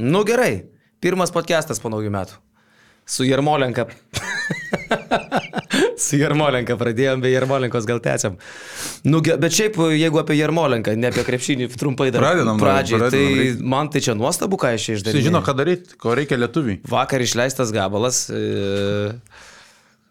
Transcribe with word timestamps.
Nu 0.00 0.22
gerai, 0.24 0.62
pirmas 1.04 1.28
podcastas 1.28 1.76
po 1.82 1.90
naujų 1.92 2.08
metų. 2.14 2.38
Su 3.04 3.26
Jermolenka. 3.28 3.84
Su 6.00 6.16
Jermolenka 6.16 6.72
pradėjom, 6.80 7.20
be 7.20 7.28
Jermolenkos 7.34 7.84
gal 7.88 8.00
tęsiam. 8.00 8.38
Nu, 9.04 9.20
bet 9.20 9.52
šiaip, 9.52 9.76
jeigu 9.92 10.22
apie 10.22 10.38
Jermolenką, 10.38 10.94
ne 10.96 11.10
apie 11.10 11.24
krepšinį, 11.26 11.68
trumpai 11.76 12.08
dar 12.14 12.24
Pradedam, 12.24 12.62
pradžiai, 12.62 13.02
pradedam, 13.02 13.28
tai 13.28 13.42
reikia. 13.42 13.68
man 13.74 13.92
tai 13.92 14.00
čia 14.06 14.16
nuostabu, 14.16 14.56
ką 14.62 14.72
iš 14.78 14.86
čia 14.88 14.94
Jis 14.96 15.02
išdarė. 15.02 15.24
žino, 15.28 15.44
ką 15.44 15.56
daryti, 15.60 16.00
ko 16.00 16.16
reikia 16.16 16.40
lietuviai. 16.40 16.80
Vakar 16.88 17.20
išleistas 17.26 17.74
gabalas. 17.76 18.22
E... 18.32 19.20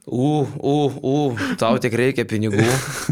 U, 0.05 0.47
u, 0.57 0.91
u, 1.03 1.15
tau 1.59 1.77
tik 1.81 1.93
reikia 1.99 2.23
pinigų. 2.25 2.63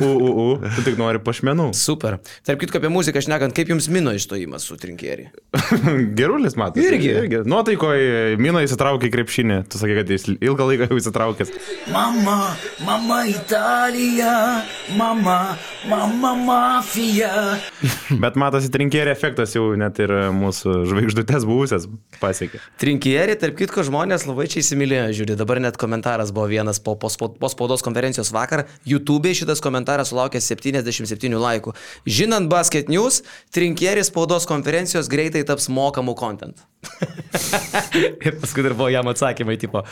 U, 0.01 0.07
u, 0.07 0.29
u, 0.31 0.45
tu 0.77 0.83
tik 0.85 0.95
nori 0.97 1.19
pašmenų. 1.21 1.69
Super. 1.77 2.17
Tarp 2.47 2.61
kitko 2.63 2.79
apie 2.79 2.89
muziką, 2.89 3.21
aš 3.21 3.27
nekant, 3.29 3.53
kaip 3.53 3.69
jums 3.69 3.89
mino 3.93 4.13
išstojimas 4.17 4.65
su 4.65 4.77
trinkėri? 4.81 5.27
Gerulis, 6.19 6.57
matai. 6.57 6.85
Irgi. 6.87 7.11
irgi. 7.21 7.41
Nuotaikoje 7.49 8.37
Mino 8.41 8.63
įsitraukė 8.65 9.11
į 9.11 9.13
krepšinį. 9.13 9.59
Tu 9.69 9.81
sakai, 9.81 9.99
kad 9.99 10.13
jis 10.15 10.25
ilgą 10.33 10.69
laiką 10.71 10.87
jau 10.89 10.97
įsitraukęs. 11.01 11.53
Mama, 11.93 12.55
mama 12.87 13.19
Italija, 13.29 14.33
mama, 14.97 15.37
mama 15.91 16.33
mafija. 16.47 17.59
Bet 18.23 18.39
matosi, 18.39 18.71
trinkėrė 18.73 19.13
efektas 19.13 19.53
jau 19.57 19.69
net 19.77 20.01
ir 20.01 20.15
mūsų 20.33 20.79
žvaigždutės 20.89 21.45
buvusias 21.47 21.85
pasiekė. 22.23 22.63
Trinkėri, 22.81 23.37
tarp 23.37 23.59
kitko, 23.59 23.85
žmonės 23.85 24.25
labai 24.29 24.49
čia 24.49 24.63
įsimylėjo, 24.63 25.07
žiūri, 25.21 25.37
dabar 25.37 25.61
net 25.61 25.77
komentaras 25.77 26.33
buvo 26.33 26.49
vienas 26.49 26.81
po, 26.87 27.09
po, 27.09 27.29
po 27.41 27.49
spaudos 27.51 27.83
konferencijos 27.85 28.31
vakar. 28.35 28.65
YouTube'e 28.87 29.33
šitas 29.37 29.63
komentaras 29.63 30.13
sulaukė 30.13 30.41
77 30.43 31.35
laikų. 31.41 31.73
Žinant 32.07 32.51
Basket 32.51 32.91
News, 32.91 33.23
trinkėri 33.55 34.05
spaudos 34.07 34.47
konferencijos 34.49 35.09
greitai 35.11 35.43
taps 35.47 35.67
mokamų 35.73 36.15
content. 36.19 36.63
Ir 38.25 38.39
paskui 38.39 38.63
dar 38.65 38.77
buvo 38.77 38.91
jam 38.93 39.11
atsakymai, 39.11 39.59
tipo. 39.61 39.83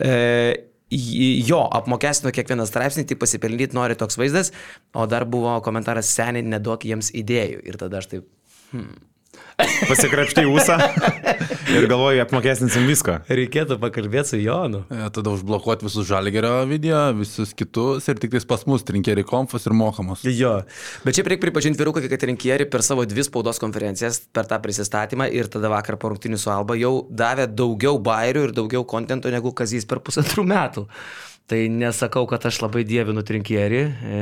E, 0.00 0.66
Jo, 0.90 1.60
apmokestino 1.70 2.32
kiekvieną 2.34 2.64
straipsnį, 2.66 3.04
tik 3.06 3.20
pasipelnyti 3.20 3.76
nori 3.78 3.94
toks 3.94 4.16
vaizdas, 4.18 4.48
o 4.90 5.04
dar 5.06 5.22
buvo 5.22 5.52
komentaras 5.62 6.10
seniai, 6.10 6.42
neduok 6.42 6.88
jiems 6.88 7.12
idėjų. 7.14 7.60
Ir 7.70 7.78
tada 7.78 8.00
aš 8.00 8.08
taip, 8.10 8.24
Pasikrapštai 9.90 10.46
ūsą 10.48 10.76
ir 11.70 11.86
galvoju, 11.90 12.20
apmokestinsim 12.24 12.86
viską. 12.88 13.20
reikėtų 13.30 13.78
pakalbėti 13.82 14.32
su 14.32 14.40
Jonu. 14.40 14.82
E, 14.90 15.08
Tada 15.14 15.32
užblokuoti 15.34 15.86
visus 15.86 16.08
žalgerio 16.08 16.64
video, 16.70 17.02
visus 17.16 17.54
kitus 17.56 18.08
ir 18.10 18.20
tik 18.22 18.34
tais 18.34 18.46
pas 18.48 18.64
mus 18.70 18.84
trinkeriai 18.86 19.26
konfas 19.26 19.66
ir 19.68 19.76
mokamos. 19.76 20.24
Jo. 20.24 20.60
Bet 21.04 21.18
šiaip 21.18 21.30
reikia 21.32 21.46
pripažinti 21.46 21.80
vyruką, 21.80 22.04
kad 22.10 22.26
rinkieri 22.30 22.66
per 22.70 22.84
savo 22.86 23.06
dvi 23.08 23.24
spaudos 23.26 23.62
konferencijas, 23.62 24.22
per 24.34 24.48
tą 24.50 24.60
prisistatymą 24.62 25.30
ir 25.34 25.50
tada 25.52 25.70
vakar 25.72 25.98
po 26.00 26.12
rungtinių 26.12 26.40
su 26.40 26.52
Alba 26.52 26.78
jau 26.78 26.94
davė 27.10 27.48
daugiau 27.50 27.98
bairių 28.02 28.48
ir 28.48 28.56
daugiau 28.56 28.86
kontento 28.88 29.30
negu 29.32 29.54
Kazys 29.56 29.88
per 29.88 30.02
pusantrų 30.04 30.46
metų. 30.50 30.86
Tai 31.50 31.58
nesakau, 31.74 32.28
kad 32.30 32.44
aš 32.46 32.60
labai 32.62 32.84
dievinu 32.86 33.24
trinkierį, 33.26 33.78
e, 33.82 34.18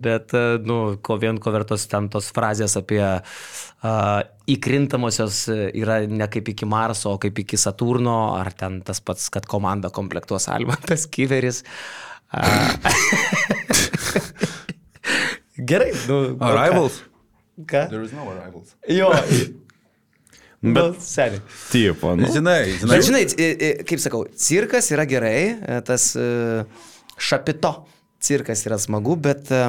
bet, 0.00 0.32
e, 0.32 0.56
nu, 0.64 0.96
ko 1.04 1.18
vien 1.20 1.36
ko 1.36 1.52
vertos 1.52 1.84
ten 1.90 2.08
tos 2.08 2.30
frazės 2.32 2.72
apie 2.80 3.02
a, 3.04 3.20
įkrintamosios 4.48 5.42
e, 5.52 5.58
yra 5.82 5.98
ne 6.08 6.24
kaip 6.32 6.48
iki 6.54 6.64
Marso, 6.64 7.12
o 7.12 7.20
kaip 7.20 7.36
iki 7.44 7.60
Saturno, 7.60 8.32
ar 8.38 8.48
ten 8.56 8.80
tas 8.86 9.04
pats, 9.04 9.28
kad 9.34 9.44
komanda 9.50 9.92
komplektuos 9.92 10.48
Almantas 10.48 11.04
Kyveris. 11.12 11.60
A, 12.32 12.48
Gerai, 15.70 15.92
nu. 16.08 16.22
Arrivals? 16.40 17.02
Ką? 17.68 17.90
There 17.92 18.08
is 18.08 18.16
no 18.16 18.24
arrivals. 18.32 18.72
Jo. 18.88 19.12
Bet, 20.60 20.98
seniai. 21.00 21.40
Tipo, 21.72 22.12
nu. 22.20 22.28
Žinai, 22.28 22.74
žinai. 22.82 22.96
Bet 22.96 23.06
žinai, 23.06 23.22
kaip 23.88 24.02
sakau, 24.02 24.26
cirkas 24.36 24.90
yra 24.92 25.06
gerai, 25.08 25.38
e, 25.56 25.78
tas 25.88 26.10
e, 26.20 26.26
šapito 27.16 27.72
cirkas 28.20 28.66
yra 28.68 28.76
smagu, 28.80 29.16
bet 29.16 29.48
e, 29.56 29.62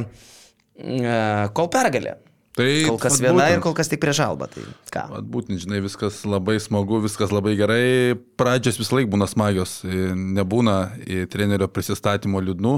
kol 1.56 1.72
pergalė. 1.72 2.18
Tai 2.52 2.68
Kol 2.84 2.98
kas 3.00 3.16
viena 3.24 3.38
būtent. 3.38 3.54
ir 3.56 3.62
kol 3.64 3.76
kas 3.78 3.88
tik 3.88 4.02
prieš 4.04 4.20
albą. 4.26 4.50
Tai 4.52 4.66
ką? 4.92 5.06
Vat 5.14 5.28
Būtent, 5.32 5.62
žinai, 5.64 5.80
viskas 5.86 6.18
labai 6.28 6.58
smagu, 6.60 7.00
viskas 7.06 7.32
labai 7.32 7.54
gerai. 7.56 8.18
Pradžios 8.36 8.76
vis 8.82 8.92
laik 8.92 9.08
būna 9.08 9.24
smagios. 9.32 9.78
Nebūna 9.88 10.76
į 11.08 11.22
trenerio 11.32 11.70
prisistatymo 11.72 12.42
liūdnų, 12.44 12.74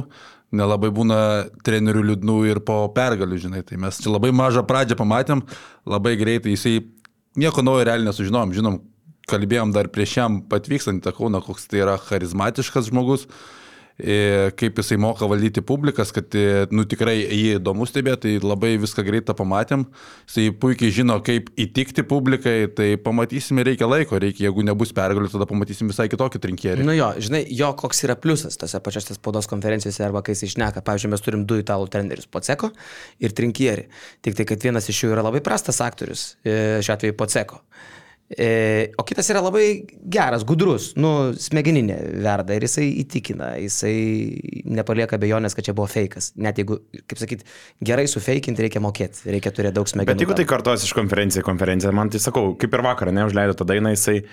nelabai 0.53 0.91
būna 0.93 1.17
trenerių 1.65 2.03
liūdnų 2.11 2.37
ir 2.51 2.61
po 2.61 2.83
pergalių, 2.93 3.39
žinai. 3.47 3.63
Tai 3.65 3.81
mes 3.81 3.97
čia 3.97 4.13
labai 4.13 4.29
mažą 4.29 4.61
pradžią 4.69 4.99
pamatėm, 5.01 5.41
labai 5.89 6.13
greitai 6.21 6.53
jisai 6.53 6.75
nieko 7.39 7.63
naujo 7.65 7.85
realiai 7.87 8.09
nesužinom. 8.09 8.53
Žinom, 8.55 8.79
kalbėjom 9.29 9.73
dar 9.75 9.89
prieš 9.93 10.17
jam 10.19 10.41
patvykstant 10.49 11.01
į 11.01 11.05
tą 11.05 11.13
kauną, 11.17 11.43
koks 11.45 11.69
tai 11.71 11.83
yra 11.85 11.97
charizmatiškas 12.01 12.89
žmogus. 12.91 13.27
E, 13.97 14.51
kaip 14.59 14.79
jisai 14.81 14.97
moka 15.01 15.27
valdyti 15.29 15.63
publikas, 15.65 16.11
kad 16.15 16.33
e, 16.37 16.65
nu, 16.73 16.85
tikrai 16.89 17.15
jį 17.21 17.57
įdomu 17.59 17.87
stebėti, 17.89 18.37
tai 18.39 18.49
labai 18.49 18.73
viską 18.81 19.05
greitą 19.05 19.35
pamatėm. 19.37 19.85
Jisai 20.27 20.49
puikiai 20.59 20.93
žino, 20.95 21.19
kaip 21.25 21.51
įtikti 21.59 22.05
publikai, 22.07 22.55
tai 22.75 22.93
pamatysime, 23.01 23.65
reikia 23.67 23.89
laiko, 23.89 24.19
reikia, 24.21 24.47
jeigu 24.47 24.65
nebus 24.65 24.93
pergalių, 24.95 25.31
tada 25.33 25.47
pamatysim 25.49 25.91
visai 25.91 26.09
kitokį 26.11 26.43
trinkierį. 26.43 26.87
Nu 26.87 26.95
jo, 26.97 27.11
žinai, 27.23 27.43
jo 27.53 27.71
koks 27.79 28.03
yra 28.07 28.17
pliusas 28.19 28.59
tose 28.59 28.81
pačiose 28.83 29.17
spaudos 29.17 29.49
konferencijose 29.51 30.05
arba 30.05 30.23
kai 30.25 30.37
jis 30.37 30.49
išneka. 30.51 30.83
Pavyzdžiui, 30.85 31.13
mes 31.13 31.25
turim 31.25 31.47
du 31.49 31.59
italų 31.61 31.89
trenerius- 31.93 32.29
Poceko 32.33 32.71
ir 33.19 33.35
Trinkieri. 33.35 33.87
Tik 34.25 34.39
tai, 34.39 34.47
kad 34.49 34.63
vienas 34.63 34.89
iš 34.89 35.03
jų 35.03 35.13
yra 35.15 35.25
labai 35.25 35.43
prastas 35.45 35.81
aktorius, 35.83 36.35
e, 36.43 36.81
šiuo 36.81 36.97
atveju 36.97 37.17
Poceko. 37.17 37.61
E, 38.37 38.91
o 38.97 39.03
kitas 39.05 39.29
yra 39.29 39.41
labai 39.43 39.65
geras, 40.09 40.45
gudrus, 40.47 40.91
nu, 40.97 41.33
smegeninė 41.37 41.97
verda 42.23 42.55
ir 42.57 42.65
jisai 42.65 42.87
įtikina, 43.03 43.53
jisai 43.61 43.93
nepalieka 44.65 45.19
bejonės, 45.21 45.53
kad 45.57 45.67
čia 45.67 45.75
buvo 45.77 45.89
fejkas. 45.91 46.31
Net 46.41 46.61
jeigu, 46.61 46.79
kaip 47.09 47.21
sakyt, 47.21 47.43
gerai 47.85 48.07
sufeikinti 48.09 48.65
reikia 48.65 48.81
mokėti, 48.83 49.27
reikia 49.33 49.53
turėti 49.53 49.77
daug 49.77 49.91
smegenų. 49.91 50.13
Bet 50.13 50.25
jeigu 50.25 50.37
tai 50.37 50.47
tam. 50.47 50.51
kartuos 50.55 50.87
iš 50.87 50.95
konferencijos 50.97 51.43
į 51.43 51.47
konferenciją, 51.51 51.93
man 51.95 52.13
tai 52.13 52.23
sakau, 52.23 52.55
kaip 52.59 52.73
ir 52.73 52.85
vakar, 52.85 53.13
neužleido 53.13 53.57
tą 53.59 53.69
dainą, 53.69 53.93
jisai, 53.93 54.23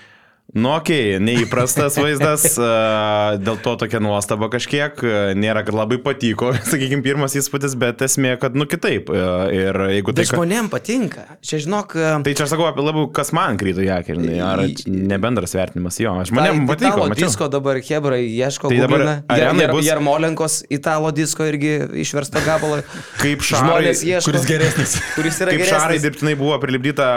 nu, 0.54 0.72
okei, 0.74 1.16
okay, 1.16 1.22
neįprastas 1.22 1.96
vaizdas, 2.00 2.44
a, 2.60 3.36
dėl 3.40 3.58
to 3.62 3.76
tokia 3.84 4.00
nuostaba 4.02 4.48
kažkiek, 4.52 4.98
nėra, 5.38 5.62
kad 5.66 5.76
labai 5.76 5.98
patiko, 6.02 6.52
sakykime, 6.70 7.02
pirmas 7.06 7.36
įspūdis, 7.38 7.76
bet 7.80 8.02
esmė, 8.06 8.34
kad, 8.42 8.56
nu, 8.58 8.66
kitaip. 8.70 9.10
Ir 9.10 9.78
jeigu 9.96 10.14
tai... 10.14 10.24
Bet 10.24 10.32
žmonėm 10.32 10.70
patinka. 10.72 11.26
Čia 11.44 11.60
žinok, 11.64 11.94
Tai 12.26 12.34
čia 12.36 12.46
aš 12.46 12.54
sakau 12.54 12.66
apie 12.68 12.84
labiau, 12.84 13.06
kas 13.14 13.32
man 13.36 13.58
kryto 13.60 13.82
į 13.84 13.90
akį, 14.00 14.16
žinai, 14.18 14.38
ar 14.44 14.62
čia 14.78 14.92
ne 14.94 15.18
bendras 15.22 15.54
vertinimas 15.56 15.98
jo. 16.02 16.12
Aš 16.22 16.32
manėm 16.36 16.64
Tai 16.64 16.74
patiko, 16.74 16.90
Italo 16.96 17.08
mačiau. 17.12 17.28
disko 17.30 17.48
dabar 17.52 17.80
Hebra 17.84 18.18
ieško. 18.20 18.70
Tai 18.72 18.80
dabar 18.84 19.04
arenai 19.30 19.68
bus- 19.72 19.86
Jarmolenkos 19.86 20.60
italo 20.72 21.10
disko 21.14 21.46
irgi 21.48 21.72
išversta 22.04 22.42
gabalą. 22.46 22.80
Kaip 23.22 23.42
šarai, 23.46 23.92
ieško. 23.94 24.26
kuris 24.30 24.46
geresnis. 24.48 24.96
Kuris 25.16 25.40
yra 25.42 25.54
Kaip 25.54 25.62
geresnis. 25.64 25.74
šarai 25.76 25.98
dirbtinai 26.02 26.34
buvo 26.40 26.58
prilipdyta 26.62 27.08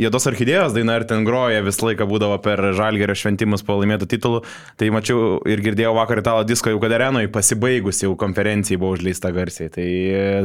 Jėdos 0.00 0.28
orchidėjos 0.30 0.74
daina 0.76 0.96
ir 1.00 1.06
ten 1.10 1.24
groja 1.26 1.62
visą 1.66 1.88
laiką 1.90 2.06
būdavo 2.10 2.38
per 2.44 2.62
žalgerio 2.78 3.16
šventimus 3.18 3.64
po 3.66 3.78
laimėtų 3.80 4.08
titulų. 4.14 4.42
Tai 4.80 4.90
mačiau 4.94 5.38
ir 5.50 5.62
girdėjau 5.64 5.94
vakar 5.98 6.22
italo 6.22 6.44
disko 6.48 6.74
jau 6.74 6.82
kad 6.82 6.96
arenoje 6.96 7.32
pasibaigus 7.34 8.02
jau 8.04 8.14
konferencijai 8.20 8.80
buvo 8.80 8.98
užleista 8.98 9.32
garsiai. 9.34 9.72
Tai 9.74 9.88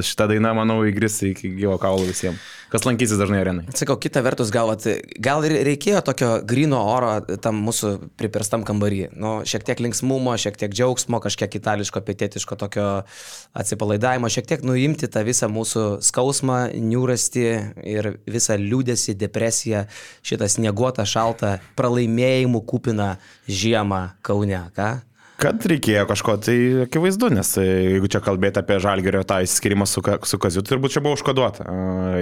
šitą 0.06 0.30
dainą, 0.34 0.56
manau, 0.62 0.82
įgris 0.88 1.22
iki 1.34 1.54
gyvo 1.60 1.78
kaulo 1.82 2.08
visiems. 2.08 2.59
Kas 2.70 2.86
lankysis 2.86 3.18
dažnai 3.18 3.40
arenai. 3.42 3.64
Sakau, 3.74 3.96
kita 3.98 4.22
vertus, 4.22 4.52
gal, 4.54 4.70
vat, 4.70 4.84
gal 5.18 5.46
ir 5.48 5.56
reikėjo 5.66 6.04
tokio 6.06 6.30
grino 6.46 6.84
oro 6.92 7.16
tam 7.42 7.64
mūsų 7.66 7.96
pripirstam 8.20 8.62
kambarį. 8.68 9.08
Nu, 9.18 9.32
šiek 9.50 9.66
tiek 9.66 9.82
linksmumo, 9.82 10.36
šiek 10.38 10.60
tiek 10.60 10.76
džiaugsmo, 10.78 11.18
kažkiek 11.24 11.58
itališko, 11.58 12.04
pietietiško 12.06 12.60
tokio 12.62 12.86
atsipalaidavimo, 13.58 14.30
šiek 14.30 14.52
tiek 14.54 14.66
nuimti 14.68 15.10
tą 15.10 15.26
visą 15.26 15.50
mūsų 15.50 15.88
skausmą, 16.06 16.60
niūrasti 16.78 17.48
ir 17.90 18.14
visą 18.30 18.60
liūdėsi, 18.62 19.18
depresiją, 19.18 19.88
šitą 20.22 20.54
snieguotą, 20.54 21.10
šaltą, 21.10 21.58
pralaimėjimų 21.80 22.62
kupiną 22.70 23.16
žiemą 23.50 24.04
Kaune. 24.22 24.68
Ką? 24.78 24.94
Kad 25.40 25.64
reikėjo 25.72 26.04
kažko, 26.10 26.34
tai 26.44 26.56
akivaizdu, 26.84 27.30
nes 27.32 27.54
e, 27.62 27.64
jeigu 27.94 28.10
čia 28.12 28.20
kalbėti 28.24 28.60
apie 28.60 28.76
žalgerio 28.84 29.22
tą 29.28 29.38
įsiskirimą 29.46 29.86
su, 29.88 30.04
su 30.28 30.40
Kaziu, 30.42 30.64
tai 30.64 30.74
turbūt 30.74 30.96
čia 30.98 31.04
buvo 31.06 31.16
užkoduota. 31.16 31.64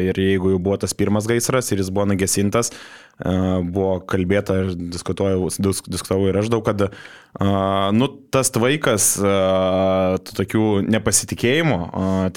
Ir 0.03 0.19
jeigu 0.21 0.53
jau 0.53 0.59
buvo 0.61 0.77
tas 0.81 0.93
pirmas 0.97 1.25
gaisras 1.29 1.71
ir 1.73 1.81
jis 1.81 1.89
buvo 1.93 2.05
nugesintas, 2.11 2.69
buvo 3.17 3.97
kalbėta 4.05 4.59
ir 4.61 4.69
diskutuojau, 4.93 5.49
dis- 5.65 5.81
diskutavau 5.89 6.29
ir 6.29 6.37
aš 6.43 6.51
daug, 6.53 6.61
kad 6.67 6.93
nu, 7.97 8.11
tas 8.29 8.53
tų 8.53 10.37
tokių 10.37 10.67
nepasitikėjimų 10.85 11.81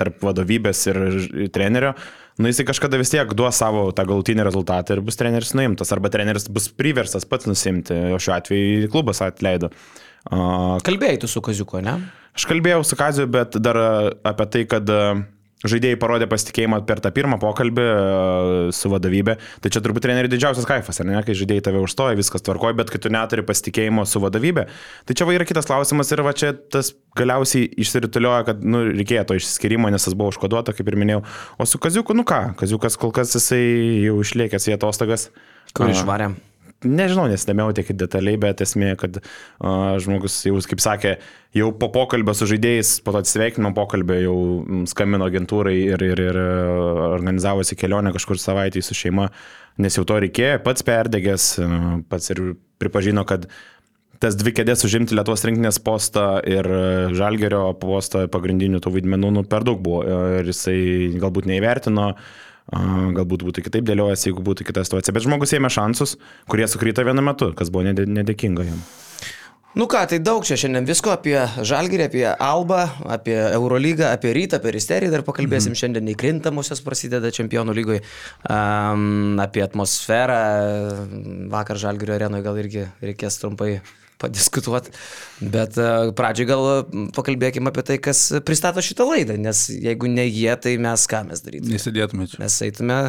tarp 0.00 0.26
vadovybės 0.30 0.86
ir 0.92 1.04
trenerio, 1.52 1.94
Nu, 2.40 2.48
jisai 2.48 2.64
kažkada 2.64 2.96
vis 2.96 3.10
tiek 3.12 3.34
duos 3.36 3.58
savo 3.60 3.90
tą 3.92 4.06
galutinį 4.08 4.46
rezultatą 4.46 4.94
ir 4.96 5.02
bus 5.04 5.18
treneris 5.20 5.50
nuimtas, 5.52 5.90
arba 5.92 6.08
treneris 6.08 6.46
bus 6.48 6.70
priverstas 6.72 7.26
pats 7.28 7.44
nusimti, 7.44 7.92
o 8.14 8.20
šiuo 8.22 8.32
atveju 8.38 8.88
klubas 8.94 9.20
atleido. 9.26 9.68
A, 9.68 10.09
Kalbėjai 10.28 11.20
tu 11.22 11.30
su 11.30 11.42
Kaziuko, 11.44 11.80
ne? 11.84 11.96
Aš 12.36 12.46
kalbėjau 12.50 12.84
su 12.86 12.96
Kaziu, 12.98 13.26
bet 13.30 13.56
dar 13.62 13.78
apie 14.26 14.46
tai, 14.52 14.64
kad 14.70 14.90
žaidėjai 15.68 15.98
parodė 16.00 16.28
pasitikėjimą 16.30 16.80
per 16.88 17.02
tą 17.04 17.10
pirmą 17.12 17.36
pokalbį 17.40 17.84
su 18.76 18.90
vadovybė. 18.92 19.36
Tai 19.60 19.72
čia 19.72 19.82
turbūt 19.84 20.06
trenerių 20.06 20.30
didžiausias 20.32 20.68
kaifas, 20.68 21.00
ar 21.02 21.08
ne, 21.08 21.18
kai 21.26 21.36
žaidėjai 21.36 21.66
tave 21.68 21.82
užstoja, 21.84 22.16
viskas 22.18 22.44
tvarkoja, 22.46 22.78
bet 22.78 22.92
kai 22.92 23.00
tu 23.02 23.12
neturi 23.12 23.44
pasitikėjimo 23.46 24.06
su 24.08 24.22
vadovybė. 24.24 24.66
Tai 25.08 25.16
čia 25.16 25.28
va 25.28 25.36
yra 25.36 25.48
kitas 25.48 25.68
klausimas 25.68 26.12
ir 26.14 26.24
va 26.24 26.32
čia 26.36 26.54
tas 26.56 26.94
galiausiai 27.18 27.68
išsiritulioja, 27.84 28.46
kad 28.48 28.64
nu, 28.64 28.86
reikėjo 28.88 29.26
to 29.28 29.40
išsiskirimo, 29.40 29.92
nes 29.92 30.08
tas 30.08 30.16
buvo 30.16 30.32
užkoduota, 30.32 30.76
kaip 30.76 30.88
ir 30.88 31.00
minėjau. 31.00 31.24
O 31.60 31.68
su 31.68 31.80
Kaziuku, 31.82 32.16
nu 32.16 32.24
ką, 32.28 32.54
Kaziukas 32.60 32.96
kol 33.00 33.12
kas 33.16 33.36
jisai 33.36 33.64
jau 34.06 34.20
išliekęs 34.24 34.70
į 34.72 34.78
atostogas. 34.78 35.28
Kur 35.76 35.92
išvarėm? 35.92 36.40
Nežinau, 36.80 37.26
nesidėmiau 37.28 37.74
tiek 37.76 37.90
detaliai, 37.92 38.38
bet 38.40 38.62
esmė, 38.64 38.94
kad 39.00 39.18
uh, 39.20 39.98
žmogus 40.00 40.38
jau, 40.46 40.56
kaip 40.64 40.80
sakė, 40.80 41.10
jau 41.52 41.68
po 41.76 41.90
pokalbio 41.92 42.32
su 42.36 42.48
žaidėjais, 42.48 42.94
po 43.04 43.12
to 43.12 43.20
atsveikinimo 43.20 43.74
pokalbio 43.76 44.16
jau 44.16 44.36
skambino 44.88 45.28
agentūrai 45.28 45.76
ir, 45.76 46.06
ir, 46.08 46.24
ir 46.30 46.40
uh, 46.40 47.02
organizavosi 47.10 47.76
kelionę 47.76 48.14
kažkur 48.16 48.40
savaitį 48.40 48.80
su 48.86 48.96
šeima, 48.96 49.28
nes 49.84 50.00
jau 50.00 50.06
to 50.08 50.22
reikėjo, 50.24 50.62
pats 50.64 50.88
perdegęs, 50.88 51.52
uh, 51.60 51.86
pats 52.08 52.32
ir 52.32 52.44
pripažino, 52.80 53.28
kad 53.28 53.44
tas 54.20 54.40
dvi 54.40 54.56
kėdės 54.56 54.88
užimti 54.88 55.16
Lietuvos 55.16 55.44
rinktinės 55.44 55.82
postą 55.84 56.30
ir 56.48 56.64
uh, 56.64 57.12
Žalgerio 57.12 57.74
postą 57.82 58.24
pagrindinių 58.32 58.80
tų 58.80 58.96
vaidmenų 58.96 59.36
nu, 59.36 59.44
per 59.44 59.68
daug 59.68 59.84
buvo 59.84 60.06
uh, 60.06 60.38
ir 60.40 60.48
jisai 60.48 60.78
galbūt 61.20 61.52
neįvertino. 61.52 62.14
A, 62.14 62.48
Galbūt 62.70 63.42
būtų 63.42 63.64
kitaip 63.66 63.86
dėliojęs, 63.88 64.28
jeigu 64.28 64.42
būtų 64.46 64.66
kita 64.68 64.84
situacija. 64.86 65.14
Bet 65.16 65.26
žmogus 65.26 65.54
ėmė 65.56 65.72
šansus, 65.74 66.16
kurie 66.50 66.68
sukryto 66.70 67.02
vienu 67.06 67.24
metu, 67.26 67.50
kas 67.58 67.70
buvo 67.70 67.82
nedė- 67.88 68.06
nedėkinga 68.06 68.66
jam. 68.68 68.78
Nu 69.70 69.86
ką, 69.86 70.02
tai 70.10 70.18
daug 70.18 70.42
čia 70.42 70.56
šiandien 70.58 70.86
visko 70.86 71.12
apie 71.14 71.36
Žalgirį, 71.62 72.08
apie 72.08 72.24
Alba, 72.26 72.88
apie 73.06 73.36
Eurolygą, 73.38 74.08
apie 74.10 74.32
Rytą, 74.34 74.58
apie 74.58 74.72
Risterį 74.74 75.10
dar 75.12 75.22
pakalbėsim. 75.22 75.70
Mhm. 75.70 75.78
Šiandien 75.78 76.06
neįkrintamosios 76.08 76.82
prasideda 76.82 77.30
Čempionų 77.30 77.76
lygoje, 77.78 78.02
um, 78.50 79.38
apie 79.38 79.62
atmosferą. 79.62 80.40
Vakar 81.54 81.78
Žalgirio 81.78 82.18
arenoje 82.18 82.42
gal 82.42 82.58
irgi 82.58 82.88
reikės 82.98 83.38
trumpai 83.38 83.76
padiskutuoti. 84.20 84.94
Bet 85.40 85.78
uh, 85.80 86.12
pradžiai 86.16 86.48
gal 86.50 86.64
pakalbėkime 87.16 87.72
apie 87.72 87.86
tai, 87.88 87.98
kas 88.02 88.26
pristato 88.46 88.84
šitą 88.84 89.08
laidą, 89.08 89.38
nes 89.40 89.66
jeigu 89.72 90.10
ne 90.12 90.28
jie, 90.28 90.52
tai 90.60 90.76
mes 90.82 91.06
ką 91.10 91.24
mes 91.30 91.44
darytume? 91.46 91.74
Nesidėtume 91.76 92.28
čia. 92.30 92.42
Mes 92.44 92.58
eitume 92.68 93.02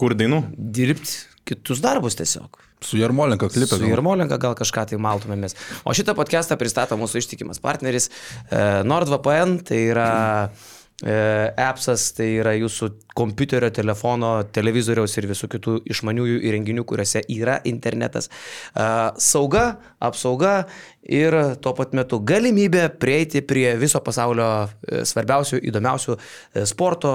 Kur 0.00 0.16
dainų? 0.18 0.42
dirbti 0.56 1.20
kitus 1.46 1.82
darbus 1.84 2.18
tiesiog. 2.18 2.58
Su 2.84 2.98
Jarmolenka 3.00 3.48
klipė. 3.48 3.78
Su 3.78 3.88
Irmolenka 3.88 4.36
gal 4.40 4.56
kažką 4.58 4.84
tai 4.90 4.98
maltumėmės. 5.00 5.56
O 5.88 5.94
šitą 5.96 6.12
podcastą 6.18 6.58
pristato 6.60 6.98
mūsų 7.00 7.22
ištikimas 7.22 7.60
partneris 7.62 8.10
e, 8.10 8.58
NordVPN, 8.86 9.56
tai 9.66 9.78
yra 9.94 10.10
e, 10.50 10.75
appsas, 11.04 12.08
tai 12.16 12.30
yra 12.40 12.54
jūsų 12.56 12.88
kompiuterio, 13.16 13.70
telefono, 13.74 14.30
televizoriaus 14.52 15.16
ir 15.16 15.28
visų 15.30 15.48
kitų 15.52 15.76
išmaniųjų 15.92 16.40
įrenginių, 16.48 16.84
kuriuose 16.88 17.22
yra 17.32 17.58
internetas. 17.68 18.28
E, 18.28 18.86
sauga, 19.22 19.66
apsauga 20.00 20.56
ir 21.04 21.36
tuo 21.64 21.74
pat 21.76 21.94
metu 21.96 22.20
galimybė 22.20 22.88
prieiti 23.00 23.44
prie 23.46 23.70
viso 23.80 24.02
pasaulio 24.04 24.50
e, 24.66 25.04
svarbiausių, 25.08 25.62
įdomiausių 25.70 26.16
e, 26.16 26.66
sporto 26.68 27.14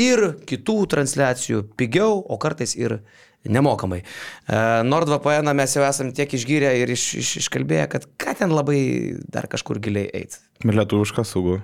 ir 0.00 0.26
kitų 0.48 0.78
transliacijų 0.94 1.64
pigiau, 1.78 2.18
o 2.20 2.40
kartais 2.40 2.76
ir 2.78 3.00
nemokamai. 3.44 4.00
E, 4.04 4.64
NordVPN 4.88 5.52
mes 5.56 5.76
jau 5.76 5.84
esam 5.88 6.12
tiek 6.16 6.32
išgyrę 6.40 6.72
ir 6.80 6.92
iš, 6.96 7.10
iš, 7.20 7.36
iškalbėję, 7.44 7.88
kad 7.96 8.08
ką 8.20 8.36
ten 8.40 8.56
labai 8.56 8.80
dar 9.28 9.48
kažkur 9.52 9.80
giliai 9.84 10.08
eiti. 10.22 10.40
Lietuvišką 10.64 11.24
saugų. 11.28 11.60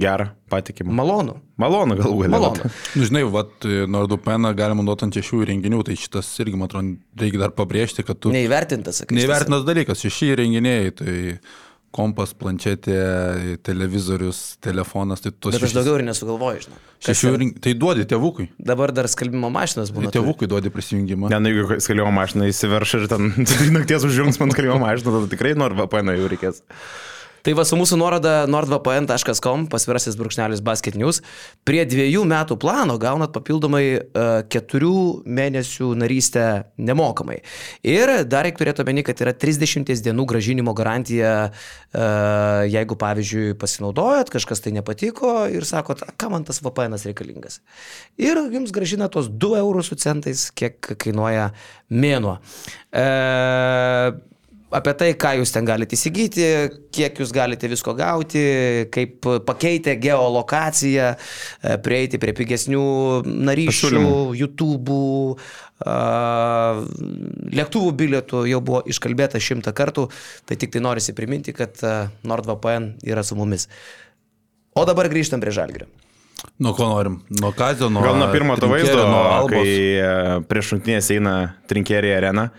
Gerą, 0.00 0.26
patikimą. 0.52 0.94
Malonu. 0.96 1.38
Malonu 1.60 1.96
galų 1.98 2.22
galia. 2.22 2.34
Malonu. 2.34 2.68
Nu, 2.96 3.06
žinai, 3.08 3.24
vat, 3.28 3.66
Nordupeną 3.90 4.52
galima 4.56 4.84
naudoti 4.84 5.08
ant 5.08 5.18
šešių 5.18 5.42
įrenginių, 5.44 5.82
tai 5.86 5.96
šitas 6.00 6.30
irgi, 6.40 6.56
man 6.56 6.70
atrodo, 6.70 6.94
reikia 7.20 7.42
dar 7.42 7.56
pabrėžti, 7.56 8.04
kad 8.06 8.20
tu... 8.20 8.32
Neįvertintas, 8.34 9.02
sakai. 9.02 9.18
Neįvertinas 9.18 9.66
dalykas, 9.68 10.00
šeši 10.06 10.32
įrenginiai, 10.34 10.94
tai 10.96 11.16
kompas, 11.94 12.32
planšetė, 12.38 12.96
televizorius, 13.66 14.40
telefonas, 14.62 15.22
tai 15.24 15.32
tos 15.34 15.56
Bet 15.56 15.66
aš 15.66 15.74
daugiau 15.74 15.98
ir 15.98 16.06
nesugalvoju, 16.06 16.64
žinau. 16.66 16.80
Kas 17.00 17.08
Šešių 17.10 17.32
įrenginių. 17.34 17.62
Tai 17.66 17.72
duodi 17.82 18.06
tėvukui. 18.12 18.46
Dabar 18.70 18.94
dar 18.94 19.08
skalbimo 19.10 19.50
mašinas 19.52 19.90
būna. 19.94 20.08
Tai 20.08 20.20
tėvukui 20.20 20.48
duodi 20.50 20.70
prisijungimą. 20.74 21.32
Ne, 21.32 21.40
nu, 21.42 21.50
jeigu 21.50 21.80
skalbimo 21.82 22.12
mašina 22.14 22.46
įsiverš 22.50 22.96
ir 23.00 23.08
ten 23.10 23.32
nakties 23.76 24.06
užjungs 24.06 24.38
man 24.42 24.54
skalbimo 24.54 24.78
mašiną, 24.84 25.16
tada 25.18 25.32
tikrai 25.34 25.56
nori 25.58 25.78
VPN 25.80 26.14
jau 26.14 26.30
reikės. 26.30 26.62
Tai 27.46 27.54
va 27.56 27.64
su 27.64 27.78
mūsų 27.78 27.96
nuoroda 28.00 28.34
nordvpn.com 28.50 29.66
pasvirasis 29.72 30.16
brūkšnelis 30.18 30.62
basket 30.64 30.96
news. 31.00 31.22
Prie 31.64 31.82
dviejų 31.88 32.24
metų 32.28 32.58
plano 32.60 32.98
gaunat 33.00 33.32
papildomai 33.34 33.84
uh, 33.96 34.30
keturių 34.50 35.24
mėnesių 35.24 35.92
narystę 36.00 36.46
nemokamai. 36.76 37.40
Ir 37.86 38.12
dar 38.28 38.44
reikia 38.46 38.60
turėti 38.62 38.84
omeny, 38.84 39.04
kad 39.06 39.22
yra 39.24 39.34
30 39.36 39.88
dienų 40.04 40.26
gražinimo 40.28 40.74
garantija, 40.76 41.34
uh, 41.50 42.64
jeigu 42.68 42.98
pavyzdžiui 43.00 43.56
pasinaudojat, 43.60 44.32
kažkas 44.32 44.64
tai 44.64 44.74
nepatiko 44.76 45.48
ir 45.52 45.64
sakot, 45.68 46.04
"A, 46.04 46.12
kam 46.16 46.36
man 46.36 46.44
tas 46.44 46.60
VPN 46.60 46.98
reikalingas. 47.00 47.60
Ir 48.18 48.36
jums 48.52 48.72
gražina 48.72 49.08
tos 49.08 49.28
2 49.28 49.58
eurus 49.58 49.90
su 49.90 49.96
centais, 49.96 50.50
kiek 50.54 50.78
kainuoja 50.80 51.50
mėnuo. 51.90 52.38
E, 52.92 53.04
apie 54.74 54.94
tai, 54.98 55.08
ką 55.18 55.32
jūs 55.40 55.52
ten 55.54 55.66
galite 55.68 55.96
įsigyti, 55.96 56.46
kiek 56.94 57.18
jūs 57.22 57.32
galite 57.34 57.68
visko 57.70 57.94
gauti, 57.98 58.42
kaip 58.94 59.26
pakeitę 59.46 59.96
geolokaciją, 60.00 61.08
e, 61.16 61.78
prieiti 61.84 62.20
prie 62.22 62.34
pigesnių 62.36 62.84
narysčių, 63.26 63.90
Pasiūlymų. 63.90 64.20
YouTube, 64.40 64.98
lėktuvų 67.60 67.94
bilietų 68.02 68.44
jau 68.50 68.60
buvo 68.60 68.82
iškalbėta 68.90 69.40
šimtą 69.40 69.72
kartų, 69.76 70.10
tai 70.46 70.58
tik 70.60 70.74
tai 70.74 70.84
norisi 70.84 71.16
priminti, 71.16 71.56
kad 71.56 71.80
e, 71.82 71.96
NordVPN 72.28 72.92
yra 73.08 73.24
su 73.26 73.38
mumis. 73.38 73.68
O 74.76 74.86
dabar 74.86 75.10
grįžtam 75.10 75.42
prie 75.42 75.54
žalgrio. 75.56 75.88
Nuo 76.60 76.72
ko 76.76 76.86
norim? 76.88 77.20
Nuo 77.40 77.52
Kazio, 77.56 77.90
nuo... 77.92 78.02
Gal 78.04 78.16
nuo 78.16 78.28
pirmo 78.32 78.56
to 78.56 78.68
vaizdo, 78.70 79.02
nuo 79.08 79.22
Albos. 79.28 79.56
kai 79.56 79.72
e, 80.00 80.10
prieš 80.48 80.74
šimtinės 80.74 81.10
eina 81.16 81.34
trinkeriai 81.68 82.16
arena, 82.16 82.50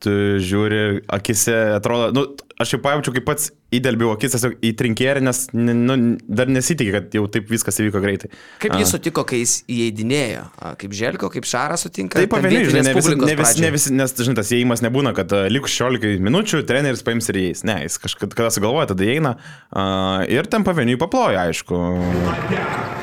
tu 0.00 0.12
žiūri, 0.40 1.02
akise 1.12 1.54
atrodo, 1.76 2.10
nu, 2.16 2.22
aš 2.60 2.74
jau 2.74 2.80
pajaučiu, 2.84 3.12
kaip 3.16 3.26
pats 3.28 3.50
įdelbiau 3.74 4.10
akis 4.14 4.34
tiesiog 4.34 4.56
į 4.64 4.70
trinkerį, 4.80 5.22
nes 5.24 5.40
ne- 5.56 5.74
nu, 5.76 5.96
dar 6.26 6.50
nesitikė, 6.50 6.92
kad 6.96 7.16
jau 7.16 7.26
taip 7.32 7.48
viskas 7.52 7.78
įvyko 7.82 8.00
greitai. 8.02 8.30
Kaip 8.62 8.74
jis 8.80 8.92
sutiko, 8.94 9.24
kai 9.28 9.42
jis 9.42 9.58
įeidinėjo? 9.70 10.46
A, 10.58 10.72
Kaip 10.80 10.96
Želko, 10.96 11.30
kaip 11.32 11.46
Šaras 11.48 11.84
sutinka? 11.86 12.18
Taip, 12.20 12.32
pavieniui, 12.32 12.70
žinai, 12.72 12.86
ne 12.88 12.94
visi, 12.96 13.16
ne 13.16 13.36
visi, 13.38 13.64
ne 13.64 13.70
visi, 13.76 13.92
nes, 13.94 14.16
žinai, 14.16 14.38
tas 14.40 14.52
įėjimas 14.56 14.84
nebūna, 14.86 15.14
kad 15.16 15.32
uh, 15.36 15.46
likus 15.52 15.76
16 15.76 16.24
minučių 16.24 16.64
treneris 16.68 17.04
paims 17.06 17.28
ir 17.32 17.40
įeis. 17.44 17.64
Ne, 17.68 17.82
jis 17.86 18.00
kažkada 18.02 18.36
kada 18.36 18.50
sugalvoja, 18.54 18.90
tada 18.94 19.06
įeina 19.06 19.36
uh, 19.36 20.24
ir 20.28 20.48
ten 20.50 20.66
pavieniui 20.66 21.00
paploja, 21.00 21.46
aišku. 21.50 21.84
Pablogi. 22.26 22.99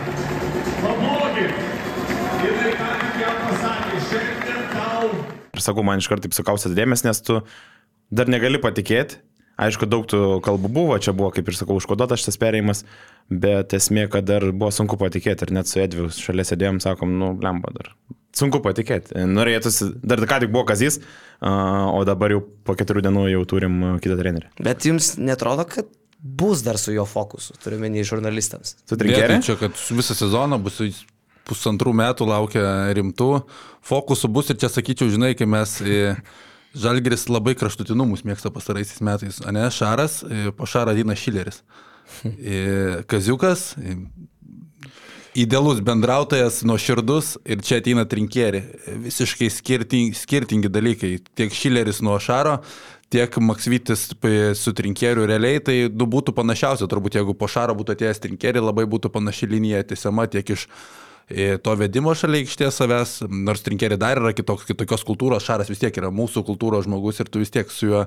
Ir 5.57 5.63
sakau, 5.65 5.83
man 5.85 6.01
iš 6.03 6.09
karto 6.11 6.27
taip 6.27 6.37
sukausęs 6.37 6.75
dėmesį, 6.77 7.09
nes 7.09 7.23
tu 7.25 7.41
dar 8.13 8.29
negali 8.31 8.61
patikėti. 8.61 9.23
Aišku, 9.57 9.87
daug 9.89 10.03
tų 10.05 10.17
kalbų 10.45 10.69
buvo, 10.69 10.95
čia 11.01 11.15
buvo, 11.17 11.31
kaip 11.33 11.47
ir 11.49 11.55
sakau, 11.57 11.79
užkoduotas 11.79 12.21
šitas 12.21 12.35
perėjimas, 12.37 12.83
bet 13.33 13.73
esmė, 13.73 14.03
kad 14.13 14.27
dar 14.29 14.43
buvo 14.53 14.69
sunku 14.69 14.99
patikėti 15.01 15.47
ir 15.47 15.53
net 15.57 15.65
su 15.65 15.79
Edviu 15.81 16.11
šalia 16.13 16.45
sėdėjom, 16.45 16.77
sakom, 16.83 17.15
nu, 17.17 17.31
lemba 17.41 17.71
dar. 17.73 17.89
Sunku 18.37 18.59
patikėti. 18.61 19.15
Norėtųsi, 19.25 19.87
dar 20.05 20.21
ką 20.29 20.43
tik 20.43 20.51
buvo 20.53 20.67
Kazys, 20.69 20.99
a, 21.41 21.55
o 21.89 22.03
dabar 22.05 22.35
jau 22.35 22.43
po 22.69 22.75
keturių 22.77 23.01
dienų 23.07 23.23
jau 23.33 23.41
turim 23.49 23.79
kitą 24.03 24.19
trenerį. 24.21 24.51
Bet 24.61 24.85
jums 24.85 25.15
netrodo, 25.17 25.65
kad 25.73 25.89
bus 26.21 26.61
dar 26.65 26.77
su 26.77 26.93
jo 26.93 27.07
fokusu, 27.09 27.57
turiu 27.63 27.81
menį 27.81 28.05
žurnalistams. 28.11 28.75
Tu 28.85 28.93
Ne, 28.93 29.01
trinkerį? 29.07 29.39
tai 29.39 29.45
čia, 29.49 29.57
kad 29.57 29.73
visą 29.73 30.13
sezoną 30.21 30.61
bus 30.61 30.77
pusantrų 31.47 31.95
metų 31.97 32.27
laukia 32.29 32.67
rimtų 32.97 33.31
fokusų 33.87 34.29
bus 34.35 34.51
ir 34.51 34.59
čia 34.61 34.69
sakyčiau, 34.71 35.09
žinai, 35.13 35.33
kai 35.39 35.47
mes 35.49 35.79
Žalgeris 36.77 37.25
labai 37.31 37.55
kraštutinumus 37.57 38.21
mėgsta 38.27 38.51
pastaraisiais 38.53 38.99
metais, 39.01 39.39
o 39.41 39.53
ne 39.55 39.63
Šaras, 39.73 40.19
po 40.59 40.67
Šarą 40.69 40.93
ateina 40.93 41.15
Šileris. 41.17 41.63
Kaziukas, 43.09 43.71
idealus 45.37 45.79
bendrautojas, 45.85 46.59
nuoširdus 46.67 47.37
ir 47.49 47.63
čia 47.65 47.79
ateina 47.81 48.05
trinkeri. 48.09 48.61
Visiškai 49.07 49.49
skirtingi, 49.53 50.17
skirtingi 50.17 50.69
dalykai. 50.69 51.15
Tiek 51.39 51.55
Šileris 51.55 52.03
nuo 52.05 52.19
Šaro, 52.21 52.59
tiek 53.13 53.39
Maksvitis 53.41 54.09
su 54.59 54.75
trinkeriu 54.77 55.25
realiai, 55.29 55.63
tai 55.63 55.79
du 55.89 56.05
būtų 56.09 56.35
panašiausia. 56.37 56.89
Turbūt 56.91 57.17
jeigu 57.19 57.33
po 57.37 57.49
Šaro 57.49 57.73
būtų 57.79 57.95
atėjęs 57.95 58.23
trinkeri, 58.27 58.61
labai 58.61 58.85
būtų 58.89 59.13
panaši 59.13 59.49
linija 59.55 59.83
tiesiama 59.87 60.27
tiek 60.29 60.55
iš 60.57 60.67
to 61.63 61.73
vedimo 61.75 62.13
šalia 62.15 62.39
aikštės 62.43 62.77
savęs, 62.79 63.13
nors 63.27 63.63
trinkeri 63.65 63.97
dar 63.99 64.21
yra 64.21 64.31
kitoks, 64.35 64.63
kitokios 64.69 65.03
kultūros, 65.07 65.43
Šaras 65.43 65.67
vis 65.67 65.81
tiek 65.81 65.97
yra 65.99 66.07
mūsų 66.13 66.45
kultūros 66.47 66.87
žmogus 66.87 67.19
ir 67.19 67.31
tu 67.31 67.41
vis 67.43 67.51
tiek 67.51 67.67
su 67.73 67.89
juo 67.89 68.03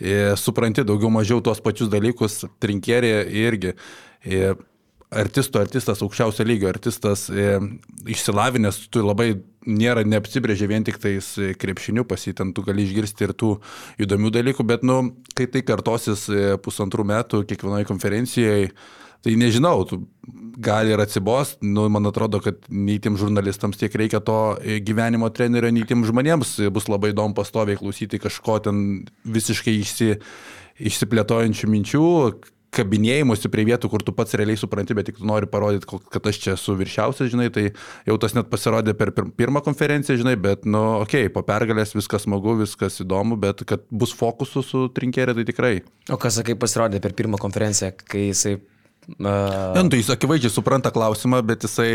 e, 0.00 0.34
supranti 0.40 0.82
daugiau 0.86 1.12
mažiau 1.14 1.42
tuos 1.44 1.62
pačius 1.62 1.92
dalykus, 1.92 2.42
trinkeri 2.62 3.12
irgi. 3.44 3.76
E, 4.26 4.56
artisto 5.10 5.60
artistas, 5.62 6.02
aukščiausio 6.02 6.44
lygio 6.46 6.68
artistas, 6.70 7.28
e, 7.30 7.58
išsilavinęs, 8.10 8.86
tu 8.90 9.04
labai 9.06 9.36
nėra 9.66 10.04
neapsibrėžę 10.06 10.68
vien 10.70 10.84
tik 10.86 10.98
tais 11.02 11.32
e, 11.38 11.52
krepšiniu, 11.58 12.06
pasitent 12.08 12.54
tu 12.56 12.64
gali 12.66 12.86
išgirsti 12.86 13.28
ir 13.28 13.34
tų 13.38 13.52
įdomių 14.02 14.32
dalykų, 14.34 14.66
bet, 14.66 14.86
nu, 14.86 15.14
kai 15.38 15.48
tai 15.50 15.62
kartosis 15.66 16.26
e, 16.30 16.44
pusantrų 16.62 17.06
metų 17.12 17.44
kiekvienoje 17.46 17.88
konferencijoje, 17.88 18.72
Tai 19.26 19.32
nežinau, 19.34 19.80
gali 20.62 20.92
ir 20.94 21.00
atsibos, 21.02 21.56
nu, 21.60 21.88
man 21.90 22.06
atrodo, 22.06 22.38
kad 22.44 22.60
nei 22.70 23.00
tiem 23.02 23.16
žurnalistams 23.18 23.78
tiek 23.80 23.94
reikia 23.98 24.20
to 24.22 24.38
e, 24.62 24.78
gyvenimo 24.86 25.26
trenerio, 25.34 25.72
nei 25.74 25.82
tiem 25.88 26.04
žmonėms 26.06 26.60
bus 26.70 26.86
labai 26.86 27.10
įdomu 27.10 27.34
pastoviai 27.34 27.80
klausyti 27.80 28.22
kažko 28.22 28.60
ten 28.68 28.84
visiškai 29.26 29.74
išsi, 29.82 30.12
išsiplėtojančių 30.86 31.72
minčių, 31.72 32.04
kabinėjimuose 32.76 33.50
prie 33.50 33.64
vietų, 33.66 33.90
kur 33.90 34.04
tu 34.06 34.14
pats 34.14 34.36
realiai 34.38 34.60
supranti, 34.60 34.94
bet 34.94 35.08
tik 35.10 35.18
tu 35.18 35.26
nori 35.26 35.48
parodyti, 35.50 35.98
kad 36.12 36.30
aš 36.30 36.40
čia 36.44 36.54
esu 36.54 36.76
viršiausias, 36.78 37.32
žinai, 37.32 37.48
tai 37.50 37.66
jau 38.06 38.16
tas 38.22 38.36
net 38.36 38.50
pasirodė 38.52 38.94
per 38.98 39.10
pirmą 39.10 39.64
konferenciją, 39.66 40.20
žinai, 40.22 40.36
bet, 40.38 40.68
nu, 40.68 40.84
okei, 41.00 41.26
okay, 41.26 41.32
po 41.32 41.42
pergalės 41.46 41.96
viskas 41.96 42.28
smagu, 42.28 42.54
viskas 42.62 43.00
įdomu, 43.02 43.40
bet 43.42 43.64
kad 43.66 43.86
bus 43.90 44.14
fokusų 44.16 44.64
su 44.66 44.86
trinkerė, 44.94 45.34
tai 45.38 45.48
tikrai. 45.50 45.74
O 46.12 46.20
kas, 46.20 46.38
sakai, 46.38 46.58
pasirodė 46.60 47.02
per 47.02 47.16
pirmą 47.16 47.40
konferenciją, 47.42 47.94
kai 48.04 48.28
jisai 48.28 48.58
Uh, 49.06 49.22
ne, 49.22 49.82
nu, 49.84 49.90
tai 49.92 50.00
jis 50.00 50.08
akivaizdžiai 50.10 50.50
supranta 50.50 50.90
klausimą, 50.90 51.38
bet 51.46 51.62
jisai 51.62 51.90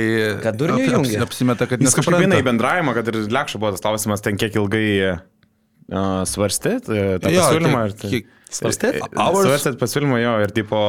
kad 0.45 0.55
durnių 0.55 0.85
jungia. 0.85 1.17
Aps, 1.19 1.25
apsimeta, 1.27 1.67
kad 1.67 1.81
Jis 1.83 1.91
kažkaip 1.97 2.23
į 2.39 2.45
bendravimą, 2.47 2.93
kad 2.95 3.09
ir 3.11 3.17
Lekšo 3.35 3.59
buvo 3.59 3.73
tas 3.75 3.83
klausimas, 3.83 4.23
ten 4.23 4.39
kiek 4.39 4.55
ilgai 4.55 4.85
uh, 5.11 6.21
svarstėt 6.31 6.87
uh, 6.87 7.17
tą 7.19 7.33
Jo, 7.35 7.43
pasiūlymą. 7.49 7.81
kiek- 7.83 7.91
ir 7.91 7.97
tai- 7.99 8.11
kiek- 8.15 8.31
Svarstėt? 8.51 8.97
Svarstėt 9.11 9.77
pasiūlymą 9.79 10.21
jo 10.23 10.31
ir 10.45 10.51
tipo... 10.55 10.79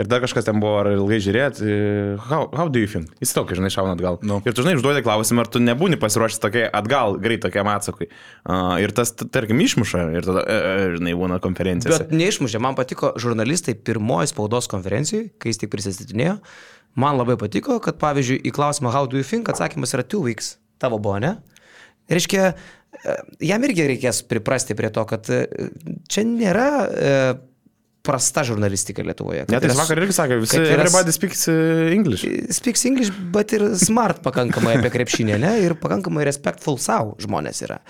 Ir 0.00 0.08
dar 0.08 0.22
kažkas 0.22 0.46
ten 0.46 0.60
buvo, 0.62 0.78
ar 0.80 0.88
ilgai 0.94 1.18
žiūrėt, 1.20 1.58
e, 1.60 1.72
how, 2.30 2.46
how 2.56 2.70
do 2.72 2.80
you 2.80 2.88
think? 2.88 3.10
Jis 3.20 3.34
tokia, 3.36 3.58
žinai, 3.58 3.68
šauna 3.74 3.92
atgal. 3.98 4.16
Nu. 4.24 4.38
Ir 4.48 4.54
tu, 4.56 4.64
žinai, 4.64 4.78
užduodi 4.78 5.02
klausimą, 5.04 5.44
ar 5.44 5.50
tu 5.52 5.60
nebūni 5.60 5.98
pasiruošęs 6.00 6.40
tokiai 6.40 6.70
atgal, 6.78 7.18
greit 7.20 7.42
tokiam 7.44 7.68
atsakui. 7.68 8.08
Uh, 8.40 8.78
ir 8.80 8.94
tas, 8.96 9.12
tarkim, 9.20 9.60
išmuša 9.60 10.06
ir 10.16 10.24
tada, 10.24 10.46
e, 10.48 10.86
žinai, 10.96 11.12
būna 11.20 11.36
konferencijose. 11.44 12.06
Bet 12.06 12.16
neišmušė, 12.16 12.62
man 12.64 12.78
patiko 12.78 13.12
žurnalistai 13.20 13.76
pirmoji 13.76 14.32
spaudos 14.32 14.70
konferencijoje, 14.72 15.34
kai 15.36 15.52
jis 15.52 15.60
tik 15.66 15.74
prisistatinėjo. 15.74 16.38
Man 17.00 17.20
labai 17.20 17.36
patiko, 17.38 17.76
kad 17.84 18.00
pavyzdžiui 18.00 18.40
į 18.48 18.54
klausimą 18.56 18.94
How 18.94 19.10
do 19.10 19.20
you 19.20 19.26
think 19.26 19.52
atsakymas 19.52 19.92
yra 19.98 20.06
two 20.06 20.24
weeks. 20.24 20.54
Tavo 20.80 20.96
buvo, 20.96 21.20
ne? 21.20 21.36
Reiškia, 22.10 22.54
e, 23.04 23.20
jam 23.52 23.68
irgi 23.68 23.84
reikės 23.92 24.24
priprasti 24.32 24.78
prie 24.78 24.88
to, 24.96 25.04
kad 25.12 25.28
čia 26.08 26.24
nėra 26.24 26.70
prasta 28.02 28.44
žurnalistika 28.46 29.04
Lietuvoje. 29.04 29.44
Net 29.52 29.64
jis 29.66 29.76
vakar 29.76 30.00
irgi 30.00 30.16
sakė, 30.16 30.38
visi, 30.40 30.56
yra 30.60 30.86
everybody 30.86 31.12
speaks 31.14 31.44
uh, 31.52 31.90
English. 31.92 32.24
speaks 32.56 32.84
English, 32.88 33.12
bet 33.34 33.52
ir 33.56 33.66
smart 33.80 34.22
pakankamai 34.24 34.78
apie 34.78 34.92
krepšinį, 34.94 35.36
ne? 35.42 35.52
Ir 35.66 35.76
pakankamai 35.80 36.24
respectful 36.28 36.80
savo 36.80 37.16
žmonės 37.20 37.60
yra. 37.66 37.80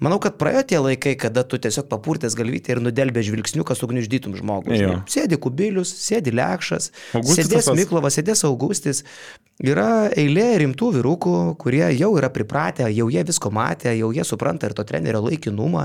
Manau, 0.00 0.16
kad 0.22 0.38
praėjo 0.40 0.64
tie 0.72 0.80
laikai, 0.80 1.12
kada 1.20 1.44
tu 1.44 1.60
tiesiog 1.60 1.90
papurtęs 1.90 2.36
galvytę 2.38 2.72
ir 2.76 2.82
nudelbė 2.84 3.24
žvilgsniu, 3.26 3.66
kad 3.68 3.76
sugniuždytum 3.76 4.38
žmogų. 4.40 4.80
Sėdi 5.10 5.36
Kubilius, 5.40 5.92
sėdi 6.06 6.32
Lekšas, 6.32 6.88
Augustis 7.20 7.50
sėdės. 7.50 7.72
Miklovas, 7.76 8.16
sėdės 8.16 8.46
Augustis. 8.48 9.04
Yra 9.60 10.08
eilė 10.16 10.46
rimtų 10.62 10.86
vyrukų, 10.94 11.34
kurie 11.60 11.84
jau 11.92 12.14
yra 12.16 12.30
pripratę, 12.32 12.86
jau 12.96 13.10
jie 13.12 13.20
visko 13.28 13.50
matė, 13.52 13.92
jau 13.98 14.08
jie 14.16 14.24
supranta 14.24 14.70
ir 14.70 14.74
to 14.76 14.86
trenerio 14.88 15.20
laikinumą 15.26 15.84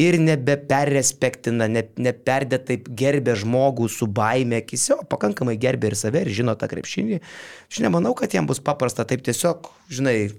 ir 0.00 0.16
nebeperrespektina, 0.22 1.68
ne, 1.68 1.84
neperdė 2.00 2.62
taip 2.64 2.88
gerbė 2.96 3.36
žmogų 3.42 3.90
su 3.92 4.08
baime 4.08 4.62
akise, 4.64 4.96
o 4.96 5.04
pakankamai 5.04 5.58
gerbė 5.60 5.92
ir 5.92 5.98
save 6.00 6.24
ir 6.24 6.32
žino 6.40 6.56
tą 6.56 6.70
krepšinį. 6.72 7.20
Aš 7.68 7.82
nemanau, 7.84 8.14
kad 8.16 8.32
jiems 8.32 8.48
bus 8.48 8.64
paprasta 8.64 9.04
taip 9.04 9.26
tiesiog, 9.26 9.68
žinai, 9.92 10.30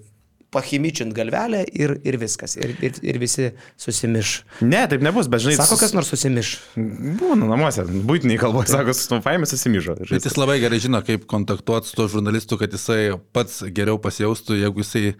pachimičint 0.51 1.13
galvelę 1.15 1.63
ir, 1.71 1.93
ir 2.07 2.17
viskas. 2.19 2.57
Ir, 2.59 2.73
ir, 2.83 2.97
ir 3.07 3.19
visi 3.21 3.51
susimiš. 3.79 4.33
Ne, 4.59 4.83
taip 4.91 5.03
nebus, 5.05 5.29
bet 5.31 5.43
žinai, 5.45 5.55
Sako, 5.61 5.77
kas 5.79 5.95
nors 5.95 6.11
susimiš. 6.11 6.53
Būna 6.75 7.47
namuose, 7.47 7.85
būtiniai 7.87 8.39
kalboje, 8.41 8.73
sako, 8.73 8.95
su 8.97 9.21
faimė 9.23 9.47
susimyžo. 9.49 9.95
Bet 10.11 10.27
jis 10.27 10.35
labai 10.39 10.59
gerai 10.63 10.81
žino, 10.83 10.99
kaip 11.07 11.23
kontaktuoti 11.31 11.91
su 11.91 11.97
to 11.99 12.09
žurnalistu, 12.11 12.59
kad 12.59 12.75
jisai 12.75 13.15
pats 13.35 13.61
geriau 13.71 13.99
pasijaustų, 14.03 14.59
jeigu 14.59 14.83
jisai 14.83 15.13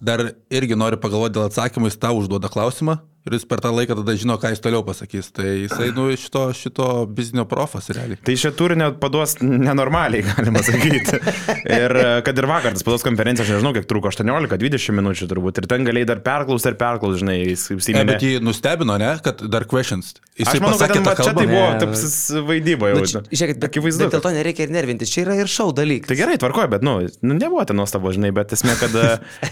dar 0.00 0.30
irgi 0.48 0.78
nori 0.80 0.96
pagalvoti 1.00 1.36
dėl 1.36 1.50
atsakymų, 1.50 1.92
jis 1.92 2.00
tau 2.00 2.16
užduoda 2.22 2.48
klausimą 2.52 3.02
ir 3.28 3.34
jis 3.36 3.44
per 3.50 3.60
tą 3.60 3.70
laiką 3.76 3.96
tada 4.00 4.14
žino, 4.18 4.36
ką 4.40 4.50
jis 4.54 4.62
toliau 4.64 4.80
pasakys. 4.86 5.28
Tai 5.36 5.44
jisai, 5.44 5.90
nu, 5.96 6.06
šito, 6.16 6.46
šito 6.56 6.86
bizinio 7.10 7.44
profas 7.50 7.90
realiai. 7.92 8.18
Tai 8.24 8.36
šio 8.40 8.52
turinio 8.56 8.90
paduos 9.02 9.36
nenormaliai, 9.42 10.24
galima 10.30 10.62
sakyti. 10.64 11.20
ir 11.68 11.96
e, 12.00 12.06
kad 12.26 12.40
ir 12.40 12.48
vakar 12.50 12.76
tas 12.76 12.86
pados 12.86 13.04
konferencija, 13.06 13.44
aš 13.44 13.54
nežinau, 13.58 13.74
kiek 13.76 13.88
truko, 13.90 14.08
18-20 14.14 14.96
minučių 15.00 15.28
turbūt. 15.30 15.60
Ir 15.62 15.68
ten 15.70 15.84
galėjai 15.88 16.08
dar 16.14 16.22
perklausyti 16.24 16.72
ir 16.72 16.78
perklausyti, 16.80 17.22
žinai, 17.24 17.38
jis 17.50 17.66
Ne, 17.70 17.76
užsiminė. 17.80 18.06
bet 18.14 18.24
jį 18.26 18.32
nustebino, 18.44 18.96
ne, 19.00 19.12
kad 19.24 19.44
dar 19.52 19.66
questions. 19.70 20.14
Aš 20.40 20.56
manau, 20.62 20.78
kad 20.80 20.88
pasakė 20.88 21.00
va, 21.04 21.12
čia 21.18 21.32
tai 21.36 21.44
buvo 21.50 21.64
tapsis 21.82 22.14
vaidyba 22.48 22.88
jau. 22.94 23.00
Nu, 23.02 23.20
Žiūrėkit, 23.28 23.58
bet, 23.60 23.66
akivaizdu. 23.68 24.06
dėl 24.14 24.22
to 24.24 24.30
nereikia 24.32 24.64
ir 24.64 24.70
nervintis. 24.72 25.10
Čia 25.12 25.26
yra 25.26 25.34
ir 25.42 25.50
šau 25.52 25.66
dalykas. 25.76 26.08
Tai 26.08 26.16
gerai, 26.16 26.38
tvarkoju, 26.40 26.70
bet, 26.72 26.84
nu, 26.86 26.94
nu 27.20 27.36
nebuvo 27.36 27.60
ten 27.68 27.76
nuostabo, 27.76 28.08
žinai, 28.16 28.30
bet 28.32 28.54
esmė, 28.56 28.72
kad 28.80 28.94
e, 28.96 29.04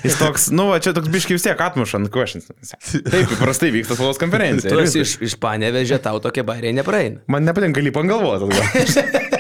jis 0.06 0.16
toks, 0.16 0.46
nu, 0.54 0.70
va, 0.70 0.78
čia 0.80 0.94
toks 0.96 1.10
biški 1.12 1.36
vis 1.36 1.44
tiek 1.44 1.60
atmuša 1.60 2.00
ant 2.00 2.08
questions. 2.14 2.48
Taip, 3.12 3.34
įprastai 3.36 3.57
vyksta 3.62 3.96
spaudos 3.98 4.20
konferencija. 4.20 4.70
Tu 4.70 4.84
esi 4.84 5.02
iš, 5.04 5.16
iš 5.30 5.38
panevežė, 5.42 5.98
tau 6.04 6.22
tokie 6.22 6.44
bairiai 6.46 6.76
nepraeina. 6.76 7.24
Man 7.30 7.48
nepatinka 7.48 7.82
lyp 7.84 7.98
ant 8.00 8.14
galvos. 8.14 8.46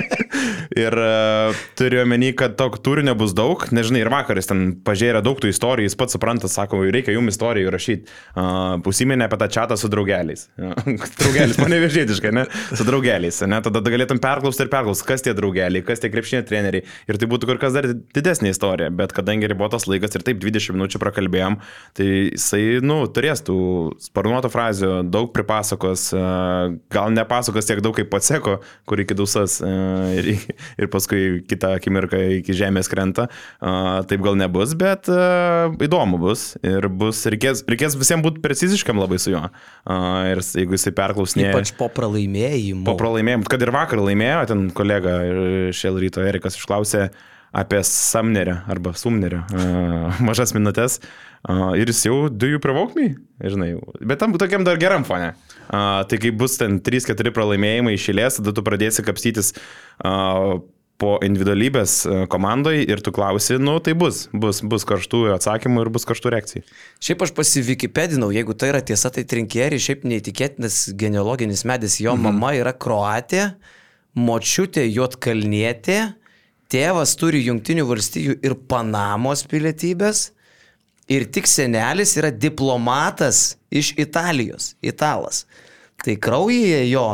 ir 0.76 0.94
uh, 1.00 1.56
turiu 1.78 2.02
omeny, 2.04 2.32
kad 2.38 2.56
to 2.58 2.68
turinio 2.84 3.14
bus 3.18 3.34
daug, 3.36 3.64
nežinai, 3.74 4.02
ir 4.04 4.10
vakaras 4.12 4.50
ten 4.50 4.70
pažiūrė 4.86 5.22
daug 5.24 5.40
tų 5.40 5.52
istorijų, 5.52 5.88
jis 5.90 5.98
pats 5.98 6.16
supranta, 6.16 6.50
sako, 6.50 6.82
reikia 6.88 7.14
jums 7.16 7.34
istorijų 7.34 7.72
rašyti. 7.74 8.08
Uh, 8.34 8.78
Pusiminė 8.84 9.28
apie 9.28 9.38
tą 9.40 9.48
čatą 9.58 9.78
su 9.80 9.90
draugeliais. 9.92 10.46
Draugelis, 11.20 11.58
mane 11.60 11.80
vežėtiškai, 11.84 12.32
ne? 12.34 12.46
Su 12.72 12.86
draugeliais, 12.88 13.40
ne? 13.48 13.60
Tada 13.64 13.82
galėtum 13.84 14.20
perklausti 14.22 14.64
ir 14.64 14.72
perklausti, 14.72 15.06
kas 15.08 15.24
tie 15.26 15.34
draugeliai, 15.36 15.84
kas 15.86 16.02
tie 16.02 16.10
krepšinio 16.12 16.44
treneriai. 16.48 16.86
Ir 17.08 17.20
tai 17.20 17.28
būtų 17.30 17.48
kur 17.50 17.60
kas 17.62 17.76
dar 17.76 17.88
didesnė 18.16 18.52
istorija, 18.54 18.90
bet 18.94 19.14
kadangi 19.16 19.50
ribotas 19.50 19.88
laikas 19.90 20.16
ir 20.16 20.24
taip 20.26 20.40
20 20.42 20.76
minučių 20.76 21.00
prakalbėjom, 21.02 21.58
tai 21.98 22.08
jisai, 22.08 22.62
nu, 22.84 23.00
turės 23.14 23.42
tų 23.46 23.58
sparnuotų 24.08 24.50
frazių, 24.52 24.90
daug 25.08 25.30
pripasakos, 25.34 26.08
gal 26.94 27.14
nepasakos 27.14 27.68
tiek 27.68 27.82
daug 27.84 27.96
kaip 27.96 28.10
paseko, 28.12 28.58
kur 28.88 29.02
iki 29.02 29.16
dusas 29.18 29.58
ir, 29.64 30.27
ir 30.34 30.90
paskui 30.92 31.40
kitą 31.48 31.74
akimirką 31.78 32.20
iki 32.38 32.56
žemės 32.56 32.90
krenta. 32.90 33.28
Taip 33.60 34.24
gal 34.24 34.38
nebus, 34.40 34.74
bet 34.78 35.08
įdomu 35.08 36.20
bus 36.22 36.50
ir 36.66 36.88
bus, 36.90 37.24
reikės, 37.30 37.64
reikės 37.68 37.96
visiems 38.00 38.24
būti 38.26 38.42
preciziškam 38.44 39.00
labai 39.00 39.20
su 39.22 39.32
juo. 39.34 39.46
Ir 40.28 40.42
jeigu 40.42 40.76
jisai 40.76 40.94
perklausinėja. 40.96 41.54
Ypač 41.54 41.74
po 41.78 41.90
pralaimėjimo. 41.94 42.84
Po 42.88 42.96
pralaimėjimų, 43.00 43.48
kad 43.50 43.64
ir 43.64 43.74
vakar 43.74 44.02
laimėjo, 44.04 44.44
ten 44.52 44.68
kolega 44.76 45.18
iš 45.70 45.82
šio 45.82 45.96
ryto 45.98 46.24
Erikas 46.26 46.58
išklausė 46.58 47.08
apie 47.52 47.80
Samnerio 47.86 48.58
arba 48.68 48.92
Sumnerio 48.98 49.42
uh, 49.52 50.20
mažas 50.24 50.54
minutės 50.56 50.98
uh, 51.00 51.74
ir 51.78 51.88
jis 51.88 52.06
jau 52.08 52.18
provoke 52.62 52.98
me, 52.98 53.10
žinai, 53.40 53.74
bet 54.00 54.20
tam 54.20 54.36
tokiam 54.38 54.66
dar 54.66 54.80
geram 54.80 55.06
fone. 55.08 55.34
Uh, 55.68 56.02
tai 56.08 56.20
kai 56.20 56.32
bus 56.32 56.58
ten 56.60 56.80
3-4 56.84 57.32
pralaimėjimai 57.36 57.94
išėlės, 57.96 58.40
tada 58.40 58.56
tu 58.56 58.64
pradėsi 58.64 59.04
kapstytis 59.06 59.54
uh, 60.04 60.58
po 60.98 61.14
individualybės 61.22 62.00
komandai 62.30 62.80
ir 62.82 63.00
tu 63.06 63.12
klausi, 63.14 63.56
nu 63.62 63.76
tai 63.84 63.94
bus, 63.98 64.24
bus, 64.34 64.60
bus 64.66 64.86
karštų 64.88 65.28
atsakymų 65.36 65.84
ir 65.84 65.90
bus 65.94 66.06
karštų 66.08 66.32
reakcijų. 66.34 66.62
Šiaip 67.06 67.22
aš 67.22 67.32
pasivykipedinau, 67.36 68.32
jeigu 68.34 68.56
tai 68.58 68.72
yra 68.72 68.82
tiesa, 68.82 69.12
tai 69.14 69.22
trinkėri, 69.30 69.78
šiaip 69.82 70.02
neįtikėtinas 70.10 70.88
genealoginis 70.98 71.62
medis. 71.70 72.00
Jo 72.02 72.16
mhm. 72.16 72.26
mama 72.26 72.50
yra 72.58 72.74
kroatė, 72.74 73.52
močiutė 74.18 74.88
juotkalnietė, 74.88 76.00
tėvas 76.72 77.14
turi 77.18 77.44
Junktinių 77.46 77.86
valstijų 77.88 78.38
ir 78.44 78.56
Panamos 78.68 79.44
pilietybės. 79.48 80.28
Ir 81.08 81.24
tik 81.32 81.48
senelis 81.48 82.12
yra 82.20 82.28
diplomatas 82.28 83.56
iš 83.72 83.94
Italijos, 83.96 84.74
italas. 84.84 85.46
Tai 86.04 86.14
kraujyje 86.20 86.82
jo, 86.90 87.06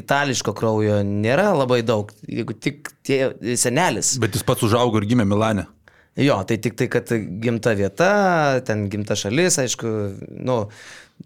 itališko 0.00 0.52
kraujo 0.58 0.98
nėra 1.06 1.52
labai 1.54 1.78
daug, 1.86 2.10
jeigu 2.26 2.56
tik 2.58 2.90
tie 3.06 3.30
senelis. 3.56 4.16
Bet 4.20 4.34
jis 4.34 4.44
pats 4.44 4.66
užaugo 4.66 5.00
ir 5.00 5.06
gimė 5.08 5.28
Milane. 5.30 5.68
Jo, 6.20 6.40
tai 6.46 6.58
tik 6.62 6.76
tai, 6.78 6.90
kad 6.90 7.08
gimta 7.42 7.72
vieta, 7.78 8.10
ten 8.66 8.84
gimta 8.90 9.16
šalis, 9.18 9.56
aišku, 9.62 9.94
nu, 10.46 10.58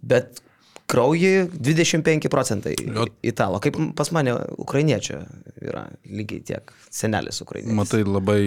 bet 0.01 0.41
kraujį 0.89 1.33
25 1.53 2.31
procentai 2.33 2.75
Jo. 2.81 3.07
italo. 3.23 3.61
Kaip 3.61 3.77
pas 3.97 4.11
mane 4.17 4.35
ukrainiečio 4.59 5.23
yra 5.61 5.87
lygiai 6.09 6.45
tiek, 6.53 6.75
senelis 6.91 7.43
ukrainietis. 7.45 7.77
Matai, 7.77 8.05
labai 8.09 8.43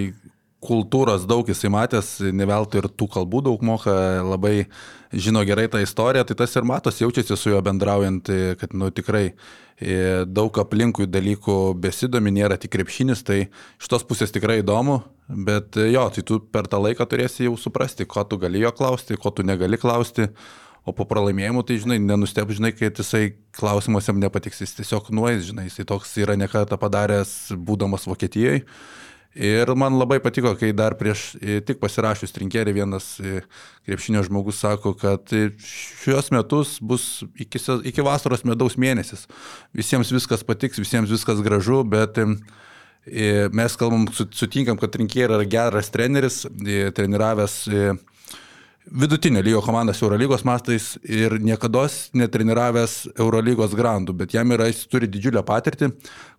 kultūros 0.61 1.25
daug 1.29 1.47
jisai 1.49 1.71
matęs, 1.73 2.19
ne 2.33 2.45
veltui 2.45 2.81
ir 2.81 2.87
tų 2.93 3.07
kalbų 3.15 3.41
daug 3.47 3.63
moka, 3.65 3.93
labai 4.21 4.67
žino 5.11 5.41
gerai 5.47 5.65
tą 5.71 5.81
istoriją, 5.81 6.23
tai 6.29 6.37
tas 6.43 6.53
ir 6.55 6.67
matos, 6.69 7.01
jaučiasi 7.01 7.37
su 7.37 7.53
juo 7.53 7.61
bendraujant, 7.65 8.29
kad 8.61 8.75
nu, 8.77 8.91
tikrai 8.93 9.23
e, 9.31 9.95
daug 10.29 10.61
aplinkui 10.61 11.09
dalykų 11.09 11.57
besidomi, 11.81 12.33
nėra 12.37 12.59
tik 12.61 12.75
krepšinis, 12.77 13.25
tai 13.25 13.39
iš 13.47 13.89
tos 13.91 14.05
pusės 14.07 14.33
tikrai 14.33 14.59
įdomu, 14.61 15.01
bet 15.49 15.81
jo, 15.81 16.05
tai 16.13 16.25
tu 16.29 16.37
per 16.53 16.69
tą 16.69 16.81
laiką 16.85 17.09
turėsi 17.09 17.49
jau 17.49 17.57
suprasti, 17.57 18.05
ko 18.05 18.23
tu 18.29 18.37
gali 18.41 18.61
jo 18.61 18.71
klausti, 18.77 19.17
ko 19.17 19.33
tu 19.33 19.47
negali 19.47 19.81
klausti. 19.81 20.29
O 20.81 20.95
po 20.97 21.05
pralaimėjimų, 21.05 21.61
tai 21.67 21.77
žinai, 21.77 21.99
nenustep, 22.01 22.49
žinai, 22.57 22.71
kad 22.73 22.97
jisai 22.97 23.35
klausimas 23.53 24.07
jam 24.09 24.17
nepatiks, 24.21 24.63
jis 24.63 24.73
tiesiog 24.79 25.11
nuės, 25.13 25.43
žinai, 25.51 25.67
jisai 25.67 25.85
toks 25.85 26.15
yra 26.17 26.33
nekartą 26.39 26.79
padaręs, 26.81 27.51
būdamas 27.53 28.07
Vokietijoje. 28.09 28.63
Ir 29.31 29.69
man 29.79 29.95
labai 29.95 30.17
patiko, 30.19 30.51
kai 30.59 30.73
dar 30.75 30.97
prieš 30.99 31.37
e, 31.39 31.61
tik 31.63 31.77
pasirašius 31.79 32.33
trinkerį 32.35 32.73
vienas 32.75 33.13
e, 33.23 33.39
krepšinio 33.87 34.25
žmogus 34.27 34.59
sako, 34.59 34.91
kad 34.99 35.31
e, 35.31 35.53
šios 35.63 36.33
metus 36.35 36.73
bus 36.83 37.21
iki, 37.39 37.61
iki 37.87 38.03
vasaros 38.03 38.43
medaus 38.43 38.75
mėnesis. 38.75 39.29
Visiems 39.77 40.11
viskas 40.11 40.43
patiks, 40.43 40.81
visiems 40.81 41.13
viskas 41.13 41.39
gražu, 41.45 41.79
bet 41.87 42.19
mes 43.55 43.77
kalbam, 43.79 44.03
su- 44.13 44.27
sutinkam, 44.35 44.75
kad 44.81 44.91
trinkerį 44.93 45.39
yra 45.39 45.47
geras 45.47 45.93
treneris, 45.95 46.43
treniravęs 46.97 47.55
vidutinio 48.85 49.41
lygio 49.41 49.61
komandas 49.61 50.01
Eurolygos 50.01 50.43
mastais 50.43 50.97
ir 51.03 51.37
niekada 51.39 51.85
netreniravęs 52.17 52.95
Eurolygos 53.19 53.75
grandų, 53.77 54.15
bet 54.17 54.33
jam 54.33 54.51
yra, 54.51 54.67
jis 54.69 54.83
turi 54.89 55.09
didžiulę 55.11 55.43
patirtį. 55.45 55.91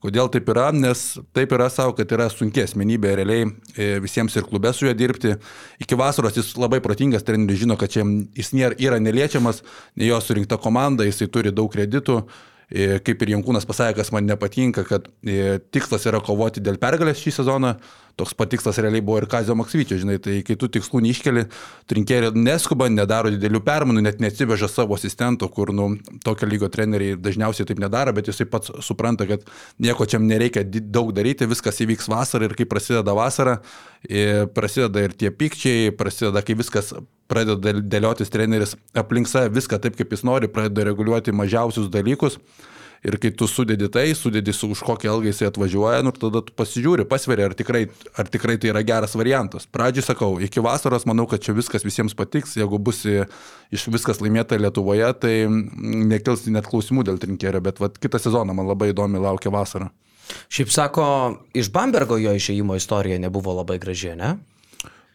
Kodėl 0.02 0.30
taip 0.32 0.50
yra? 0.50 0.70
Nes 0.74 1.18
taip 1.36 1.54
yra 1.54 1.68
savo, 1.70 1.94
kad 1.98 2.10
yra 2.12 2.28
sunki 2.32 2.64
asmenybė 2.64 3.14
realiai 3.20 3.46
e, 3.46 3.98
visiems 4.02 4.36
ir 4.36 4.46
klube 4.48 4.72
su 4.74 4.86
juo 4.86 4.94
dirbti. 4.94 5.36
Iki 5.82 5.98
vasaros 5.98 6.36
jis 6.36 6.54
labai 6.58 6.82
protingas 6.84 7.24
treneris, 7.26 7.62
žino, 7.62 7.78
kad 7.78 7.92
čia 7.94 8.04
jis 8.36 8.52
nėra, 8.56 8.78
yra 8.82 8.98
neliečiamas, 9.02 9.62
ne 9.96 10.10
jo 10.10 10.18
surinkta 10.20 10.58
komanda, 10.58 11.06
jisai 11.06 11.30
turi 11.30 11.54
daug 11.54 11.70
kreditų. 11.72 12.24
E, 12.72 13.00
Kaip 13.04 13.20
ir 13.24 13.34
Jankūnas 13.34 13.66
pasakė, 13.68 13.98
kas 14.00 14.10
man 14.14 14.24
nepatinka, 14.24 14.86
kad 14.88 15.10
e, 15.20 15.58
tikslas 15.74 16.06
yra 16.08 16.22
kovoti 16.24 16.62
dėl 16.64 16.78
pergalės 16.80 17.20
šį 17.20 17.34
sezoną, 17.42 17.74
toks 18.16 18.32
pat 18.36 18.50
tikslas 18.52 18.78
realiai 18.80 19.04
buvo 19.04 19.18
ir 19.20 19.26
Kazio 19.28 19.54
Maksvyčio, 19.56 19.98
žinai, 20.00 20.16
tai 20.22 20.38
kai 20.46 20.56
tu 20.60 20.68
tikslų 20.72 21.02
neiškeli, 21.04 21.44
trinkėlė 21.92 22.32
neskuba, 22.36 22.88
nedaro 22.92 23.32
didelių 23.32 23.60
permainų, 23.66 24.04
net 24.06 24.20
neatsiveža 24.24 24.70
savo 24.72 24.96
asistento, 24.96 25.48
kur, 25.52 25.72
nu, 25.76 25.90
tokio 26.24 26.48
lygio 26.48 26.68
treneriai 26.72 27.18
dažniausiai 27.20 27.68
taip 27.68 27.80
nedaro, 27.82 28.14
bet 28.16 28.32
jisai 28.32 28.48
pats 28.52 28.72
supranta, 28.84 29.28
kad 29.28 29.44
nieko 29.82 30.08
čia 30.08 30.20
nereikia 30.22 30.64
daug 30.64 31.12
daryti, 31.16 31.48
viskas 31.50 31.80
įvyks 31.84 32.08
vasarą 32.12 32.48
ir 32.48 32.56
kai 32.56 32.68
prasideda 32.68 33.16
vasara, 33.16 33.58
e, 34.08 34.46
prasideda 34.52 35.04
ir 35.08 35.16
tie 35.16 35.32
pykčiai, 35.32 35.92
prasideda, 35.96 36.44
kai 36.44 36.56
viskas 36.60 36.92
pradeda 37.32 37.56
dėl- 37.64 37.82
dėliotis 37.96 38.30
treneris 38.32 38.76
aplink 38.94 39.30
save 39.30 39.54
viską 39.56 39.80
taip, 39.82 39.96
kaip 39.98 40.12
jis 40.12 40.26
nori, 40.28 40.52
pradeda 40.52 40.90
reguliuoti 40.92 41.34
mažiausius 41.34 41.90
dalykus. 41.92 42.38
Ir 43.02 43.16
kai 43.18 43.32
tu 43.34 43.48
sudedi 43.50 43.88
tai, 43.90 44.04
sudedi 44.14 44.52
su 44.54 44.68
už 44.70 44.84
kokį 44.86 45.08
ilgą 45.10 45.30
jisai 45.32 45.48
atvažiuoja, 45.48 46.04
nu, 46.06 46.12
tada 46.14 46.38
tu 46.46 46.54
pasižiūri, 46.54 47.02
pasveri, 47.10 47.42
ar 47.48 47.54
tikrai, 47.58 47.80
ar 48.14 48.28
tikrai 48.30 48.54
tai 48.62 48.70
yra 48.70 48.84
geras 48.86 49.16
variantas. 49.18 49.66
Pradžiai 49.66 50.04
sakau, 50.06 50.36
iki 50.38 50.62
vasaros 50.62 51.02
manau, 51.10 51.26
kad 51.26 51.42
čia 51.42 51.50
viskas 51.56 51.82
visiems 51.82 52.14
patiks, 52.14 52.54
jeigu 52.54 52.78
bus 52.78 53.02
iš 53.74 53.88
viskas 53.90 54.22
laimėta 54.22 54.54
Lietuvoje, 54.54 55.10
tai 55.18 55.34
nekils 55.50 56.46
net 56.46 56.70
klausimų 56.70 57.02
dėl 57.10 57.18
trinkerio, 57.18 57.58
bet 57.66 57.82
vat, 57.82 57.98
kitą 57.98 58.22
sezoną 58.22 58.54
man 58.54 58.70
labai 58.70 58.92
įdomi 58.94 59.18
laukia 59.18 59.50
vasara. 59.50 59.90
Šiaip 60.46 60.70
sako, 60.70 61.04
iš 61.58 61.72
Bambergo 61.74 62.20
jo 62.22 62.38
išėjimo 62.38 62.78
istorija 62.78 63.18
nebuvo 63.18 63.58
labai 63.58 63.80
graži, 63.82 64.14
ne? 64.14 64.36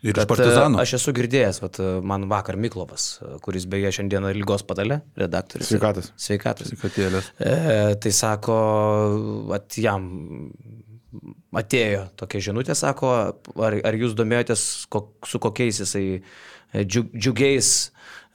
Ir 0.06 0.14
iš 0.14 0.28
Partizano. 0.30 0.78
e, 0.78 0.84
Aš 0.86 0.94
esu 1.00 1.14
girdėjęs, 1.18 1.62
vat, 1.64 1.80
e, 1.82 1.88
man 2.06 2.28
vakar 2.30 2.58
Miklovas, 2.62 3.06
e, 3.26 3.32
kuris 3.42 3.66
beje 3.70 3.90
šiandieną 3.98 4.30
lygos 4.38 4.62
padale, 4.68 5.00
redaktorius. 5.18 5.72
Sveikatos. 5.72 6.12
Sveikatos. 6.22 6.74
Katėlės. 6.84 7.32
E, 7.42 7.56
tai 8.04 8.12
sako, 8.14 8.58
at 9.58 9.78
jam 9.82 10.06
atėjo 11.58 12.04
tokia 12.20 12.42
žinutė, 12.50 12.76
sako, 12.78 13.12
ar, 13.58 13.78
ar 13.88 13.98
jūs 13.98 14.14
domėjotės, 14.20 14.64
kok, 14.94 15.14
su 15.26 15.40
kokiais 15.42 15.80
jisai 15.82 16.06
džiug, 16.84 17.10
džiugiais 17.16 17.72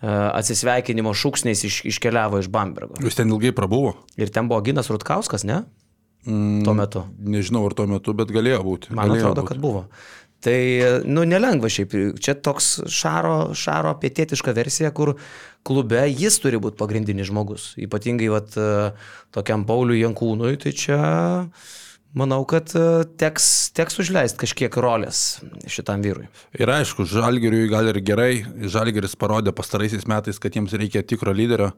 atsisveikinimo 0.03 1.13
šūksniais 1.15 1.61
iš, 1.69 1.77
iškeliavo 1.93 2.41
iš 2.43 2.49
Bambergo. 2.51 2.97
Jūs 3.05 3.15
ten 3.21 3.31
ilgai 3.31 3.53
prabuvo? 3.55 3.93
Ir 4.19 4.33
ten 4.35 4.49
buvo 4.51 4.59
Ginas 4.67 4.91
Rutkauskas, 4.91 5.45
ne? 5.47 5.61
Mm, 6.27 6.63
Tuo 6.67 6.75
metu. 6.79 7.05
Nežinau, 7.19 7.65
ar 7.67 7.75
tuo 7.79 7.87
metu, 7.91 8.15
bet 8.15 8.31
galėjo 8.35 8.61
būti. 8.67 8.93
Man 8.95 9.11
galėjo 9.11 9.29
atrodo, 9.31 9.43
būti. 9.43 9.51
kad 9.53 9.63
buvo. 9.63 9.85
Tai, 10.43 10.59
nu, 11.07 11.23
nelengva 11.29 11.71
šiaip. 11.71 11.95
Čia 12.23 12.35
toks 12.43 12.73
šaro, 12.91 13.53
šaro 13.55 13.95
pietietiška 14.03 14.55
versija, 14.57 14.91
kur 14.95 15.15
klube 15.63 16.03
jis 16.11 16.41
turi 16.43 16.59
būti 16.63 16.81
pagrindinis 16.81 17.31
žmogus. 17.31 17.69
Ypatingai, 17.79 18.33
vat, 18.33 18.57
tokiam 19.35 19.63
Pauliui 19.69 20.01
Jankūnui, 20.03 20.57
tai 20.65 20.73
čia, 20.75 20.99
manau, 22.19 22.41
kad 22.49 22.75
e, 22.75 23.05
teks, 23.23 23.47
teks 23.77 24.03
užleisti 24.03 24.43
kažkiek 24.43 24.81
rolės 24.83 25.23
šitam 25.71 26.03
vyrui. 26.03 26.27
Ir 26.59 26.75
aišku, 26.75 27.07
Žalgiriui 27.07 27.71
gal 27.71 27.93
ir 27.93 28.03
gerai. 28.03 28.43
Žalgiris 28.67 29.15
parodė 29.21 29.55
pastaraisiais 29.55 30.09
metais, 30.11 30.43
kad 30.43 30.59
jiems 30.59 30.75
reikia 30.75 31.07
tikro 31.07 31.35
lyderio. 31.37 31.71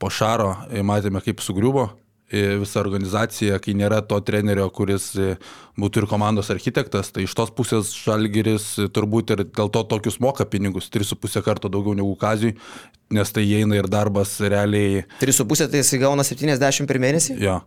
Po 0.00 0.12
Šaro 0.12 0.52
e, 0.68 0.84
matėme, 0.84 1.24
kaip 1.24 1.40
sugriuvo 1.44 1.88
e, 2.30 2.56
visa 2.60 2.80
organizacija, 2.80 3.58
kai 3.62 3.74
nėra 3.78 4.00
to 4.06 4.18
trenerio, 4.24 4.68
kuris 4.74 5.10
e, 5.18 5.34
būtų 5.80 6.04
ir 6.04 6.08
komandos 6.10 6.50
architektas. 6.54 7.10
Tai 7.14 7.26
iš 7.26 7.34
tos 7.36 7.52
pusės 7.56 7.92
Žalgiris 7.96 8.70
e, 8.78 8.88
turbūt 8.92 9.34
ir 9.34 9.44
dėl 9.48 9.72
to 9.74 9.82
tokius 9.90 10.20
moka 10.22 10.46
pinigus, 10.48 10.90
3,5 10.94 11.42
karto 11.46 11.72
daugiau 11.72 11.96
negu 11.98 12.14
Kazijui, 12.20 12.56
nes 13.10 13.34
tai 13.34 13.44
įeina 13.48 13.80
ir 13.80 13.90
darbas 13.90 14.36
realiai 14.40 15.04
3,5 15.22 15.68
tai 15.72 15.82
jis 15.82 15.96
įgauna 15.98 16.26
70 16.26 16.88
per 16.88 17.02
mėnesį? 17.02 17.36
Jo. 17.42 17.60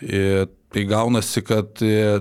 Ir 0.00 0.48
tai 0.72 0.86
gaunasi, 0.88 1.42
kad 1.44 1.82
e, 1.84 2.20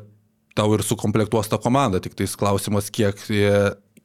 tau 0.58 0.74
ir 0.76 0.84
sukomplektuos 0.84 1.50
tą 1.50 1.60
komandą, 1.62 2.02
tik 2.04 2.18
tais 2.20 2.36
klausimas, 2.40 2.90
kiek, 2.94 3.20
e, 3.32 3.54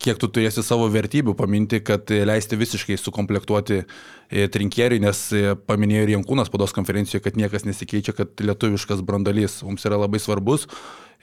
kiek 0.03 0.19
tu 0.21 0.29
turėsi 0.31 0.65
savo 0.65 0.87
vertybių 0.93 1.35
paminti, 1.39 1.81
kad 1.85 2.11
leisti 2.11 2.59
visiškai 2.59 2.97
sukomplektuoti 3.01 3.81
e, 3.83 4.47
trinkieriui, 4.53 5.01
nes 5.05 5.21
e, 5.37 5.55
paminėjo 5.69 6.05
ir 6.07 6.13
Jankūnas 6.17 6.53
pados 6.53 6.75
konferencijoje, 6.77 7.23
kad 7.25 7.39
niekas 7.41 7.67
nesikeičia, 7.69 8.17
kad 8.17 8.45
lietuviškas 8.45 9.05
brandalys 9.07 9.61
mums 9.67 9.87
yra 9.89 10.01
labai 10.01 10.21
svarbus. 10.23 10.69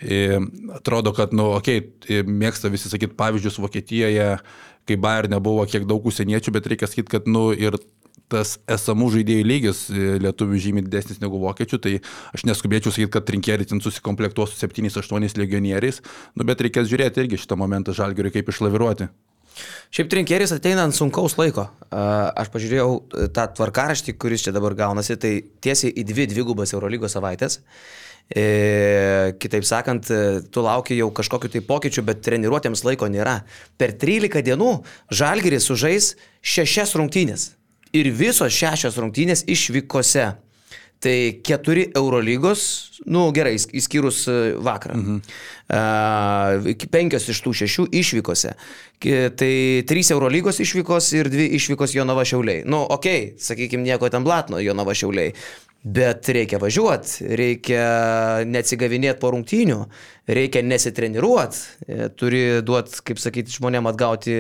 E, 0.02 0.40
Atrodo, 0.78 1.14
kad, 1.18 1.36
nu, 1.38 1.52
okei, 1.58 1.84
okay, 1.86 2.26
mėgsta 2.26 2.72
visi 2.74 2.92
sakyti 2.92 3.18
pavyzdžius 3.20 3.60
Vokietijoje, 3.62 4.30
kai 4.90 4.98
Bayern 4.98 5.36
nebuvo 5.36 5.66
kiek 5.70 5.86
daug 5.90 6.06
užsieniečių, 6.10 6.56
bet 6.56 6.70
reikia 6.72 6.90
sakyti, 6.90 7.12
kad, 7.18 7.30
nu, 7.30 7.50
ir 7.54 7.78
tas 8.32 8.58
esamų 8.72 9.10
žaidėjų 9.18 9.48
lygis 9.48 9.84
e, 9.92 10.14
lietuvių 10.24 10.62
žymiai 10.68 10.86
didesnis 10.88 11.22
negu 11.24 11.42
vokiečių, 11.42 11.82
tai 11.84 11.98
aš 12.36 12.46
neskubėčiau 12.50 12.94
sakyti, 12.94 13.14
kad 13.16 13.34
rinkėjai 13.36 13.68
ten 13.74 13.84
susikomplektuos 13.84 14.56
su 14.56 14.62
7-8 14.64 15.42
legionieriais, 15.42 16.02
nu, 16.36 16.48
bet 16.48 16.64
reikės 16.64 16.90
žiūrėti 16.92 17.26
irgi 17.26 17.42
šitą 17.44 17.60
momentą 17.60 17.96
žalgeriui, 17.98 18.34
kaip 18.38 18.54
išlaviruoti. 18.54 19.12
Šiaip 19.92 20.12
trinkeris 20.12 20.54
ateina 20.56 20.86
ant 20.88 20.96
sunkaus 20.96 21.36
laiko. 21.40 21.66
Aš 21.92 22.52
pažiūrėjau 22.54 22.92
e, 22.96 23.28
tą 23.36 23.48
tvarkaraštį, 23.58 24.16
kuris 24.22 24.46
čia 24.46 24.56
dabar 24.56 24.76
gaunasi, 24.78 25.18
tai 25.20 25.34
tiesiai 25.64 25.92
į 25.92 26.08
dvi 26.08 26.30
dvigubas 26.32 26.72
Eurolygos 26.76 27.18
savaitės. 27.18 27.60
E, 28.32 29.34
kitaip 29.44 29.66
sakant, 29.68 30.08
e, 30.08 30.40
tu 30.48 30.64
lauki 30.64 30.96
jau 30.96 31.10
kažkokiu 31.12 31.52
tai 31.52 31.64
pokyčiu, 31.68 32.06
bet 32.08 32.24
treniruotėms 32.24 32.86
laiko 32.88 33.10
nėra. 33.12 33.42
Per 33.76 33.92
13 34.00 34.46
dienų 34.48 34.72
Žalgiris 35.12 35.68
sužais 35.68 36.14
šešias 36.40 36.96
rungtynės. 36.96 37.52
Ir 37.98 38.12
visos 38.16 38.54
šešios 38.56 38.98
rungtynės 39.02 39.46
išvykose. 39.52 40.30
Tai 41.02 41.42
keturi 41.42 41.88
Eurolygos, 41.98 42.64
nu 43.10 43.24
gerai, 43.34 43.56
įs- 43.58 43.72
išskyrus 43.74 44.20
e, 44.30 44.36
vakarą. 44.62 45.00
Mhm. 45.00 45.16
Uh, 45.72 46.68
penkios 46.92 47.30
iš 47.32 47.40
tų 47.42 47.54
šešių 47.62 47.86
išvykose. 47.96 48.52
Tai 49.40 49.54
trys 49.88 50.12
Eurolygos 50.12 50.60
išvykos 50.62 51.08
ir 51.16 51.30
dvi 51.32 51.48
išvykos 51.58 51.96
Jonava 51.96 52.26
Šiauliai. 52.28 52.66
Nu, 52.68 52.84
okei, 52.84 53.32
okay, 53.32 53.42
sakykime, 53.42 53.86
nieko 53.88 54.12
ten 54.12 54.28
blatno 54.28 54.60
Jonava 54.62 54.94
Šiauliai. 54.94 55.32
Bet 55.82 56.28
reikia 56.30 56.60
važiuoti, 56.62 57.26
reikia 57.40 57.86
neatsigavinėti 58.46 59.18
po 59.24 59.32
rungtynių, 59.34 59.80
reikia 60.30 60.62
nesitreniruoti, 60.62 61.64
turi 62.20 62.44
duoti, 62.62 63.00
kaip 63.08 63.18
sakyti, 63.24 63.56
žmonėm 63.56 63.90
atgauti 63.90 64.36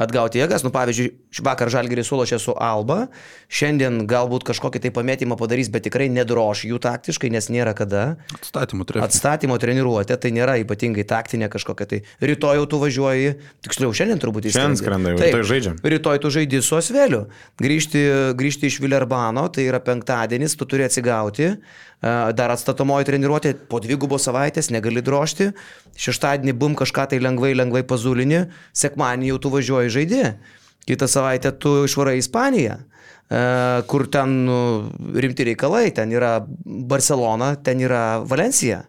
atgauti 0.00 0.40
jėgas. 0.40 0.64
Nu, 0.64 0.72
pavyzdžiui, 0.74 1.10
vakar 1.44 1.70
Žalgiris 1.72 2.08
sulošė 2.10 2.38
su 2.40 2.54
Alba, 2.56 3.10
šiandien 3.52 4.06
galbūt 4.10 4.46
kažkokį 4.48 4.82
tai 4.86 4.92
pametimą 4.96 5.36
padarys, 5.40 5.68
bet 5.72 5.84
tikrai 5.86 6.08
nedroš 6.12 6.64
jų 6.70 6.80
taktiškai, 6.82 7.30
nes 7.34 7.50
nėra 7.52 7.74
kada. 7.78 8.16
Atstatymų 8.38 8.86
trefė. 8.88 9.04
Atstatymo 9.06 9.58
treniruotė, 9.60 10.16
tai 10.20 10.32
nėra 10.36 10.56
ypatingai 10.64 11.04
taktinė 11.08 11.50
kažkokia. 11.52 11.88
Tai 11.90 12.00
rytoj 12.32 12.60
jau 12.62 12.66
tu 12.72 12.80
važiuoji, 12.82 13.34
tiksliau 13.66 13.92
šiandien 13.94 14.22
turbūt 14.22 14.48
Šiandien 14.48 14.74
išskrendi. 14.74 14.82
skrenda, 14.82 15.12
jau 15.14 15.20
Taip, 15.20 15.34
rytoj 15.36 15.48
žaidžiam. 15.52 15.78
Rytoj 15.94 16.22
tu 16.24 16.32
žaidži 16.38 16.62
su 16.64 16.78
Osveliu. 16.80 17.22
Grįžti, 17.60 18.02
grįžti 18.40 18.70
iš 18.72 18.80
Vilerbano, 18.80 19.46
tai 19.52 19.68
yra 19.68 19.82
penktadienis, 19.84 20.56
tu 20.56 20.64
turi 20.64 20.86
atsigauti. 20.88 21.50
e, 22.00 22.10
Dar 22.32 22.50
atstatomoji 22.54 23.04
treniruotė 23.10 23.54
po 23.68 23.80
dvigubos 23.84 24.24
savaitės, 24.24 24.70
negali 24.72 25.02
drožti. 25.04 25.50
Šeštadienį 25.98 26.54
bum 26.58 26.76
kažką 26.78 27.08
tai 27.10 27.18
lengvai, 27.22 27.54
lengvai 27.58 27.82
pazulinį. 27.86 28.44
Sekmanį 28.76 29.32
jau 29.32 29.40
tu 29.42 29.52
važiuoji 29.54 29.94
žaidži. 29.96 30.24
Kitą 30.88 31.08
savaitę 31.10 31.52
tu 31.60 31.82
išvarai 31.86 32.16
į 32.18 32.22
Ispaniją 32.24 32.78
e, 33.30 33.82
kur 33.86 34.06
ten 34.10 34.44
nu, 34.46 34.60
rimti 35.14 35.46
reikalai, 35.50 35.90
ten 35.94 36.12
yra 36.12 36.38
Barcelona, 36.64 37.54
ten 37.56 37.82
yra 37.84 38.22
Valencija. 38.26 38.82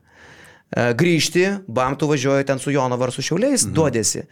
E, 0.71 0.93
Grįžti, 0.97 1.45
bam, 1.67 1.97
tu 1.99 2.09
važiuoji 2.09 2.47
ten 2.47 2.59
su 2.59 2.73
Jono 2.73 2.97
Varsu 3.01 3.23
Šiauliais, 3.25 3.67
mhm. 3.67 3.75
duodėsi. 3.77 4.25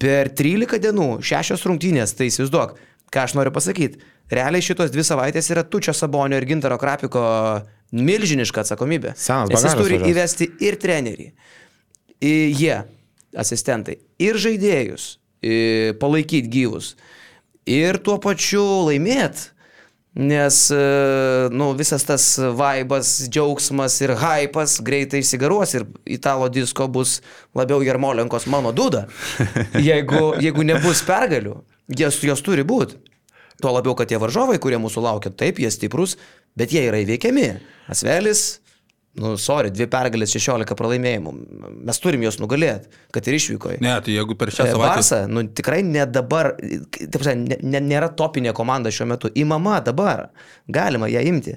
Per 0.00 0.32
13 0.32 0.80
dienų, 0.80 1.10
šešios 1.26 1.66
rungtynės, 1.68 2.14
tai 2.16 2.30
įsivaizduok, 2.30 2.78
ką 3.12 3.26
aš 3.26 3.36
noriu 3.36 3.52
pasakyti. 3.52 4.00
Realiai 4.30 4.62
šitos 4.64 4.92
dvi 4.94 5.02
savaitės 5.04 5.50
yra 5.50 5.64
Tučio 5.66 5.92
Sabonio 5.96 6.38
ir 6.38 6.46
Gintaro 6.46 6.78
Krapiko 6.80 7.24
milžiniška 7.92 8.62
atsakomybė. 8.62 9.16
Senas 9.18 9.50
Nes 9.50 9.64
jis 9.66 9.74
turi 9.74 9.98
važiuos. 9.98 10.12
įvesti 10.12 10.46
ir 10.62 10.78
trenerį, 10.80 11.26
jie, 12.24 12.76
asistentai, 13.36 13.98
ir 14.20 14.36
žaidėjus, 14.40 15.14
palaikyti 16.02 16.50
gyvus, 16.52 16.94
ir 17.68 18.00
tuo 18.04 18.18
pačiu 18.22 18.64
laimėti. 18.90 19.54
Nes 20.10 20.56
nu, 21.54 21.68
visas 21.78 22.02
tas 22.02 22.24
vaibas, 22.58 23.12
džiaugsmas 23.30 23.94
ir 24.02 24.10
hypas 24.18 24.80
greitai 24.82 25.20
įsigaruos 25.22 25.76
ir 25.78 25.84
italo 26.02 26.48
disko 26.50 26.88
bus 26.90 27.20
labiau 27.54 27.78
Jarmolenkos 27.86 28.48
mano 28.50 28.72
duda. 28.74 29.04
Jeigu, 29.78 30.32
jeigu 30.42 30.66
nebus 30.66 31.04
pergalių, 31.06 31.54
jos, 31.94 32.18
jos 32.26 32.42
turi 32.42 32.66
būti. 32.66 32.98
Tuo 33.62 33.70
labiau, 33.76 33.94
kad 33.94 34.10
tie 34.10 34.18
varžovai, 34.18 34.58
kurie 34.58 34.80
mūsų 34.82 35.04
laukia, 35.04 35.30
taip, 35.30 35.62
jie 35.62 35.70
stiprus, 35.70 36.16
bet 36.58 36.74
jie 36.74 36.82
yra 36.88 37.04
įveikiami. 37.04 37.46
Asvelis, 37.94 38.58
nu, 39.20 39.34
sorry, 39.40 39.70
dvi 39.74 39.86
pergalės, 39.90 40.32
16 40.32 40.76
pralaimėjimų. 40.78 41.34
Mes 41.88 42.00
turim 42.02 42.24
juos 42.24 42.40
nugalėti, 42.40 42.90
kad 43.14 43.28
ir 43.28 43.36
išvykoje. 43.36 43.80
Ne, 43.84 43.92
tai 44.04 44.16
jeigu 44.16 44.36
per 44.38 44.52
šią 44.54 44.66
E, 44.66 44.72
savaitę... 44.74 44.94
Barsa, 44.96 45.20
nu, 45.30 45.44
tikrai 45.60 45.82
ne 45.86 46.06
dabar, 46.08 46.54
taip 46.96 47.20
sakant, 47.20 47.54
ne, 47.60 47.82
nėra 47.84 48.10
topinė 48.16 48.54
komanda 48.56 48.92
šiuo 48.94 49.10
metu. 49.12 49.30
Įmama 49.38 49.80
dabar, 49.84 50.28
galima 50.70 51.10
ją 51.12 51.24
imti. 51.32 51.56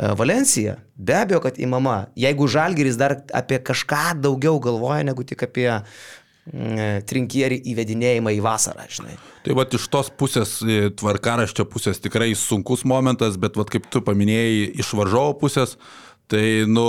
E, 0.00 0.12
Valencija, 0.18 0.78
be 0.96 1.18
abejo, 1.18 1.42
kad 1.48 1.58
įmama. 1.60 1.98
Jeigu 2.18 2.48
Žalgiris 2.50 2.98
dar 3.00 3.18
apie 3.36 3.58
kažką 3.70 4.20
daugiau 4.22 4.60
galvoja, 4.62 5.02
negu 5.10 5.26
tik 5.26 5.42
apie 5.48 5.68
mm, 5.74 7.08
trinkierį 7.10 7.60
įvedinėjimą 7.74 8.36
į 8.38 8.44
vasarą, 8.44 8.86
žinai. 8.92 9.18
Tai 9.44 9.56
va 9.56 9.64
iš 9.64 9.88
tos 9.92 10.12
pusės, 10.12 10.58
e, 10.62 10.92
tvarkaraščio 11.00 11.66
pusės 11.72 12.00
tikrai 12.02 12.30
sunkus 12.38 12.84
momentas, 12.88 13.40
bet 13.40 13.58
va 13.58 13.66
kaip 13.68 13.88
tu 13.92 14.04
paminėjai, 14.04 14.70
iš 14.84 14.94
varžovo 14.98 15.34
pusės, 15.42 15.76
tai 16.30 16.44
nu 16.70 16.86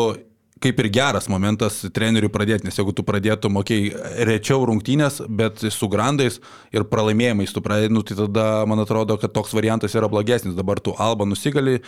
kaip 0.61 0.79
ir 0.83 0.89
geras 0.93 1.27
momentas 1.31 1.79
treneriui 1.93 2.29
pradėti, 2.29 2.67
nes 2.67 2.77
jeigu 2.77 2.93
tu 2.93 3.05
pradėtum, 3.05 3.57
okei, 3.61 3.89
okay, 3.89 4.25
rečiau 4.29 4.61
rungtynės, 4.69 5.23
bet 5.25 5.63
su 5.73 5.89
grandais 5.89 6.37
ir 6.75 6.85
pralaimėjimais 6.89 7.53
tu 7.55 7.63
pradėtum, 7.65 7.97
nu, 7.97 8.03
tai 8.05 8.19
tada 8.19 8.47
man 8.69 8.83
atrodo, 8.83 9.17
kad 9.21 9.33
toks 9.33 9.55
variantas 9.57 9.97
yra 9.97 10.09
blogesnis. 10.11 10.57
Dabar 10.57 10.79
tu 10.83 10.93
Alba 11.01 11.25
nusigali 11.25 11.79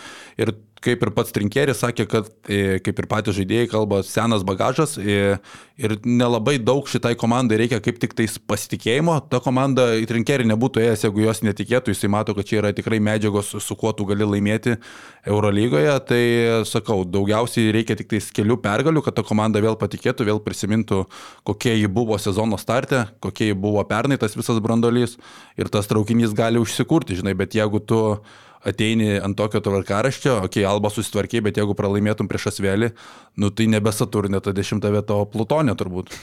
ir 0.42 0.56
kaip 0.84 1.04
ir 1.06 1.12
pats 1.16 1.34
Trinkeris 1.36 1.80
sakė, 1.84 2.06
kad 2.10 2.30
e, 2.52 2.80
kaip 2.84 3.00
ir 3.00 3.08
patys 3.10 3.38
žaidėjai 3.38 3.70
kalba, 3.72 4.02
senas 4.08 4.44
bagažas 4.48 4.98
e, 5.00 5.38
ir 5.80 5.96
nelabai 6.06 6.58
daug 6.62 6.88
šitai 6.90 7.14
komandai 7.20 7.58
reikia 7.64 7.80
kaip 7.84 8.00
tik 8.02 8.16
tais 8.18 8.36
pasitikėjimo. 8.38 9.16
Ta 9.32 9.40
komanda 9.44 9.90
į 10.00 10.06
Trinkerį 10.10 10.48
nebūtų 10.52 10.84
ėjęs, 10.84 11.06
jeigu 11.08 11.24
jos 11.24 11.42
netikėtų, 11.48 11.96
jisai 11.96 12.12
mato, 12.14 12.36
kad 12.38 12.50
čia 12.50 12.60
yra 12.62 12.74
tikrai 12.76 13.00
medžiagos, 13.04 13.54
su 13.64 13.78
kuo 13.80 13.94
tu 13.96 14.08
gali 14.10 14.28
laimėti 14.28 14.76
Eurolygoje. 15.30 15.96
Tai 16.10 16.22
sakau, 16.70 17.02
daugiausiai 17.08 17.74
reikia 17.76 17.98
tik 18.00 18.12
tais 18.14 18.30
kelių 18.36 18.60
pergalių, 18.64 19.06
kad 19.06 19.18
ta 19.18 19.26
komanda 19.28 19.64
vėl 19.64 19.80
patikėtų, 19.80 20.28
vėl 20.30 20.44
prisimintų, 20.44 21.04
kokie 21.48 21.78
ji 21.78 21.92
buvo 21.92 22.20
sezono 22.22 22.60
starte, 22.62 23.08
kokie 23.24 23.52
ji 23.52 23.60
buvo 23.60 23.84
pernai 23.88 24.20
tas 24.22 24.38
visas 24.38 24.60
brandolys 24.64 25.18
ir 25.58 25.72
tas 25.74 25.90
traukinys 25.90 26.36
gali 26.38 26.62
užsikurti, 26.62 27.18
žinai, 27.22 27.38
bet 27.40 27.58
jeigu 27.58 27.82
tu 27.82 28.04
ateini 28.68 29.18
ant 29.20 29.38
tokio 29.38 29.62
tvarkaraščio, 29.64 30.38
okei, 30.40 30.64
okay, 30.64 30.68
Alba 30.70 30.92
susitvarkiai, 30.94 31.44
bet 31.46 31.60
jeigu 31.60 31.76
pralaimėtum 31.78 32.30
prieš 32.32 32.52
Asvelį, 32.54 32.94
nu 33.42 33.52
tai 33.52 33.68
nebe 33.72 33.94
Saturnė, 33.94 34.42
ta 34.44 34.56
dešimta 34.56 34.92
vieta, 34.94 35.18
o 35.20 35.28
Plutonė 35.30 35.76
turbūt. 35.80 36.16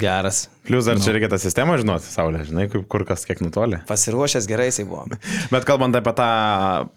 Geras. 0.00 0.48
Plius 0.66 0.84
dar 0.84 0.98
čia 1.00 1.14
reikia 1.16 1.30
tą 1.32 1.38
sistemą 1.40 1.78
žinoti, 1.80 2.04
Saulė, 2.12 2.42
žinai, 2.44 2.66
kaip, 2.70 2.82
kur 2.92 3.04
kas 3.08 3.24
kiek 3.24 3.40
nutoli. 3.40 3.78
Pasiruošęs 3.88 4.44
gerai 4.50 4.66
jisai 4.68 4.84
buvo. 4.88 5.06
Bet 5.54 5.64
kalbant 5.68 5.96
apie 5.96 6.12
tą 6.18 6.26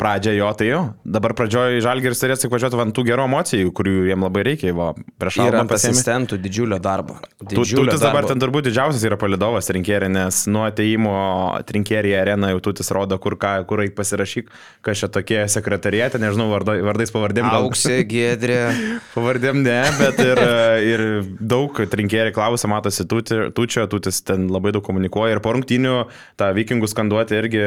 pradžią 0.01 0.33
jo, 0.35 0.49
tai 0.59 0.67
jau, 0.67 0.81
dabar 1.07 1.31
pradžioje 1.37 1.79
Žalgiris 1.85 2.19
turės 2.21 2.43
tik 2.43 2.51
važiuoti 2.53 2.81
ant 2.83 2.95
tų 2.97 3.05
gerų 3.07 3.27
emocijų, 3.29 3.71
kurių 3.77 3.93
jiem 4.09 4.25
labai 4.27 4.43
reikia, 4.49 4.73
va, 4.75 4.89
prieš 5.21 5.39
Albą 5.45 5.63
pasiemi. 5.71 5.95
asistentų 5.95 6.39
didžiulio 6.43 6.79
darbo. 6.83 7.15
Tu, 7.39 7.63
tutis 7.63 8.03
dabar 8.03 8.27
ten 8.27 8.41
turbūt 8.43 8.67
didžiausias 8.67 9.05
yra 9.07 9.17
palidovas 9.21 9.71
rinkėrė, 9.73 10.11
nes 10.11 10.43
nuo 10.51 10.65
ateimo 10.67 11.15
rinkėrį 11.63 12.13
į 12.13 12.17
areną 12.19 12.51
jau 12.53 12.59
tutis 12.67 12.91
rodo, 12.93 13.15
kur, 13.23 13.37
ką, 13.39 13.53
kur 13.69 13.81
eik 13.85 13.95
pasirašyk, 13.97 14.51
kas 14.85 14.99
čia 15.05 15.09
tokie 15.13 15.39
sekretariate, 15.51 16.19
nežinau, 16.21 16.49
vardo, 16.51 16.75
vardais 16.83 17.15
pavardėm. 17.15 17.47
gal- 17.47 17.69
Auksė, 17.69 18.01
Gedrė. 18.11 18.59
Pavardėm 19.15 19.63
ne, 19.63 19.79
bet 20.01 20.19
ir, 20.23 20.43
ir 20.91 21.03
daug 21.39 21.79
rinkėjai 21.79 22.33
klausia, 22.35 22.67
matosi 22.71 23.07
tuti- 23.07 23.52
tučio, 23.55 23.85
tutis 23.91 24.21
ten 24.27 24.47
labai 24.51 24.73
daug 24.75 24.85
komunikuoja 24.85 25.37
ir 25.37 25.43
po 25.43 25.53
rungtynių 25.55 25.95
tą 26.39 26.49
vikingų 26.57 26.89
skanduoti 26.91 27.39
irgi 27.39 27.63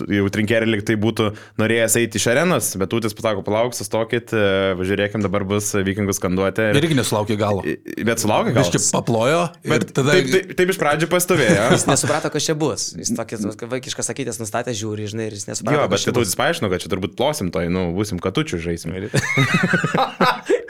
jau 0.00 0.26
trinkeriai 0.32 0.70
liktai 0.70 0.96
būtų 1.00 1.30
norėjęs 1.60 1.96
eiti 2.00 2.20
iš 2.20 2.26
arenos, 2.32 2.70
bet 2.80 2.90
tutis 2.92 3.14
pasako, 3.16 3.42
palauk, 3.46 3.74
sustokit, 3.76 4.32
e, 4.36 4.44
žiūrėkim, 4.80 5.22
dabar 5.24 5.44
bus 5.48 5.72
vikingų 5.74 6.14
skanduoti. 6.16 6.70
Ir 6.72 6.80
irgi 6.82 6.96
nesulaukė 6.98 7.36
galo. 7.40 7.64
Bet 8.06 8.22
sulaukė 8.22 8.54
gal. 8.54 8.62
Kažkaip 8.62 8.86
paplojo, 8.94 9.42
bet 9.66 9.86
Bet 9.86 9.94
tada... 9.96 10.14
taip, 10.16 10.30
taip, 10.32 10.54
taip 10.60 10.72
iš 10.74 10.78
pradžių 10.80 11.08
pastovėjo. 11.12 11.66
Jis 11.76 11.86
nesuprato, 11.90 12.30
kas 12.34 12.46
čia 12.48 12.56
bus. 12.58 12.90
Jis 13.00 13.12
tokis 13.16 13.46
vaikiškas 13.60 14.10
sakytės 14.12 14.40
nustatė 14.42 14.74
žiūri, 14.76 15.08
žinai, 15.10 15.28
ir 15.30 15.36
jis 15.38 15.46
Jo, 15.46 15.52
nesuprato. 15.54 15.82
bet 15.88 15.96
kas 15.98 16.06
čia 16.06 16.14
bus. 16.16 16.34
paaiškino, 16.40 16.70
kad 16.72 16.84
čia 16.84 16.92
turbūt 16.92 17.16
plosim 17.18 17.50
toj, 17.54 17.68
nu, 17.72 17.86
būsim 17.96 18.20
katučių 18.22 18.60
žaisim. 18.62 18.94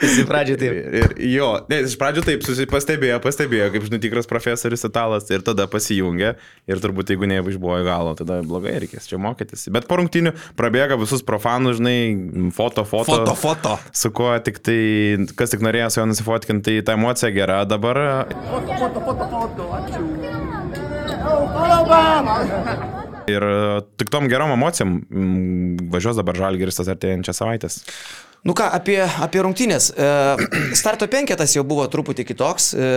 Jis 0.01 0.15
į 0.23 0.25
pradžią 0.29 0.55
taip. 0.57 0.77
Ir, 0.97 1.11
jo, 1.29 1.47
ne, 1.69 1.81
iš 1.85 1.93
pradžių 2.01 2.23
taip 2.25 2.45
susipastebėjo, 2.45 3.19
pastebėjo, 3.21 3.67
kaip 3.75 3.85
žinai, 3.85 3.99
tikras 4.01 4.29
profesorius 4.29 4.85
italas 4.87 5.27
ir 5.29 5.43
tada 5.45 5.67
pasijungė 5.69 6.31
ir 6.71 6.81
turbūt 6.81 7.13
jeigu 7.13 7.29
neišbuvojo 7.29 7.85
galo, 7.85 8.15
tada 8.17 8.39
blogai 8.45 8.79
reikės 8.81 9.10
čia 9.11 9.19
mokytis. 9.21 9.67
Bet 9.73 9.87
po 9.89 9.99
rungtinių 9.99 10.33
prabėga 10.59 10.97
visus 11.01 11.23
profanus, 11.27 11.79
žinai, 11.79 12.51
foto, 12.55 12.85
foto. 12.87 13.19
Foto, 13.21 13.35
foto. 13.37 13.75
Su 13.95 14.13
kuo 14.15 14.33
tik 14.43 14.61
tai, 14.65 14.79
kas 15.37 15.53
tik 15.53 15.63
norėjo 15.65 15.91
su 15.91 16.01
juo 16.01 16.07
nusifotkinti, 16.11 16.79
tai 16.79 16.87
ta 16.87 16.97
emocija 16.97 17.31
gera 17.35 17.61
dabar. 17.67 18.01
Ir 23.31 23.45
e, 23.45 23.55
tik 24.01 24.09
tom 24.13 24.27
gerom 24.31 24.53
emocijom 24.55 24.97
mm, 25.03 25.89
važiuos 25.93 26.17
dabar 26.19 26.39
žalgeris 26.39 26.79
tas 26.79 26.89
artėjančias 26.91 27.41
savaitės. 27.41 27.81
Nu 28.41 28.55
ką, 28.57 28.65
apie, 28.73 28.97
apie 29.21 29.41
rungtynės. 29.45 29.91
E, 29.93 30.05
Starto 30.81 31.05
penketas 31.11 31.53
jau 31.53 31.61
buvo 31.67 31.85
truputį 31.93 32.25
kitoks. 32.31 32.71
E, 32.73 32.87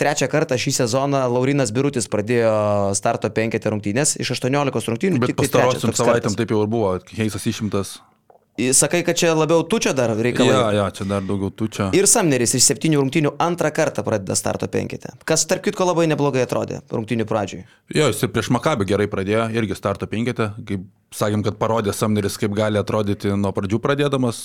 Trečią 0.00 0.28
kartą 0.32 0.56
šį 0.60 0.72
sezoną 0.78 1.20
Laurinas 1.34 1.72
Birutis 1.76 2.08
pradėjo 2.08 2.56
starto 2.96 3.28
penketę 3.28 3.74
rungtynės. 3.74 4.16
Iš 4.16 4.32
18 4.38 4.92
rungtynių 4.94 5.20
Bet 5.20 5.34
tai 5.34 5.40
pastarosiam 5.42 5.92
savaitėm 5.96 6.38
taip 6.38 6.54
jau 6.56 6.64
ir 6.64 6.72
buvo, 6.72 6.96
Heisas 7.12 7.44
išimtas. 7.44 7.98
Sakai, 8.56 9.02
kad 9.04 9.18
čia 9.20 9.34
labiau 9.36 9.66
tučio 9.68 9.92
dar 9.92 10.14
reikalai. 10.16 10.52
Ja, 10.52 10.68
ja, 10.72 10.84
čia 10.94 11.04
dar 11.08 11.24
daugiau 11.24 11.52
tu 11.52 11.68
čia. 11.68 11.90
Ir 11.96 12.08
Samneris 12.08 12.54
iš 12.56 12.64
septynių 12.70 13.02
rungtynių 13.02 13.34
antrą 13.42 13.68
kartą 13.74 14.04
pradeda 14.06 14.36
starto 14.38 14.68
penketę. 14.72 15.12
Kas 15.28 15.44
tarp 15.48 15.66
kitko 15.66 15.84
labai 15.84 16.06
neblogai 16.08 16.46
atrodė 16.46 16.80
rungtynių 16.88 17.28
pradžioj. 17.28 17.66
Jo, 17.92 18.08
jis 18.08 18.24
ir 18.24 18.32
prieš 18.32 18.48
Makabį 18.56 18.88
gerai 18.88 19.10
pradėjo, 19.12 19.50
irgi 19.60 19.76
starto 19.76 20.08
penketę, 20.08 20.54
kaip 20.68 20.88
sakėm, 21.14 21.44
kad 21.44 21.58
parodė 21.60 21.92
Samneris, 21.94 22.38
kaip 22.40 22.56
gali 22.56 22.80
atrodyti 22.80 23.30
nuo 23.36 23.52
pradžių 23.54 23.80
pradėdamas. 23.84 24.42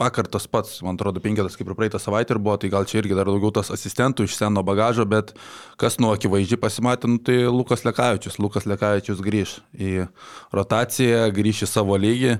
Vakar 0.00 0.26
tas 0.26 0.48
pats, 0.50 0.80
man 0.82 0.98
atrodo, 0.98 1.22
penketas 1.22 1.54
kaip 1.58 1.68
ir 1.68 1.76
praeitą 1.78 2.00
savaitę 2.02 2.34
ir 2.34 2.40
buvo, 2.42 2.56
tai 2.60 2.72
gal 2.72 2.88
čia 2.88 3.02
irgi 3.02 3.16
dar 3.16 3.28
daugiau 3.30 3.52
tas 3.54 3.70
asistentų 3.74 4.26
iš 4.26 4.34
seno 4.40 4.64
bagažo, 4.66 5.06
bet 5.06 5.36
kas 5.80 6.00
nuo 6.02 6.10
akivaizdžiai 6.16 6.60
pasimatė, 6.64 7.12
nu, 7.12 7.20
tai 7.22 7.44
Lukas 7.46 7.84
Lekavičius. 7.86 8.40
Lukas 8.42 8.66
Lekavičius 8.66 9.22
grįž 9.24 9.58
į 9.76 10.06
rotaciją, 10.54 11.28
grįž 11.36 11.66
į 11.68 11.70
savo 11.76 12.00
lygį. 12.00 12.38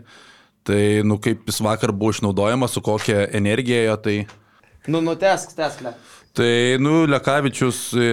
Tai, 0.65 0.81
nu, 1.05 1.19
kaip 1.21 1.45
jis 1.51 1.61
vakar 1.65 1.93
buvo 1.93 2.15
išnaudojamas, 2.15 2.73
su 2.73 2.81
kokia 2.85 3.27
energija 3.37 3.99
tai 4.01 4.23
Nu, 4.87 5.01
nutesk, 5.01 5.55
tesk, 5.57 5.81
le. 5.85 5.95
Tai, 6.35 6.77
nu, 6.83 7.05
Lekavičius 7.09 7.79
e, 7.95 8.09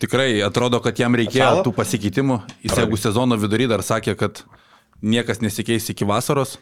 tikrai 0.00 0.40
atrodo, 0.42 0.80
kad 0.82 0.98
jam 0.98 1.14
reikėjo 1.14 1.44
Atšalo? 1.44 1.66
tų 1.66 1.74
pasikeitimų. 1.76 2.38
Jis 2.64 2.80
jeigu 2.80 2.98
sezono 2.98 3.36
vidury 3.38 3.68
dar 3.70 3.84
sakė, 3.86 4.16
kad 4.18 4.40
niekas 5.04 5.42
nesikeis 5.44 5.86
iki 5.92 6.08
vasaros, 6.08 6.56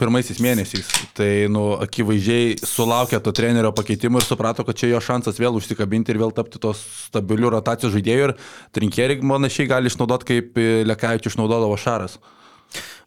pirmaisiais 0.00 0.40
mėnesiais. 0.42 0.88
Tai, 1.14 1.28
nu, 1.52 1.66
akivaizdžiai 1.84 2.56
sulaukė 2.66 3.20
to 3.22 3.34
trenerio 3.36 3.70
pakeitimų 3.76 4.22
ir 4.22 4.26
suprato, 4.26 4.64
kad 4.66 4.80
čia 4.80 4.90
jo 4.90 5.02
šansas 5.04 5.38
vėl 5.38 5.60
užsikabinti 5.60 6.10
ir 6.10 6.22
vėl 6.24 6.34
tapti 6.34 6.58
tos 6.62 6.80
stabilių 7.04 7.52
rotacijos 7.54 7.94
žaidėjų 7.94 8.30
ir 8.30 8.34
trinkierį 8.74 9.20
panašiai 9.22 9.70
gali 9.70 9.92
išnaudoti, 9.92 10.30
kaip 10.32 10.58
e, 10.58 10.70
Lekavičius 10.88 11.36
išnaudodavo 11.36 11.78
Šaras. 11.78 12.18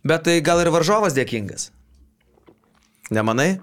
Bet 0.07 0.27
tai 0.27 0.39
gal 0.45 0.61
ir 0.63 0.71
varžovas 0.71 1.15
dėkingas. 1.17 1.71
Nemanai? 3.13 3.57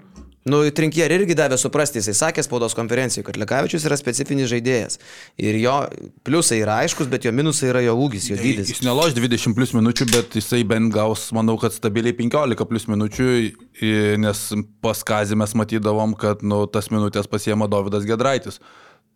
Nu, 0.45 0.59
Trinkierį 0.77 1.15
irgi 1.17 1.33
davė 1.37 1.57
suprasti, 1.57 1.97
jisai 1.97 2.13
sakė 2.19 2.43
spaudos 2.45 2.75
konferencijoje, 2.77 3.25
kad 3.25 3.37
Lekavičius 3.41 3.87
yra 3.89 3.95
specifinis 3.97 4.51
žaidėjas. 4.51 4.99
Ir 5.41 5.57
jo 5.57 5.73
pliusai 6.27 6.59
yra 6.61 6.75
aiškus, 6.83 7.09
bet 7.09 7.25
jo 7.25 7.31
minusai 7.33 7.71
yra 7.71 7.81
jo 7.81 7.95
ūgis, 8.03 8.27
jo 8.29 8.37
dydis. 8.37 8.69
Jis 8.69 8.83
neloš 8.85 9.15
20 9.17 9.57
plus 9.57 9.73
minučių, 9.73 10.07
bet 10.11 10.37
jisai 10.37 10.61
bent 10.69 10.93
gaus, 10.93 11.31
manau, 11.33 11.57
kad 11.61 11.73
stabiliai 11.73 12.13
15 12.19 12.69
plus 12.69 12.85
minučių, 12.93 13.29
nes 14.21 14.43
pas 14.85 15.01
Kazį 15.09 15.39
mes 15.41 15.57
matydavom, 15.57 16.13
kad 16.21 16.45
nu, 16.45 16.61
tas 16.69 16.93
minutės 16.93 17.25
pasiema 17.31 17.65
Davidas 17.71 18.05
Gedraitis. 18.05 18.61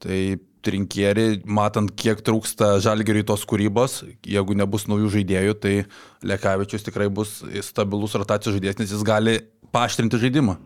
Tai 0.02 0.18
trinkieri, 0.66 1.42
matant, 1.48 1.92
kiek 1.96 2.22
trūksta 2.26 2.76
žalgeriui 2.84 3.26
tos 3.28 3.46
kūrybos, 3.50 4.02
jeigu 4.28 4.58
nebus 4.60 4.88
naujų 4.92 5.12
žaidėjų, 5.16 5.56
tai 5.64 5.74
Lekavičius 6.28 6.86
tikrai 6.88 7.08
bus 7.14 7.40
stabilus 7.66 8.18
rotacijos 8.20 8.58
žaidėjas, 8.58 8.80
nes 8.82 8.94
jis 8.96 9.06
gali 9.08 9.40
paaštrinti 9.76 10.20
žaidimą. 10.20 10.58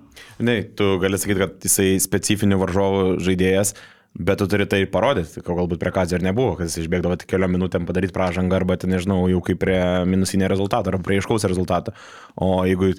Ne, 0.44 0.62
tu 0.78 0.96
gali 1.04 1.20
sakyti, 1.20 1.44
kad 1.44 1.68
jisai 1.68 1.98
specifinių 2.02 2.60
varžovų 2.62 3.04
žaidėjas, 3.24 3.74
bet 4.14 4.42
tu 4.42 4.48
turi 4.50 4.66
tai 4.70 4.84
parodyti, 4.90 5.42
ko 5.46 5.58
galbūt 5.58 5.82
prie 5.82 5.94
Kazio 5.94 6.20
ir 6.20 6.26
nebuvo, 6.26 6.56
kad 6.58 6.70
jis 6.70 6.84
išbėgdavo 6.84 7.18
tik 7.22 7.32
keliom 7.34 7.54
minutėm 7.56 7.88
padaryti 7.90 8.16
pražangą 8.16 8.60
arba, 8.60 8.78
ten, 8.82 8.94
nežinau, 8.94 9.24
jau 9.32 9.42
kaip 9.46 9.62
prie 9.62 9.82
minusinio 10.10 10.50
rezultato 10.52 10.94
ar 10.94 11.00
prie 11.06 11.20
iškaus 11.22 11.46
rezultato. 11.50 11.96
O 12.38 12.62
jeigu 12.68 12.94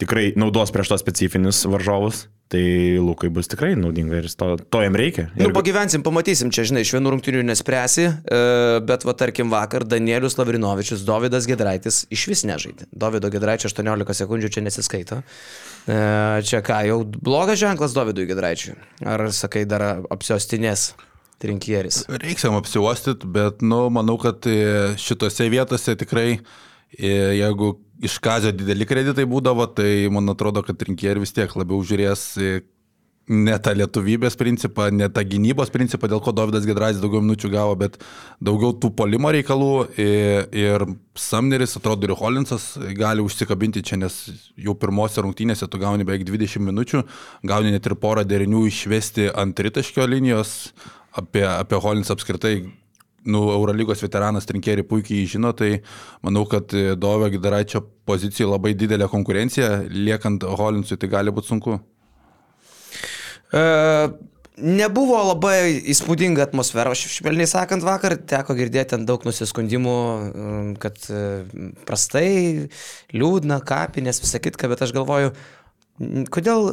tikrai 0.00 0.30
naudos 0.36 0.72
prieš 0.74 0.92
tos 0.92 1.02
specifinius 1.04 1.62
varžovus, 1.68 2.26
tai 2.52 2.62
Lukai 3.02 3.28
bus 3.32 3.48
tikrai 3.50 3.72
naudinga 3.78 4.20
ir 4.20 4.28
to, 4.38 4.52
to 4.70 4.82
jam 4.84 4.94
reikia. 4.98 5.26
Nu, 5.34 5.48
Ir, 5.48 5.54
pagyvensim, 5.56 6.04
pamatysim, 6.06 6.52
čia, 6.54 6.62
žinai, 6.68 6.84
iš 6.86 6.92
vienų 6.94 7.16
rungtynių 7.16 7.42
nespręsi, 7.48 8.04
e, 8.06 8.40
bet, 8.86 9.06
va, 9.08 9.14
tarkim, 9.18 9.50
vakar 9.50 9.86
Danielius 9.88 10.38
Lavrinovičius, 10.38 11.02
Davidas 11.08 11.48
Gedraitis 11.50 12.04
iš 12.14 12.26
vis 12.30 12.44
nežaidė. 12.46 12.86
Davido 12.94 13.30
Gedraičio 13.34 13.70
18 13.72 14.20
sekundžių 14.20 14.52
čia 14.54 14.62
nesiskaito. 14.62 15.22
E, 15.90 15.98
Čia 16.46 16.62
ką, 16.66 16.78
jau 16.86 17.00
blogas 17.06 17.58
ženklas 17.58 17.96
Davidui 17.96 18.28
Gedraičiui. 18.30 18.76
Ar 19.06 19.26
sakai 19.34 19.64
dar 19.66 20.04
apsiostinės 20.14 20.92
trinkieris? 21.42 22.04
Reiks 22.22 22.46
jam 22.46 22.54
apsiuostyti, 22.60 23.26
bet, 23.26 23.64
nu, 23.66 23.88
manau, 23.90 24.20
kad 24.22 24.46
e, 24.46 24.94
šitose 25.02 25.50
vietose 25.50 25.98
tikrai, 25.98 26.28
jeigu 26.94 27.74
iš 28.04 28.18
Kazio 28.22 28.52
dideli 28.52 28.86
kreditai 28.88 29.24
būdavo, 29.28 29.66
tai 29.76 30.08
man 30.12 30.28
atrodo, 30.32 30.62
kad 30.66 30.82
rinkėjai 30.88 31.20
vis 31.22 31.34
tiek 31.36 31.52
labiau 31.56 31.84
žiūrės 31.86 32.26
ne 33.26 33.56
tą 33.58 33.72
lietuvybės 33.74 34.36
principą, 34.38 34.86
ne 34.94 35.08
tą 35.10 35.24
gynybos 35.26 35.72
principą, 35.74 36.06
dėl 36.10 36.20
ko 36.22 36.30
Davidas 36.36 36.66
Gedraitis 36.68 37.00
daugiau 37.02 37.24
minučių 37.24 37.50
gavo, 37.50 37.74
bet 37.78 37.98
daugiau 38.44 38.74
tų 38.78 38.92
polimo 38.94 39.32
reikalų. 39.34 39.72
Ir, 39.98 40.46
ir 40.54 40.86
Samneris, 41.18 41.74
atrodo, 41.78 42.06
ir 42.06 42.14
Holinsas 42.18 42.74
gali 42.98 43.24
užsikabinti 43.24 43.82
čia, 43.86 43.98
nes 43.98 44.20
jau 44.54 44.76
pirmose 44.78 45.24
rungtynėse 45.24 45.66
tu 45.70 45.82
gauni 45.82 46.06
beveik 46.06 46.26
20 46.28 46.62
minučių, 46.68 47.02
gauni 47.50 47.74
net 47.74 47.86
ir 47.88 47.96
porą 47.98 48.22
derinių 48.26 48.66
išvesti 48.70 49.32
ant 49.34 49.58
tritaškio 49.58 50.06
linijos, 50.06 50.70
apie, 51.18 51.42
apie 51.48 51.82
Holinsą 51.82 52.14
apskritai 52.14 52.60
nu, 53.26 53.42
Eurolygos 53.54 54.02
veteranas 54.04 54.46
Trinkeri 54.48 54.84
puikiai 54.86 55.26
žino, 55.30 55.52
tai 55.56 55.80
manau, 56.26 56.44
kad 56.50 56.72
Dovio 57.00 57.28
Gidaraičio 57.34 57.82
pozicijai 58.06 58.48
labai 58.52 58.74
didelė 58.78 59.08
konkurencija, 59.12 59.82
liekant 59.90 60.46
Holinsui 60.46 60.98
tai 61.02 61.10
gali 61.12 61.34
būti 61.34 61.52
sunku. 61.54 61.78
E, 63.52 63.66
Nebuvo 64.56 65.18
labai 65.20 65.82
įspūdinga 65.92 66.46
atmosfera, 66.46 66.94
š- 66.96 67.18
švelniai 67.18 67.44
sakant, 67.50 67.84
vakar 67.84 68.14
teko 68.16 68.54
girdėti 68.56 68.94
ten 68.94 69.02
daug 69.04 69.20
nusiskundimų, 69.28 69.96
kad 70.80 70.96
e, 71.12 71.18
prastai, 71.84 72.30
liūdna, 73.12 73.58
kapinės, 73.68 74.22
visą 74.24 74.40
kitką, 74.40 74.70
bet 74.72 74.86
aš 74.86 74.94
galvoju, 74.96 75.34
kodėl 76.32 76.70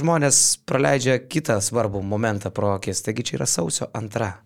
žmonės 0.00 0.40
praleidžia 0.64 1.18
kitą 1.28 1.58
svarbų 1.60 2.00
momentą 2.08 2.48
pro 2.56 2.72
akis. 2.78 3.04
Taigi 3.04 3.28
čia 3.28 3.36
yra 3.42 3.50
sausio 3.52 3.90
antra, 3.92 4.38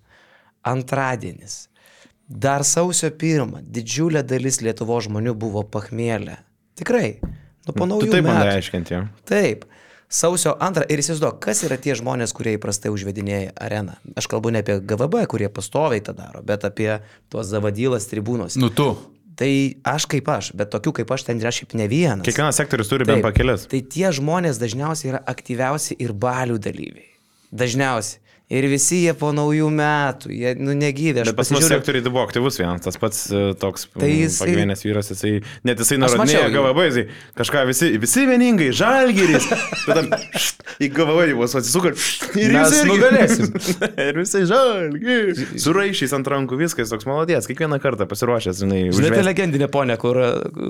antradienis. 0.67 1.67
Dar 2.31 2.63
sausio 2.63 3.11
pirmą 3.11 3.65
didžiulė 3.67 4.23
dalis 4.23 4.61
Lietuvo 4.63 5.01
žmonių 5.03 5.35
buvo 5.35 5.65
pachmėlę. 5.67 6.39
Tikrai. 6.79 7.19
Nu, 7.67 7.75
po 7.75 7.85
tu 7.85 7.91
naujų 7.91 8.13
taip 8.13 8.25
man 8.27 8.39
metų. 8.39 8.57
aiškinti. 8.61 9.01
Taip. 9.29 9.67
Sausio 10.11 10.57
antrą 10.59 10.87
ir 10.91 11.03
įsivaizduok, 11.03 11.39
kas 11.43 11.61
yra 11.67 11.77
tie 11.79 11.95
žmonės, 11.99 12.33
kurie 12.35 12.57
įprastai 12.57 12.91
užvedinėja 12.91 13.53
areną. 13.63 13.95
Aš 14.19 14.27
kalbu 14.31 14.51
ne 14.51 14.63
apie 14.65 14.81
GVB, 14.83 15.23
kurie 15.31 15.51
pastoviai 15.55 16.03
tą 16.03 16.15
daro, 16.19 16.43
bet 16.47 16.67
apie 16.67 16.97
tuos 17.31 17.51
zavadylas 17.51 18.09
tribūnos. 18.11 18.59
Nu 18.59 18.73
tu. 18.75 18.89
Tai 19.39 19.51
aš 19.87 20.09
kaip 20.11 20.27
aš, 20.29 20.51
bet 20.59 20.73
tokių 20.73 20.93
kaip 20.99 21.13
aš 21.15 21.29
ten 21.29 21.39
yra 21.43 21.53
šiaip 21.55 21.77
ne 21.79 21.87
vienas. 21.91 22.27
Kiekvienas 22.27 22.59
sektorius 22.59 22.91
turi 22.91 23.07
bent 23.09 23.23
pakelias. 23.25 23.69
Tai 23.71 23.79
tie 23.87 24.11
žmonės 24.15 24.59
dažniausiai 24.61 25.15
yra 25.15 25.23
aktyviausi 25.31 25.97
ir 26.03 26.13
balių 26.13 26.59
dalyviai. 26.63 27.07
Dažniausiai. 27.51 28.21
Ir 28.51 28.65
visi 28.67 28.97
jie 29.05 29.13
po 29.15 29.29
naujų 29.31 29.69
metų, 29.71 30.31
jie 30.35 30.57
nu, 30.59 30.73
negyvė. 30.75 31.23
Bet 31.29 31.37
pas 31.39 31.53
mus 31.55 31.61
pasižiūriu- 31.61 31.77
sektoriai 31.79 32.03
tai 32.03 32.11
buvo 32.11 32.25
aktyvus 32.27 32.57
vienas, 32.59 32.81
tas 32.83 32.97
pats 32.99 33.21
e, 33.31 33.43
toks 33.55 33.85
Tai 33.93 34.01
tai 34.03 34.09
jisai- 34.11 34.49
pagyvenęs 34.49 34.81
vyras, 34.83 35.11
jisai, 35.13 35.31
net 35.69 35.79
jisai 35.79 35.99
nurodinėjo. 36.03 36.49
GVB, 36.57 36.87
jisai 36.89 37.05
kažką 37.39 37.63
visi, 37.69 37.91
visi 38.03 38.25
vieningai, 38.27 38.73
žalgeris, 38.75 39.47
tada 39.87 40.03
į 40.83 40.89
GVB 40.97 41.37
vos 41.39 41.55
atsisuko 41.61 41.93
ir 41.93 42.57
Mes 42.57 42.75
irgi- 42.75 42.89
nugalėsim. 42.91 43.55
ir 44.09 44.19
visi 44.19 44.43
žalgeris. 44.51 45.45
Suraišys 45.63 46.17
ant 46.19 46.33
rankų 46.35 46.59
viskas, 46.65 46.91
toks 46.91 47.07
malodės, 47.07 47.47
kiekvieną 47.47 47.79
kartą 47.87 48.09
pasiruošęs, 48.11 48.65
žinai, 48.65 48.83
Žinai, 48.91 49.13
tai 49.15 49.23
legendinė 49.31 49.71
ponė, 49.71 49.95
kur, 50.03 50.19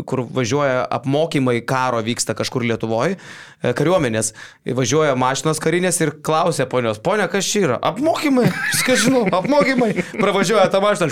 kur 0.05 0.27
važiuoja 0.37 0.85
apmokymai 1.01 1.57
karo 1.65 2.05
vyksta 2.05 2.37
kažkur 2.37 2.69
Lietuvoje, 2.69 3.17
kariuomenės, 3.65 4.35
važiuoja 4.69 5.17
mašinos 5.21 5.61
karinės 5.65 6.01
ir 6.05 6.13
klausia 6.25 6.69
ponios, 6.71 7.01
ponia, 7.01 7.25
kas 7.33 7.49
čia 7.49 7.65
yra? 7.65 7.70
Apmokymai, 7.79 8.49
viską 8.73 8.97
žinau, 9.05 9.23
apmokymai. 9.39 9.93
Pravažiuoja 10.17 10.67
tą 10.73 10.81
mašiną, 10.83 11.09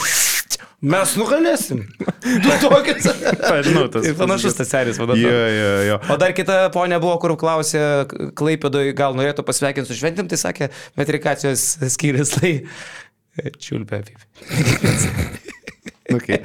mes 0.94 1.12
nugalėsim. 1.18 1.80
Du 2.44 2.52
tokius. 2.62 3.08
Žinau, 3.68 3.86
tas 3.92 4.06
Ir 4.10 4.14
panašus 4.18 4.56
tas 4.58 4.70
seris, 4.72 4.98
Jo, 4.98 5.06
vadovas. 5.06 5.22
jo, 5.24 5.72
jo. 5.88 5.98
O 6.14 6.18
dar 6.20 6.34
kita 6.36 6.58
ponė 6.74 6.98
buvo, 7.02 7.16
kur 7.22 7.36
klausė, 7.40 7.82
Klaipėdoj 8.38 8.92
gal 8.98 9.16
norėtų 9.18 9.44
pasveikinti 9.48 9.90
su 9.92 9.98
šventėm, 10.00 10.28
tai 10.30 10.38
sakė, 10.40 10.70
metrikacijos 10.98 11.66
skyrius, 11.94 12.34
tai 12.38 12.54
čiulpia. 13.62 14.02
Okay. 16.08 16.38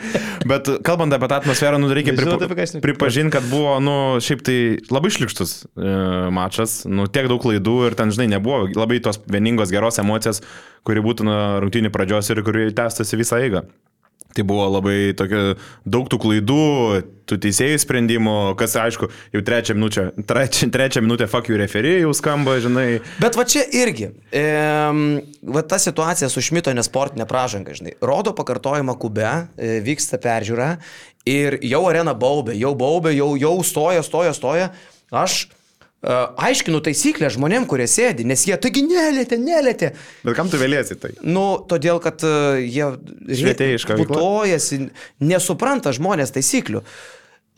Bet 0.50 0.68
kalbant 0.84 1.14
apie 1.16 1.30
tą 1.32 1.38
atmosferą, 1.40 1.78
nu, 1.80 1.88
reikia 1.96 2.12
pripa 2.18 2.36
pripažinti, 2.84 3.32
kad 3.32 3.46
buvo, 3.48 3.78
nu, 3.84 3.96
šiaip 4.24 4.44
tai 4.44 4.58
labai 4.92 5.12
šlikštus 5.16 5.54
e, 5.64 5.94
mačas, 6.36 6.82
nu, 6.90 7.08
tiek 7.08 7.30
daug 7.32 7.40
klaidų 7.44 7.78
ir 7.88 7.96
ten, 8.00 8.12
žinai, 8.12 8.28
nebuvo 8.36 8.66
labai 8.76 9.00
tos 9.06 9.22
vieningos 9.24 9.72
geros 9.72 10.02
emocijos, 10.04 10.44
kuri 10.84 11.06
būtų 11.06 11.30
nuo 11.30 11.40
rungtynių 11.64 11.94
pradžios 11.96 12.34
ir 12.34 12.44
kuri 12.44 12.68
tęstųsi 12.76 13.22
visą 13.24 13.40
eigą. 13.40 13.64
Tai 14.34 14.46
buvo 14.50 14.66
labai 14.74 15.14
tokia 15.18 15.54
daug 15.86 16.08
tų 16.10 16.18
klaidų, 16.24 16.64
tų 17.30 17.38
teisėjų 17.46 17.80
sprendimų, 17.84 18.36
kas 18.60 18.76
aišku, 18.80 19.10
jau 19.34 19.42
trečią 19.46 19.76
minutę, 19.78 20.08
trečią, 20.30 20.70
trečią 20.74 21.04
minutę 21.06 21.28
fuck 21.32 21.50
you 21.52 21.58
referee 21.60 22.02
jau 22.02 22.12
skamba, 22.18 22.58
žinai. 22.64 22.88
Bet 23.22 23.38
va 23.40 23.46
čia 23.50 23.64
irgi, 23.78 24.10
e, 24.34 24.44
va 25.56 25.64
ta 25.70 25.80
situacija 25.82 26.30
su 26.34 26.44
Šmito 26.44 26.74
nesportinė 26.76 27.28
pražanga, 27.30 27.76
žinai, 27.78 27.96
rodo 28.02 28.36
pakartojimą 28.38 28.98
kube, 29.00 29.30
e, 29.56 29.80
vyksta 29.86 30.20
peržiūra 30.24 30.74
ir 31.30 31.60
jau 31.64 31.86
arena 31.90 32.16
baubė, 32.18 32.58
jau 32.60 32.74
baubė, 32.78 33.14
jau, 33.16 33.34
jau 33.40 33.58
stoja, 33.64 34.04
stoja, 34.04 34.34
stoja. 34.36 34.72
Aš 35.14 35.46
aiškinu 36.04 36.82
taisyklę 36.84 37.30
žmonėm, 37.32 37.66
kurie 37.70 37.88
sėdi, 37.88 38.26
nes 38.28 38.44
jie 38.48 38.58
taigi 38.60 38.84
nelėtė, 38.86 39.40
nelėtė. 39.40 39.94
Bet 40.28 40.36
kam 40.38 40.52
tu 40.52 40.60
vėlėsi 40.60 40.98
tai? 41.00 41.14
Nu, 41.24 41.64
todėl, 41.70 42.02
kad 42.04 42.24
jie 42.60 42.90
Švietėjiška 43.32 43.96
veikla. 43.96 44.10
putojasi, 44.12 44.82
nesupranta 45.24 45.96
žmonės 45.96 46.36
taisyklių. 46.36 46.84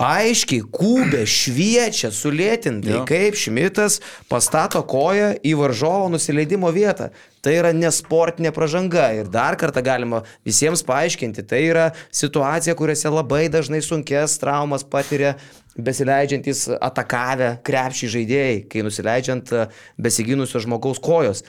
Aiškiai, 0.02 0.64
kūbė, 0.76 1.24
šviečia, 1.30 2.12
sulėtintai, 2.12 2.98
Jo. 2.98 3.04
kaip 3.08 3.38
Šmitas 3.40 4.02
pastato 4.28 4.82
koją 4.84 5.34
į 5.40 5.54
varžovo 5.60 6.10
nusileidimo 6.12 6.72
vietą. 6.76 7.12
Tai 7.46 7.54
yra 7.54 7.72
nesportinė 7.76 8.52
pažanga 8.52 9.12
ir 9.16 9.30
dar 9.32 9.56
kartą 9.56 9.84
galima 9.86 10.24
visiems 10.48 10.82
paaiškinti, 10.84 11.46
tai 11.48 11.62
yra 11.70 11.86
situacija, 12.12 12.76
kuriuose 12.76 13.12
labai 13.14 13.46
dažnai 13.54 13.84
sunkes 13.86 14.40
traumas 14.42 14.84
patiria 14.84 15.36
besileidžiantys 15.76 16.66
atakavę 16.80 17.56
krepšį 17.68 18.10
žaidėjai, 18.16 18.60
kai 18.72 18.84
nusileidžiant 18.88 19.52
e, 19.52 19.66
besiginusio 20.00 20.62
žmogaus 20.64 21.02
kojos. 21.04 21.44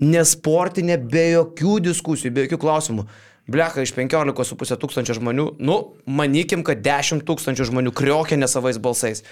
Nesportinė 0.00 0.98
be 1.00 1.30
jokių 1.36 1.78
diskusijų, 1.90 2.32
be 2.32 2.46
jokių 2.46 2.60
klausimų. 2.60 3.06
Blecha 3.46 3.84
iš 3.86 3.92
15,5 3.94 4.74
tūkstančio 4.82 5.14
žmonių, 5.20 5.44
nu, 5.62 5.76
manykim, 6.10 6.64
kad 6.66 6.80
10 6.82 7.22
tūkstančių 7.28 7.68
žmonių 7.68 7.92
kriokė 7.94 8.38
nesavais 8.40 8.80
balsais. 8.82 9.22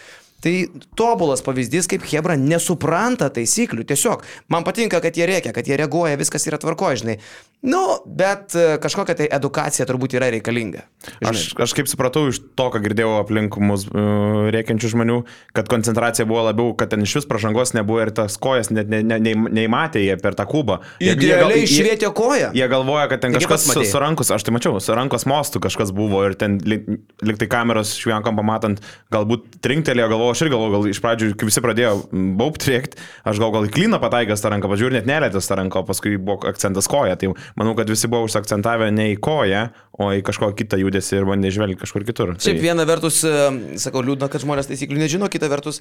Tai 0.44 0.52
tobulas 0.98 1.40
pavyzdys, 1.44 1.86
kaip 1.88 2.04
Hebra 2.10 2.34
nesupranta 2.36 3.30
taisyklių. 3.32 3.86
Tiesiog, 3.88 4.24
man 4.52 4.64
patinka, 4.66 5.00
kad 5.00 5.16
jie 5.16 5.24
reikia, 5.30 5.54
kad 5.56 5.64
jie 5.68 5.78
reaguoja, 5.80 6.18
viskas 6.20 6.44
yra 6.50 6.58
tvarkoje, 6.60 7.00
žinai. 7.00 7.18
Nu, 7.64 7.80
bet 8.04 8.52
e, 8.52 8.74
kažkokia 8.76 9.14
tai 9.16 9.26
edukacija 9.32 9.86
turbūt 9.88 10.18
yra 10.18 10.26
reikalinga. 10.34 10.82
Aš, 11.24 11.54
aš 11.64 11.72
kaip 11.78 11.88
supratau 11.88 12.26
iš 12.28 12.42
to, 12.60 12.66
ką 12.74 12.82
girdėjau 12.84 13.14
aplink 13.22 13.56
mus 13.56 13.86
uh, 13.88 14.50
rėkiančių 14.52 14.90
žmonių, 14.92 15.16
kad 15.56 15.70
koncentracija 15.72 16.26
buvo 16.28 16.42
labiau, 16.44 16.74
kad 16.76 16.92
ten 16.92 17.06
iš 17.06 17.14
vis 17.22 17.28
pažangos 17.30 17.72
nebuvo 17.72 18.02
ir 18.04 18.12
tas 18.12 18.36
kojas 18.36 18.68
net 18.68 18.92
ne, 18.92 19.00
ne, 19.00 19.16
ne, 19.24 19.32
neįmatė 19.56 20.02
jie 20.04 20.18
per 20.20 20.36
tą 20.36 20.44
kubą. 20.50 20.82
Idealiai 21.00 21.62
jie- 21.62 21.70
švietė 21.72 22.12
koją. 22.12 22.52
Jie 22.56 22.68
galvoja, 22.68 23.06
kad 23.14 23.24
ten 23.24 23.32
Taigi 23.32 23.48
kažkas 23.48 23.64
su, 23.72 23.86
su 23.88 24.04
rankos, 24.04 24.34
aš 24.36 24.44
tai 24.44 24.52
mačiau, 24.58 24.76
su 24.84 24.92
rankos 25.00 25.24
mostu 25.30 25.64
kažkas 25.64 25.94
buvo 25.96 26.20
ir 26.28 26.36
ten 26.36 26.60
lik, 26.68 26.84
lik 27.24 27.40
tai 27.40 27.48
kameros 27.48 27.94
švienkom 27.96 28.36
pamatant, 28.42 28.84
galbūt 29.14 29.56
trinktelėjo, 29.64 30.10
galvoju, 30.24 30.34
aš 30.34 30.42
ir 30.42 30.50
galvoju, 30.52 30.72
gal 30.74 30.88
iš 30.88 31.00
pradžių, 31.04 31.28
kai 31.38 31.48
visi 31.48 31.62
pradėjo 31.64 31.92
baubt 32.38 32.64
rėkti, 32.68 32.98
aš 33.28 33.40
gal 33.42 33.52
gal 33.54 33.66
į 33.68 33.72
klyną 33.74 34.00
pataikęs 34.02 34.42
tą 34.42 34.52
ranką, 34.54 34.70
pažiūrėjau, 34.72 34.98
net 34.98 35.08
nelėtęs 35.08 35.48
tą 35.50 35.58
ranką, 35.60 35.82
o 35.82 35.88
paskui 35.88 36.16
buvo 36.16 36.48
akcentas 36.48 36.88
koja. 36.90 37.16
Tai 37.20 37.34
manau, 37.58 37.74
kad 37.78 37.90
visi 37.90 38.08
buvo 38.10 38.24
užsakcentavę 38.28 38.90
ne 38.94 39.10
į 39.14 39.20
koją, 39.24 39.68
o 39.94 40.10
į 40.16 40.24
kažkokį 40.26 40.58
kitą 40.64 40.80
judesį 40.80 41.20
ir 41.20 41.28
bandė 41.28 41.52
žvelgti 41.54 41.80
kažkur 41.84 42.06
kitur. 42.08 42.34
Šiaip 42.34 42.58
Tai- 42.58 42.64
viena 42.64 42.86
vertus, 42.88 43.20
e, 43.24 43.76
sakau, 43.78 44.02
liūdna, 44.02 44.28
kad 44.32 44.42
žmonės 44.42 44.66
taisyklių 44.70 45.04
nežino, 45.04 45.28
kita 45.30 45.46
vertus, 45.52 45.80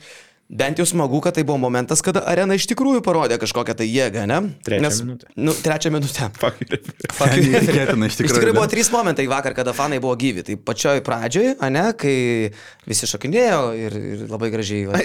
bent 0.50 0.78
jau 0.78 0.86
smagu, 0.86 1.22
kad 1.24 1.34
tai 1.34 1.44
buvo 1.44 1.58
momentas, 1.58 2.02
kada 2.06 2.22
arena 2.30 2.54
iš 2.54 2.68
tikrųjų 2.70 3.02
parodė 3.02 3.40
kažkokią 3.42 3.76
tai 3.80 3.88
jėgą, 3.90 4.28
ne? 4.30 4.54
Trečią 4.64 4.82
Nes, 4.86 5.02
minutę. 5.02 5.26
Nu, 5.36 5.54
trečią 5.54 5.90
minutę. 5.90 6.30
Neįtikėtina, 7.34 8.08
iš 8.08 8.14
Iš 8.14 8.20
tikrųjų, 8.20 8.38
tikrųjų 8.38 8.56
buvo 8.58 8.68
trys 8.70 8.92
momentai 8.94 9.26
vakar, 9.32 9.56
kada 9.58 9.74
fanai 9.74 10.00
buvo 10.04 10.16
gyvi. 10.20 10.44
Tai 10.46 10.56
pačioj 10.62 11.02
pradžioj, 11.06 11.56
ne, 11.74 11.86
kai 11.98 12.16
visi 12.90 13.10
šokinėjo 13.10 13.62
ir, 13.80 13.98
ir 14.14 14.24
labai 14.34 14.50
gražiai. 14.54 14.88
Va, 14.90 15.00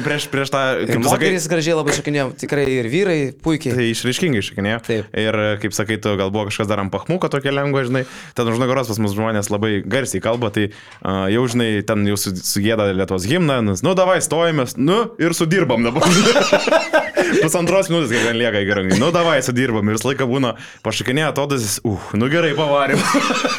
Prieš, 0.00 0.26
prieš 0.32 0.50
tą, 0.52 0.60
kaip 0.80 0.90
sakai, 0.90 1.04
moteris 1.04 1.46
gražiai 1.52 1.76
labai 1.78 1.94
šokinėjo, 1.96 2.26
tikrai 2.40 2.64
ir 2.72 2.88
vyrai 2.90 3.18
puikiai. 3.44 3.76
Tai 3.76 3.86
išraiškingai 3.92 4.42
šakinėjo. 4.48 4.80
Taip. 4.88 5.12
Ir 5.20 5.38
kaip 5.62 5.76
sakai, 5.76 6.00
tu 6.02 6.14
gal 6.20 6.32
buvo 6.34 6.46
kažkas 6.48 6.70
dar 6.70 6.82
ant 6.82 6.92
pachmuko 6.92 7.30
tokia 7.32 7.52
lengva, 7.54 7.84
žinai, 7.86 8.04
ten 8.38 8.50
už 8.50 8.58
nugaros 8.62 8.90
pas 8.90 9.00
mus 9.02 9.14
žmonės 9.16 9.52
labai 9.52 9.80
garsiai 9.84 10.22
kalba, 10.24 10.50
tai 10.54 10.70
uh, 10.70 11.28
jau 11.32 11.44
žinai, 11.52 11.70
ten 11.86 12.04
jau 12.08 12.16
su- 12.20 12.34
sugėda 12.40 12.90
Lietuvos 12.96 13.28
himną, 13.28 13.60
nu, 13.66 13.76
nu 13.84 13.94
davai, 13.98 14.18
stojamės, 14.24 14.76
nu 14.80 15.02
ir 15.20 15.36
sudirbam 15.36 15.84
dabar. 15.86 16.06
Pusantros 17.40 17.90
minutės, 17.92 18.12
kiek 18.14 18.28
ten 18.28 18.38
lieka 18.40 18.62
gerai. 18.68 18.84
Nu 19.00 19.10
davai, 19.14 19.38
sudirbam 19.44 19.88
ir 19.90 19.98
visą 19.98 20.10
laiką 20.10 20.28
būna 20.30 20.54
pašakinėję 20.86 21.28
atodas, 21.30 21.80
uh, 21.86 22.12
nu 22.18 22.30
gerai 22.32 22.52
pavarėm. 22.58 23.02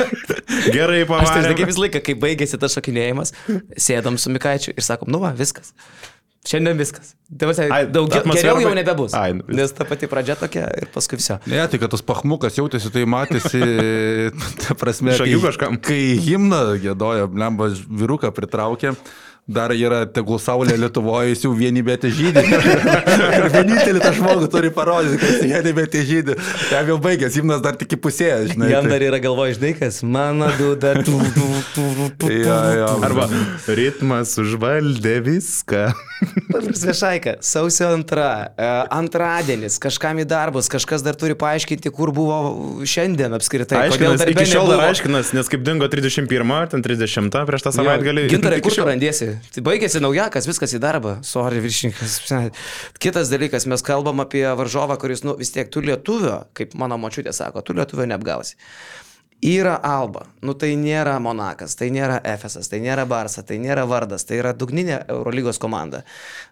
gerai 0.78 1.04
Aš 1.04 1.10
tai 1.10 1.18
pavarėm. 1.18 1.60
kaip 1.60 1.74
visą 1.74 1.86
laiką, 1.86 2.04
kai 2.08 2.18
baigėsi 2.26 2.62
tas 2.62 2.78
šokinėjimas, 2.78 3.36
sėdam 3.90 4.20
su 4.22 4.34
Mikaičiu 4.34 4.76
ir 4.76 4.88
sakom, 4.88 5.12
nu 5.12 5.22
va, 5.24 5.36
viskas. 5.38 5.76
Šiandien 6.42 6.74
viskas. 6.74 7.12
Dabar 7.30 7.54
Ai, 7.70 7.84
daugiau, 7.86 8.24
atmosfera 8.24 8.56
geriau 8.56 8.72
jau 8.72 8.74
nebebus. 8.74 9.14
Ai, 9.14 9.36
nu, 9.38 9.46
Nes 9.54 9.74
ta 9.78 9.86
pati 9.86 10.08
pradžia 10.10 10.34
tokia 10.40 10.64
ir 10.74 10.90
paskui 10.90 11.20
viso. 11.20 11.38
Ne, 11.46 11.62
tai 11.70 11.78
kad 11.78 11.94
tas 11.94 12.02
pachmukas 12.02 12.58
jautėsi, 12.58 12.90
tai 12.94 13.04
matėsi, 13.06 13.62
ta 14.64 14.74
prasme, 14.80 15.14
kažkam. 15.22 15.78
kai 15.86 16.18
himną 16.18 16.64
gėdojo, 16.82 17.30
blemba 17.30 17.70
vyruką 17.70 18.34
pritraukė. 18.34 18.96
Dar 19.50 19.72
yra 19.74 20.04
tegul 20.06 20.38
saulė 20.40 20.76
Lietuvoje, 20.78 21.32
jis 21.32 21.42
jau 21.48 21.50
vienybėte 21.58 22.12
žydė. 22.14 22.44
Ir 22.46 23.48
vienintelį 23.56 24.04
tą 24.04 24.12
žmogų 24.16 24.48
turi 24.54 24.70
parodyti, 24.72 25.18
kad 25.18 25.32
jis 25.34 25.42
vienybėte 25.50 26.04
žydė. 26.06 26.36
Jam 26.70 26.92
jau 26.94 26.98
baigęs, 27.02 27.40
himnas 27.40 27.64
dar 27.66 27.76
tik 27.80 27.98
įpusėjęs, 27.98 28.54
žinai. 28.54 28.70
Jam 28.72 28.86
tai- 28.86 28.94
dar 28.94 29.06
yra 29.10 29.20
galvoje, 29.24 29.58
žinai, 29.58 29.74
kas 29.80 30.00
mano 30.06 30.48
duda. 30.60 30.94
Arba 33.02 33.28
ritmas 33.82 34.36
užvaldė 34.40 35.18
viską. 35.26 35.84
Viešaika, 36.54 37.40
sausio 37.42 37.90
antra, 37.96 38.30
e, 38.54 38.70
antradienis, 38.94 39.80
kažkam 39.82 40.22
į 40.22 40.28
darbus, 40.30 40.70
kažkas 40.72 41.02
dar 41.06 41.18
turi 41.18 41.34
paaiškinti, 41.40 41.90
kur 41.98 42.14
buvo 42.14 42.38
šiandien 42.86 43.34
apskritai. 43.38 43.88
Kodėl 43.90 44.14
Aiškinas, 44.14 44.22
darbe 44.22 44.38
iki 44.38 44.50
šiol 44.54 44.70
dar 44.70 44.86
aiškinas, 44.92 45.34
nes 45.34 45.50
kaip 45.50 45.66
dingo 45.66 45.90
31 45.92 46.56
ar 46.62 46.70
ten 46.72 46.86
30 46.86 47.42
prieš 47.50 47.66
tą 47.66 47.74
savaitgalį. 47.82 48.30
Gintarai, 48.32 48.62
kur 48.62 48.76
tu 48.76 48.86
randėsi? 48.86 49.31
Tai 49.56 49.64
baigėsi 49.66 50.02
naujakas, 50.04 50.48
viskas 50.50 50.76
į 50.78 50.82
darbą. 50.84 51.18
Sorry, 51.28 51.62
viršininkas. 51.64 52.18
Kitas 53.02 53.32
dalykas, 53.32 53.68
mes 53.70 53.86
kalbam 53.86 54.24
apie 54.24 54.46
varžovą, 54.58 54.98
kuris, 55.02 55.26
nu, 55.28 55.38
vis 55.40 55.54
tiek 55.54 55.70
tu 55.72 55.84
lietuvio, 55.84 56.44
kaip 56.58 56.76
mano 56.80 57.00
močiutė 57.02 57.34
sako, 57.36 57.64
tu 57.66 57.78
lietuvio 57.78 58.08
neapgausi. 58.12 58.58
Yra 59.42 59.80
Alba, 59.82 60.28
nu 60.46 60.54
tai 60.54 60.76
nėra 60.78 61.16
Monakas, 61.18 61.74
tai 61.74 61.88
nėra 61.90 62.20
Efesas, 62.30 62.68
tai 62.70 62.78
nėra 62.84 63.08
Barsa, 63.10 63.42
tai 63.42 63.56
nėra 63.58 63.88
Vardas, 63.90 64.22
tai 64.30 64.36
yra 64.38 64.52
dugninė 64.54 65.00
Eurolygos 65.10 65.58
komanda. 65.58 66.04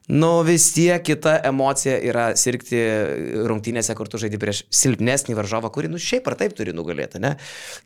Nu 0.09 0.39
vis 0.47 0.65
tiek 0.73 1.03
kita 1.05 1.35
emocija 1.45 1.99
yra 2.01 2.31
sirgti 2.33 2.79
rungtynėse, 3.45 3.93
kur 3.93 4.09
tu 4.09 4.17
žaidži 4.17 4.39
prieš 4.41 4.63
silpnesnį 4.73 5.37
varžovą, 5.37 5.69
kurį 5.75 5.91
nu 5.93 6.01
šiaip 6.01 6.31
ar 6.31 6.37
taip 6.39 6.55
turi 6.57 6.73
nugalėti, 6.73 7.21
ne? 7.21 7.35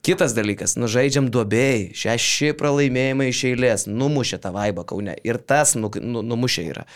Kitas 0.07 0.37
dalykas, 0.37 0.77
nu 0.79 0.87
žaidžiam 0.87 1.27
duobėjai, 1.35 1.89
šeši 1.99 2.53
pralaimėjimai 2.63 3.27
iš 3.33 3.43
eilės, 3.51 3.85
numušė 3.91 4.39
tą 4.47 4.53
vaibą 4.55 4.87
Kaune 4.87 5.17
ir 5.19 5.41
tas 5.43 5.75
nu, 5.75 5.91
nu, 5.99 6.23
numušė 6.23 6.67
yra. 6.69 6.87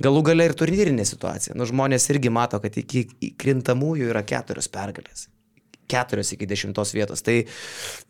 Galų 0.00 0.24
gale 0.32 0.48
ir 0.48 0.56
turnyrinė 0.56 1.04
situacija. 1.04 1.52
Nu, 1.60 1.68
žmonės 1.68 2.08
irgi 2.08 2.32
mato, 2.32 2.56
kad 2.64 2.80
iki 2.80 3.04
krintamųjų 3.36 4.08
yra 4.16 4.24
keturios 4.24 4.72
pergalės 4.72 5.28
keturios 5.90 6.32
iki 6.34 6.48
dešimtos 6.48 6.94
vietos. 6.96 7.22
Tai 7.24 7.36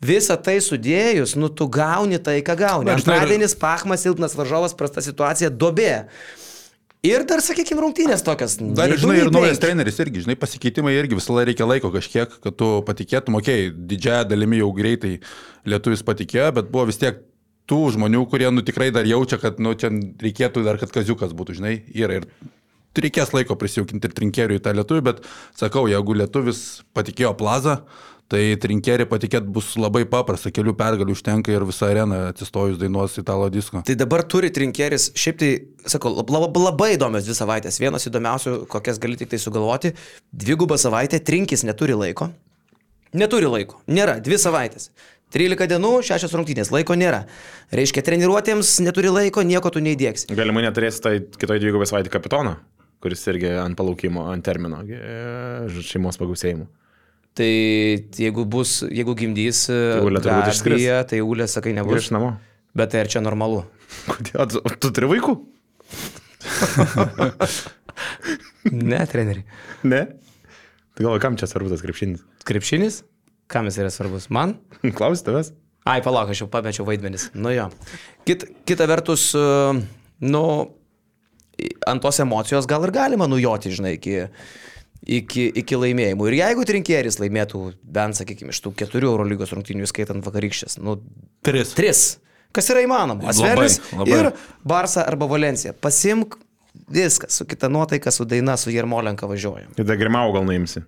visą 0.03 0.37
tai 0.41 0.57
sudėjus, 0.63 1.35
nu 1.39 1.49
tu 1.49 1.67
gauni 1.71 2.19
tai, 2.23 2.39
ką 2.45 2.57
gauni. 2.59 2.93
Antradienis, 2.95 3.57
pachmas, 3.59 4.05
silpnas 4.05 4.37
varžovas, 4.37 4.75
prasta 4.77 5.03
situacija, 5.05 5.51
dobė. 5.53 5.93
Ir 7.05 7.21
dar, 7.29 7.41
sakykime, 7.45 7.83
rungtynės 7.83 8.23
tokios. 8.25 8.57
Dar, 8.57 8.89
nei 8.89 8.97
žinai, 8.97 9.19
ir 9.21 9.29
naujas 9.33 9.61
treneris 9.61 9.99
irgi, 10.01 10.23
žinai, 10.25 10.37
pasikeitimai 10.41 10.95
irgi 10.95 11.19
visą 11.19 11.35
laiką 11.35 11.51
reikia 11.51 11.67
laiko 11.69 11.91
kažkiek, 11.93 12.33
kad 12.41 12.57
tu 12.57 12.69
patikėtum, 12.87 13.37
okei, 13.37 13.67
okay, 13.69 13.85
didžiąją 13.91 14.25
dalimi 14.31 14.57
jau 14.63 14.71
greitai 14.73 15.11
lietuvis 15.69 16.01
patikėjo, 16.07 16.49
bet 16.57 16.71
buvo 16.73 16.87
vis 16.89 16.97
tiek 17.01 17.21
tų 17.69 17.81
žmonių, 17.93 18.23
kurie, 18.31 18.49
nu, 18.53 18.65
tikrai 18.65 18.89
dar 18.95 19.05
jaučia, 19.09 19.37
kad, 19.41 19.61
nu, 19.61 19.75
čia 19.77 19.91
reikėtų 19.93 20.65
dar, 20.65 20.81
kad 20.81 20.93
kaziukas 20.93 21.37
būtų, 21.37 21.59
žinai, 21.59 21.75
yra. 21.93 22.23
Ir 22.23 22.29
reikės 23.03 23.33
laiko 23.35 23.57
prisijaukinti 23.59 24.07
ir 24.09 24.13
trinkerių 24.17 24.57
į 24.59 24.63
tą 24.65 24.73
lietuvį, 24.77 25.03
bet 25.11 25.23
sakau, 25.59 25.85
jeigu 25.91 26.15
lietuvis 26.21 26.59
patikėjo 26.95 27.33
plazą, 27.39 27.81
tai 28.31 28.55
trinkerį 28.57 29.05
patikėti 29.05 29.51
bus 29.53 29.75
labai 29.77 30.01
paprasta, 30.09 30.49
kelių 30.49 30.73
pergalių 30.79 31.13
užtenka 31.13 31.53
ir 31.53 31.61
visą 31.69 31.91
areną 31.91 32.23
atsistojus 32.31 32.79
dainuos 32.81 33.19
italo 33.21 33.49
disko. 33.53 33.83
Tai 33.85 33.95
dabar 33.99 34.23
turi 34.25 34.49
trinkeris, 34.49 35.11
šiaip 35.13 35.37
tai, 35.43 35.51
sakau, 35.85 36.09
lab- 36.17 36.33
lab, 36.33 36.57
labai 36.57 36.95
įdomios 36.95 37.27
dvi 37.27 37.35
savaitės. 37.37 37.77
Vienas 37.83 38.07
įdomiausių, 38.09 38.55
kokias 38.71 38.97
gali 39.03 39.19
tik 39.21 39.29
tai 39.29 39.37
sugalvoti. 39.43 39.93
Dvigubą 40.33 40.79
savaitę, 40.81 41.21
trinkis 41.21 41.61
neturi 41.69 41.93
laiko. 41.93 42.31
Neturi 43.13 43.45
laiko. 43.47 43.77
Nėra. 43.87 44.17
Dvi 44.25 44.39
savaitės. 44.41 44.89
13 45.35 45.67
dienų, 45.69 45.91
6 46.05 46.33
rungtynės. 46.37 46.69
Laiko 46.73 46.95
nėra. 46.97 47.25
Reiškia, 47.75 48.01
treniruotėms 48.07 48.79
neturi 48.85 49.09
laiko, 49.13 49.43
nieko 49.45 49.69
tu 49.73 49.81
neįdėksi. 49.83 50.29
Galimai 50.37 50.63
neturėsi 50.65 51.01
tai 51.03 51.13
kitoj 51.21 51.59
dvigubai 51.61 51.87
savaitį 51.89 52.11
kapitono, 52.13 52.55
kuris 53.05 53.21
irgi 53.29 53.53
ant 53.61 53.77
palaukimo, 53.77 54.25
ant 54.33 54.45
termino 54.45 54.81
e, 54.89 55.69
šeimos 55.85 56.17
pagausėjimų. 56.21 56.65
Tai 57.35 57.51
jeigu 58.17 58.45
bus, 58.47 58.79
jeigu 58.87 59.13
gimdys 59.19 59.65
Tai 59.67 60.03
Ulė 60.07 60.21
turbūt 60.23 60.51
išskris. 60.53 60.85
Tai 61.11 61.21
Ulė, 61.21 61.49
sakai, 61.51 61.75
nebus. 61.75 61.97
Grįž 61.99 62.13
namo. 62.15 62.35
Bet 62.75 62.93
tai 62.93 63.03
ar 63.03 63.11
čia 63.11 63.21
normalu? 63.23 63.65
Kodėl? 64.11 64.47
Tu, 64.51 64.61
tu 64.81 64.93
turi 64.95 65.11
vaikų? 65.15 65.37
Ne, 68.71 69.05
treneri. 69.05 69.43
Ne. 69.85 70.05
Tai 70.95 71.03
galvoju, 71.03 71.21
kam 71.21 71.37
čia 71.39 71.47
svarbus 71.49 71.75
tas 71.75 71.83
krepšinis? 71.85 72.23
Krepšinis? 72.47 73.03
Kam 73.51 73.69
jis 73.69 73.77
yra 73.83 73.91
svarbus? 73.93 74.29
Man? 74.33 74.55
Klausi 74.97 75.25
tavęs? 75.27 75.51
Ai, 75.85 75.99
palauk, 76.01 76.31
aš 76.33 76.41
jau 76.41 76.49
pamečiau 76.49 76.87
vaidmenis. 76.87 77.27
Nu 77.37 77.53
jo. 77.53 77.67
Kit, 78.25 78.47
kita 78.65 78.87
vertus, 78.89 79.27
e, 79.37 79.43
nu, 80.25 80.43
ant 81.87 82.03
tos 82.03 82.19
emocijos 82.23 82.67
gal 82.69 82.85
ir 82.87 82.93
galima 82.95 83.27
nujoti, 83.31 83.73
žinai, 83.75 83.95
iki, 83.99 84.25
iki, 85.19 85.47
iki 85.63 85.79
laimėjimų. 85.81 86.29
Ir 86.31 86.39
jeigu 86.41 86.67
trinkieris 86.67 87.19
laimėtų 87.21 87.63
bent, 87.83 88.19
sakykime, 88.19 88.55
iš 88.55 88.61
tų 88.65 88.75
keturių 88.81 89.13
Eurolygos 89.13 89.53
rungtynių, 89.55 89.89
skaitant 89.89 90.25
vakarykščias, 90.25 90.79
nu, 90.83 90.99
Tris. 91.45 91.75
tris. 91.77 92.05
Kas 92.55 92.71
yra 92.71 92.85
įmanoma. 92.85 93.33
Labai. 93.35 93.67
ir 94.07 94.31
Barsa 94.63 95.03
arba 95.03 95.27
Valencija. 95.27 95.73
Pasimk 95.75 96.37
viską, 96.87 97.27
su 97.29 97.45
kita 97.45 97.69
nuotaika, 97.69 98.11
su 98.11 98.25
daina, 98.25 98.55
su 98.57 98.71
Jermolenka 98.71 99.27
važiuojam. 99.27 99.73
Ir 99.77 99.87
dar 99.87 99.99
grimau 99.99 100.31
gal 100.35 100.47
nuimsi. 100.47 100.85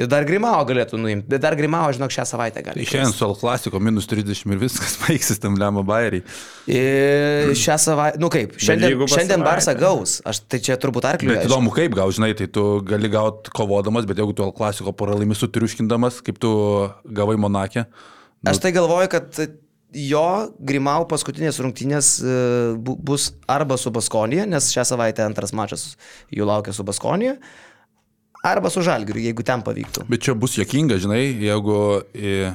Ir 0.00 0.08
dar 0.08 0.24
Grimao 0.24 0.62
galėtų 0.64 0.96
nuimti, 0.96 1.26
bet 1.28 1.42
dar 1.44 1.52
Grimao, 1.58 1.90
žinok, 1.92 2.12
šią 2.14 2.24
savaitę 2.30 2.62
gali. 2.64 2.86
Išėjant 2.86 3.12
su 3.12 3.26
L 3.26 3.34
klasiko 3.36 3.80
minus 3.84 4.06
30 4.08 4.48
ir 4.54 4.60
viskas 4.62 4.94
baigsis 5.02 5.40
tam 5.42 5.58
lemą 5.60 5.82
bairiai. 5.84 6.22
Ir 6.70 7.52
šią 7.60 7.76
savaitę, 7.84 8.20
nu 8.22 8.30
kaip, 8.32 8.54
šiandien, 8.60 8.96
šiandien. 9.10 9.44
Barsa 9.44 9.74
gaus. 9.76 10.18
Aš 10.24 10.42
tai 10.48 10.60
čia 10.64 10.78
turbūt 10.80 11.08
arkliu. 11.10 11.34
Bet 11.36 11.48
įdomu, 11.50 11.72
kaip 11.76 11.94
gau, 11.98 12.08
žinai, 12.14 12.32
tai 12.38 12.48
tu 12.52 12.64
gali 12.88 13.10
gauti 13.12 13.52
kovodamas, 13.56 14.08
bet 14.08 14.20
jeigu 14.22 14.32
tu 14.38 14.46
L 14.48 14.54
klasiko 14.56 14.94
paralaimi 14.96 15.36
sutriuškindamas, 15.38 16.22
kaip 16.26 16.40
tu 16.42 16.52
gavai 17.04 17.36
Monakė. 17.40 17.84
Aš 18.48 18.62
tai 18.64 18.72
galvoju, 18.72 19.10
kad 19.12 19.42
jo 19.92 20.24
Grimau 20.62 21.02
paskutinės 21.10 21.58
rungtynės 21.60 22.08
e, 22.22 22.34
bu- 22.78 22.94
bus 23.10 23.32
arba 23.50 23.76
su 23.80 23.90
Baskonija, 23.92 24.46
nes 24.48 24.68
šią 24.72 24.84
savaitę 24.94 25.24
antras 25.26 25.52
mačas 25.56 25.90
jų 26.32 26.46
laukia 26.48 26.72
su 26.76 26.86
Baskonija, 26.86 27.36
arba 28.42 28.70
su 28.72 28.82
Žalgiriu, 28.84 29.22
jeigu 29.28 29.44
ten 29.46 29.62
pavyktų. 29.64 30.06
Bet 30.10 30.24
čia 30.26 30.34
bus 30.38 30.56
jokinga, 30.58 30.98
žinai, 31.02 31.22
jeigu 31.44 31.78
e, 32.16 32.52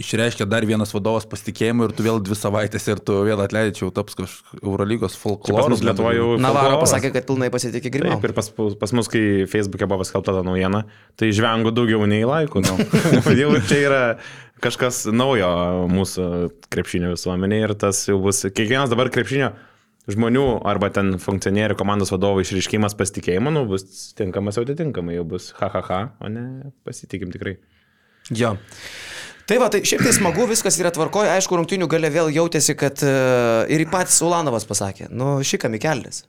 išreiškia 0.00 0.46
dar 0.48 0.64
vienas 0.68 0.92
vadovas 0.94 1.26
pasitikėjimą 1.28 1.88
ir 1.88 1.94
tu 1.96 2.04
vėl 2.06 2.20
dvi 2.24 2.36
savaitės 2.38 2.88
ir 2.88 3.02
tu 3.04 3.18
vėl 3.26 3.40
atleidžiau, 3.44 3.90
taps 3.94 4.16
kažkoks 4.18 4.62
Eurolygos 4.62 5.16
Pas 5.16 5.22
folkloras. 5.22 5.84
Lietuvoje 5.84 6.20
jau... 6.20 6.34
Navaro 6.40 6.80
pasakė, 6.82 7.12
kad 7.16 7.28
pilnai 7.28 7.50
pasitikė 7.52 7.92
Grimau. 7.94 8.16
Taip, 8.16 8.28
ir 8.30 8.36
pas, 8.36 8.50
pas 8.80 8.94
mus, 8.96 9.10
kai 9.12 9.22
Facebook'e 9.50 9.88
buvo 9.88 10.02
paskelbta 10.04 10.36
ta 10.38 10.44
naujiena, 10.46 10.84
tai 11.20 11.30
žvengu 11.36 11.72
daugiau 11.76 12.08
nei 12.10 12.24
laikų. 12.28 12.64
Nu. 12.64 12.76
jau 13.42 13.54
čia 13.68 13.80
yra 13.84 14.02
kažkas 14.64 15.04
naujo 15.14 15.48
mūsų 15.92 16.28
krepšinio 16.72 17.14
visuomenėje 17.14 17.68
ir 17.68 17.74
tas 17.78 18.04
jau 18.08 18.18
bus, 18.22 18.44
kiekvienas 18.48 18.92
dabar 18.92 19.12
krepšinio 19.14 19.52
žmonių 20.08 20.44
arba 20.68 20.90
ten 20.94 21.16
funkcionierių 21.22 21.76
komandos 21.78 22.12
vadovų 22.14 22.44
išreiškimas 22.44 22.96
pasitikėjimo, 22.98 23.52
nu, 23.54 23.64
bus 23.68 24.12
tinkamas 24.18 24.60
atitinkamai, 24.60 25.18
jau 25.18 25.26
bus 25.28 25.52
ha 25.60 25.70
ha 25.74 25.84
ha, 25.88 26.00
o 26.24 26.32
ne 26.32 26.44
pasitikim 26.88 27.32
tikrai. 27.34 27.58
Jo. 28.34 28.54
Tai 29.48 29.56
va, 29.62 29.70
tai 29.72 29.80
šiaip 29.88 30.02
tai 30.04 30.12
smagu, 30.12 30.44
viskas 30.50 30.76
yra 30.80 30.92
tvarkoje, 30.92 31.30
aišku, 31.32 31.56
rungtinių 31.56 31.86
gale 31.88 32.10
vėl 32.12 32.28
jautėsi, 32.34 32.74
kad 32.76 33.00
e, 33.00 33.12
ir 33.72 33.86
patys 33.88 34.20
Ulanovas 34.24 34.68
pasakė, 34.68 35.08
nu, 35.08 35.38
šikami 35.40 35.80
keldės. 35.80 36.26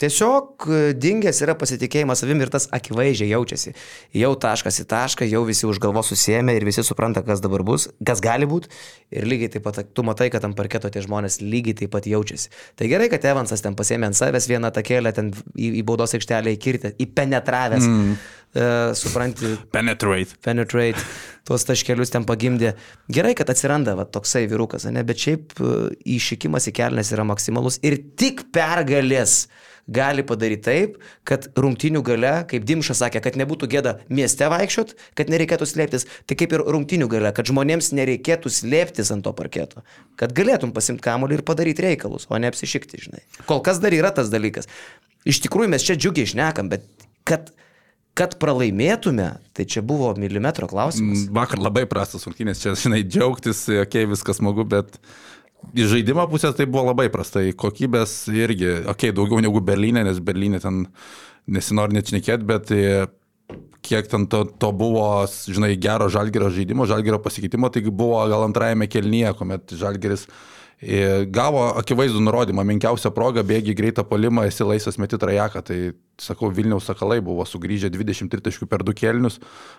Tiesiog 0.00 0.64
e, 0.64 0.78
dingęs 0.96 1.42
yra 1.44 1.54
pasitikėjimas 1.60 2.22
savim 2.22 2.40
ir 2.40 2.48
tas 2.52 2.66
akivaizdžiai 2.72 3.34
jaučiasi. 3.34 3.74
Jau 4.16 4.32
taškas 4.40 4.80
į 4.80 4.86
tašką, 4.88 5.28
jau 5.28 5.42
visi 5.48 5.66
už 5.68 5.80
galvos 5.82 6.08
susėmė 6.12 6.54
ir 6.56 6.64
visi 6.68 6.84
supranta, 6.86 7.20
kas 7.26 7.42
dabar 7.44 7.64
bus, 7.68 7.88
kas 8.06 8.22
gali 8.24 8.48
būti. 8.48 8.72
Ir 9.12 9.28
lygiai 9.28 9.52
taip 9.52 9.66
pat, 9.66 9.82
tu 9.92 10.04
matai, 10.06 10.30
kad 10.32 10.46
ant 10.48 10.56
parketo 10.56 10.88
tie 10.92 11.04
žmonės 11.04 11.40
lygiai 11.44 11.76
taip 11.82 11.92
pat 11.92 12.08
jaučiasi. 12.08 12.48
Tai 12.80 12.88
gerai, 12.88 13.10
kad 13.12 13.28
Evansas 13.28 13.60
ten 13.64 13.76
pasėmė 13.76 14.08
ant 14.08 14.16
savęs 14.16 14.48
vieną 14.48 14.72
takėlę, 14.72 15.12
ten 15.16 15.32
į, 15.52 15.74
į 15.82 15.86
baudos 15.86 16.16
aikštelę 16.16 16.56
įkirtę, 16.56 16.94
įpenetravęs. 17.04 17.88
Mm. 17.90 18.20
E, 18.50 18.94
supranti, 18.98 19.52
Penetrate. 19.70 20.34
penetrate, 20.42 20.98
tuos 21.46 21.62
taškelius 21.68 22.10
ten 22.10 22.24
pagimdė. 22.26 22.72
Gerai, 23.06 23.36
kad 23.38 23.52
atsiranda 23.52 23.94
va, 23.94 24.08
toksai 24.10 24.48
vyrukas, 24.50 24.88
ne? 24.90 25.04
bet 25.06 25.22
šiaip 25.22 25.54
e, 25.60 25.74
įšikimas 26.16 26.66
į 26.66 26.74
kelnes 26.80 27.12
yra 27.14 27.22
maksimalus 27.28 27.78
ir 27.86 28.00
tik 28.18 28.48
pergalės 28.50 29.44
gali 29.90 30.24
padaryti 30.26 30.64
taip, 30.66 30.96
kad 31.28 31.48
rungtinių 31.58 32.02
gale, 32.06 32.32
kaip 32.50 32.64
Dimšas 32.68 33.02
sakė, 33.02 33.22
kad 33.24 33.38
nebūtų 33.40 33.68
gėda 33.72 33.96
mieste 34.12 34.48
vaikščiot, 34.50 34.94
kad 35.18 35.32
nereikėtų 35.32 35.68
slėptis, 35.68 36.06
tai 36.30 36.38
kaip 36.38 36.54
ir 36.56 36.64
rungtinių 36.64 37.10
gale, 37.10 37.34
kad 37.36 37.50
žmonėms 37.50 37.92
nereikėtų 37.98 38.52
slėptis 38.54 39.12
ant 39.14 39.26
to 39.26 39.34
parketo, 39.36 39.84
kad 40.20 40.34
galėtum 40.36 40.74
pasimti 40.76 41.04
kamuolį 41.06 41.40
ir 41.40 41.46
padaryti 41.46 41.86
reikalus, 41.88 42.28
o 42.30 42.38
ne 42.38 42.50
apsišikti, 42.50 43.04
žinai. 43.06 43.24
Kol 43.50 43.64
kas 43.66 43.82
dar 43.82 43.94
yra 43.96 44.14
tas 44.14 44.30
dalykas. 44.32 44.70
Iš 45.28 45.42
tikrųjų 45.46 45.74
mes 45.74 45.84
čia 45.84 45.98
džiugiai 45.98 46.28
išnekam, 46.28 46.70
bet 46.72 46.86
kad 47.28 47.50
kad 48.18 48.34
pralaimėtume, 48.42 49.28
tai 49.56 49.64
čia 49.70 49.82
buvo 49.86 50.10
milimetro 50.18 50.68
klausimas. 50.70 51.24
Mm, 51.24 51.34
Vakar 51.36 51.60
labai 51.62 51.86
prastas 51.88 52.26
rungtynės, 52.26 52.60
čia, 52.60 52.74
žinai, 52.76 53.02
džiaugtis, 53.06 53.62
okei, 53.70 53.84
okay, 53.86 54.08
viskas 54.10 54.40
smagu, 54.40 54.66
bet 54.68 54.98
iš 55.74 55.94
žaidimo 55.94 56.26
pusės 56.30 56.56
tai 56.58 56.66
buvo 56.70 56.88
labai 56.90 57.08
prastai. 57.12 57.50
Kokybės 57.56 58.22
irgi, 58.32 58.70
okei, 58.82 59.10
okay, 59.10 59.16
daugiau 59.16 59.42
negu 59.44 59.62
Berlyne, 59.64 60.04
nes 60.06 60.20
Berlyne 60.24 60.60
ten 60.62 60.84
nesinori 61.50 61.96
net 61.96 62.10
šnekėti, 62.10 62.46
bet 62.46 62.72
e, 62.74 63.06
kiek 63.86 64.08
ten 64.10 64.26
to, 64.30 64.44
to 64.60 64.70
buvo, 64.76 65.24
žinai, 65.26 65.72
gero 65.80 66.10
žalgerio 66.12 66.50
žaidimo, 66.54 66.86
žalgerio 66.90 67.20
pasikeitimo, 67.22 67.72
tai 67.72 67.84
buvo 67.88 68.22
gal 68.30 68.46
antrajame 68.46 68.90
kelnyje, 68.90 69.34
kuomet 69.38 69.76
žalgeris 69.80 70.26
e, 70.28 70.32
gavo 71.28 71.66
akivaizdų 71.76 72.22
nurodymą, 72.24 72.62
menkiausią 72.64 73.10
progą, 73.12 73.42
bėgi 73.44 73.74
greitą 73.76 74.00
polimą, 74.08 74.46
esi 74.48 74.64
laisvas 74.64 74.96
meti 74.96 75.18
trajeką. 75.20 75.60
Tai, 75.68 75.76
sakau, 76.20 76.48
Vilniaus 76.52 76.86
sakalai 76.88 77.18
buvo 77.24 77.44
sugrįžę 77.48 77.90
23 77.92 78.40
taškų 78.46 78.66
per 78.68 78.80
du 78.84 78.94
kelnius. 78.96 79.36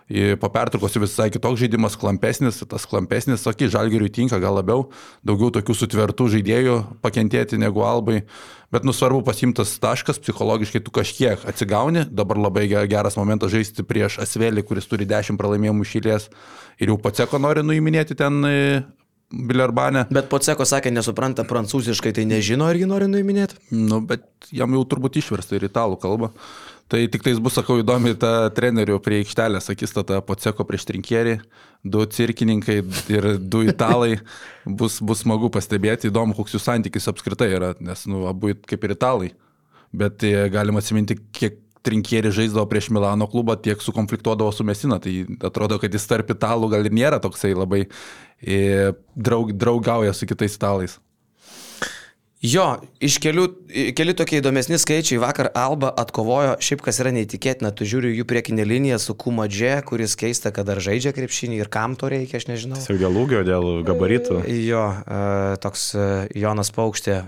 E, 0.10 0.36
Po 0.38 0.49
pertraukos 0.54 0.93
visai 1.02 1.32
kitoks 1.34 1.60
žaidimas, 1.64 1.97
klampesnis, 1.97 2.62
tas 2.70 2.86
klampesnis, 2.86 3.41
sakai, 3.41 3.70
žalgeriui 3.74 4.14
tinka 4.14 4.38
gal 4.41 4.54
labiau, 4.60 4.91
daugiau 5.26 5.49
tokių 5.58 5.74
sutvertų 5.82 6.30
žaidėjų 6.38 6.78
pakentėti 7.02 7.58
negu 7.62 7.82
albai. 7.82 8.22
Bet 8.72 8.86
nusvarbu 8.88 9.24
pasimtas 9.26 9.74
taškas, 9.82 10.22
psichologiškai 10.22 10.80
tu 10.86 10.93
kažkiek 10.95 11.41
atsigauni, 11.49 12.06
dabar 12.10 12.38
labai 12.38 12.68
ge- 12.72 12.86
geras 12.88 13.18
momentas 13.18 13.52
žaisti 13.52 13.84
prieš 13.84 14.22
Asvelį, 14.22 14.64
kuris 14.64 14.86
turi 14.88 15.06
10 15.10 15.38
pralaimėjimų 15.41 15.84
šilės 15.86 16.30
ir 16.80 16.93
jau 16.93 16.97
Paceko 17.02 17.41
nori 17.41 17.66
nuiminėti 17.66 18.16
ten 18.16 18.39
e, 19.32 19.44
Bilerbanę. 19.48 20.06
Bet 20.14 20.30
Poceko 20.32 20.66
sakė, 20.68 20.92
nesupranta 20.94 21.46
prancūziškai, 21.48 22.14
tai 22.18 22.26
nežino 22.30 22.70
ir 22.72 22.82
jį 22.82 22.90
nori 22.92 23.08
nuiminėti. 23.12 23.60
Nu, 23.72 24.02
bet 24.06 24.28
jam 24.52 24.76
jau 24.76 24.84
turbūt 24.88 25.22
išversta 25.22 25.58
ir 25.58 25.70
italų 25.70 26.00
kalba. 26.02 26.32
Tai 26.92 27.00
tik 27.08 27.24
tais 27.24 27.40
bus, 27.40 27.56
sakau, 27.56 27.78
įdomi 27.80 28.18
ta 28.20 28.50
trenerių 28.52 28.98
prie 29.00 29.22
aikštelės 29.22 29.72
akistata 29.72 30.18
Poceko 30.28 30.66
prieš 30.68 30.84
trinkierį, 30.90 31.38
du 31.88 32.04
cirkininkai 32.04 32.82
ir 33.16 33.30
du 33.40 33.64
italai. 33.64 34.18
Bus, 34.82 35.00
bus 35.02 35.24
smagu 35.24 35.48
pastebėti, 35.50 36.12
įdomu, 36.12 36.36
koks 36.38 36.54
jų 36.54 36.60
santykis 36.62 37.08
apskritai 37.10 37.48
yra, 37.56 37.72
nes, 37.82 38.04
nu, 38.06 38.28
abu 38.30 38.52
kaip 38.70 38.84
ir 38.86 38.92
italai. 38.94 39.30
Bet 39.90 40.22
e, 40.22 40.36
galima 40.54 40.84
atsiminti, 40.84 41.16
kiek 41.34 41.58
trinkieri 41.86 42.32
žaisdavo 42.34 42.66
prieš 42.70 42.90
Milano 42.94 43.28
klubą, 43.32 43.58
tiek 43.58 43.82
sukonfliktuodavo 43.82 44.52
su 44.54 44.66
Mesina. 44.68 45.00
Tai 45.02 45.14
atrodo, 45.48 45.80
kad 45.82 45.94
jis 45.94 46.10
tarp 46.10 46.34
italų 46.34 46.72
gal 46.74 46.86
ir 46.86 46.96
nėra 46.96 47.22
toksai 47.24 47.54
labai 47.58 47.86
e, 47.86 48.92
draug, 49.16 49.54
draugauja 49.54 50.14
su 50.18 50.30
kitais 50.30 50.58
italais. 50.60 51.00
Jo, 52.42 52.80
iš 52.98 53.20
kelių, 53.22 53.44
keli 53.94 54.16
tokie 54.18 54.40
įdomesni 54.40 54.80
skaičiai. 54.82 55.20
Vakar 55.22 55.52
Alba 55.54 55.92
atkovojo, 56.02 56.56
šiaip 56.58 56.82
kas 56.82 56.98
yra 57.04 57.12
neįtikėtina, 57.14 57.70
tu 57.78 57.86
žiūri 57.86 58.16
jų 58.16 58.26
priekinę 58.26 58.66
liniją 58.66 58.98
su 58.98 59.14
Kumadže, 59.14 59.76
kuris 59.86 60.18
keista, 60.18 60.50
kad 60.50 60.66
dar 60.66 60.82
žaidžia 60.82 61.14
krepšinį 61.14 61.60
ir 61.62 61.70
kam 61.70 61.94
to 61.94 62.10
reikia, 62.10 62.40
aš 62.42 62.48
nežinau. 62.50 62.80
Tiesiog 62.82 62.98
dėl 63.04 63.20
ūgio, 63.22 63.44
dėl 63.46 63.70
gabaritų. 63.86 64.40
Jo, 64.58 64.88
e, 65.06 65.22
toks 65.62 65.86
e, 65.94 66.08
Jonas 66.42 66.74
Paukštė, 66.74 67.20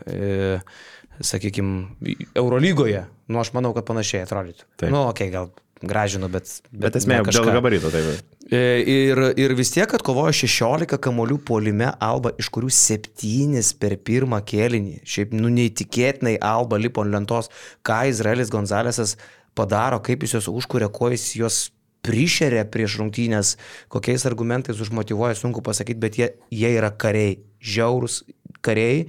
sakykime, 1.21 2.15
Eurolygoje, 2.39 3.05
nu 3.27 3.41
aš 3.41 3.53
manau, 3.53 3.73
kad 3.75 3.85
panašiai 3.87 4.23
atrodytų. 4.25 4.65
Taip. 4.77 4.89
Nu, 4.89 5.05
okei, 5.09 5.29
okay, 5.29 5.33
gal 5.33 5.51
gražinu, 5.83 6.29
bet... 6.31 6.49
Bet 6.71 6.95
esmė, 6.97 7.19
ne 7.19 7.27
dėl 7.27 7.43
kažką. 7.43 7.53
gabarito, 7.57 7.91
taip. 7.93 8.23
E, 8.47 8.61
Ir, 8.93 9.19
ir 9.39 9.53
vis 9.57 9.71
tiek 9.73 9.93
atkovojo 9.97 10.33
16 10.43 10.97
kamolių 11.03 11.39
polime 11.47 11.91
Alba, 12.03 12.33
iš 12.39 12.49
kurių 12.53 12.71
7 12.73 13.61
per 13.81 13.97
pirmą 14.05 14.39
kėlinį. 14.47 15.01
Šiaip, 15.07 15.35
nu, 15.35 15.51
neįtikėtinai 15.53 16.37
Alba 16.43 16.79
lipo 16.79 17.03
ant 17.03 17.13
lentos, 17.13 17.51
ką 17.85 18.03
Izraelis 18.11 18.51
Gonzalesas 18.53 19.17
padaro, 19.57 19.99
kaip 20.03 20.23
jis 20.23 20.37
juos 20.37 20.51
užkuria, 20.51 20.91
ko 20.93 21.11
jis 21.13 21.29
juos 21.39 21.59
prišeria 22.03 22.65
prieš 22.67 22.97
rungtynės, 22.99 23.55
kokiais 23.91 24.25
argumentais 24.27 24.81
užmotivuoja, 24.83 25.37
sunku 25.39 25.63
pasakyti, 25.63 26.01
bet 26.03 26.19
jie, 26.19 26.33
jie 26.51 26.73
yra 26.75 26.91
kariai, 26.91 27.37
žiaurūs 27.63 28.23
kariai. 28.63 29.05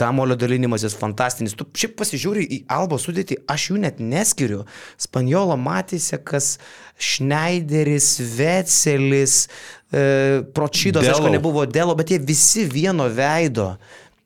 Kamolio 0.00 0.36
dalinimasis 0.40 0.96
fantastinis. 0.96 1.52
Tu 1.54 1.66
šiaip 1.76 1.94
pasižiūri 2.00 2.46
į 2.56 2.58
Albo 2.72 2.96
sudėtį, 3.00 3.36
aš 3.52 3.68
jų 3.70 3.78
net 3.84 4.00
neskiriu. 4.00 4.64
Spanjolo 5.00 5.54
matėsi, 5.60 6.16
kas 6.24 6.54
Schneideris, 7.00 8.16
Vecelis, 8.38 9.48
e, 9.92 10.42
Pročydos, 10.56 11.04
aišku, 11.04 11.26
Delo. 11.26 11.34
nebuvo 11.36 11.66
Delo, 11.66 11.94
bet 11.94 12.10
jie 12.14 12.18
visi 12.18 12.64
vieno 12.64 13.08
veido. 13.12 13.74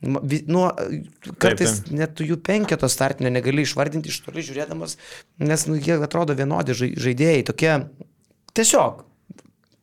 Nuo, 0.05 0.67
kartais 1.41 1.79
taip. 1.81 1.95
net 1.97 2.13
tu 2.19 2.27
jų 2.29 2.37
penketo 2.45 2.89
startinio 2.93 3.31
negali 3.33 3.63
išvardinti 3.65 4.11
iš 4.13 4.19
toli 4.27 4.43
žiūrėdamas, 4.45 4.99
nes 5.41 5.65
nu, 5.71 5.79
jie 5.81 5.97
atrodo 6.05 6.37
vienodi 6.37 6.77
žai- 6.77 6.93
žaidėjai, 7.01 7.47
tokie 7.49 7.73
tiesiog. 8.53 9.01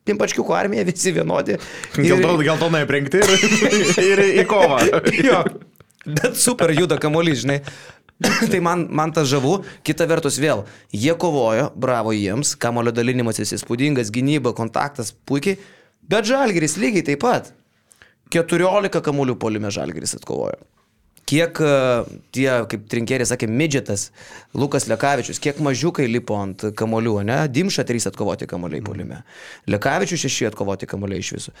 Pimpačkiukų 0.06 0.54
armija 0.54 0.84
visi 0.86 1.12
vienodi. 1.14 1.58
Ir- 1.98 2.06
Gelton, 2.06 2.38
geltonai 2.46 2.84
aprengti 2.86 3.18
ir, 3.22 3.34
ir 4.12 4.22
į 4.42 4.46
kovą. 4.50 4.78
jo. 5.26 5.42
Bet 6.06 6.36
super 6.40 6.72
juda 6.74 6.98
kamuolys, 7.02 7.42
žinai. 7.44 7.60
tai 8.52 8.60
man, 8.62 8.86
man 8.90 9.12
tas 9.14 9.26
žavu, 9.30 9.60
kita 9.86 10.06
vertus 10.10 10.38
vėl, 10.42 10.64
jie 10.94 11.14
kovojo, 11.18 11.70
bravo 11.74 12.12
jiems, 12.14 12.54
kamulio 12.60 12.92
dalinimas 12.94 13.40
įspūdingas, 13.42 14.12
gynyba, 14.14 14.54
kontaktas 14.54 15.10
puikiai, 15.26 15.58
bet 16.06 16.28
žalgeris 16.30 16.78
lygiai 16.78 17.06
taip 17.10 17.22
pat. 17.24 17.50
14 18.32 19.02
kamuolių 19.04 19.36
polime 19.36 19.68
Žalgiris 19.72 20.16
atkovojo. 20.16 20.56
Kiek 21.28 21.58
e, 21.62 21.74
tie, 22.34 22.46
kaip 22.68 22.86
trinkeriai 22.90 23.28
sakė, 23.28 23.46
midžetas, 23.48 24.08
Lukas 24.58 24.88
Lekavičius, 24.90 25.38
kiek 25.40 25.60
mažiukai 25.62 26.08
lipo 26.10 26.36
ant 26.40 26.64
kamolių, 26.76 27.14
ne? 27.28 27.36
Dimša 27.52 27.84
3 27.88 28.08
atkovoti 28.10 28.48
kamoliai 28.50 28.82
polime. 28.84 29.20
Lekavičius 29.70 30.26
6 30.26 30.50
atkovoti 30.50 30.88
kamoliai 30.90 31.22
iš 31.22 31.32
viso. 31.36 31.54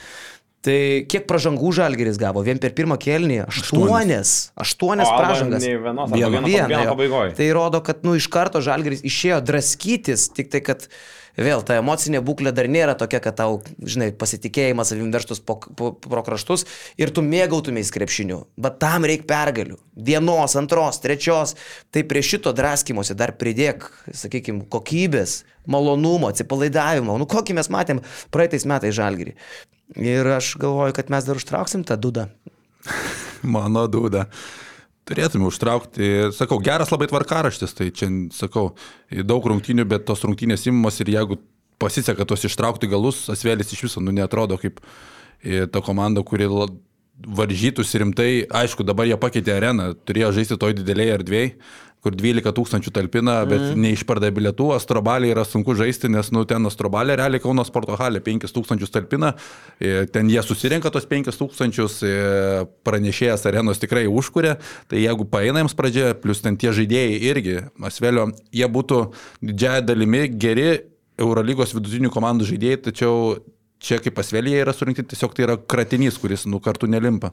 Tai 0.62 0.74
kiek 1.10 1.24
pražangų 1.26 1.72
žalgeris 1.74 2.20
gavo? 2.22 2.42
Vien 2.46 2.60
per 2.62 2.70
pirmą 2.70 2.94
kelnį 3.02 3.40
aštuonias. 3.48 4.52
Aštuonias 4.62 5.08
O, 5.10 5.16
pražangas. 5.18 5.64
nei 5.64 5.74
vienos, 5.74 6.06
arba 6.06 6.16
Vieną- 6.20 6.38
vieną- 6.38 6.46
vieną, 6.46 6.68
vieną 6.70 6.84
jo. 6.84 6.92
pabaigoj. 6.94 7.32
Tai 7.34 7.48
rodo, 7.52 7.80
kad 7.82 8.04
nu, 8.06 8.14
iš 8.14 8.28
karto 8.30 8.60
žalgeris 8.62 9.02
išėjo 9.02 9.40
draskytis, 9.42 10.28
tik 10.32 10.50
tai, 10.54 10.60
kad 10.60 10.86
vėl 11.36 11.64
ta 11.66 11.74
emocinė 11.80 12.20
būklė 12.22 12.52
dar 12.54 12.66
nėra 12.70 12.94
tokia, 12.94 13.18
kad 13.20 13.34
tau, 13.40 13.62
žinai, 13.82 14.12
pasitikėjimas 14.12 14.92
savim 14.92 15.10
verštus 15.10 15.40
po, 15.40 15.56
po, 15.74 15.92
pro 15.98 16.22
kraštus 16.22 16.64
ir 16.96 17.10
tu 17.10 17.22
mėgautumės 17.26 17.90
krepšiniu. 17.90 18.44
Bet 18.56 18.78
tam 18.78 19.02
reikia 19.02 19.26
pergalių. 19.26 19.78
Vienos, 19.96 20.54
antros, 20.54 21.00
trečios. 21.02 21.56
Tai 21.90 22.04
prie 22.04 22.22
šito 22.22 22.52
draskymosi 22.54 23.16
dar 23.16 23.32
pridėk, 23.32 23.90
sakykime, 24.14 24.68
kokybės, 24.68 25.42
malonumo, 25.66 26.28
atsipalaidavimo. 26.30 27.18
Nu, 27.18 27.26
kokį 27.26 27.54
mes 27.58 27.66
matėm 27.68 28.00
praeitais 28.30 28.64
metais 28.64 28.94
žalgerį. 28.94 29.34
Ir 30.00 30.28
aš 30.36 30.54
galvoju, 30.60 30.94
kad 30.96 31.10
mes 31.12 31.26
dar 31.26 31.38
užtrauksim 31.40 31.84
tą 31.84 31.98
dudą. 32.00 32.28
Mano 33.54 33.86
dūda. 33.90 34.28
Turėtume 35.08 35.48
užtraukti, 35.50 36.30
sakau, 36.36 36.60
geras 36.62 36.92
labai 36.94 37.08
tvarkaraštis, 37.10 37.74
tai 37.74 37.88
čia, 37.90 38.06
sakau, 38.32 38.76
daug 39.10 39.48
rungtynių, 39.50 39.84
bet 39.90 40.06
tos 40.06 40.22
rungtynės 40.22 40.68
imamos 40.70 41.00
ir 41.02 41.10
jeigu 41.10 41.40
pasiseka 41.82 42.26
tos 42.28 42.46
ištraukti 42.46 42.86
galus, 42.90 43.24
Asvėlis 43.32 43.74
iš 43.74 43.88
viso, 43.88 44.02
nu, 44.04 44.14
netrodo 44.14 44.58
kaip 44.62 44.78
e, 45.42 45.66
ta 45.66 45.82
komanda, 45.82 46.22
kuri 46.22 46.46
varžytųsi 47.22 48.02
rimtai, 48.02 48.30
aišku, 48.46 48.86
dabar 48.86 49.10
jie 49.10 49.18
pakeitė 49.20 49.56
areną, 49.56 49.90
turėjo 50.06 50.32
žaisti 50.38 50.58
toj 50.62 50.76
didelėje 50.78 51.16
erdvėje, 51.18 51.50
kur 52.02 52.16
12 52.18 52.50
tūkstančių 52.56 52.90
talpina, 52.94 53.36
bet 53.46 53.60
mm. 53.62 53.78
neišpardė 53.84 54.32
bilietų, 54.34 54.72
Astrobalė 54.74 55.30
yra 55.30 55.44
sunku 55.46 55.76
žaisti, 55.78 56.10
nes, 56.10 56.32
nu, 56.34 56.42
ten 56.50 56.66
Astrobalė 56.66 57.14
realiai 57.20 57.42
Kauno 57.42 57.62
sporto 57.66 57.94
halė 57.98 58.18
5 58.26 58.50
tūkstančius 58.56 58.90
talpina, 58.90 59.32
e, 59.78 60.08
ten 60.10 60.30
jie 60.32 60.42
susirenka 60.42 60.90
tos 60.90 61.06
5 61.10 61.30
tūkstančius, 61.38 62.00
e, 62.02 62.12
pranešėjas 62.82 63.46
arenos 63.50 63.82
tikrai 63.82 64.08
užkuria, 64.10 64.56
tai 64.90 65.04
jeigu 65.04 65.28
paeina 65.30 65.62
jiems 65.62 65.78
pradžia, 65.78 66.10
plus 66.18 66.42
ten 66.42 66.58
tie 66.58 66.74
žaidėjai 66.74 67.22
irgi, 67.30 67.56
Asvelio, 67.86 68.32
jie 68.50 68.66
būtų 68.66 69.02
didžiąją 69.52 69.86
dalimi 69.86 70.26
geri 70.34 70.68
Eurolygos 71.22 71.76
vidutinių 71.76 72.10
komandų 72.10 72.50
žaidėjai, 72.50 72.82
tačiau 72.90 73.16
čia 73.82 74.02
kaip 74.02 74.18
Asvelėje 74.18 74.66
yra 74.66 74.74
surinkti, 74.74 75.06
tiesiog 75.12 75.38
tai 75.38 75.46
yra 75.46 75.58
kratinys, 75.58 76.18
kuris 76.18 76.48
nu 76.50 76.58
kartu 76.62 76.90
nelimpa. 76.90 77.30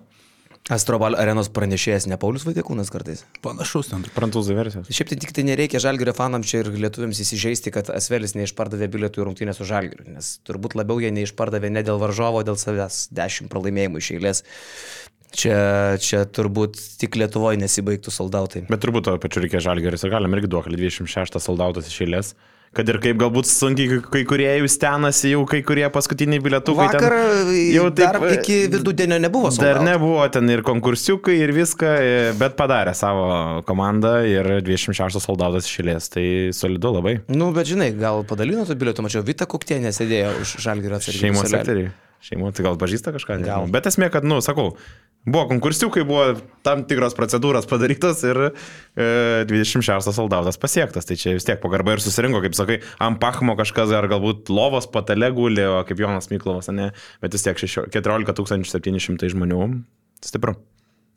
Astrobal 0.69 1.15
arenos 1.17 1.47
pranešėjas 1.49 2.05
ne 2.11 2.17
Paulius 2.21 2.43
Vaitiekūnas 2.45 2.91
kartais. 2.93 3.23
Panašus 3.41 3.89
ten. 3.89 4.03
Prancūzų 4.13 4.57
versijos. 4.57 4.91
Šiaip 4.93 5.09
tai 5.09 5.17
tik 5.23 5.31
tai 5.33 5.45
nereikia 5.47 5.81
žalgerio 5.81 6.13
fanams 6.13 6.51
čia 6.51 6.61
ir 6.61 6.69
lietuviams 6.75 7.21
įsižeisti, 7.23 7.73
kad 7.73 7.89
Asvelis 7.89 8.35
neišpardavė 8.37 8.89
bilietų 8.93 9.23
į 9.23 9.27
rungtynę 9.29 9.55
su 9.57 9.65
žalgeriu, 9.65 10.05
nes 10.13 10.35
turbūt 10.45 10.77
labiau 10.77 11.01
jie 11.01 11.09
neišpardavė 11.15 11.71
ne 11.73 11.85
dėl 11.87 11.97
varžovo, 12.01 12.43
dėl 12.45 12.59
savęs. 12.61 13.07
Dešimt 13.17 13.49
pralaimėjimų 13.49 14.03
iš 14.03 14.11
eilės. 14.19 14.43
Čia, 15.29 15.57
čia 16.01 16.23
turbūt 16.25 16.77
tik 17.01 17.17
Lietuvoje 17.17 17.59
nesibaigtų 17.61 18.13
soldautai. 18.13 18.63
Bet 18.69 18.81
turbūt 18.81 19.05
to 19.05 19.17
pačiu 19.21 19.43
reikia 19.45 19.61
žalgeris 19.61 20.05
galim 20.09 20.33
irgi 20.37 20.49
duoklį 20.49 20.79
26 20.85 21.41
soldautas 21.41 21.89
iš 21.89 21.99
eilės. 22.05 22.33
Kad 22.77 22.85
ir 22.91 22.99
kaip 23.01 23.17
galbūt 23.17 23.47
sunkiai 23.49 23.97
kai- 24.13 24.21
kurie 24.29 24.45
jau 24.59 24.67
stenasi, 24.69 25.31
jau 25.33 25.41
kai 25.49 25.63
kurie 25.65 25.87
paskutiniai 25.89 26.37
bilietukai. 26.45 26.85
ten 26.93 27.01
Vakar 27.01 27.15
jau 27.73 27.85
dar 27.97 28.19
e, 28.27 28.35
iki 28.37 28.57
vidudienio 28.69 29.17
nebuvo 29.23 29.49
sold 29.49 29.65
Dar 29.65 29.79
nebuvo 29.81 30.21
ten 30.31 30.47
ir 30.53 30.61
konkursiukai 30.61 31.33
ir 31.41 31.49
viską, 31.55 31.89
e, 31.97 32.33
bet 32.37 32.53
padarė 32.59 32.93
savo 32.95 33.63
komandą 33.65 34.19
ir 34.29 34.51
26 34.61 35.17
soldautas 35.19 35.65
išėlės. 35.65 36.11
Tai 36.13 36.25
solidu 36.53 36.93
labai. 36.99 37.15
Nu, 37.27 37.49
bet 37.57 37.65
žinai, 37.73 37.89
gal 37.97 38.21
padalino 38.23 38.67
tų 38.69 38.77
bilietų, 38.77 39.01
mačiau, 39.07 39.25
Vita 39.25 39.49
Kuktienė 39.49 39.89
sėdėjo 39.89 40.37
už 40.45 40.55
žalgerio 40.61 41.01
atsarginių 41.01 41.25
Šeimos 41.25 41.41
suolelį. 41.47 41.57
sektoriai. 41.65 41.91
Šeimo, 42.23 42.49
tai 42.51 42.65
gal 42.65 42.79
pažįsta 42.79 43.13
kažką? 43.15 43.37
Gal. 43.37 43.45
nežinau. 43.45 43.71
Bet 43.71 43.87
esmė, 43.87 44.09
kad, 44.11 44.25
nu, 44.27 44.41
sakau, 44.43 44.73
buvo 45.23 45.45
konkursiukai, 45.51 46.03
buvo 46.07 46.25
tam 46.67 46.83
tikros 46.87 47.15
procedūros 47.17 47.67
padarytos 47.69 48.23
ir 48.27 48.41
e, 48.49 49.07
26 49.49 50.11
soldautas 50.15 50.59
pasiektas. 50.59 51.07
Tai 51.07 51.19
čia 51.19 51.35
vis 51.37 51.47
tiek 51.47 51.61
pagarba 51.63 51.95
ir 51.95 52.03
susirinko, 52.03 52.41
kaip 52.45 52.57
sakai, 52.57 52.79
ant 53.03 53.21
pachmo 53.23 53.55
kažkas 53.59 53.93
ar 53.95 54.09
galbūt 54.11 54.51
lovos 54.51 54.89
patale 54.91 55.31
gulė, 55.35 55.69
o 55.71 55.79
kaip 55.87 56.03
Jonas 56.03 56.31
Miklovas, 56.33 56.71
ne, 56.75 56.91
bet 57.23 57.37
vis 57.37 57.47
tiek 57.47 57.63
6 57.67 57.87
14 57.95 58.67
700 58.75 59.31
žmonių. 59.35 59.63
Stipru. 60.25 60.57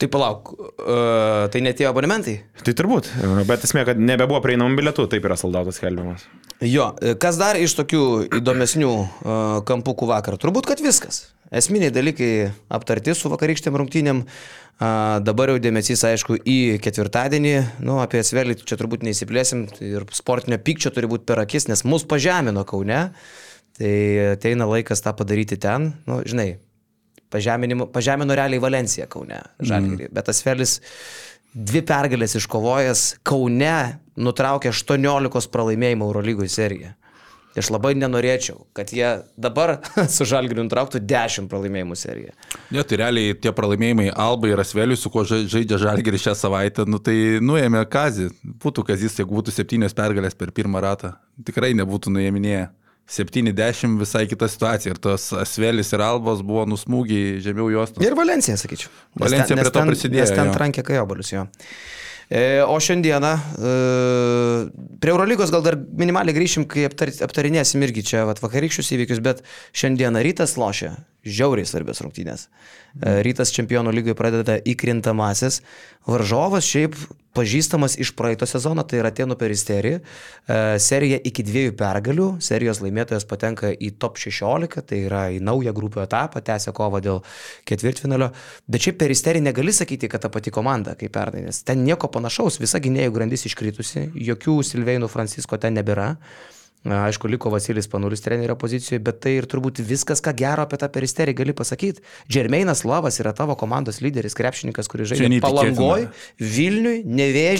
Tai 0.03 0.09
palauk, 0.11 0.49
uh, 0.59 1.45
tai 1.55 1.61
netėjo 1.63 1.93
abonementai? 1.93 2.41
Tai 2.67 2.73
turbūt, 2.75 3.07
bet 3.47 3.63
esmė, 3.63 3.85
kad 3.87 4.01
nebebuvo 4.03 4.41
prieinamų 4.43 4.81
bilietų, 4.81 5.05
taip 5.13 5.29
yra 5.29 5.37
soldautas 5.39 5.79
skelbiamas. 5.79 6.25
Jo, 6.67 6.89
e, 6.99 7.13
kas 7.23 7.39
dar 7.39 7.55
iš 7.59 7.77
tokių 7.79 8.01
įdomesnių 8.41 8.91
uh, 8.91 9.53
kampukų 9.69 10.09
vakar? 10.11 10.35
Turbūt, 10.43 10.67
kad 10.67 10.83
viskas. 10.83 11.29
Esminiai 11.55 11.93
dalykai 11.95 12.33
aptarti 12.75 13.15
su 13.15 13.31
vakarykštėm 13.31 13.79
rungtynėm. 13.79 14.25
Uh, 14.25 15.23
dabar 15.23 15.53
jau 15.53 15.63
dėmesys, 15.63 16.03
aišku, 16.09 16.41
į 16.43 16.59
ketvirtadienį. 16.83 17.55
Nu, 17.87 18.01
apie 18.03 18.25
Svelį 18.27 18.59
čia 18.65 18.81
turbūt 18.81 19.07
neįsiplėsim. 19.07 19.69
Ir 19.87 20.09
sportinio 20.19 20.59
pykčio 20.59 20.91
turi 20.91 21.11
būti 21.15 21.29
per 21.31 21.45
akis, 21.45 21.71
nes 21.71 21.87
mus 21.87 22.09
pažemino 22.11 22.67
Kaune. 22.67 23.05
Tai 23.79 23.95
ateina 24.33 24.67
laikas 24.67 25.07
tą 25.07 25.15
padaryti 25.15 25.63
ten. 25.63 25.93
Nu, 26.11 26.25
žinai, 26.27 26.57
pažemino, 27.33 28.37
realiai 28.39 28.63
Valenciją 28.63 29.09
Kaune, 29.11 29.41
Žalgirį. 29.61 30.09
Mm. 30.09 30.15
Bet 30.15 30.29
tas 30.29 30.43
Felis 30.45 30.79
dvi 31.53 31.83
pergalės 31.89 32.37
iškovojęs 32.41 33.05
Kaune 33.27 33.77
nutraukė 34.17 34.73
18 34.73 35.49
pralaimėjimų 35.53 36.11
Eurolygoje 36.11 36.53
seriją. 36.53 36.93
Aš 37.53 37.69
labai 37.69 37.91
nenorėčiau, 38.01 38.63
kad 38.73 38.89
jie 38.97 39.09
dabar 39.37 39.75
su 40.15 40.25
Žalgiriu 40.29 40.65
nutrauktų 40.65 41.03
10 41.05 41.51
pralaimėjimų 41.53 41.97
seriją. 42.01 42.33
Ne, 42.73 42.85
tai 42.89 43.01
realiai 43.03 43.35
tie 43.37 43.53
pralaimėjimai 43.53 44.09
Alba 44.17 44.49
ir 44.49 44.63
Asveliui, 44.63 44.97
su 44.97 45.13
kuo 45.13 45.27
ža- 45.29 45.43
žaidžia 45.53 45.81
Žalgerį 45.83 46.21
šią 46.23 46.35
savaitę, 46.39 46.87
nu 46.89 46.97
tai 46.97 47.43
nuėmė 47.45 47.85
Kazį. 47.93 48.31
Būtų 48.63 48.87
Kazis, 48.89 49.19
jeigu 49.21 49.37
būtų 49.37 49.53
septynios 49.53 49.97
pergalės 49.97 50.39
per 50.39 50.55
pirmą 50.57 50.81
ratą. 50.81 51.13
Tikrai 51.45 51.75
nebūtų 51.77 52.15
nuėminėję. 52.17 52.71
70 53.13 53.99
visai 54.01 54.27
kita 54.31 54.49
situacija. 54.49 54.95
Ir 54.95 54.99
tos 55.05 55.31
Asvelis 55.37 55.93
ir 55.93 56.01
Albos 56.01 56.41
buvo 56.47 56.65
nusmūgiai 56.71 57.41
žemiau 57.45 57.69
jos. 57.75 57.93
Ir 58.01 58.15
Valencija, 58.17 58.57
sakyčiau. 58.57 58.89
Valencija 59.21 59.53
ten- 59.57 59.61
prie 59.61 59.71
to 59.71 59.79
ten- 59.81 59.91
prisidėjo, 59.93 60.25
Nes 60.25 60.31
ten 60.39 60.47
jo. 60.49 60.55
trankė 60.57 60.83
kajobalius 60.89 61.33
jo. 61.35 61.43
E, 61.43 62.12
o 62.67 62.81
šiandieną 62.81 63.33
e, 63.37 63.73
prie 65.01 65.13
Eurolygos 65.13 65.51
gal 65.53 65.65
dar 65.67 65.77
minimaliai 65.77 66.37
grįšim, 66.37 66.65
kai 66.71 66.87
aptar, 66.89 67.11
aptarinėsim 67.27 67.83
irgi 67.85 68.05
čia 68.13 68.23
vat, 68.29 68.41
vakarykščius 68.41 68.93
įvykius, 68.97 69.21
bet 69.25 69.43
šiandieną 69.77 70.23
rytas 70.25 70.57
lošia 70.57 70.95
žiauriai 71.23 71.69
svarbios 71.69 72.03
rungtynės. 72.03 72.47
E, 72.49 73.19
rytas 73.27 73.53
čempionų 73.55 73.95
lygoje 73.95 74.17
pradeda 74.19 74.59
įkrintamasis. 74.59 75.61
Varžovas 76.09 76.67
šiaip 76.67 76.97
pažįstamas 77.33 77.95
iš 78.03 78.13
praeito 78.17 78.47
sezono, 78.49 78.83
tai 78.85 78.99
yra 79.01 79.13
Tienų 79.15 79.37
peristerija. 79.41 80.01
E, 80.03 80.59
serija 80.83 81.21
iki 81.25 81.45
dviejų 81.47 81.77
pergalių, 81.79 82.27
serijos 82.45 82.83
laimėtojas 82.85 83.27
patenka 83.29 83.71
į 83.73 83.95
top 84.03 84.21
16, 84.21 84.83
tai 84.89 85.05
yra 85.07 85.25
į 85.33 85.41
naują 85.45 85.73
grupių 85.77 86.03
etapą, 86.05 86.43
tęsia 86.45 86.75
kovą 86.77 87.01
dėl 87.05 87.23
ketvirtfinalio. 87.69 88.33
Bet 88.69 88.89
šiaip 88.89 88.99
peristerija 89.01 89.47
negali 89.47 89.73
sakyti, 89.73 90.11
kad 90.13 90.27
ta 90.27 90.33
pati 90.33 90.53
komanda 90.53 90.97
kaip 90.99 91.15
pernai, 91.15 91.47
nes 91.47 91.63
ten 91.67 91.87
nieko 91.87 92.11
panašaus, 92.13 92.22
visa 92.63 92.81
gynėjų 92.83 93.13
grandis 93.15 93.47
iškritusi, 93.49 94.09
jokių 94.31 94.61
Silveinų 94.67 95.11
Francisko 95.11 95.59
ten 95.59 95.75
nebėra. 95.79 96.13
Na, 96.15 96.62
Aišku, 96.83 97.29
liko 97.31 97.51
Vasilis 97.53 97.87
Panulis 97.91 98.25
trenerio 98.25 98.57
pozicijoje, 98.59 98.99
bet 99.05 99.21
tai 99.23 99.37
ir 99.39 99.47
turbūt 99.51 99.79
viskas, 99.87 100.23
ką 100.25 100.33
gero 100.35 100.65
apie 100.67 100.79
tą 100.81 100.89
peristerį 100.91 101.35
gali 101.39 101.55
pasakyti. 101.55 102.03
Džermeinas 102.27 102.83
Lavas 102.89 103.21
yra 103.23 103.31
tavo 103.37 103.55
komandos 103.59 104.01
lyderis, 104.03 104.35
krepšininkas, 104.39 104.91
kuris 104.91 105.13
žaidžia. 105.13 105.41
Palangoj, 105.45 106.09
Vilniui, 106.43 107.05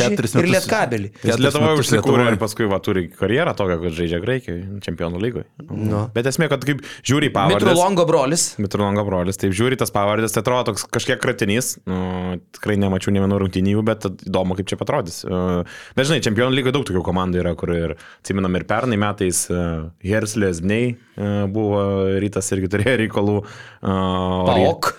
Keturis 0.01 0.35
ir 0.39 0.49
Lietkabelį. 0.51 1.13
Jis 1.23 1.39
Lietuvoje 1.39 1.85
užsikūrė 1.85 2.27
ir 2.33 2.39
paskui 2.41 2.67
va, 2.71 2.81
turi 2.83 3.07
karjerą 3.15 3.55
tokią, 3.59 3.79
kad 3.85 3.97
žaidžia 4.01 4.21
Graikijoje, 4.23 4.81
čempionų 4.87 5.23
lygoje. 5.23 5.47
Nu. 5.71 6.07
Bet 6.15 6.27
esmė, 6.31 6.51
kad 6.51 6.67
kaip 6.67 6.83
žiūri 7.07 7.31
į 7.31 7.35
pavardės. 7.37 7.69
Mitrulongo 7.69 8.07
brolis. 8.09 8.49
Mitrulongo 8.63 9.07
brolis, 9.07 9.39
taip 9.39 9.55
žiūri 9.55 9.79
tas 9.79 9.95
pavardės, 9.95 10.35
tai 10.35 10.43
atrodo 10.43 10.73
toks 10.73 10.87
kažkiek 10.99 11.23
kratinys. 11.23 11.77
Nu, 11.87 12.41
tikrai 12.59 12.79
nemačiau 12.81 13.15
ne 13.15 13.23
vienų 13.23 13.39
rungtynių, 13.45 13.87
bet 13.87 14.11
įdomu, 14.11 14.59
kaip 14.59 14.71
čia 14.71 14.79
atrodys. 14.83 15.23
Uh, 15.27 15.63
Bet 15.97 16.09
žinai, 16.09 16.23
čempionų 16.25 16.57
lygoje 16.57 16.75
daug 16.77 16.87
tokių 16.89 17.03
komandų 17.07 17.41
yra, 17.43 17.53
kur 17.59 17.73
ir, 17.75 17.95
atsiminam, 18.23 18.55
ir 18.59 18.67
pernai 18.69 18.99
metais 19.13 19.45
uh, 19.53 19.87
Herslės 20.03 20.65
Bnei 20.65 20.97
uh, 20.97 21.45
buvo, 21.53 21.85
rytas 22.25 22.51
irgi 22.57 22.73
turėjo 22.73 22.99
reikalų. 23.05 23.39
Uh, 23.45 24.51
Paok. 24.51 24.93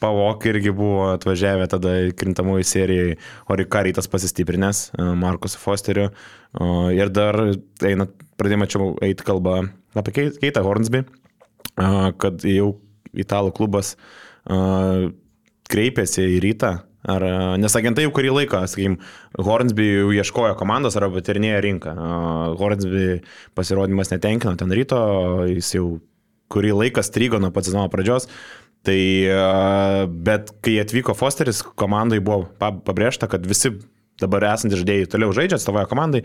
Pavok 0.00 0.46
irgi 0.48 0.70
buvo 0.72 1.10
atvažiavę 1.12 1.66
tada 1.68 1.90
krintamųjų 2.16 2.64
serijai, 2.64 3.16
o 3.44 3.56
Rikarytas 3.60 4.08
pasistiprinęs, 4.08 4.78
e, 4.96 5.08
Markus 5.20 5.58
Fosteriu. 5.60 6.06
Ir 6.96 7.10
dar 7.12 7.36
eina, 7.84 8.06
pradėjome 8.40 8.64
čia 8.72 8.80
eiti 9.04 9.26
kalbą 9.28 9.58
apie 10.00 10.14
Kei- 10.16 10.32
Keitą 10.40 10.62
Hornsby, 10.64 11.02
e, 11.04 11.90
kad 12.16 12.40
jau 12.48 12.70
italų 13.12 13.52
klubas 13.52 13.92
kreipėsi 15.68 16.24
į 16.38 16.40
rytą. 16.48 16.72
Ar, 17.08 17.24
a, 17.24 17.36
nes 17.60 17.76
agentai 17.78 18.04
jau 18.04 18.12
kurį 18.16 18.32
laiką, 18.42 18.62
sakykim, 18.68 18.98
Hornsby 19.40 19.86
jau 19.88 20.08
ieškojo 20.12 20.56
komandos 20.60 20.98
arba 21.00 21.16
patyrinėjo 21.16 21.60
rinką. 21.64 21.94
A, 21.96 22.16
Hornsby 22.60 23.20
pasirodymas 23.56 24.12
netenkino 24.12 24.52
ten 24.60 24.74
ryto, 24.76 24.98
jis 25.48 25.74
jau 25.78 25.86
kurį 26.52 26.74
laiką 26.82 27.04
strigo 27.06 27.40
nuo 27.40 27.52
pat 27.54 27.68
sezono 27.68 27.86
pradžios. 27.92 28.28
Tai, 28.84 29.00
a, 29.32 30.04
bet 30.08 30.52
kai 30.64 30.78
atvyko 30.82 31.16
Fosteris, 31.16 31.62
komandai 31.76 32.20
buvo 32.24 32.50
pa- 32.60 32.74
pabrėžta, 32.84 33.28
kad 33.32 33.48
visi 33.48 33.72
dabar 34.20 34.44
esantys 34.50 34.82
žaidėjai 34.82 35.08
toliau 35.14 35.32
žaidžia, 35.36 35.56
atstovauja 35.56 35.88
komandai 35.88 36.20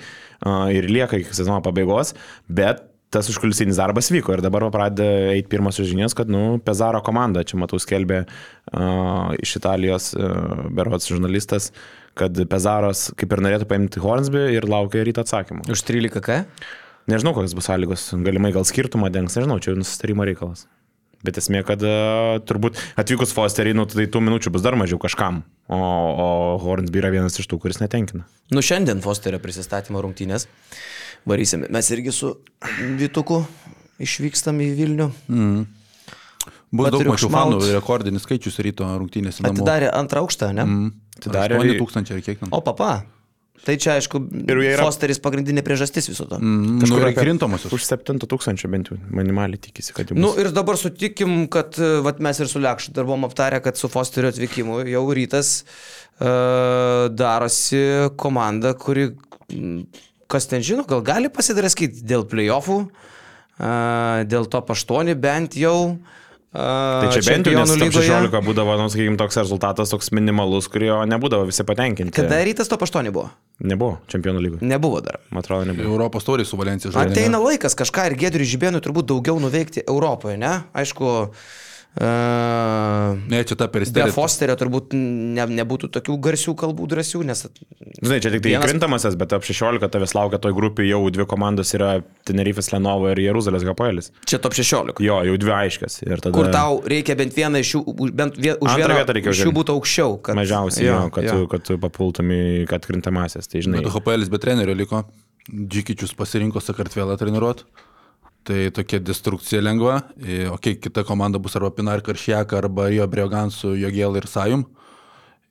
ir 0.75 0.89
lieka 0.91 1.21
iki 1.21 1.31
sezono 1.35 1.61
pabaigos, 1.63 2.11
bet 2.51 2.83
tas 3.15 3.29
užkulisinis 3.31 3.77
darbas 3.79 4.09
vyko 4.11 4.33
ir 4.35 4.41
dabar 4.43 4.65
pradeda 4.73 5.31
eiti 5.31 5.47
pirmosios 5.51 5.87
žinios, 5.87 6.15
kad, 6.17 6.27
nu, 6.31 6.57
Pezaro 6.65 6.99
komanda, 7.05 7.45
čia 7.47 7.59
matau 7.61 7.79
skelbė 7.79 8.25
iš 9.41 9.57
Italijos 9.59 10.13
berots 10.73 11.09
žurnalistas, 11.11 11.71
kad 12.17 12.37
Pezaras 12.49 13.09
kaip 13.19 13.35
ir 13.35 13.43
norėtų 13.45 13.67
paimti 13.69 14.01
Hornsby 14.01 14.47
ir 14.55 14.67
laukia 14.69 15.03
ryto 15.05 15.25
atsakymų. 15.25 15.67
Už 15.71 15.83
13 15.85 16.23
k? 16.23 16.43
Nežinau, 17.11 17.35
kokios 17.37 17.53
bus 17.53 17.67
sąlygos, 17.69 18.07
galimai 18.25 18.49
gal 18.55 18.65
skirtumą 18.65 19.11
dengs, 19.13 19.35
nežinau, 19.37 19.59
čia 19.61 19.73
jau 19.73 19.77
nusitarimo 19.77 20.25
reikalas. 20.25 20.65
Bet 21.25 21.37
esmė, 21.41 21.61
kad 21.65 21.81
uh, 21.85 22.37
turbūt 22.45 22.79
atvykus 23.01 23.33
Fosterį, 23.33 23.75
nu, 23.77 23.85
tai 23.89 24.07
tų 24.11 24.21
minučių 24.25 24.51
bus 24.53 24.63
dar 24.65 24.77
mažiau 24.77 24.99
kažkam, 25.01 25.43
o, 25.69 25.77
o 25.77 26.27
Hornsby 26.61 27.01
yra 27.01 27.11
vienas 27.13 27.37
iš 27.41 27.49
tų, 27.49 27.59
kuris 27.61 27.81
netenkina. 27.81 28.25
Nu 28.53 28.61
šiandien 28.65 29.01
Fosterio 29.05 29.41
prisistatymo 29.41 30.01
rungtynės. 30.05 30.47
Varysime. 31.25 31.69
Mes 31.73 31.89
irgi 31.93 32.13
su 32.13 32.35
Vituku 32.99 33.41
išvykstam 34.01 34.61
į 34.61 34.69
Vilnių. 34.77 35.09
Bus 36.73 36.91
daug 36.93 37.05
mažiau 37.07 37.31
fanų, 37.31 37.59
rekordinis 37.75 38.25
skaičius 38.25 38.57
ryto 38.65 38.87
rungtynėse. 38.99 39.43
Atidarė 39.45 39.91
antrą 39.93 40.23
aukštą, 40.25 40.51
ne? 40.55 40.65
Mm. 40.65 40.87
Atidarė 41.19 41.59
8 41.59 41.69
ir- 41.73 41.81
tūkstančiai 41.81 42.17
ar 42.17 42.23
kiek 42.25 42.39
ten. 42.41 42.49
O 42.51 42.61
papa. 42.65 43.05
Tai 43.65 43.73
čia, 43.81 43.95
aišku, 43.97 44.19
yra- 44.45 44.83
Fosteris 44.83 45.17
pagrindinė 45.17 45.63
priežastis 45.65 46.09
viso 46.09 46.27
to. 46.29 46.37
Mm. 46.37 46.65
Mm, 46.75 46.81
Kažkur 46.83 47.01
nu, 47.01 47.13
krintamosios. 47.17 47.73
Už 47.73 47.85
7 47.87 48.19
tūkstančių 48.21 48.69
bent 48.69 48.91
jau 48.91 48.97
minimaliai 49.09 49.57
tikisi, 49.57 49.93
kad 49.95 50.09
jau 50.11 50.17
bus. 50.17 50.21
Nu 50.21 50.33
ir 50.41 50.51
dabar 50.53 50.77
sutikim, 50.77 51.47
kad 51.49 51.79
e, 51.79 52.01
vat, 52.05 52.19
mes 52.19 52.39
ir 52.39 52.51
su 52.51 52.59
Lekšu 52.61 52.93
dar 52.93 53.07
buvom 53.07 53.25
aptarę, 53.25 53.61
kad 53.63 53.77
su 53.79 53.89
Fosterio 53.89 54.29
atvykimu 54.33 54.83
jau 54.91 55.05
rytas 55.15 55.63
uh, 56.19 57.07
darosi 57.09 58.11
komanda, 58.17 58.75
kuri, 58.77 59.15
kas 60.27 60.45
ten 60.51 60.61
žino, 60.61 60.85
gal 60.85 61.01
gali 61.01 61.31
pasidraskyti 61.33 62.05
dėl 62.05 62.27
playoffų, 62.29 62.77
uh, 62.85 64.21
dėl 64.29 64.45
to 64.45 64.61
paštoni 64.61 65.15
bent 65.17 65.57
jau. 65.57 65.95
Uh, 65.95 66.21
Tai 66.55 67.09
čia 67.11 67.23
bent 67.25 67.49
jau 67.49 67.55
nes 67.57 67.71
Čempionų 67.73 67.91
top 67.91 67.99
lygoje. 67.99 68.11
16 68.31 68.45
būdavo, 68.47 68.77
nu, 68.79 68.87
sakykime, 68.93 69.19
toks 69.19 69.39
rezultatas, 69.41 69.91
toks 69.91 70.11
minimalus, 70.15 70.69
kurio 70.71 71.01
nebūdavo 71.09 71.49
visi 71.49 71.65
patenkinti. 71.67 72.15
Kada 72.15 72.39
rytas 72.47 72.71
to 72.71 72.79
paštoni 72.79 73.11
buvo? 73.15 73.27
Nebuvo 73.65 73.99
čempionų 74.11 74.43
lygoje. 74.45 74.67
Nebuvo 74.67 75.01
dar. 75.03 75.19
Man 75.31 75.43
atrodo, 75.43 75.67
nebuvo. 75.71 75.91
Europos 75.91 76.27
taurį 76.27 76.47
su 76.47 76.59
Valencija 76.59 76.93
žaidė. 76.95 77.15
Ateina 77.15 77.43
laikas 77.43 77.75
kažką 77.77 78.09
ir 78.11 78.17
Gedriui 78.23 78.47
Žibėnui 78.47 78.83
turbūt 78.83 79.11
daugiau 79.11 79.39
nuveikti 79.43 79.83
Europoje, 79.83 80.39
ne? 80.39 80.57
Aišku, 80.75 81.11
uh, 81.27 81.53
Ne, 81.95 83.39
čia 83.47 83.55
ta 83.55 83.67
be 83.69 83.77
peristerija. 83.77 84.11
Fosterio 84.11 84.55
turbūt 84.59 84.91
ne, 84.97 85.45
nebūtų 85.61 85.87
tokių 85.95 86.17
garsių 86.25 86.53
kalbų 86.59 86.87
drąsių, 86.91 87.21
nes 87.29 87.45
Žinai, 88.03 88.17
čia 88.19 88.31
tik 88.33 88.43
tai 88.43 88.51
Vienas- 88.51 88.67
krintamasis, 88.67 89.15
bet 89.15 89.29
top 89.31 89.45
16 89.47 89.87
tavęs 89.93 90.13
laukia 90.17 90.39
toj 90.43 90.53
grupiai 90.57 90.89
jau 90.89 90.99
dvi 91.09 91.25
komandos 91.29 91.71
yra 91.77 92.01
Tenerifes 92.27 92.71
Lenovo 92.73 93.07
ir 93.13 93.21
Jeruzalės 93.23 93.63
Hapoelis. 93.63 94.11
čia 94.27 94.39
top 94.43 94.53
16. 94.57 94.99
Jo, 94.99 95.21
jau 95.23 95.37
dvi 95.39 95.51
aiškias. 95.55 96.01
Ir 96.03 96.19
tada... 96.19 96.35
Kur 96.35 96.51
tau 96.51 96.81
reikia 96.83 97.15
bent 97.15 97.33
vieną 97.33 97.63
iš 97.63 97.75
jų, 97.77 97.83
už- 97.95 98.11
bent 98.11 98.35
vie, 98.35 98.57
už 98.59 98.69
Antrą 98.75 98.83
vieną 98.83 98.99
vietą 98.99 99.15
reikia 99.15 99.31
iš 99.31 99.45
jų 99.47 99.55
būtų 99.55 99.77
aukščiau. 99.79 100.19
Kad, 100.21 100.35
Mažiausiai, 100.35 100.89
jo, 100.89 100.99
kad, 101.15 101.23
jo. 101.23 101.31
Tu, 101.31 101.47
kad 101.55 101.63
tu 101.63 101.77
papultum 101.79 102.27
į 102.35 102.67
kad 102.67 102.83
krintamasis. 102.85 103.47
Tai 103.47 103.63
žinai. 103.63 103.79
Bet 103.85 103.93
HPL 103.95 104.27
be 104.29 104.37
trenerio 104.43 104.75
liko. 104.75 105.05
Džikičius 105.45 106.15
pasirinko 106.17 106.59
Sakartvelą 106.59 107.15
treniruoti. 107.21 107.63
Tai 108.45 108.59
tokia 108.77 108.99
destrukcija 109.01 109.61
lengva. 109.63 109.99
E, 110.21 110.45
O 110.49 110.55
okay, 110.59 110.75
kita 110.77 111.03
komanda 111.07 111.39
bus 111.41 111.55
arba 111.57 111.71
Pinar 111.73 112.03
Karšiak, 112.05 112.53
arba 112.53 112.91
Jo 112.93 113.07
Briogan 113.09 113.49
su 113.51 113.73
Jogėl 113.73 114.19
ir 114.19 114.27
Sajum. 114.29 114.67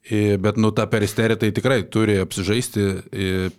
E, 0.04 0.36
Bet, 0.38 0.60
nu, 0.60 0.70
ta 0.70 0.86
peristerija 0.86 1.40
tai 1.40 1.50
tikrai 1.56 1.82
turi 1.90 2.20
apsižaisti. 2.22 2.86
E, 3.10 3.50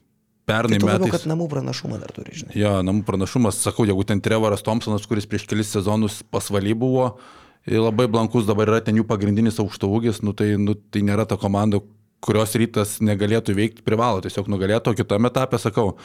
Pernai 0.45 0.77
Tai 0.77 0.91
metais. 0.91 1.09
kad 1.09 1.23
namų 1.25 1.47
pranašumą 1.49 1.97
dar 1.97 2.11
turi, 2.13 2.35
žinai. 2.37 2.53
Jo, 2.53 2.75
namų 2.85 3.01
pranašumas, 3.07 3.57
sakau, 3.65 3.81
jeigu 3.89 4.03
ten 4.05 4.21
Trevoras 4.21 4.61
Thompsonas, 4.61 5.07
kuris 5.09 5.25
prieš 5.25 5.47
kelis 5.49 5.71
sezonus 5.73 6.19
pasvaly 6.29 6.75
buvo, 6.77 7.15
ir 7.65 7.81
labai 7.81 8.05
blankus 8.05 8.45
dabar 8.45 8.69
yra 8.69 8.81
ten 8.85 8.99
jų 8.99 9.07
pagrindinis 9.09 9.57
aukšto 9.63 9.89
ūgis, 9.89 10.21
nu, 10.21 10.35
tai, 10.37 10.51
nu, 10.61 10.75
tai 10.77 11.01
nėra 11.01 11.25
ta 11.25 11.33
komanda, 11.41 11.81
kurios 12.23 12.55
rytas 12.57 12.97
negalėtų 13.05 13.55
veikti, 13.57 13.85
privalo 13.85 14.23
tiesiog 14.23 14.49
nugalėti, 14.51 14.91
o 14.91 14.97
kitame 14.97 15.29
etape, 15.31 15.59
sakau, 15.61 15.95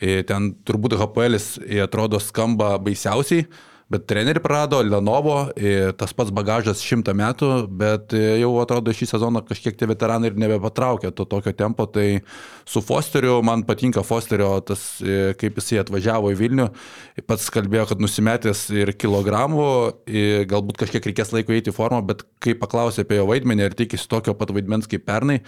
e, 0.00 0.20
ten 0.28 0.52
turbūt 0.66 0.96
HPL 1.00 1.38
atrodo 1.84 2.20
skamba 2.22 2.74
baisiausiai, 2.82 3.46
bet 3.90 4.06
trenerių 4.10 4.42
prarado, 4.44 4.78
Lenovo, 4.86 5.36
e, 5.58 5.90
tas 5.98 6.12
pats 6.14 6.30
bagažas 6.34 6.82
šimtą 6.86 7.14
metų, 7.18 7.48
bet 7.80 8.14
e, 8.14 8.22
jau 8.38 8.52
atrodo 8.62 8.94
šį 8.94 9.08
sezoną 9.10 9.42
kažkiek 9.48 9.74
tie 9.78 9.88
veteranai 9.90 10.30
ir 10.30 10.38
nebepatraukia 10.38 11.10
to 11.10 11.26
tokio 11.28 11.52
tempo, 11.58 11.88
tai 11.90 12.22
su 12.68 12.82
Fosteriu, 12.86 13.40
man 13.46 13.64
patinka 13.66 14.04
Fosterio 14.06 14.52
tas, 14.66 14.84
e, 15.02 15.32
kaip 15.40 15.58
jisai 15.58 15.80
atvažiavo 15.82 16.30
į 16.30 16.38
Vilnių, 16.38 16.68
pats 17.26 17.50
kalbėjo, 17.50 17.88
kad 17.90 18.04
nusimetęs 18.04 18.62
ir 18.78 18.94
kilogramų, 18.94 19.66
e, 20.06 20.24
galbūt 20.50 20.78
kažkiek 20.84 21.10
reikės 21.10 21.34
laiko 21.34 21.56
eiti 21.56 21.74
į 21.74 21.76
formą, 21.76 22.04
bet 22.12 22.22
kai 22.38 22.54
paklausė 22.58 23.02
apie 23.02 23.18
jo 23.18 23.26
vaidmenį 23.32 23.66
ir 23.66 23.78
tikisi 23.82 24.06
tokio 24.10 24.36
pat 24.38 24.54
vaidmens 24.54 24.86
kaip 24.90 25.02
pernai, 25.08 25.40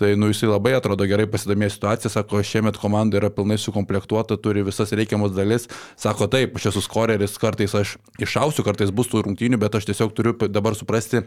tai 0.00 0.14
nu 0.16 0.30
jisai 0.30 0.48
labai 0.48 0.72
atrodo 0.78 1.04
gerai 1.08 1.26
pasidomėjo 1.28 1.74
situaciją, 1.74 2.10
sako, 2.14 2.40
šiemet 2.46 2.78
komanda 2.80 3.18
yra 3.20 3.28
pilnai 3.34 3.58
sukomplektuota, 3.60 4.38
turi 4.40 4.64
visas 4.64 4.94
reikiamas 4.96 5.34
dalis, 5.36 5.68
sako, 6.00 6.28
taip, 6.32 6.56
aš 6.56 6.70
esu 6.70 6.82
skoreris, 6.86 7.36
kartais 7.42 7.74
aš 7.76 7.92
išausiu, 8.24 8.64
kartais 8.64 8.92
bus 8.96 9.10
tų 9.12 9.26
rungtynių, 9.26 9.60
bet 9.60 9.76
aš 9.76 9.90
tiesiog 9.90 10.14
turiu 10.16 10.32
dabar 10.48 10.78
suprasti, 10.78 11.20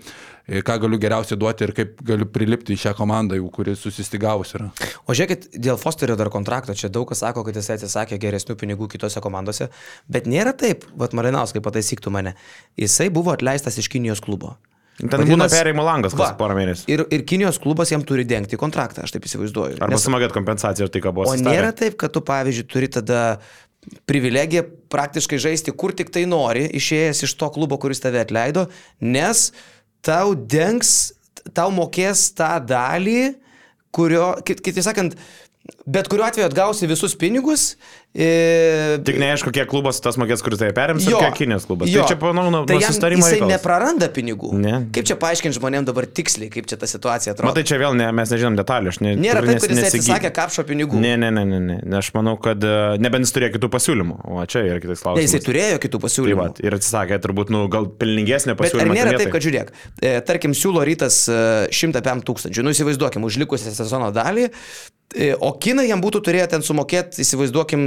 e, 0.47 0.63
ką 0.65 0.79
galiu 0.87 0.97
geriausiai 1.03 1.37
duoti 1.37 1.67
ir 1.67 1.75
kaip 1.77 2.01
galiu 2.09 2.25
prilipti 2.25 2.73
į 2.73 2.81
šią 2.87 2.95
komandą, 2.97 3.37
jau 3.37 3.53
kuri 3.53 3.77
susistigavus 3.77 4.55
yra. 4.57 4.71
O 5.05 5.13
žiūrėkit, 5.13 5.51
dėl 5.53 5.77
Fosterio 5.77 6.17
dar 6.17 6.33
kontrakto, 6.33 6.73
čia 6.73 6.89
daug 6.89 7.05
kas 7.13 7.21
sako, 7.21 7.45
kad 7.45 7.61
jis 7.61 7.69
atsisakė 7.77 8.17
geresnių 8.25 8.57
pinigų 8.57 8.89
kitose 8.95 9.21
komandose, 9.21 9.69
bet 10.09 10.25
nėra 10.25 10.57
taip, 10.57 10.89
vad 10.97 11.13
Marinauskai 11.13 11.61
pataisyktų 11.61 12.17
mane, 12.17 12.37
jisai 12.79 13.11
buvo 13.13 13.37
atleistas 13.37 13.77
iš 13.77 13.93
Kinijos 13.93 14.23
klubo. 14.23 14.55
Ten 14.99 15.23
būna 15.25 15.47
perėjimo 15.49 15.81
langas 15.85 16.13
kas 16.13 16.35
porą 16.37 16.53
mėnesių. 16.57 16.85
Ir, 16.93 17.01
ir 17.15 17.23
Kinijos 17.25 17.57
klubas 17.61 17.89
jam 17.89 18.03
turi 18.05 18.25
dengti 18.29 18.59
kontraktą, 18.61 19.07
aš 19.07 19.15
taip 19.15 19.25
įsivaizduoju. 19.25 19.79
Arba 19.81 19.97
sumokėt 19.97 20.35
kompensaciją 20.35 20.85
ir 20.85 20.93
tai, 20.93 21.01
ką 21.01 21.13
buvo. 21.17 21.31
O 21.31 21.37
nėra 21.39 21.71
taip, 21.75 21.97
kad 21.97 22.13
tu, 22.13 22.21
pavyzdžiui, 22.27 22.67
turi 22.69 22.89
tada 22.93 23.23
privilegiją 24.07 24.63
praktiškai 24.93 25.39
žaisti 25.41 25.73
kur 25.75 25.91
tik 25.97 26.11
tai 26.13 26.23
nori, 26.29 26.67
išėjęs 26.77 27.23
iš 27.27 27.33
to 27.41 27.49
klubo, 27.55 27.79
kuris 27.81 27.99
tave 28.03 28.21
atleido, 28.23 28.67
nes 29.03 29.47
tau 30.05 30.35
dengs, 30.35 31.11
tau 31.57 31.71
mokės 31.75 32.29
tą 32.37 32.53
dalį, 32.69 33.33
kurio, 33.93 34.29
kit- 34.47 34.61
kitaip 34.63 34.85
sakant, 34.85 35.17
bet 35.87 36.07
kuriuo 36.11 36.27
atveju 36.27 36.47
atgausi 36.49 36.87
visus 36.91 37.15
pinigus. 37.19 37.73
E, 38.13 38.99
Tik 39.01 39.17
neaišku, 39.17 39.49
kiek 39.55 39.65
klubas 39.71 39.97
tas 40.03 40.19
mokės, 40.21 40.43
kuris 40.45 40.59
tai 40.61 40.67
perims, 40.75 41.01
ir 41.09 41.15
kiek 41.17 41.33
Kinės 41.39 41.63
klubas. 41.65 41.89
jo. 41.89 42.03
Tai 42.05 42.13
čia, 42.13 42.17
manau, 42.35 42.51
nuo 42.53 42.59
tai 42.69 42.77
susitarimo 42.83 43.23
jisai 43.23 43.39
reikalas. 43.39 43.53
nepraranda 43.55 44.09
pinigų. 44.13 44.51
Ne. 44.61 44.73
Kaip 44.93 45.07
čia 45.09 45.15
paaiškinti 45.17 45.57
žmonėms 45.57 45.87
dabar 45.87 46.05
tiksliai, 46.05 46.51
kaip 46.53 46.67
čia 46.69 46.77
ta 46.77 46.85
situacija 46.85 47.33
atrodo? 47.33 47.49
Matai, 47.49 47.63
čia 47.65 47.79
vėl 47.81 47.95
ne, 47.97 48.11
mes 48.13 48.29
nežinom 48.35 48.57
detalių. 48.59 48.93
Ne, 49.01 49.15
Nėra 49.17 49.41
taip, 49.41 49.63
kad 49.63 49.73
jis 49.73 49.79
nesigi- 49.81 50.03
atsisakė 50.13 50.29
kapšo 50.35 50.65
pinigų. 50.69 50.99
Ne, 51.01 51.15
ne, 51.17 51.31
ne, 51.33 51.41
ne, 51.45 51.59
ne. 51.59 51.79
ne. 51.81 51.97
Aš 51.97 52.11
manau, 52.13 52.35
kad 52.37 52.61
e, 52.61 52.75
nebent 53.01 53.25
jis 53.25 53.33
turėjo 53.33 53.55
kitų 53.57 53.71
pasiūlymų. 53.73 54.19
O 54.29 54.45
čia 54.45 54.61
yra 54.67 54.77
kitas 54.83 55.01
Ne, 55.01 55.03
klausimas. 55.07 55.31
jisai 55.33 55.41
turėjo 55.47 55.81
kitų 55.87 55.97
Tai 55.97 56.03
pasiūlymų. 56.05 56.37
va, 56.43 56.47
ir 56.69 56.77
atsisakė 56.77 57.17
turbūt, 57.25 57.49
nu, 57.49 57.65
gal 57.73 57.89
pelningesnė 57.89 58.53
Bet 58.61 58.75
ar 58.77 58.93
nėra 58.93 59.15
ten 59.17 59.25
taip, 59.25 59.33
kad 59.33 59.41
žiūrėk, 59.41 59.73
e, 60.05 60.13
tarkim, 60.21 60.53
siūlo 60.53 60.85
rytas 60.85 61.23
e, 61.33 61.41
105 61.73 62.21
tūkstančių, 62.29 62.61
nu 62.61 62.69
įsivaizduokim, 62.77 63.25
už 63.25 63.41
likusią 63.41 63.73
sezono 63.73 64.11
dalį, 64.13 64.51
e, 64.51 64.92
o 65.41 65.51
kinai 65.61 65.85
jam 65.89 66.01
būtų 66.01 66.21
turėję 66.25 66.47
ten 66.55 66.63
sumokėti, 66.65 67.21
įsivaizduokim, 67.21 67.81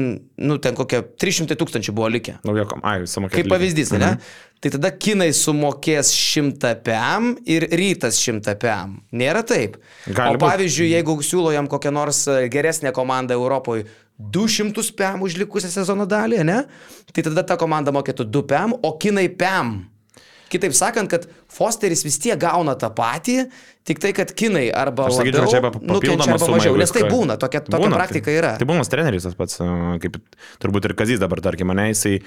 nu 0.47 0.59
ten 0.63 0.77
kokie 0.79 1.01
300 1.03 1.57
tūkstančių 1.59 1.95
buvo 1.97 2.11
likę. 2.15 2.37
Nauja 2.47 2.67
kom... 2.71 2.83
Ai, 2.87 3.07
sumokėti. 3.11 3.43
Kaip 3.43 3.51
pavyzdys, 3.53 3.93
mhm. 3.95 4.05
ne? 4.05 4.45
Tai 4.63 4.73
tada 4.73 4.91
kinai 4.95 5.29
sumokės 5.37 6.13
100 6.17 6.73
PM 6.87 7.35
ir 7.51 7.67
rytas 7.77 8.21
100 8.23 8.57
PM. 8.63 8.97
Nėra 9.17 9.43
taip. 9.47 9.77
Gali 10.07 10.37
o 10.37 10.39
būt. 10.39 10.47
pavyzdžiui, 10.47 10.93
jeigu 10.95 11.19
siūlo 11.27 11.53
jam 11.53 11.69
kokią 11.71 11.93
nors 11.93 12.23
e, 12.31 12.47
geresnę 12.53 12.95
komandą 12.97 13.37
Europoje 13.37 13.85
200 14.19 14.87
PM 14.97 15.27
už 15.27 15.37
likusią 15.43 15.69
sezono 15.73 16.07
dalį, 16.09 16.41
ne? 16.49 16.63
Tai 17.13 17.27
tada 17.29 17.45
ta 17.45 17.59
komanda 17.61 17.93
mokėtų 17.93 18.31
2 18.33 18.47
PM, 18.49 18.79
o 18.81 18.95
kinai 19.01 19.29
PM. 19.29 19.77
Kitaip 20.53 20.75
sakant, 20.79 21.11
kad 21.11 21.25
Fosteris 21.51 22.05
vis 22.07 22.21
tiek 22.23 22.39
gauna 22.39 22.77
tą 22.79 22.93
patį, 22.95 23.49
tik 23.87 23.99
tai, 24.03 24.13
kad 24.15 24.31
kinai 24.37 24.69
arba 24.71 25.09
Aš 25.11 25.21
sakyčiau, 25.21 25.49
čia 25.51 25.63
pap- 25.65 25.81
nukenčia 25.81 25.97
papildoma 25.99 26.37
arba 26.37 26.51
mažiau, 26.55 26.77
nes 26.79 26.95
tai 26.95 27.03
būna, 27.11 27.39
tokia, 27.41 27.65
tokia 27.67 27.83
Būna, 27.83 27.99
praktika 27.99 28.31
tai, 28.31 28.37
yra. 28.39 28.53
Tai 28.61 28.69
būnas 28.71 28.93
treneris 28.93 29.27
tas 29.27 29.35
pats, 29.39 29.59
e, 29.59 29.71
kaip 30.05 30.21
turbūt 30.63 30.87
ir 30.87 30.95
Kazys 30.99 31.23
dabar, 31.23 31.43
tarkim, 31.43 31.73
mane, 31.73 31.91
jisai 31.91 32.21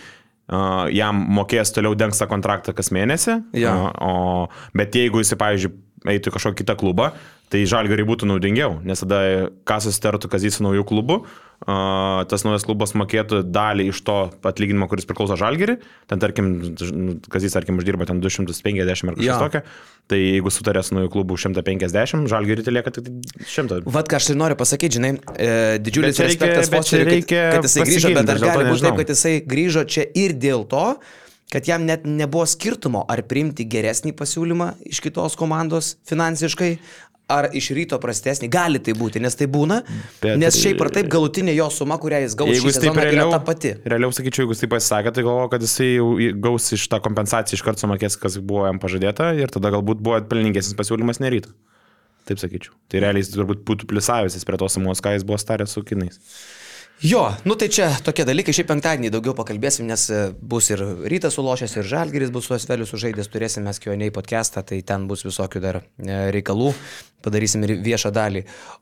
jam 0.95 1.19
mokės 1.37 1.69
toliau 1.75 1.93
dengs 1.93 2.17
tą 2.17 2.25
kontraktą 2.29 2.73
kas 2.73 2.89
mėnesį. 2.95 3.35
Uh, 3.53 3.83
o, 4.01 4.13
bet 4.73 4.95
jeigu 4.97 5.21
jis, 5.21 5.35
pavyzdžiui, 5.37 5.75
eitų 6.09 6.31
į 6.31 6.33
kažkokį 6.33 6.63
kitą 6.63 6.75
klubą, 6.79 7.11
tai 7.53 7.61
žalgariai 7.69 8.07
būtų 8.07 8.29
naudingiau, 8.29 8.79
nes 8.81 9.03
tada 9.03 9.19
ką 9.69 9.77
susitartų 9.85 10.31
kazys 10.31 10.57
su 10.57 10.65
naujų 10.65 10.87
klubu, 10.89 11.19
uh, 11.21 11.48
tas 11.65 12.45
naujas 12.47 12.63
klubas 12.63 12.93
mokėtų 12.95 13.41
dalį 13.51 13.89
iš 13.91 13.99
to 14.07 14.15
atlyginimo, 14.47 14.87
kuris 14.87 15.07
priklauso 15.09 15.35
žalgariui, 15.39 15.79
ten 16.07 16.21
tarkim, 16.21 16.47
ž- 16.79 17.19
kazys, 17.31 17.55
tarkim, 17.55 17.79
uždirba 17.81 18.07
ten 18.07 18.21
250 18.23 19.11
ar 19.11 19.17
kažkas 19.17 19.25
Jo. 19.27 19.39
tokio, 19.43 19.61
tai 20.07 20.19
jeigu 20.21 20.53
sutarė 20.55 20.83
su 20.87 20.95
naujų 20.95 21.11
klubu 21.13 21.35
150, 21.37 22.29
žalgariui 22.31 22.63
tai 22.65 22.75
lieka 22.77 22.93
tik 22.95 23.09
100. 23.43 23.81
Vat 23.91 24.07
ką 24.09 24.19
aš 24.21 24.31
tai 24.31 24.37
noriu 24.39 24.55
pasakyti, 24.59 24.97
žinai, 24.99 25.13
e, 25.35 25.79
didžiulis 25.83 26.21
respektas 26.23 26.71
reikia 26.95 27.49
kad, 27.51 27.59
kad 27.59 27.67
jisai 27.67 27.87
grįžo, 27.91 28.13
bet 28.15 28.29
dar 28.31 28.39
gali 28.45 28.69
būti 28.71 28.85
taip, 28.87 29.01
kad 29.03 29.15
jisai 29.15 29.35
grįžo 29.43 29.83
čia 29.83 30.07
ir 30.15 30.37
dėl 30.39 30.63
to, 30.71 30.85
kad 31.49 31.65
jam 31.65 31.85
net 31.85 32.03
nebuvo 32.05 32.45
skirtumo, 32.45 33.03
ar 33.09 33.23
priimti 33.25 33.65
geresnį 33.65 34.13
pasiūlymą 34.17 34.67
iš 34.85 35.01
kitos 35.01 35.35
komandos 35.35 35.95
finansiškai, 36.09 36.75
ar 37.29 37.47
iš 37.53 37.69
ryto 37.77 37.99
prastesnį. 38.01 38.49
Gali 38.51 38.81
tai 38.83 38.95
būti, 38.97 39.21
nes 39.21 39.35
tai 39.37 39.47
būna, 39.47 39.79
Bet- 40.21 40.37
nes 40.41 40.57
šiaip 40.57 40.81
ar 40.81 40.89
taip 40.95 41.07
galutinė 41.13 41.53
jo 41.55 41.69
suma, 41.73 41.97
kurią 42.01 42.23
jis 42.25 42.35
gaus 42.35 42.49
Jeigu 42.55 42.71
jis 42.71 42.79
taip 42.81 42.89
sezoną, 42.89 43.01
yra 43.03 43.11
realiau, 43.11 43.31
ta 43.31 43.39
pati. 43.39 43.73
realiau 43.85 44.09
sakyčiau, 44.11 44.43
jeigu 44.45 44.55
jis 44.57 44.63
taip 44.65 44.73
pasisakė, 44.75 45.13
tai 45.13 45.23
galvoju, 45.23 45.49
kad 45.53 45.61
jisai 45.61 45.89
jau 45.95 46.09
gaus 46.41 46.71
iš 46.73 46.87
tą 46.89 46.99
kompensaciją 47.05 47.59
iš 47.59 47.63
karto 47.65 47.85
sumokės, 47.85 48.17
kas 48.19 48.37
buvo 48.41 48.65
jam 48.65 48.79
pažadėta 48.81 49.31
ir 49.39 49.47
tada 49.53 49.69
galbūt 49.71 50.01
buvo 50.01 50.19
pelningesnis 50.21 50.73
pasiūlymas 50.79 51.21
neryto. 51.21 51.53
Taip 52.25 52.37
sakyčiau. 52.41 52.73
Tai 52.89 52.99
realiai 53.05 53.23
jis 53.23 53.31
turbūt 53.33 53.63
būtų 53.65 53.87
plisavęsis 53.89 54.43
prie 54.45 54.57
tos 54.61 54.73
sumos, 54.77 54.99
ką 55.01 55.15
jis 55.15 55.23
buvo 55.25 55.37
staręs 55.41 55.69
su 55.73 55.81
kinais. 55.81 56.19
Jo, 56.99 57.31
nu 57.47 57.55
tai 57.55 57.69
čia 57.71 57.85
tokie 58.03 58.25
dalykai, 58.27 58.51
šiaip 58.51 58.67
penktadienį 58.67 59.07
daugiau 59.13 59.31
pakalbėsim, 59.31 59.85
nes 59.87 60.01
e, 60.11 60.17
bus 60.35 60.67
ir 60.67 60.81
rytas 61.07 61.37
sulošęs, 61.37 61.77
ir 61.79 61.85
žalgeris 61.87 62.31
bus 62.35 62.49
su 62.49 62.55
Asveliu 62.57 62.83
sužaidęs, 62.83 63.29
turėsim 63.31 63.63
mes 63.63 63.79
Q&A 63.79 64.09
podcastą, 64.11 64.65
tai 64.67 64.81
ten 64.83 65.05
bus 65.07 65.23
visokių 65.23 65.61
dar 65.63 65.77
e, 65.79 66.17
reikalų, 66.35 66.73
padarysim 67.23 67.63
ir 67.63 67.77
viešą 67.85 68.11
dalį. 68.11 68.41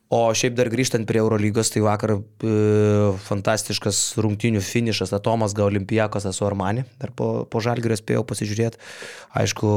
O 0.09 0.23
šiaip 0.33 0.55
dar 0.57 0.71
grįžtant 0.73 1.05
prie 1.05 1.21
Eurolygos, 1.21 1.69
tai 1.75 1.83
vakar 1.85 2.15
e, 2.17 2.55
fantastiškas 3.27 4.01
rungtinių 4.25 4.63
finišas, 4.65 5.13
Atomas 5.13 5.53
gal 5.53 5.69
Olimpijakos 5.69 6.25
su 6.33 6.49
Armani, 6.49 6.87
dar 6.97 7.13
po, 7.13 7.45
po 7.45 7.61
žalgerio 7.61 7.99
spėjau 8.01 8.25
pasižiūrėti. 8.33 8.81
Aišku, 9.43 9.69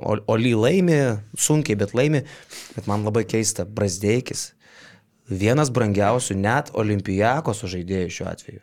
Ol- 0.00 0.24
Oli 0.38 0.56
laimi, 0.56 0.98
sunkiai, 1.36 1.76
bet 1.84 1.92
laimi, 1.92 2.24
bet 2.78 2.88
man 2.88 3.04
labai 3.04 3.26
keista, 3.28 3.68
Brasdeikis 3.68 4.54
vienas 5.30 5.70
brangiausių 5.74 6.36
net 6.38 6.70
olimpijakos 6.78 7.64
žaidėjų 7.68 8.12
šiuo 8.12 8.28
atveju. 8.30 8.62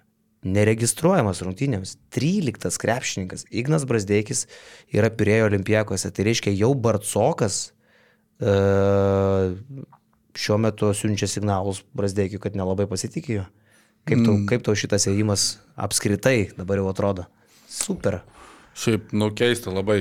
Neregistruojamas 0.49 1.41
rungtynėms. 1.43 1.97
13 2.15 2.79
krepšininkas 2.79 3.43
Ignas 3.51 3.83
Brasdeikis 3.87 4.45
yra 4.95 5.09
pirėjo 5.11 5.49
olimpijakose. 5.49 6.11
Tai 6.15 6.27
reiškia, 6.29 6.53
jau 6.55 6.71
Bartsokas 6.79 7.73
e, 8.39 8.53
šiuo 10.39 10.59
metu 10.63 10.93
siunčia 10.95 11.27
signalus 11.27 11.83
Brasdeikiu, 11.91 12.39
kad 12.39 12.55
nelabai 12.55 12.87
pasitikėjo. 12.87 13.43
Kaip 14.07 14.23
tau, 14.23 14.37
mm. 14.37 14.45
kaip 14.49 14.63
tau 14.63 14.77
šitas 14.79 15.09
ėjimas 15.11 15.49
apskritai 15.75 16.53
dabar 16.55 16.79
jau 16.79 16.87
atrodo? 16.93 17.27
Super. 17.67 18.21
Šiaip, 18.79 19.09
nu 19.11 19.27
keista, 19.35 19.71
labai 19.75 19.97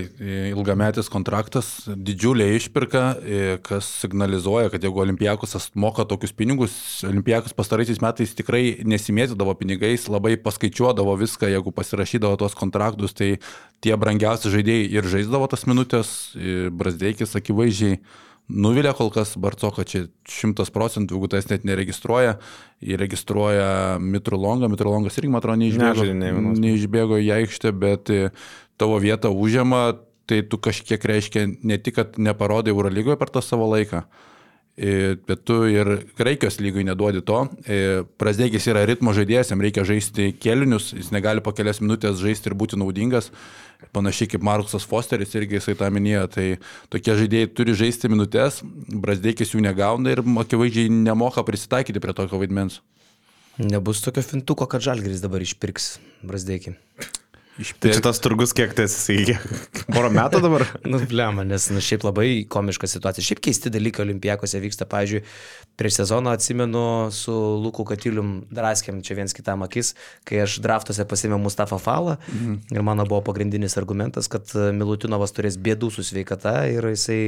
ilgametis 0.53 1.09
kontraktas, 1.11 1.67
didžiulė 1.89 2.47
išpirka, 2.55 3.01
e, 3.19 3.41
kas 3.65 3.89
signalizuoja, 4.05 4.71
kad 4.71 4.85
jeigu 4.87 5.03
Olimpijakosas 5.03 5.73
moka 5.75 6.05
tokius 6.07 6.35
pinigus, 6.37 6.77
Olimpijakos 7.09 7.57
pastaraisiais 7.59 7.99
metais 8.05 8.37
tikrai 8.39 8.79
nesimėtydavo 8.87 9.57
pinigais, 9.59 10.07
labai 10.13 10.37
paskaičiuodavo 10.45 11.17
viską, 11.25 11.51
jeigu 11.51 11.75
pasirašydavo 11.75 12.39
tos 12.39 12.55
kontraktus, 12.59 13.17
tai 13.19 13.33
tie 13.83 13.99
brangiausi 13.99 14.55
žaidėjai 14.55 14.87
ir 14.95 15.11
žaisdavo 15.17 15.51
tas 15.51 15.67
minutės, 15.67 16.15
e, 16.39 16.71
Brasdeikis 16.71 17.35
akivaizdžiai 17.41 17.99
nuvilia 18.49 18.95
kol 18.97 19.11
kas 19.13 19.35
Barcoką, 19.41 19.85
čia 19.89 20.07
šimtas 20.29 20.73
procentų, 20.73 21.17
jeigu 21.17 21.29
tas 21.31 21.49
net 21.51 21.67
neregistruoja, 21.69 22.39
įregistruoja 22.81 23.99
Mitrulongą, 24.01 24.71
Mitrulongas 24.73 25.19
irgi, 25.21 25.33
man 25.33 25.43
atrodo, 25.43 25.61
neišbėgo, 25.61 26.07
vienos. 26.09 26.63
neišbėgo 26.63 27.21
į 27.21 27.29
aikštę, 27.43 27.75
bet 27.77 28.13
e, 28.15 28.31
tavo 28.79 28.99
vietą 29.03 29.33
užima, 29.35 29.99
tai 30.29 30.43
tu 30.45 30.61
kažkiek 30.61 31.05
reiškia 31.11 31.47
ne 31.65 31.79
tik, 31.81 31.99
kad 31.99 32.19
neparodai 32.21 32.75
Eurolygoje 32.75 33.19
per 33.21 33.31
tą 33.33 33.43
savo 33.45 33.69
laiką, 33.73 34.03
bet 35.27 35.41
tu 35.49 35.63
ir 35.67 35.89
Graikijos 36.19 36.61
lygui 36.63 36.85
neduodi 36.87 37.23
to. 37.27 37.41
Prasdėkis 38.21 38.69
yra 38.71 38.85
ritmo 38.87 39.15
žaidėjas, 39.17 39.51
jam 39.51 39.65
reikia 39.65 39.87
žaisti 39.89 40.29
kelinius, 40.39 40.93
jis 40.95 41.09
negali 41.15 41.43
po 41.43 41.55
kelias 41.57 41.81
minutės 41.83 42.21
žaisti 42.21 42.53
ir 42.53 42.59
būti 42.61 42.79
naudingas. 42.79 43.33
Panašiai 43.95 44.31
kaip 44.35 44.45
Markusas 44.47 44.87
Fosteris 44.87 45.35
irgi 45.39 45.59
jisai 45.59 45.77
tą 45.79 45.89
minėjo, 45.95 46.25
tai 46.35 46.47
tokie 46.93 47.15
žaidėjai 47.19 47.51
turi 47.55 47.77
žaisti 47.79 48.11
minutės, 48.11 48.61
Brasdėkis 48.91 49.55
jų 49.55 49.63
negauna 49.67 50.15
ir 50.15 50.23
akivaizdžiai 50.23 50.91
nemoka 50.93 51.47
prisitaikyti 51.47 52.03
prie 52.03 52.15
tokio 52.15 52.43
vaidmens. 52.43 52.83
Nebus 53.59 54.03
tokio 54.05 54.23
fintuko, 54.23 54.69
kad 54.71 54.85
Žalgeris 54.87 55.25
dabar 55.25 55.43
išpirks 55.43 55.97
Brasdeikį. 57.59 57.81
Tai 57.83 57.93
čia 57.97 58.03
tas 58.05 58.21
turgus 58.23 58.53
kiek 58.55 58.75
tai 58.77 58.85
jis, 58.87 59.39
porą 59.95 60.11
metų 60.15 60.41
dabar? 60.45 60.65
Nu, 60.87 61.01
blema, 61.11 61.43
nes 61.47 61.69
nu, 61.75 61.83
šiaip 61.83 62.07
labai 62.07 62.29
komiška 62.51 62.87
situacija. 62.91 63.25
Šiaip 63.27 63.43
keisti 63.43 63.73
dalykai 63.75 64.05
olimpijakose 64.05 64.61
vyksta. 64.63 64.87
Pavyzdžiui, 64.89 65.25
prieš 65.79 65.99
sezoną 66.01 66.37
atsimenu 66.37 66.85
su 67.15 67.35
Luku 67.35 67.87
Katilium 67.89 68.37
draskėm 68.55 69.03
čia 69.07 69.19
viens 69.19 69.35
kitam 69.35 69.67
akis, 69.67 69.95
kai 70.29 70.45
aš 70.45 70.61
draftuose 70.63 71.07
pasėmiau 71.09 71.41
Mustafa 71.43 71.81
Falą 71.83 72.17
mhm. 72.29 72.61
ir 72.75 72.87
mano 72.87 73.07
buvo 73.09 73.25
pagrindinis 73.33 73.79
argumentas, 73.81 74.31
kad 74.31 74.47
e, 74.55 74.71
Milutinovas 74.77 75.35
turės 75.35 75.59
bėdų 75.59 75.91
su 75.95 76.07
sveikata 76.07 76.61
ir 76.71 76.87
jisai 76.95 77.21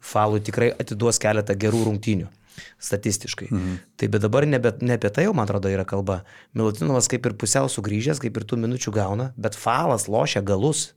Falui 0.00 0.40
tikrai 0.42 0.72
atiduos 0.80 1.20
keletą 1.22 1.54
gerų 1.60 1.86
rungtynių 1.90 2.30
statistiškai. 2.78 3.48
Mhm. 3.50 3.74
Tai 3.96 4.08
bet 4.12 4.22
dabar 4.22 4.46
nebe, 4.46 4.72
ne 4.80 4.96
apie 4.98 5.10
tai 5.10 5.26
jau, 5.26 5.34
man 5.36 5.48
atrodo, 5.48 5.70
yra 5.72 5.84
kalba. 5.88 6.22
Milutinovas 6.54 7.08
kaip 7.10 7.26
ir 7.26 7.36
pusiau 7.40 7.68
sugrįžęs, 7.70 8.20
kaip 8.22 8.36
ir 8.36 8.46
tų 8.48 8.60
minučių 8.64 8.94
gauna, 8.94 9.32
bet 9.36 9.58
falas 9.58 10.08
lošia 10.08 10.42
galus. 10.42 10.90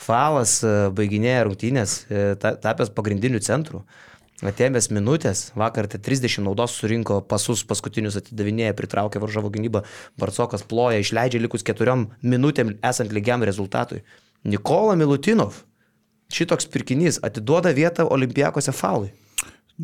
Falas 0.00 0.62
e, 0.64 0.88
baiginėja 0.96 1.44
rungtynės, 1.44 1.96
e, 2.08 2.34
ta- 2.40 2.54
tapęs 2.56 2.88
pagrindiniu 2.96 3.40
centru. 3.44 3.82
Atėmęs 4.40 4.86
minutės, 4.88 5.50
vakar 5.52 5.84
tai 5.92 5.98
30 6.00 6.46
naudos 6.46 6.72
surinko 6.80 7.18
pasus 7.28 7.60
paskutinius 7.68 8.16
atidavinėję, 8.16 8.72
pritraukė 8.78 9.20
varžavo 9.20 9.50
gynybą, 9.52 9.82
Barcokas 10.16 10.64
ploja, 10.64 11.02
išleidžia 11.02 11.42
likus 11.42 11.66
keturiom 11.66 12.06
minutėm 12.24 12.78
esant 12.80 13.12
lygiam 13.12 13.44
rezultatui. 13.44 14.00
Nikola 14.48 14.94
Milutinov, 14.96 15.66
šitoks 16.32 16.70
pirkinys, 16.72 17.20
atiduoda 17.20 17.74
vietą 17.76 18.08
olimpijakose 18.08 18.72
falui. 18.72 19.12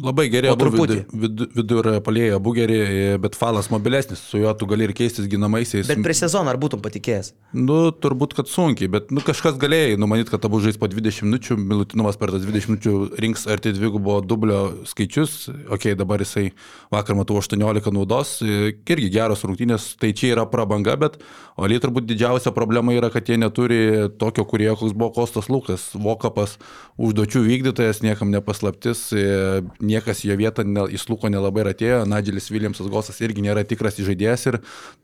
Labai 0.02 0.26
geri 0.28 0.48
Po 0.50 0.56
truputį. 0.60 0.96
vidu- 1.08 1.22
vidu- 1.22 1.48
vidur 1.54 1.86
palėjo, 2.04 2.36
abu 2.36 2.52
geri, 2.52 3.16
bet 3.18 3.34
falas 3.34 3.68
mobilesnis, 3.70 4.18
su 4.18 4.38
juo 4.38 4.52
tu 4.58 4.66
gali 4.66 4.84
ir 4.84 4.92
keistis 4.92 5.28
ginamaisiais. 5.28 5.86
Bet 5.88 6.02
prieš 6.04 6.24
sezoną 6.26 6.48
ar 6.52 6.58
būtum 6.58 6.82
patikėjęs? 6.84 7.32
Nu, 7.54 7.90
turbūt, 7.92 8.34
kad 8.34 8.46
sunkiai, 8.46 8.90
bet 8.90 9.10
nu, 9.10 9.20
kažkas 9.20 9.56
galėjai 9.56 9.96
numanyti, 9.98 10.30
kad 10.30 10.44
abu 10.44 10.60
žais 10.60 10.76
po 10.76 10.86
20 10.88 11.22
minučių, 11.24 11.56
Milutinovas 11.56 12.18
per 12.18 12.30
tas 12.30 12.42
20 12.44 12.68
minučių 12.76 13.18
rinks 13.18 13.46
arti 13.46 13.72
dvigubo 13.72 14.20
dublio 14.26 14.84
skaičius, 14.84 15.48
ok, 15.70 15.94
dabar 15.96 16.18
jisai 16.18 16.52
vakar 16.92 17.16
matau 17.16 17.36
18 17.40 17.92
naudos, 17.92 18.42
e, 18.42 18.74
irgi 18.86 19.10
geros 19.10 19.42
rungtynės, 19.44 19.96
tai 19.98 20.12
čia 20.12 20.34
yra 20.36 20.46
prabanga, 20.50 20.98
bet 20.98 21.16
Oli 21.56 21.78
turbūt 21.80 22.04
didžiausia 22.04 22.50
problema 22.52 22.92
yra, 22.92 23.08
kad 23.08 23.24
jie 23.24 23.38
neturi 23.40 24.10
tokio 24.20 24.44
kurėjo, 24.44 24.74
koks 24.76 24.92
buvo 24.92 25.08
Kostas 25.16 25.46
Lukas, 25.48 25.86
Vokapas, 25.96 26.58
užduočių 27.00 27.40
vykdytojas, 27.46 28.02
niekam 28.04 28.28
nepaslaptis, 28.28 29.06
e, 29.16 29.62
niekas 29.86 30.22
jo 30.26 30.36
vietą 30.38 30.64
ne, 30.66 30.86
į 30.92 31.00
Sluko 31.00 31.30
nelabai 31.32 31.64
ir 31.64 31.70
atėjo, 31.72 32.00
Nadželis 32.10 32.50
Viljamsas 32.52 32.90
Gosas 32.92 33.20
irgi 33.24 33.44
nėra 33.44 33.64
tikras 33.68 33.96
žaidėjas 33.96 34.46
ir 34.50 34.60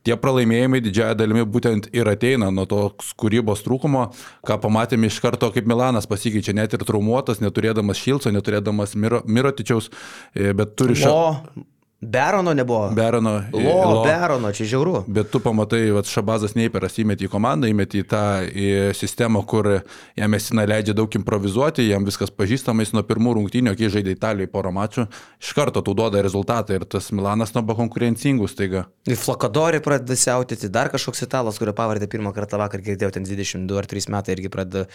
tie 0.07 0.17
pralaimėjimai 0.19 0.83
didžiąją 0.85 1.17
dalimi 1.19 1.47
būtent 1.49 1.89
ir 1.97 2.11
ateina 2.11 2.51
nuo 2.55 2.67
tos 2.69 3.13
kūrybos 3.19 3.65
trūkumo, 3.67 4.09
ką 4.47 4.59
pamatėme 4.63 5.11
iš 5.11 5.21
karto, 5.25 5.53
kaip 5.55 5.69
Milanas 5.71 6.09
pasikeičia, 6.11 6.57
net 6.59 6.75
ir 6.77 6.87
traumuotas, 6.87 7.43
neturėdamas 7.45 8.01
Šilco, 8.03 8.33
neturėdamas 8.35 8.97
Miro, 8.99 9.23
Mirotičiaus, 9.27 9.93
e, 10.35 10.53
bet 10.57 10.77
turi 10.79 10.99
šio... 10.99 11.13
O, 11.13 11.69
Berono 12.03 12.53
nebuvo. 12.55 12.91
Berono. 12.91 13.45
e, 13.53 13.63
Lo, 13.63 14.03
Berono, 14.03 14.51
čia 14.53 14.67
žiauru. 14.67 15.05
Bet 15.07 15.31
tu 15.31 15.39
pamatai, 15.41 15.85
kad 15.95 16.09
Šabazas 16.11 16.57
Neiperas 16.59 16.99
įmetė 16.99 17.29
į 17.29 17.31
komandą, 17.31 17.71
įmetė 17.71 18.01
į 18.03 18.07
tą 18.11 18.23
į 18.51 18.67
sistemą, 18.99 19.45
kur 19.47 19.69
jam 20.19 20.35
esina 20.35 20.65
leidžia 20.67 20.97
daug 20.99 21.15
improvizuoti, 21.15 21.87
jam 21.87 22.03
viskas 22.09 22.35
pažįstama, 22.35 22.83
jis 22.83 22.91
nuo 22.97 23.05
pirmų 23.07 23.37
rungtynių, 23.39 23.77
kai 23.79 23.93
žaidė 23.95 24.17
Italijoje 24.17 24.51
porą 24.51 24.75
mačų, 24.75 25.07
iš 25.39 25.55
karto 25.55 25.79
tau 25.87 25.95
duoda 25.95 26.25
rezultatą 26.27 26.75
ir 26.75 26.89
tas 26.91 27.13
Milanas 27.15 27.55
tampa 27.55 27.79
konkurencingus 27.79 28.59
taiga. 28.59 28.89
Ir 29.07 29.23
Flakadori 29.23 29.79
pradeda 29.85 30.19
siautėti, 30.19 30.73
dar 30.75 30.91
kažkoks 30.91 31.23
italas, 31.23 31.63
kurio 31.63 31.71
pavardė 31.79 32.11
pirmą 32.11 32.35
kartą 32.35 32.59
vakar 32.59 32.83
girdėjau, 32.83 33.15
ten 33.15 33.31
22 33.31 33.79
ar 33.79 33.87
3 33.87 34.11
metai 34.11 34.35
irgi 34.35 34.51
pradeda 34.51 34.89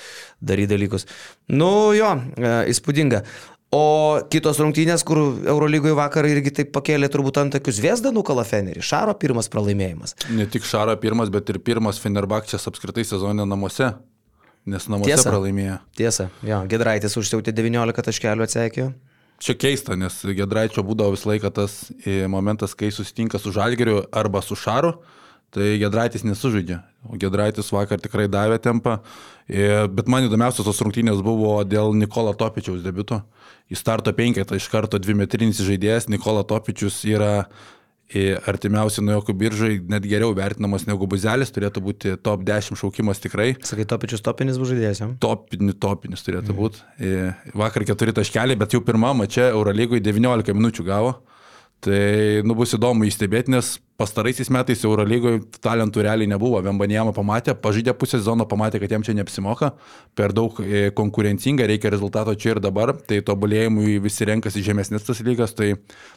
daryti 0.44 0.76
dalykus. 0.76 1.08
Nu 1.56 1.94
jo, 1.96 2.18
e, 2.36 2.58
įspūdinga. 2.76 3.24
O 3.76 4.20
kitos 4.32 4.62
rungtynės, 4.64 5.04
kur 5.04 5.20
Eurolygoje 5.44 5.96
vakar 5.98 6.28
irgi 6.30 6.54
taip 6.62 6.70
pakėlė 6.76 7.10
turbūt 7.12 7.42
ant 7.42 7.52
tokius 7.58 7.82
Viesdanų 7.84 8.24
kalafenerį. 8.28 8.80
Šaro 8.86 9.12
pirmas 9.20 9.52
pralaimėjimas. 9.52 10.16
Ne 10.32 10.46
tik 10.48 10.64
Šaro 10.64 10.96
pirmas, 11.02 11.32
bet 11.34 11.52
ir 11.52 11.60
pirmas 11.60 12.00
Fenerbakčias 12.00 12.70
apskritai 12.72 13.04
sezone 13.08 13.44
namuose. 13.44 13.92
Nes 14.68 14.88
namuose 14.88 15.12
Tiesa. 15.12 15.32
pralaimėjo. 15.32 15.76
Tiesa, 16.00 16.30
jo, 16.48 16.62
Gedraitis 16.72 17.16
užsiautė 17.20 17.54
19 17.56 18.08
taškelių 18.08 18.48
atsekė. 18.48 18.88
Čia 19.44 19.54
keista, 19.60 19.96
nes 20.00 20.16
Gedraičio 20.36 20.82
būdavo 20.84 21.14
visą 21.14 21.34
laiką 21.34 21.52
tas 21.54 21.78
e, 22.02 22.24
momentas, 22.32 22.74
kai 22.76 22.90
susitinka 22.92 23.40
su 23.40 23.52
Žalgeriu 23.56 24.02
arba 24.16 24.42
su 24.42 24.58
Šaru, 24.60 24.96
tai 25.56 25.78
Gedraitis 25.82 26.26
nesužaidžia. 26.28 26.82
O 27.08 27.18
Gedraitis 27.20 27.72
vakar 27.72 28.02
tikrai 28.04 28.28
davė 28.32 28.60
tempą. 28.62 29.00
Bet 29.48 30.10
man 30.12 30.28
įdomiausias 30.28 30.68
tos 30.68 30.82
rungtynės 30.84 31.24
buvo 31.24 31.62
dėl 31.64 31.96
Nikola 31.96 32.36
Topičiaus 32.36 32.84
debito. 32.84 33.22
Į 33.72 33.80
starto 33.80 34.12
penketą 34.16 34.60
iš 34.60 34.68
karto 34.72 35.00
dvimetrinis 35.00 35.62
žaidėjas 35.64 36.10
Nikola 36.12 36.44
Topičius 36.48 37.00
yra 37.08 37.48
e, 38.12 38.36
artimiausiai 38.48 39.06
nuo 39.08 39.18
jokų 39.18 39.36
biržai 39.40 39.72
net 39.92 40.08
geriau 40.08 40.36
vertinamas 40.36 40.88
negu 40.88 41.08
Buzelis, 41.08 41.52
turėtų 41.56 41.84
būti 41.84 42.14
top 42.24 42.44
10 42.48 42.80
šaukimas 42.80 43.24
tikrai. 43.24 43.54
Sakai, 43.68 43.88
topičius 43.88 44.24
topinis 44.24 44.60
bus 44.60 44.74
žaidėjas. 44.74 45.04
jo? 45.04 45.10
Topini, 45.24 45.76
topinis 45.76 46.28
turėtų 46.28 46.52
mm. 46.52 46.60
būti. 46.60 46.84
E, 47.00 47.32
Vakar 47.56 47.88
keturi 47.88 48.16
taškeliai, 48.16 48.60
bet 48.60 48.76
jau 48.76 48.84
pirmą 48.84 49.16
mačią 49.24 49.50
Eurolygoje 49.54 50.04
19 50.04 50.60
minučių 50.60 50.88
gavo. 50.88 51.18
Tai 51.84 52.00
nu, 52.48 52.56
bus 52.58 52.74
įdomu 52.74 53.06
įstebėti, 53.08 53.54
nes 53.54 53.78
pastaraisiais 53.98 54.52
metais 54.54 54.84
Eurolygoje 54.86 55.42
talentų 55.64 56.04
realiai 56.06 56.30
nebuvo. 56.30 56.60
Vembanijama 56.62 57.14
pamatė, 57.18 57.56
pažydė 57.58 57.96
pusę 57.98 58.20
sezono, 58.20 58.46
pamatė, 58.50 58.78
kad 58.84 58.94
jam 58.94 59.06
čia 59.06 59.16
neapsimoka, 59.18 59.72
per 60.18 60.34
daug 60.38 60.60
e, 60.62 60.92
konkurencinga, 60.98 61.66
reikia 61.70 61.90
rezultato 61.94 62.36
čia 62.38 62.54
ir 62.54 62.62
dabar. 62.62 62.94
Tai 63.10 63.18
tobulėjimui 63.26 63.98
visi 64.04 64.28
renkasi 64.30 64.62
žemesnės 64.66 65.08
tas 65.08 65.22
lygas, 65.26 65.56
tai 65.58 65.72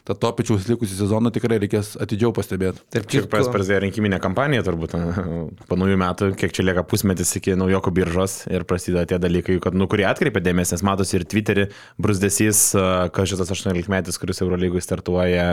tą 0.05 0.13
topičiaus 0.13 0.67
likusį 0.69 0.99
sezoną 0.99 1.31
tikrai 1.33 1.57
reikės 1.63 1.95
atidžiau 2.01 2.29
pastebėti. 2.37 2.85
Tarp 2.93 3.09
Čia 3.09 3.23
kitko, 3.25 3.41
prasidėjo 3.55 3.81
rinkiminė 3.87 4.21
kampanija 4.21 4.65
turbūt 4.67 4.93
po 5.65 5.79
naujų 5.81 5.97
metų, 6.03 6.31
kiek 6.37 6.53
čia 6.53 6.67
lieka 6.67 6.85
pusmetis 6.85 7.33
iki 7.39 7.57
naujokų 7.57 7.95
biržos 7.97 8.43
ir 8.51 8.67
prasideda 8.69 9.07
tie 9.09 9.21
dalykai, 9.21 9.57
kad, 9.63 9.77
nu, 9.77 9.89
kurie 9.89 10.05
atkreipia 10.09 10.43
dėmesį, 10.45 10.77
nes 10.77 10.85
matosi 10.85 11.17
ir 11.17 11.25
Twitterį, 11.31 11.67
brusdesys, 12.01 12.63
kad 12.77 13.33
šitas 13.33 13.49
18 13.57 13.89
metais, 13.91 14.21
kuris 14.21 14.43
Eurolygui 14.45 14.83
startuoja, 14.85 15.49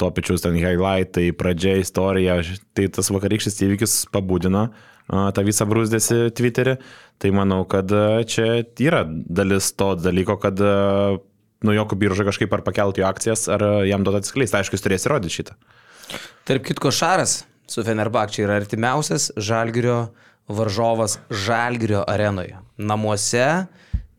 topičius 0.00 0.44
ten 0.44 0.56
highlightai, 0.58 1.30
pradžia, 1.36 1.76
istorija, 1.82 2.40
tai 2.76 2.90
tas 2.92 3.10
vakarykštis 3.12 3.62
įvykis 3.66 3.96
pabudino 4.14 4.68
tą 5.06 5.44
visą 5.46 5.66
brusdėsi 5.70 6.32
Twitterį. 6.36 6.76
Tai 7.22 7.30
manau, 7.32 7.62
kad 7.68 7.92
čia 8.28 8.60
yra 8.82 9.04
dalis 9.06 9.70
to 9.78 9.94
dalyko, 9.96 10.36
kad 10.42 10.60
a, 10.60 11.16
naujokų 11.64 11.98
birža 12.00 12.26
kažkaip 12.28 12.52
ar 12.52 12.64
pakeltų 12.66 13.00
jo 13.00 13.08
akcijas, 13.08 13.46
ar 13.52 13.64
jam 13.88 14.04
duotų 14.04 14.20
atskleisti. 14.20 14.58
Aišku, 14.58 14.76
jis 14.76 14.84
turės 14.84 15.06
įrodyti 15.08 15.38
šitą. 15.38 15.56
tarp 16.44 16.66
kitko 16.66 16.92
Šaras 16.92 17.44
su 17.70 17.82
Fenerbakčiai 17.86 18.44
yra 18.46 18.60
artimiausias 18.60 19.30
Žalgirio 19.36 20.10
varžovas 20.46 21.18
Žalgirio 21.30 22.04
arenoje. 22.06 22.60
Namuose 22.76 23.66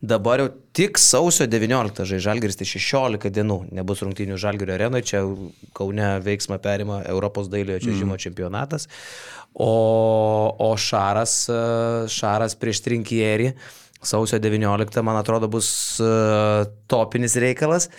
dabar 0.02 0.44
jau 0.44 0.50
tik 0.78 1.00
sausio 1.02 1.48
19 1.50 2.06
žai 2.06 2.20
Žalgiris, 2.22 2.60
tai 2.60 2.68
16 2.70 3.32
dienų 3.34 3.58
nebus 3.78 4.04
rungtynių 4.06 4.38
Žalgirio 4.38 4.76
arenoje, 4.76 5.08
čia 5.14 5.24
Kaune 5.78 6.12
veiksmą 6.26 6.60
perima 6.62 7.02
Europos 7.10 7.50
dailiojo 7.50 7.88
čiažimo 7.88 8.14
mm. 8.14 8.22
čempionatas, 8.22 8.88
o, 9.54 9.74
o 10.54 10.72
Šaras, 10.78 11.44
Šaras 12.14 12.58
prieš 12.62 12.84
Trinkierį 12.86 13.52
sausio 14.02 14.40
19, 14.40 15.02
man 15.02 15.18
atrodo, 15.18 15.50
bus 15.50 16.00
e, 16.00 16.06
topinis 16.88 17.36
reikalas. 17.42 17.90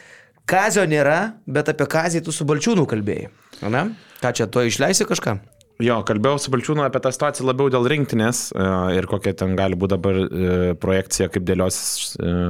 Kazio 0.49 0.87
nėra, 0.89 1.35
bet 1.45 1.69
apie 1.69 1.85
Kazį 1.91 2.23
tu 2.25 2.33
su 2.33 2.47
Balčiūnu 2.49 2.87
kalbėjai. 2.89 3.29
Ne? 3.69 3.83
Ką 4.23 4.33
čia, 4.33 4.47
tu 4.49 4.63
išleisi 4.65 5.05
kažką? 5.09 5.37
Jo, 5.79 6.01
kalbėjau 6.03 6.41
su 6.43 6.51
Balčiūnu 6.51 6.83
apie 6.83 6.99
tą 6.99 7.13
situaciją 7.15 7.45
labiau 7.47 7.71
dėl 7.71 7.85
rinktinės 7.87 8.49
e, 8.51 8.65
ir 8.99 9.07
kokia 9.07 9.31
ten 9.39 9.53
gali 9.59 9.79
būti 9.79 9.93
dabar 9.95 10.17
e, 10.19 10.57
projekcija, 10.83 11.29
kaip 11.31 11.45
dėlios 11.47 11.79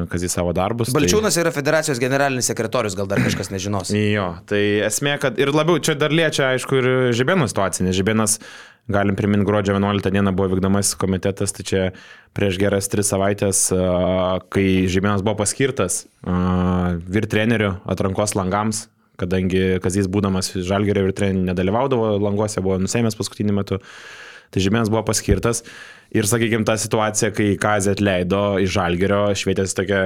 Kazį 0.08 0.30
savo 0.32 0.54
darbus. 0.56 0.94
Balčiūnas 0.96 1.36
yra 1.42 1.52
federacijos 1.52 2.00
generalinis 2.00 2.48
sekretorius, 2.48 2.96
gal 2.96 3.10
dar 3.10 3.20
kažkas 3.20 3.52
nežinos. 3.52 3.92
Tai, 3.92 4.00
jo, 4.16 4.30
tai 4.48 4.62
esmė, 4.88 5.18
kad 5.20 5.36
ir 5.44 5.52
labiau 5.52 5.76
čia 5.76 5.98
dar 6.00 6.14
liečia, 6.14 6.54
aišku, 6.54 6.80
ir 6.80 6.90
Žibėno 7.20 7.44
situacija, 7.52 7.84
nes 7.84 8.00
Žibėnas, 8.00 8.38
galim 8.88 9.18
priminti, 9.18 9.44
gruodžio 9.44 9.76
11 9.76 10.08
dieną 10.16 10.32
buvo 10.32 10.54
vykdomasis 10.54 10.96
komitetas, 10.96 11.52
tai 11.52 11.68
čia 11.68 11.86
prieš 12.32 12.56
geras 12.64 12.88
tris 12.88 13.12
savaitės, 13.12 13.66
e, 13.76 13.88
kai 14.48 14.68
Žibėnas 14.88 15.20
buvo 15.20 15.42
paskirtas 15.44 16.06
vyr 16.24 17.28
trenerių 17.28 17.74
atrankos 17.92 18.38
langams 18.40 18.86
kadangi 19.20 19.80
Kazys 19.84 20.08
būdamas 20.10 20.52
Žalgerio 20.54 21.08
ir 21.08 21.16
trenerių 21.16 21.50
nedalyvaudavo 21.50 22.14
languose, 22.22 22.62
buvo 22.64 22.78
nusėmęs 22.82 23.18
paskutinį 23.18 23.58
metu. 23.60 23.82
Tai 24.48 24.62
Žemėnas 24.64 24.88
buvo 24.88 25.02
paskirtas 25.10 25.60
ir, 26.14 26.24
sakykime, 26.28 26.64
ta 26.64 26.78
situacija, 26.80 27.34
kai 27.36 27.52
Kazį 27.60 27.92
atleido 27.96 28.42
iš 28.62 28.72
Žalgerio, 28.78 29.26
švietėsi 29.36 29.76
tokia, 29.76 30.00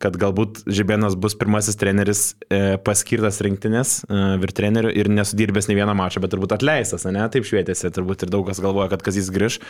kad 0.00 0.16
galbūt 0.20 0.62
Žibėnas 0.70 1.16
bus 1.20 1.34
pirmasis 1.36 1.76
treneris 1.80 2.22
e, 2.48 2.78
paskirtas 2.84 3.40
rinktinės 3.44 3.98
e, 4.06 4.20
vir 4.40 4.54
trenerių 4.56 4.94
ir 4.96 5.10
nesudirbęs 5.12 5.68
ne 5.68 5.76
vieną 5.76 5.94
mačą, 5.98 6.22
bet 6.24 6.32
turbūt 6.32 6.54
atleistas, 6.56 7.04
ne? 7.10 7.26
Taip 7.32 7.48
švietėsi, 7.48 7.90
turbūt 7.92 8.24
ir 8.24 8.32
daug 8.32 8.46
kas 8.48 8.62
galvoja, 8.64 8.88
kad 8.92 9.04
Kazys 9.04 9.28
grįž. 9.34 9.60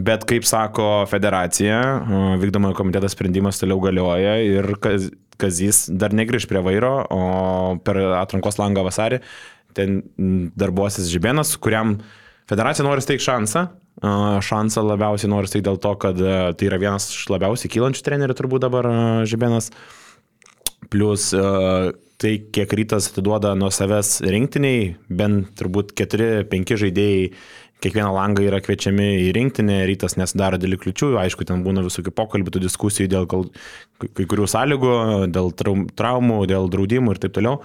Bet 0.00 0.24
kaip 0.28 0.46
sako 0.48 1.04
federacija, 1.10 1.78
e, 1.78 2.22
vykdomojo 2.42 2.78
komiteto 2.80 3.10
sprendimas 3.12 3.62
toliau 3.62 3.78
galioja 3.84 4.38
ir 4.42 4.74
Kazys 5.40 5.86
dar 5.88 6.14
negrįž 6.16 6.46
prie 6.50 6.62
vairo, 6.64 6.94
o 7.10 7.22
per 7.84 7.98
atrankos 8.20 8.60
langą 8.60 8.84
vasarį 8.86 9.20
ten 9.76 10.00
darbuosis 10.58 11.10
Žibėnas, 11.12 11.54
kuriam 11.62 11.98
federacija 12.50 12.86
nori 12.86 13.04
steigti 13.04 13.28
šansą. 13.28 13.66
Šansą 14.46 14.84
labiausiai 14.86 15.30
nori 15.30 15.50
steigti 15.50 15.68
dėl 15.68 15.80
to, 15.82 15.92
kad 16.00 16.18
e, 16.18 16.36
tai 16.56 16.68
yra 16.70 16.78
vienas 16.80 17.10
iš 17.12 17.26
labiausiai 17.30 17.70
kylančių 17.72 18.04
trenerių 18.06 18.36
turbūt 18.38 18.64
dabar 18.64 18.88
Žibėnas. 19.28 19.68
Plus 20.90 21.28
a, 21.36 21.90
tai, 22.20 22.32
kiek 22.54 22.72
rytas 22.78 23.10
atiduoda 23.10 23.52
nuo 23.58 23.70
savęs 23.74 24.20
rinktiniai, 24.24 24.94
bent 25.08 25.52
turbūt 25.60 25.92
4-5 25.98 26.76
žaidėjai 26.84 27.28
kiekvieną 27.82 28.10
langą 28.14 28.44
yra 28.46 28.60
kviečiami 28.64 29.08
į 29.26 29.30
rinktinę, 29.36 29.80
rytas 29.88 30.18
nesidaro 30.20 30.60
dėl 30.60 30.76
kliučių, 30.80 31.14
aišku, 31.22 31.46
ten 31.48 31.64
būna 31.66 31.84
visokių 31.86 32.12
pokalbių, 32.16 32.54
tų 32.54 32.64
diskusijų 32.66 33.12
dėl 33.12 33.30
kai 33.30 34.26
kurių 34.26 34.48
sąlygų, 34.50 34.92
dėl 35.32 35.54
traum- 35.56 35.88
traumų, 35.96 36.44
dėl 36.50 36.68
draudimų 36.72 37.16
ir 37.16 37.24
taip 37.24 37.34
toliau. 37.38 37.58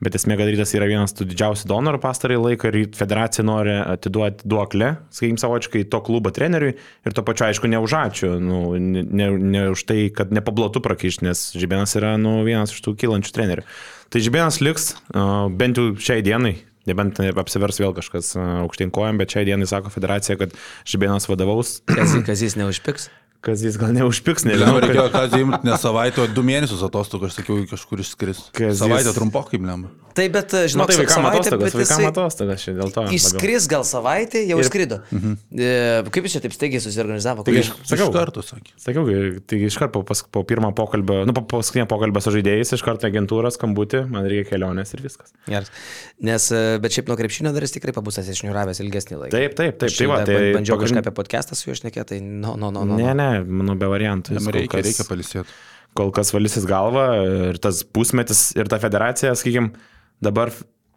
Bet 0.00 0.14
esmė, 0.16 0.38
kad 0.40 0.48
rytas 0.48 0.70
yra 0.72 0.86
vienas 0.88 1.12
tų 1.12 1.26
didžiausių 1.28 1.66
donorų 1.68 1.98
pastarąjį 2.00 2.40
laiką 2.40 2.70
ir 2.70 2.76
federacija 2.96 3.42
nori 3.44 3.74
atiduoti 3.82 4.48
duoklę, 4.48 4.94
sakykime, 5.12 5.40
savočiai 5.42 5.84
to 5.92 6.00
klubo 6.06 6.32
treneriui 6.32 6.72
ir 6.72 7.16
to 7.16 7.24
pačiu, 7.26 7.44
aišku, 7.50 7.68
ne 7.68 7.82
už 7.84 7.96
ačiū, 7.98 8.30
nu, 8.40 8.62
ne, 8.80 9.28
ne, 9.28 9.66
už 9.74 9.84
tai, 9.84 9.98
kad 10.08 10.32
nepablotų 10.32 10.80
prakišti, 10.86 11.26
nes 11.28 11.50
Žibėnas 11.52 11.92
yra 12.00 12.14
nu, 12.16 12.38
vienas 12.48 12.72
iš 12.72 12.80
tų 12.86 12.96
kylančių 12.96 13.36
trenerių. 13.36 13.66
Tai 14.08 14.24
Žibėnas 14.24 14.62
liks 14.64 14.88
bent 15.60 15.82
jau 15.82 15.90
šiai 16.00 16.24
dienai, 16.24 16.56
nebent 16.90 17.22
apsivers 17.40 17.80
vėl 17.82 17.96
kažkas 17.96 18.34
uh, 18.36 18.60
aukštyn 18.66 18.92
kojam, 18.94 19.20
bet 19.20 19.32
šiai 19.32 19.48
dienai 19.48 19.70
sako 19.70 19.92
federacija, 19.94 20.38
kad 20.40 20.54
Žibėnas 20.88 21.30
vadovaus, 21.30 21.78
kazys 22.28 22.58
neužpiks. 22.60 23.08
Kas 23.40 23.62
jis 23.64 23.78
gal 23.80 23.92
neužpiks, 23.96 24.44
Žinau, 24.44 24.52
nežinau. 24.52 24.80
reikėjo 24.84 25.06
ką 25.14 25.40
imti 25.40 25.64
ne 25.70 25.78
savaitę, 25.80 26.22
o 26.22 26.26
du 26.28 26.42
mėnesius 26.44 26.82
atostogų, 26.86 27.30
aš 27.30 27.40
sakiau, 27.40 27.62
kažkur 27.70 28.02
išskris. 28.04 28.50
Kazys- 28.52 28.82
Savaitę 28.84 29.14
trumpokai, 29.16 29.58
lemba. 29.60 29.88
Tai 30.10 30.24
bet, 30.28 30.50
Na 30.52 30.66
žinok, 30.66 30.88
tai 30.90 30.96
vaikam 30.98 31.22
savaitę, 31.22 31.38
atostogas, 31.38 31.74
vaikam 31.78 32.06
atostogas 32.10 32.62
čia 32.66 32.72
dėl 32.74 32.90
to. 32.92 33.02
Išskris 33.14 33.68
gal 33.70 33.84
savaitę, 33.86 34.40
jau 34.48 34.58
Ir- 34.58 34.66
skrido. 34.66 34.96
Mhm. 35.14 35.36
Kaip 36.10 36.24
jis 36.26 36.32
čia 36.34 36.40
taip 36.42 36.52
staigiai 36.56 36.80
susiorganizavo? 36.82 37.44
Taigi, 37.46 37.62
Iš 37.62 37.70
Sakau. 37.86 38.08
karto 38.12 38.42
sakė. 38.42 38.74
Sakiau, 38.76 39.06
tai 39.46 39.56
iš 39.68 39.78
karto 39.78 39.92
po, 39.92 40.02
pas- 40.02 40.24
po 40.26 40.42
pirmo 40.42 40.72
pokalbio, 40.74 41.22
nu, 41.24 41.32
po 41.32 41.42
paskutinio 41.46 41.86
pokalbio 41.86 42.20
su 42.20 42.30
žaidėjais, 42.34 42.74
iš 42.74 42.82
karto 42.82 43.06
agentūros 43.06 43.54
skambutį, 43.56 44.02
man 44.10 44.26
reikia 44.26 44.50
kelionės 44.50 44.92
ir 44.94 45.00
viskas. 45.06 45.30
Geras. 45.46 45.70
Nes, 46.20 46.50
e, 46.50 46.78
bet 46.82 46.90
šiaip 46.90 47.06
nuo 47.08 47.16
krepšinio 47.16 47.54
dar 47.54 47.62
jis 47.62 47.72
tikrai 47.78 47.94
pabūstas 47.94 48.26
išniuravęs 48.34 48.82
ilgesnį 48.82 49.16
laiką. 49.16 49.30
Taip, 49.30 49.54
taip, 49.54 49.78
taip, 49.78 49.88
Aš 49.90 49.96
tai 49.96 50.06
va, 50.10 50.16
dar 50.24 50.26
tai 50.26 50.52
bandžiau 50.58 50.74
pagrind- 50.76 50.98
kažką 50.98 51.06
apie 51.06 51.14
podcastą 51.22 51.54
su 51.54 51.70
juo 51.70 51.78
šnekėti, 51.78 52.06
tai 52.06 52.20
no, 52.20 52.56
no, 52.56 52.70
no, 52.74 52.82
no. 52.84 52.96
Ne, 52.98 53.14
ne, 53.30 53.40
manau, 53.62 53.78
be 53.80 53.88
variantų. 53.90 54.36
Jam 54.38 54.48
kol 54.50 54.58
reikia, 54.58 54.74
kas- 54.76 54.88
reikia 54.90 55.08
palisėti. 55.08 55.56
Kol 55.98 56.12
kas 56.14 56.28
valysis 56.30 56.66
galva 56.70 57.06
ir 57.50 57.56
tas 57.62 57.80
pusmetis 57.82 58.50
ir 58.54 58.68
ta 58.70 58.78
federacija, 58.78 59.32
sakykim, 59.34 59.72
dabar, 60.22 60.52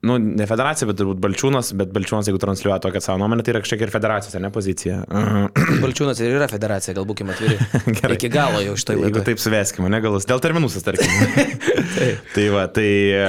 nu, 0.06 0.20
ne 0.22 0.46
federacija, 0.46 0.86
bet 0.90 1.00
turbūt 1.00 1.18
Balčiūnas, 1.24 1.72
bet 1.80 1.90
Balčiūnas, 1.96 2.28
jeigu 2.30 2.38
transliuoja 2.44 2.78
tokią 2.84 3.02
savo 3.02 3.18
nuomonę, 3.24 3.42
tai 3.48 3.56
yra 3.56 3.62
kažkiek 3.64 3.82
ir 3.88 3.94
federacijos, 3.94 4.36
ne 4.44 4.52
pozicija. 4.54 5.00
Balčiūnas 5.84 6.22
ir 6.22 6.36
yra 6.38 6.46
federacija, 6.52 6.94
gal 7.00 7.08
būkime 7.10 7.34
atviri. 7.34 7.58
Gerai. 7.98 8.18
Iki 8.20 8.30
galo 8.36 8.62
jau 8.62 8.76
šitoj 8.78 9.00
Jeigu 9.00 9.08
laidai. 9.10 9.26
taip 9.32 9.42
suveskime, 9.42 9.90
ne 9.90 10.02
galus, 10.06 10.28
dėl 10.30 10.44
terminų 10.46 10.70
sustarkime. 10.76 11.48
tai 12.36 12.46
va, 12.54 12.68
tai 12.76 12.90
e, 13.18 13.24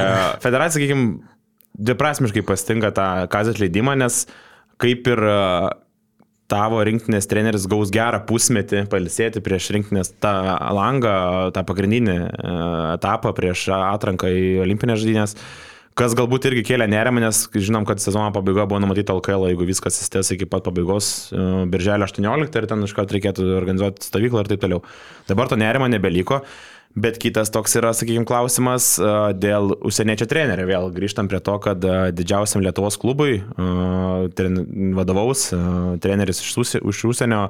federacija, 0.45 0.77
sakykime, 0.83 1.07
dviprasmiškai 1.89 2.45
pastinga 2.47 2.93
tą 2.95 3.09
kazės 3.33 3.57
leidimą, 3.63 3.97
nes 4.05 4.25
kaip 4.83 5.09
ir 5.15 5.25
e, 5.31 5.39
tavo 6.51 6.81
rinktinės 6.85 7.29
treneris 7.31 7.69
gaus 7.71 7.93
gerą 7.95 8.21
pusmetį 8.29 8.85
palisėti 8.93 9.43
prieš 9.45 9.71
rinktinės 9.77 10.15
tą 10.23 10.35
langą, 10.77 11.15
tą 11.57 11.65
pagrindinį 11.67 12.17
e, 12.17 12.57
etapą 12.97 13.33
prieš 13.37 13.69
atranką 13.77 14.33
į 14.33 14.51
olimpinės 14.67 15.01
žaidynės. 15.03 15.39
Kas 15.95 16.17
galbūt 16.19 16.49
irgi 16.49 16.65
kėlė 16.67 16.89
nerimą, 16.91 17.21
nes 17.23 17.45
žinom, 17.55 17.85
kad 17.87 18.03
sezono 18.03 18.33
pabaiga 18.35 18.65
buvo 18.67 18.81
numatyta 18.83 19.15
LKL, 19.15 19.45
jeigu 19.53 19.69
viskas 19.69 20.01
įstės 20.03 20.33
iki 20.35 20.49
pat 20.51 20.67
pabaigos 20.67 21.11
e, 21.31 21.45
birželio 21.71 22.09
18 22.09 22.59
ir 22.59 22.67
ten 22.71 22.83
iš 22.83 22.97
karto 22.97 23.15
reikėtų 23.15 23.47
organizuoti 23.61 24.09
stovyklą 24.09 24.43
ir 24.43 24.51
taip 24.51 24.65
toliau. 24.65 24.83
Dabar 25.31 25.49
to 25.49 25.61
nerimo 25.61 25.87
nebeliko. 25.89 26.43
Bet 26.95 27.17
kitas 27.19 27.51
toks 27.51 27.73
yra, 27.75 27.91
sakykime, 27.91 28.23
klausimas 28.29 28.93
dėl 29.43 29.73
užsieniečio 29.83 30.29
trenerio. 30.31 30.67
Vėl 30.69 30.93
grįžtam 30.95 31.27
prie 31.27 31.41
to, 31.43 31.57
kad 31.63 31.83
didžiausiam 32.15 32.63
Lietuvos 32.63 32.95
klubui 33.03 33.41
e, 33.41 34.45
vadovaus 34.95 35.49
treneris 36.05 36.39
iš, 36.45 36.77
iš 36.79 37.01
užsienio, 37.11 37.41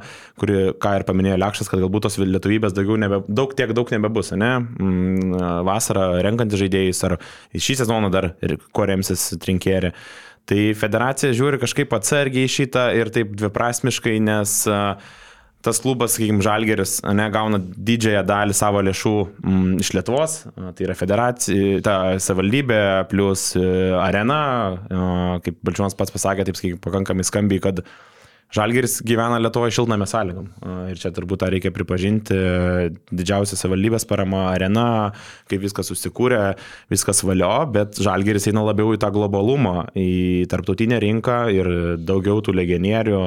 kuri, 0.41 0.71
ką 0.81 0.95
ir 0.97 1.05
paminėjo 1.05 1.37
Lekšas, 1.43 1.69
kad 1.69 1.83
galbūt 1.85 2.07
tos 2.07 2.17
lietuvybės 2.23 2.73
daugiau 2.77 2.97
nebe, 3.01 3.21
daug, 3.29 3.53
tiek 3.59 3.75
daug 3.77 3.93
nebebus, 3.93 4.33
ne? 4.33 4.55
Mm, 4.65 5.35
vasarą 5.69 6.07
renkantys 6.25 6.63
žaidėjus 6.63 7.05
ar 7.11 7.19
šį 7.53 7.77
sezoną 7.83 8.09
dar 8.15 8.31
kuo 8.73 8.89
remsis 8.89 9.27
trinkėri. 9.45 9.93
Tai 10.49 10.63
federacija 10.77 11.37
žiūri 11.37 11.61
kažkaip 11.61 11.93
atsargiai 11.97 12.49
šitą 12.49 12.89
ir 12.97 13.13
taip 13.13 13.37
dviprasmiškai, 13.37 14.17
nes 14.25 14.57
uh, 14.73 15.21
tas 15.65 15.81
klubas, 15.81 16.15
sakykime, 16.17 16.45
Žalgeris, 16.45 16.99
ne, 17.17 17.29
gauna 17.33 17.61
didžiąją 17.61 18.25
dalį 18.29 18.57
savo 18.57 18.83
lėšų 18.85 19.15
m, 19.25 19.53
mm, 19.53 19.77
iš 19.85 19.93
Lietuvos, 19.97 20.39
tai 20.55 20.89
yra 20.89 20.97
federacija, 20.99 21.83
ta 21.85 21.99
savivaldybė 22.23 22.81
plus 23.13 23.53
e, 23.59 23.69
arena, 23.97 24.41
kaip 25.45 25.63
Balčiūnas 25.65 25.97
pats 25.99 26.15
pasakė, 26.15 26.49
taip 26.49 26.61
sakykime, 26.61 26.83
pakankamai 26.85 27.25
skambiai, 27.27 27.63
kad 27.65 27.85
Žalgeris 28.55 29.01
gyvena 29.03 29.41
Lietuvoje 29.43 29.73
šiltname 29.75 30.07
sąlygom. 30.07 30.45
Ir 30.93 30.99
čia 31.01 31.11
turbūt 31.15 31.41
tą 31.43 31.49
reikia 31.51 31.73
pripažinti. 31.75 32.37
Didžiausia 33.11 33.57
savivaldybės 33.59 34.07
parama 34.07 34.45
arena, 34.53 34.87
kaip 35.51 35.65
viskas 35.65 35.91
susikūrė, 35.91 36.43
viskas 36.93 37.25
valio, 37.27 37.51
bet 37.75 37.99
Žalgeris 38.05 38.47
eina 38.53 38.63
labiau 38.63 38.95
į 38.95 39.01
tą 39.03 39.11
globalumą, 39.15 39.89
į 39.99 40.45
tarptautinę 40.53 41.01
rinką 41.03 41.39
ir 41.57 41.73
daugiau 41.99 42.45
tų 42.45 42.55
legionierių 42.61 43.25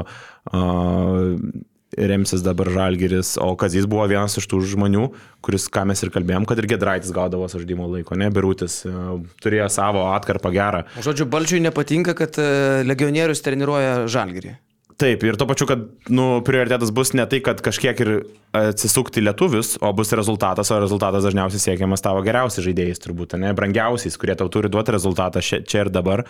remsis 1.98 2.44
dabar 2.46 2.70
Žalgeris, 2.70 3.36
o 3.42 3.56
Kazys 3.58 3.88
buvo 3.90 4.06
vienas 4.10 4.38
iš 4.38 4.48
tų 4.50 4.62
žmonių, 4.74 5.08
kuris, 5.46 5.66
ką 5.74 5.88
mes 5.90 6.04
ir 6.06 6.14
kalbėjom, 6.14 6.46
kad 6.50 6.62
ir 6.62 6.70
Gedraitis 6.70 7.14
gaudavo 7.16 7.50
žaidimo 7.50 7.90
laiko, 7.90 8.18
ne, 8.20 8.30
Birutis 8.34 8.84
e, 8.86 8.94
turėjo 9.42 9.68
savo 9.74 10.06
atkarpą 10.14 10.54
gerą. 10.54 10.86
Žodžiu, 11.02 11.28
Balčiui 11.32 11.64
nepatinka, 11.66 12.14
kad 12.18 12.38
e, 12.42 12.48
legionierius 12.88 13.42
treniruoja 13.46 14.06
Žalgerį. 14.12 14.58
Taip, 14.98 15.22
ir 15.22 15.36
to 15.38 15.46
pačiu, 15.46 15.68
kad 15.70 15.82
nu, 16.10 16.40
prioritetas 16.42 16.90
bus 16.90 17.12
ne 17.14 17.22
tai, 17.30 17.38
kad 17.46 17.60
kažkiek 17.62 18.00
ir 18.02 18.12
atsisukti 18.58 19.22
lietuvius, 19.22 19.76
o 19.86 19.92
bus 19.94 20.10
rezultatas, 20.18 20.72
o 20.74 20.80
rezultatas 20.82 21.26
dažniausiai 21.28 21.62
siekiamas 21.62 22.02
tavo 22.02 22.24
geriausiais 22.26 22.66
žaidėjais, 22.66 23.04
turbūt, 23.04 23.36
ne, 23.38 23.52
brangiausiais, 23.58 24.18
kurie 24.18 24.34
tau 24.38 24.50
turi 24.50 24.72
duoti 24.74 24.96
rezultatą 24.96 25.44
čia, 25.46 25.62
čia 25.62 25.86
ir 25.86 25.94
dabar. 25.94 26.26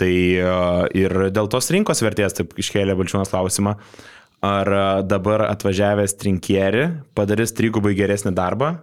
Tai 0.00 0.08
ir 0.96 1.12
dėl 1.32 1.46
tos 1.52 1.68
rinkos 1.72 2.00
vertės, 2.04 2.36
taip 2.36 2.56
iškėlė 2.60 2.96
Balčiūnas 2.96 3.32
klausimą, 3.32 3.76
ar 4.44 4.70
dabar 5.08 5.46
atvažiavęs 5.48 6.16
trinkieri 6.20 6.88
padarys 7.16 7.54
trigubai 7.56 7.94
geresnį 7.98 8.34
darbą 8.36 8.76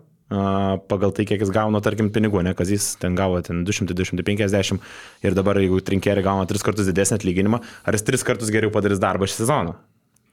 pagal 0.90 1.12
tai, 1.14 1.26
kiek 1.30 1.42
jis 1.44 1.52
gauna, 1.54 1.82
tarkim, 1.84 2.10
pinigų, 2.14 2.42
ne, 2.46 2.56
kas 2.58 2.72
jis 2.74 2.94
ten 3.02 3.14
gavo 3.18 3.38
ten 3.46 3.62
200-250 3.68 4.80
ir 5.28 5.36
dabar, 5.38 5.60
jeigu 5.62 5.82
trinkeri 5.86 6.24
gauna 6.26 6.48
tris 6.50 6.66
kartus 6.66 6.88
didesnį 6.90 7.20
atlyginimą, 7.20 7.60
ar 7.86 7.98
jis 7.98 8.08
tris 8.08 8.26
kartus 8.26 8.50
geriau 8.54 8.74
padarys 8.74 9.02
darbą 9.04 9.30
šį 9.30 9.44
sezoną? 9.44 9.76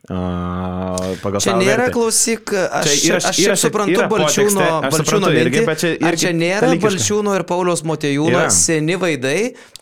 Pagal 0.09 1.42
čia 1.44 1.55
nėra 1.61 1.86
vertę. 1.86 1.94
klausyk, 1.94 2.53
aš, 2.57 2.88
čia 2.88 3.11
yra, 3.11 3.18
aš 3.30 3.40
yra, 3.44 3.57
suprantu 3.61 3.98
yra 3.98 4.07
Balčiūno, 4.11 4.68
Balčiūno 4.86 5.32
irgi, 5.36 5.62
bet 5.68 5.82
čia, 5.82 5.90
irgi 5.98 6.09
ar 6.09 6.18
čia 6.22 6.32
nėra 6.34 6.70
dalykiška. 6.70 6.88
Balčiūno 6.88 7.34
ir 7.36 7.44
Paulius 7.48 7.84
Motejūno 7.86 8.46
seni 8.55 8.96
vaidai, 9.01 9.36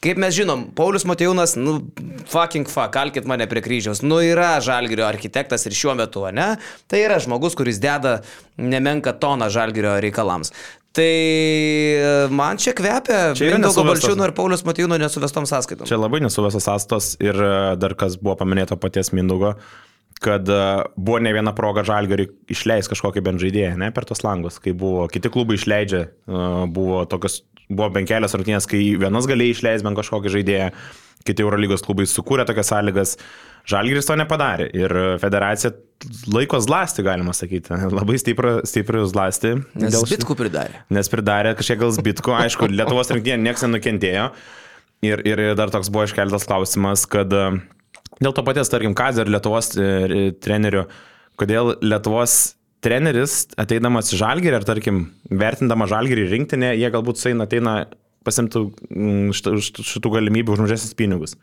kaip 0.04 0.20
mes 0.20 0.34
žinom, 0.34 0.66
Paulius 0.78 1.06
Motejūnas, 1.08 1.54
nu, 1.62 1.78
fucking 2.32 2.66
fuck, 2.68 2.90
kalkit 2.96 3.30
mane 3.30 3.46
prie 3.50 3.62
kryžiaus, 3.64 4.02
nu 4.02 4.18
yra 4.24 4.56
žalgerio 4.64 5.06
architektas 5.06 5.68
ir 5.70 5.78
šiuo 5.78 5.94
metu, 5.98 6.26
ne? 6.34 6.50
Tai 6.90 7.04
yra 7.04 7.22
žmogus, 7.22 7.56
kuris 7.58 7.78
deda 7.82 8.18
nemenka 8.58 9.14
toną 9.22 9.48
žalgerio 9.54 9.96
reikalams. 10.02 10.52
Tai 10.98 11.04
e, 11.06 12.28
man 12.34 12.58
čia 12.58 12.72
kvepia 12.74 13.34
Mindaugo 13.38 13.84
Balčiūno 13.86 14.24
ir 14.26 14.32
Paulius 14.34 14.64
Matijūno 14.66 14.96
nesuvestom 14.98 15.46
sąskaitom. 15.46 15.86
Čia 15.86 15.98
labai 16.00 16.18
nesuvestos 16.24 16.64
sąskaitos 16.66 17.12
ir 17.22 17.38
e, 17.38 17.50
dar 17.78 17.94
kas 17.98 18.16
buvo 18.18 18.34
paminėta 18.40 18.74
paties 18.80 19.12
Mindaugo, 19.14 19.52
kad 20.22 20.48
e, 20.48 20.60
buvo 20.96 21.18
ne 21.22 21.32
viena 21.34 21.54
proga 21.56 21.84
žalgariui 21.86 22.30
išleis 22.52 22.90
kažkokį 22.90 23.22
bent 23.24 23.42
žaidėją, 23.42 23.74
ne, 23.80 23.90
per 23.94 24.06
tos 24.08 24.24
langus, 24.26 24.58
kai 24.62 24.74
buvo, 24.76 25.06
kiti 25.12 25.30
klubai 25.32 25.58
išleidžia, 25.58 26.04
e, 26.08 26.46
buvo 26.74 27.04
tokios, 27.10 27.42
buvo 27.68 27.90
bent 27.94 28.10
kelias 28.10 28.34
rungtynės, 28.36 28.68
kai 28.70 28.82
vienas 29.00 29.28
galėjo 29.30 29.56
išleisti 29.58 29.86
bent 29.86 30.00
kažkokį 30.00 30.34
žaidėją, 30.38 30.72
kiti 31.28 31.44
Eurolygos 31.44 31.84
klubai 31.86 32.06
sukūrė 32.08 32.46
tokias 32.48 32.70
sąlygas, 32.72 33.14
žalgiris 33.68 34.08
to 34.08 34.16
nepadarė 34.18 34.68
ir 34.76 34.94
federacija 35.22 35.74
laiko 36.32 36.60
zlasti, 36.62 37.04
galima 37.06 37.34
sakyti, 37.36 37.74
labai 37.98 38.18
stiprų, 38.20 38.58
stiprų 38.68 39.06
zlasti. 39.10 39.56
Nes 39.78 39.94
dėl 39.94 40.06
zbitkų 40.06 40.38
pridarė. 40.38 40.84
Nes 40.94 41.10
pridarė 41.12 41.56
kažkiek 41.58 41.82
gal 41.82 41.94
zbitkų, 41.94 42.36
aišku, 42.44 42.70
Lietuvos 42.78 43.10
rinktinė 43.14 43.50
niekas 43.50 43.66
nenukentėjo. 43.66 44.30
Ir, 45.06 45.20
ir 45.30 45.40
dar 45.54 45.70
toks 45.70 45.92
buvo 45.94 46.08
iškeltas 46.08 46.48
klausimas, 46.48 47.04
kad 47.06 47.30
uh, 47.30 47.60
Dėl 48.22 48.34
to 48.34 48.42
paties, 48.46 48.70
tarkim, 48.72 48.96
Kazio 48.98 49.24
ir 49.24 49.30
Lietuvos 49.30 49.72
e, 49.78 50.30
trenerių, 50.42 50.86
kodėl 51.38 51.76
Lietuvos 51.84 52.38
treneris 52.84 53.44
ateidamas 53.58 54.12
į 54.14 54.20
žalgerį, 54.20 54.58
ar 54.58 54.66
tarkim, 54.66 55.04
vertindama 55.30 55.88
žalgerį 55.90 56.28
rinktinę, 56.32 56.72
jie 56.78 56.90
galbūt 56.94 57.20
sueina, 57.20 57.46
ateina 57.48 57.80
pasimtų 58.26 58.64
mm, 58.90 59.32
šitų 59.34 60.12
galimybių 60.18 60.54
už 60.54 60.64
mažesnis 60.66 60.96
pinigus. 60.98 61.36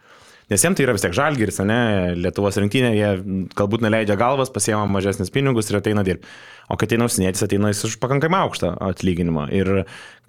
Nes 0.52 0.62
jiems 0.62 0.78
tai 0.78 0.86
yra 0.86 0.94
vis 0.94 1.02
tiek 1.02 1.16
žalgeris, 1.18 1.58
ne, 1.66 1.80
Lietuvos 2.20 2.60
rinktinė, 2.62 2.92
jie 2.94 3.12
galbūt 3.58 3.82
neleidžia 3.82 4.18
galvas, 4.20 4.52
pasiema 4.54 4.84
mažesnis 4.90 5.34
pinigus 5.34 5.72
ir 5.72 5.80
ateina 5.80 6.04
dirbti. 6.06 6.30
O 6.70 6.78
kad 6.78 6.90
ateina 6.90 7.08
užsienietis, 7.10 7.44
ateina 7.46 7.70
jis 7.72 7.84
už 7.90 7.96
pakankamai 8.02 8.44
aukštą 8.46 8.72
atlyginimą. 8.88 9.48
Ir 9.54 9.72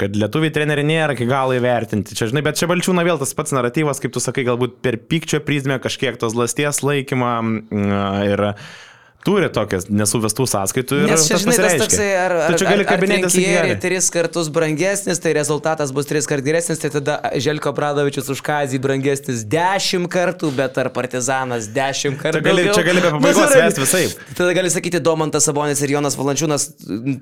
kad 0.01 0.17
lietuviai 0.17 0.53
treneriai 0.53 0.89
nėra 0.89 1.17
iki 1.17 1.29
galo 1.29 1.57
įvertinti. 1.57 2.17
Čia, 2.17 2.31
žinai, 2.33 2.45
bet 2.45 2.61
čia 2.61 2.69
balčiūna 2.69 3.05
vėl 3.09 3.21
tas 3.21 3.33
pats 3.37 3.53
naratyvas, 3.57 4.01
kaip 4.01 4.17
tu 4.17 4.21
sakai, 4.25 4.45
galbūt 4.49 4.81
per 4.85 4.99
pykčio 5.01 5.41
prizmę 5.45 5.79
kažkiek 5.85 6.17
tos 6.21 6.37
lasties 6.37 6.83
laikymą 6.85 7.33
ir 8.29 8.47
turi 9.27 9.49
tokias 9.53 9.89
nesuvestų 9.91 10.47
sąskaitų. 10.51 11.01
Nes 11.11 11.27
čia, 11.27 11.39
žinai, 11.43 11.57
tas 11.59 11.77
toksai, 11.83 12.09
ar, 12.15 12.35
ar, 12.47 12.57
tai 12.61 12.69
ar, 12.71 12.83
ar 12.95 13.03
trinkierį 13.03 13.75
tris 13.83 14.09
kartus 14.15 14.51
brangesnis, 14.53 15.21
tai 15.23 15.33
rezultatas 15.37 15.93
bus 15.95 16.07
tris 16.09 16.29
kartus 16.31 16.47
geresnis, 16.47 16.81
tai 16.83 16.91
tada 16.95 17.19
Želko 17.43 17.73
Pradovičius 17.77 18.31
už 18.35 18.43
Kazį 18.47 18.81
brangesnis 18.85 19.43
dešimt 19.51 20.11
kartų, 20.13 20.53
bet 20.57 20.79
ar 20.83 20.93
Partizanas 20.95 21.69
dešimt 21.75 22.21
kartų. 22.23 22.43
Čia 22.43 22.47
gali, 22.47 22.67
čia 22.71 22.87
gali 22.87 23.03
be 23.03 23.13
pabaigos 23.17 23.57
vesti 23.57 23.85
visai. 23.85 24.05
Tada 24.39 24.55
gali 24.57 24.73
sakyti 24.73 25.03
Domantas 25.03 25.49
Sabonis 25.49 25.83
ir 25.83 25.97
Jonas 25.97 26.19
Valančiūnas, 26.21 26.69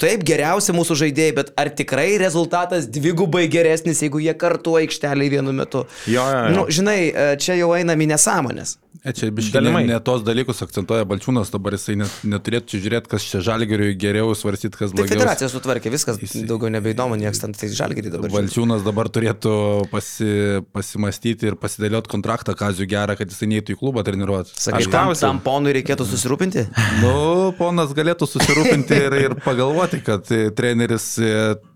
taip, 0.02 0.26
geriausi 0.28 0.76
mūsų 0.76 0.98
žaidėjai, 1.06 1.36
bet 1.40 1.52
ar 1.60 1.72
tikrai 1.80 2.10
rezultatas 2.20 2.90
dvigubai 2.92 3.46
geresnis, 3.52 4.04
jeigu 4.04 4.22
jie 4.24 4.36
kartu 4.38 4.76
aikštelį 4.82 5.32
vienu 5.38 5.56
metu? 5.56 5.86
Jo, 6.04 6.24
jo, 6.28 6.46
jo. 6.48 6.54
Nu, 6.58 6.68
žinai, 6.72 6.98
čia 7.40 7.56
jau 7.60 7.72
einami 7.78 8.10
nesąmonės. 8.12 8.78
E, 9.04 9.12
čia 9.12 9.28
biškalimai. 9.34 9.82
Ne, 9.84 9.92
ne 9.92 10.00
tos 10.00 10.22
dalykus 10.24 10.62
akcentuoja 10.64 11.04
Balčiūnas, 11.08 11.50
dabar 11.52 11.74
jisai 11.76 11.93
net, 12.00 12.14
neturėtų 12.28 12.72
čia 12.72 12.80
žiūrėti, 12.84 13.10
kas 13.12 13.26
čia 13.28 13.40
žalgeriui 13.44 13.94
geriau 14.00 14.32
svarstyti, 14.38 14.78
kas 14.78 14.94
blogiau. 14.94 15.10
Tai 15.10 15.18
federacija 15.18 15.48
sutvarkė, 15.52 15.92
viskas 15.94 16.20
jis, 16.22 16.36
daugiau 16.48 16.72
nebeįdomu, 16.74 17.18
niekas 17.20 17.42
ten 17.42 17.54
tai 17.56 17.70
žalgerį 17.74 18.14
dabar. 18.14 18.32
Balčiūnas 18.34 18.86
dabar 18.86 19.10
turėtų 19.12 19.54
pasi, 19.92 20.30
pasimastyti 20.76 21.50
ir 21.50 21.58
pasidėlioti 21.60 22.12
kontraktą 22.12 22.56
Kaziu 22.58 22.88
gerą, 22.90 23.18
kad 23.18 23.30
jisai 23.30 23.50
neįtų 23.52 23.76
į 23.76 23.80
klubą 23.82 24.06
treniruoti. 24.06 24.56
Sakai, 24.60 24.86
tam, 24.92 25.12
tam 25.18 25.42
ponui 25.44 25.74
reikėtų 25.78 26.08
susirūpinti? 26.08 26.66
nu, 27.04 27.14
ponas 27.60 27.94
galėtų 27.96 28.30
susirūpinti 28.30 29.04
ir, 29.06 29.20
ir 29.28 29.38
pagalvoti, 29.44 30.02
kad 30.04 30.28
treneris 30.56 31.14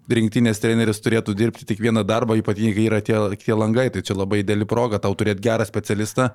rinktinės 0.08 0.60
treneris 0.62 1.02
turėtų 1.04 1.34
dirbti 1.36 1.66
tik 1.68 1.82
vieną 1.84 2.04
darbą, 2.06 2.38
ypatingai 2.40 2.74
kai 2.76 2.86
yra 2.88 3.00
tie, 3.04 3.18
tie 3.42 3.56
langai, 3.56 3.88
tai 3.92 4.02
čia 4.06 4.16
labai 4.16 4.40
dėlį 4.46 4.68
proga 4.68 5.00
tau 5.02 5.14
turėti 5.18 5.44
gerą 5.44 5.66
specialistą, 5.68 6.30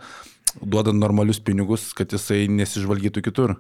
duodant 0.62 1.00
normalius 1.00 1.42
pinigus, 1.44 1.92
kad 1.98 2.12
jisai 2.14 2.46
nesižvalgytų 2.52 3.24
kitur. 3.26 3.56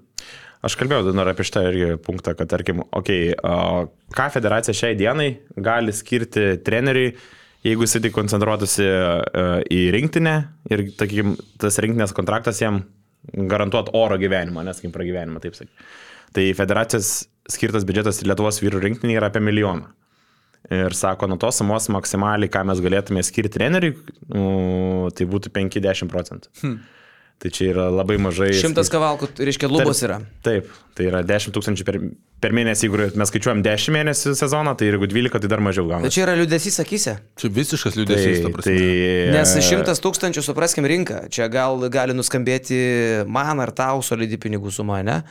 Aš 0.63 0.77
kalbėjau 0.79 1.11
dar 1.11 1.31
apie 1.31 1.43
šitą 1.47 1.65
irgi 1.67 1.87
punktą, 2.03 2.35
kad 2.39 2.47
tarkim, 2.51 2.85
okei, 2.95 3.33
okay, 3.35 3.87
ką 4.15 4.27
federacija 4.31 4.75
šiai 4.77 4.97
dienai 4.99 5.29
gali 5.59 5.91
skirti 5.95 6.53
treneriui, 6.63 7.09
jeigu 7.67 7.83
jisai 7.83 8.03
tik 8.05 8.15
koncentruotųsi 8.15 8.87
į 9.73 9.81
rinktinę 9.95 10.35
ir, 10.71 10.85
takim, 10.99 11.35
tas 11.59 11.79
rinktinės 11.83 12.15
kontraktas 12.15 12.61
jam 12.63 12.83
garantuot 13.33 13.91
oro 13.97 14.19
gyvenimą, 14.19 14.63
nes 14.67 14.79
kaip 14.83 14.95
pragyvenimą, 14.95 15.43
taip 15.43 15.57
sakyti. 15.57 15.91
Tai 16.33 16.47
federacijos 16.57 17.11
skirtas 17.51 17.83
biudžetas 17.87 18.23
Lietuvos 18.25 18.57
vyrų 18.63 18.81
rinktinė 18.83 19.19
yra 19.19 19.29
apie 19.29 19.43
milijoną. 19.43 19.91
Ir 20.71 20.95
sako, 20.95 21.27
nuo 21.27 21.35
tos 21.41 21.57
sumos 21.59 21.89
maksimaliai, 21.91 22.51
ką 22.51 22.61
mes 22.69 22.79
galėtume 22.83 23.23
skirti 23.25 23.51
treneriui, 23.57 23.97
tai 25.17 25.25
būtų 25.27 25.51
5-10 25.51 26.11
procentų. 26.11 26.51
Hmm. 26.61 26.77
Tai 27.43 27.49
čia 27.51 27.65
yra 27.73 27.89
labai 27.91 28.15
mažai. 28.21 28.53
Šimtas 28.55 28.87
kavalkų, 28.93 29.27
reiškia, 29.43 29.67
lubos 29.67 29.99
yra. 30.05 30.21
Taip, 30.45 30.69
tai 30.95 31.09
yra 31.09 31.19
10 31.27 31.51
tūkstančių 31.51 31.87
per, 31.87 31.97
per 32.43 32.53
mėnesį, 32.55 32.87
jeigu 32.89 33.09
mes 33.19 33.31
skaičiuojam 33.31 33.63
10 33.65 33.95
mėnesių 33.95 34.35
sezoną, 34.37 34.75
tai 34.79 34.89
jeigu 34.89 35.07
12, 35.09 35.39
tai 35.43 35.51
dar 35.51 35.63
mažiau 35.63 35.87
Bet 35.87 35.95
gaunasi. 35.95 36.15
čia 36.17 36.25
yra 36.25 36.35
liūdėsys 36.41 36.79
akise. 36.83 37.15
Čia 37.39 37.51
visiškas 37.55 37.97
liūdėsys, 37.99 38.43
ta 38.43 38.51
Tai, 38.53 38.61
tai, 38.67 38.77
Nes 39.33 39.55
šimtas 39.67 40.03
tūkstančių, 40.03 40.43
supraskim, 40.45 40.87
rinką. 40.89 41.23
Čia 41.33 41.47
gal 41.51 41.87
gali 41.93 42.15
nuskambėti 42.17 42.79
man 43.31 43.63
ar 43.63 43.71
tau 43.75 44.03
solidi 44.05 44.39
pinigų 44.41 44.71
suma, 44.75 45.01
ne? 45.05 45.21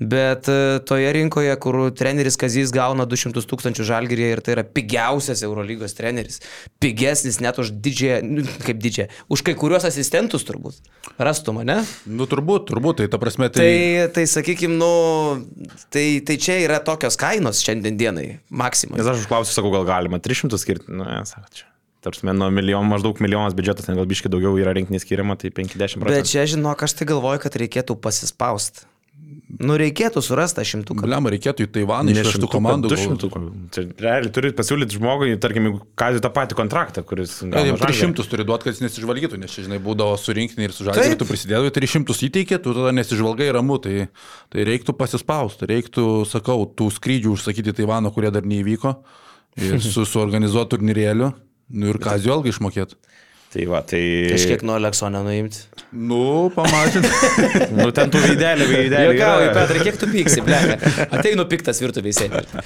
Bet 0.00 0.48
e, 0.50 0.80
toje 0.82 1.12
rinkoje, 1.14 1.52
kur 1.62 1.76
treneris 1.94 2.34
Kazys 2.40 2.72
gauna 2.74 3.04
200 3.06 3.44
tūkstančių 3.46 3.84
žalgyrėje 3.86 4.32
ir 4.34 4.40
tai 4.42 4.56
yra 4.56 4.64
pigiausias 4.66 5.44
Eurolygos 5.46 5.94
treneris, 5.94 6.40
pigesnis 6.82 7.38
net 7.44 7.60
už 7.62 7.70
didžiąją, 7.84 8.18
nu, 8.26 8.42
kaip 8.66 8.80
didžiąją, 8.82 9.20
už 9.30 9.44
kai 9.46 9.54
kuriuos 9.58 9.86
asistentus 9.86 10.42
turbūt. 10.48 10.80
Rastum, 11.14 11.60
ne? 11.62 11.78
Nu, 12.10 12.26
turbūt, 12.26 12.66
turbūt, 12.72 13.04
tai 13.04 13.08
ta 13.12 13.20
prasme, 13.22 13.52
tai... 13.54 13.62
Tai, 13.62 14.08
tai 14.16 14.26
sakykime, 14.34 14.74
nu, 14.80 14.90
tai, 15.94 16.06
tai 16.26 16.38
čia 16.42 16.53
yra 16.62 16.80
tokios 16.84 17.18
kainos 17.20 17.62
šiandien 17.64 17.98
dienai, 18.00 18.26
maksimum. 18.48 18.98
Nes 19.00 19.08
aš 19.10 19.24
užklausiu, 19.24 19.54
sakau, 19.56 19.72
gal 19.74 19.86
galima 19.88 20.20
300 20.22 20.60
skirti, 20.60 20.92
nu, 20.92 21.06
ne, 21.06 21.22
sako, 21.28 21.50
čia. 21.54 21.68
Tarsi, 22.04 22.26
nuo 22.28 22.50
milijono, 22.52 22.84
maždaug 22.84 23.20
milijonas 23.24 23.54
biudžetas, 23.56 23.86
ten 23.88 23.96
gal 23.96 24.04
biškai 24.08 24.28
daugiau 24.28 24.58
yra 24.60 24.74
rinkinį 24.76 25.00
skiriama, 25.00 25.38
tai 25.40 25.48
50 25.48 26.02
procentų. 26.02 26.10
Bet 26.12 26.28
čia, 26.28 26.44
žinok, 26.52 26.84
aš 26.84 26.98
tai 26.98 27.08
galvoju, 27.08 27.40
kad 27.46 27.56
reikėtų 27.62 27.96
pasispausti. 28.04 28.84
Nu, 29.44 29.74
reikėtų 29.76 30.22
surasti 30.24 30.56
tą 30.56 30.62
šimtuką. 30.66 31.04
Bliam, 31.04 31.26
reikėtų 31.28 31.66
į 31.66 31.68
Taivaną 31.74 32.14
išvežtų 32.14 32.48
komandų. 32.48 32.88
Du. 32.90 33.58
Čia 33.76 33.82
realiai 34.00 34.30
turi 34.32 34.50
pasiūlyti 34.56 34.96
žmogui, 34.96 35.34
tarkim, 35.40 35.68
kazį 36.00 36.22
tą 36.24 36.30
patį 36.32 36.56
kontraktą, 36.58 37.04
kuris... 37.06 37.36
Gauna 37.42 37.68
jam 37.68 37.78
Žalgirį. 37.78 38.14
300 38.16 38.26
turi 38.32 38.46
duoti, 38.48 38.66
kad 38.66 38.72
jis 38.72 38.82
nesižvalgytų, 38.86 39.38
nes 39.42 39.56
žinai, 39.60 39.78
būdavo 39.84 40.16
surinkti 40.18 40.64
ir 40.64 40.72
ir 41.12 41.18
tu 41.20 41.28
prisidėdavai 41.28 41.74
300 41.76 42.16
įteikė, 42.30 42.60
tu 42.64 42.72
tada 42.78 42.94
nesižvalgai 42.96 43.50
ramu, 43.54 43.76
tai, 43.84 44.08
tai 44.54 44.64
reiktų 44.70 44.96
pasispausti, 44.96 45.68
reiktų, 45.70 46.06
sakau, 46.30 46.64
tų 46.64 46.88
skrydžių 46.96 47.36
užsakyti 47.36 47.74
į 47.74 47.78
Taivaną, 47.82 48.14
kurie 48.16 48.32
dar 48.34 48.48
neįvyko, 48.48 48.96
ir 49.60 49.76
su, 49.84 50.08
suorganizuoti 50.08 50.78
turnyrėliu, 50.78 51.34
nu 51.76 51.92
ir 51.92 52.00
kazio 52.02 52.38
algą 52.38 52.54
išmokėti. 52.54 52.96
Tai 53.54 53.64
va, 53.70 53.84
tai... 53.86 54.02
Kažkiek 54.32 54.64
nuo 54.66 54.74
Aleksono 54.74 55.20
nuimti. 55.22 55.60
Nu, 55.94 56.50
pamatyt. 56.54 57.06
Nu, 57.78 57.92
ten 57.94 58.10
tų 58.10 58.22
veidelių, 58.24 58.66
veidelių. 58.66 59.12
Jokauju. 59.14 59.52
Petrai, 59.54 59.84
kiek 59.86 60.00
tu 60.00 60.08
pyksi, 60.10 60.42
ble. 60.42 60.58
Ateinu 61.14 61.44
piktas 61.50 61.78
virtuviai 61.82 62.16
sėdėti. 62.16 62.64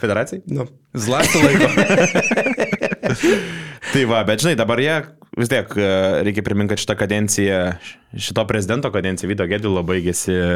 Federacijai? 0.00 0.42
Nu. 0.50 0.66
Zlastį 0.98 1.44
laiko. 1.44 1.70
Tai 3.92 4.02
va, 4.10 4.24
bet 4.26 4.42
žinai, 4.42 4.56
dabar 4.58 4.82
jie 4.82 4.96
vis 5.38 5.50
tiek 5.52 5.74
e, 5.78 5.88
reikia 6.26 6.42
priminti, 6.42 6.72
kad 6.72 6.82
šita 6.82 6.96
kadencija, 6.98 7.58
šito 8.18 8.42
prezidento 8.50 8.90
kadencija 8.90 9.30
Vido 9.30 9.46
Gedvilo 9.46 9.84
baigėsi 9.86 10.34
e, 10.34 10.46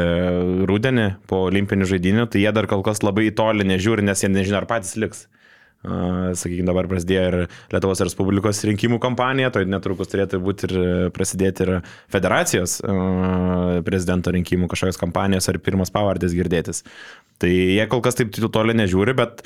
rudenį 0.67 1.07
po 1.31 1.45
olimpinių 1.47 1.87
žaidinių, 1.93 2.27
tai 2.33 2.43
jie 2.43 2.51
dar 2.55 2.67
kol 2.69 2.83
kas 2.85 3.05
labai 3.05 3.29
į 3.29 3.35
tolį 3.39 3.69
nežiūri, 3.71 4.03
nes 4.03 4.25
jie 4.25 4.29
nežino, 4.33 4.59
ar 4.59 4.67
patys 4.69 4.97
liks. 4.99 5.29
Uh, 5.81 6.29
Sakykime, 6.37 6.67
dabar 6.69 6.85
prasidėjo 6.85 7.23
ir 7.25 7.35
Lietuvos 7.73 8.03
Respublikos 8.05 8.59
rinkimų 8.69 8.99
kampanija, 9.01 9.49
tai 9.55 9.63
netrukus 9.65 10.11
turėtų 10.11 10.37
būti 10.43 10.67
ir 10.69 10.75
prasidėti 11.15 11.65
ir 11.65 11.71
federacijos 12.13 12.77
uh, 12.85 13.79
prezidento 13.87 14.33
rinkimų 14.35 14.69
kažkokios 14.69 15.01
kampanijos 15.01 15.49
ar 15.49 15.57
pirmas 15.57 15.89
pavardės 15.93 16.37
girdėtis. 16.37 16.83
Tai 17.41 17.49
jie 17.49 17.87
kol 17.89 18.05
kas 18.05 18.19
taip 18.19 18.37
toli 18.53 18.77
nežiūri, 18.77 19.17
bet 19.17 19.41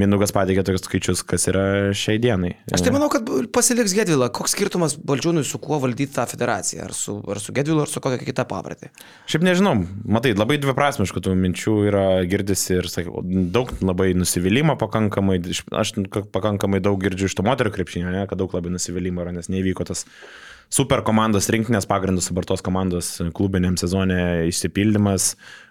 Minugas 0.00 0.32
pateikė 0.34 0.64
tokius 0.66 0.82
skaičius, 0.88 1.20
kas 1.22 1.44
yra 1.50 1.64
šiai 1.94 2.18
dienai. 2.18 2.56
Aš 2.74 2.82
tai 2.82 2.90
manau, 2.90 3.06
kad 3.12 3.28
pasiliks 3.54 3.92
Gedvila. 3.94 4.26
Koks 4.34 4.56
skirtumas 4.56 4.96
Valdžiūnui 4.98 5.44
su 5.46 5.60
kuo 5.62 5.78
valdyti 5.82 6.16
tą 6.16 6.24
federaciją? 6.26 6.88
Ar 6.88 6.94
su, 6.98 7.14
ar 7.30 7.38
su 7.38 7.54
Gedvilu, 7.54 7.84
ar 7.84 7.92
su 7.92 8.02
kokia 8.02 8.18
kita 8.26 8.42
pavardė? 8.50 8.90
Šiaip 9.30 9.46
nežinau, 9.46 9.76
matai, 10.16 10.32
labai 10.34 10.58
dviprasmiškų 10.62 11.22
tų 11.22 11.36
minčių 11.38 11.76
yra 11.92 12.06
girdisi 12.26 12.80
ir 12.80 12.90
sakiau, 12.90 13.22
daug 13.54 13.70
labai 13.86 14.10
nusivylimą 14.18 14.74
pakankamai, 14.82 15.38
aš 15.70 15.94
pakankamai 16.34 16.82
daug 16.82 16.98
girdžiu 16.98 17.30
iš 17.30 17.38
to 17.38 17.46
moterų 17.46 17.76
krepšinio, 17.78 18.10
ne, 18.10 18.26
kad 18.30 18.42
daug 18.42 18.50
labai 18.58 18.74
nusivylimą 18.74 19.22
yra, 19.28 19.36
nes 19.38 19.50
neįvyko 19.52 19.86
tas 19.86 20.08
super 20.72 21.04
komandos 21.06 21.50
rinkinės 21.52 21.88
pagrindus 21.90 22.30
subartos 22.30 22.64
komandos 22.64 23.16
klubiniam 23.36 23.78
sezone 23.80 24.48
išsipildymas. 24.50 25.34
Uh, 25.34 25.64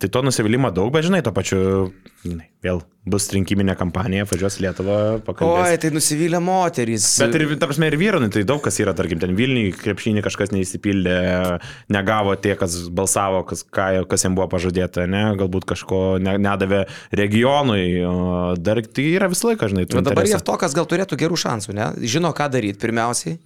tai 0.00 0.08
to 0.08 0.22
nusivylimo 0.24 0.70
daug, 0.72 0.88
bet 0.92 1.04
žinai, 1.04 1.20
to 1.20 1.28
pačiu, 1.36 1.58
žinai, 2.24 2.46
vėl 2.64 2.78
bus 3.04 3.26
rinkiminė 3.34 3.74
kampanija, 3.76 4.24
važiuos 4.24 4.56
Lietuvą, 4.64 4.96
pakalbės. 5.26 5.74
Oi, 5.74 5.80
tai 5.82 5.90
nusivylę 5.92 6.40
moterys. 6.40 7.04
Bet 7.20 7.36
ir, 7.36 7.44
ta 7.60 7.68
prasme, 7.68 7.90
ir 7.92 7.98
vyrai, 8.00 8.22
nu, 8.24 8.30
tai 8.32 8.46
daug 8.48 8.62
kas 8.64 8.80
yra, 8.80 8.94
tarkim, 8.96 9.20
ten 9.20 9.36
Vilniui 9.36 9.74
krepšinį 9.76 10.24
kažkas 10.24 10.54
neįsipildė, 10.56 11.18
negavo 11.92 12.32
tie, 12.40 12.54
kas 12.56 12.78
balsavo, 12.88 13.44
kas, 13.50 13.66
ką, 13.68 13.90
kas 14.08 14.24
jam 14.24 14.38
buvo 14.38 14.48
pažadėta, 14.56 15.04
ne, 15.12 15.26
galbūt 15.36 15.68
kažko 15.74 16.02
ne, 16.24 16.38
nedavė 16.40 16.86
regionui, 17.12 17.84
dar 18.64 18.80
tai 18.88 19.10
yra 19.12 19.28
visą 19.28 19.52
laiką, 19.52 19.74
žinai, 19.74 19.84
tu. 19.84 20.00
Bet 20.00 20.08
dabar 20.08 20.30
Jeftokas 20.30 20.72
gal 20.72 20.88
turėtų 20.88 21.20
gerų 21.20 21.36
šansų, 21.44 21.76
ne? 21.76 21.92
Žino, 22.08 22.32
ką 22.32 22.48
daryti 22.56 22.80
pirmiausiai. 22.80 23.36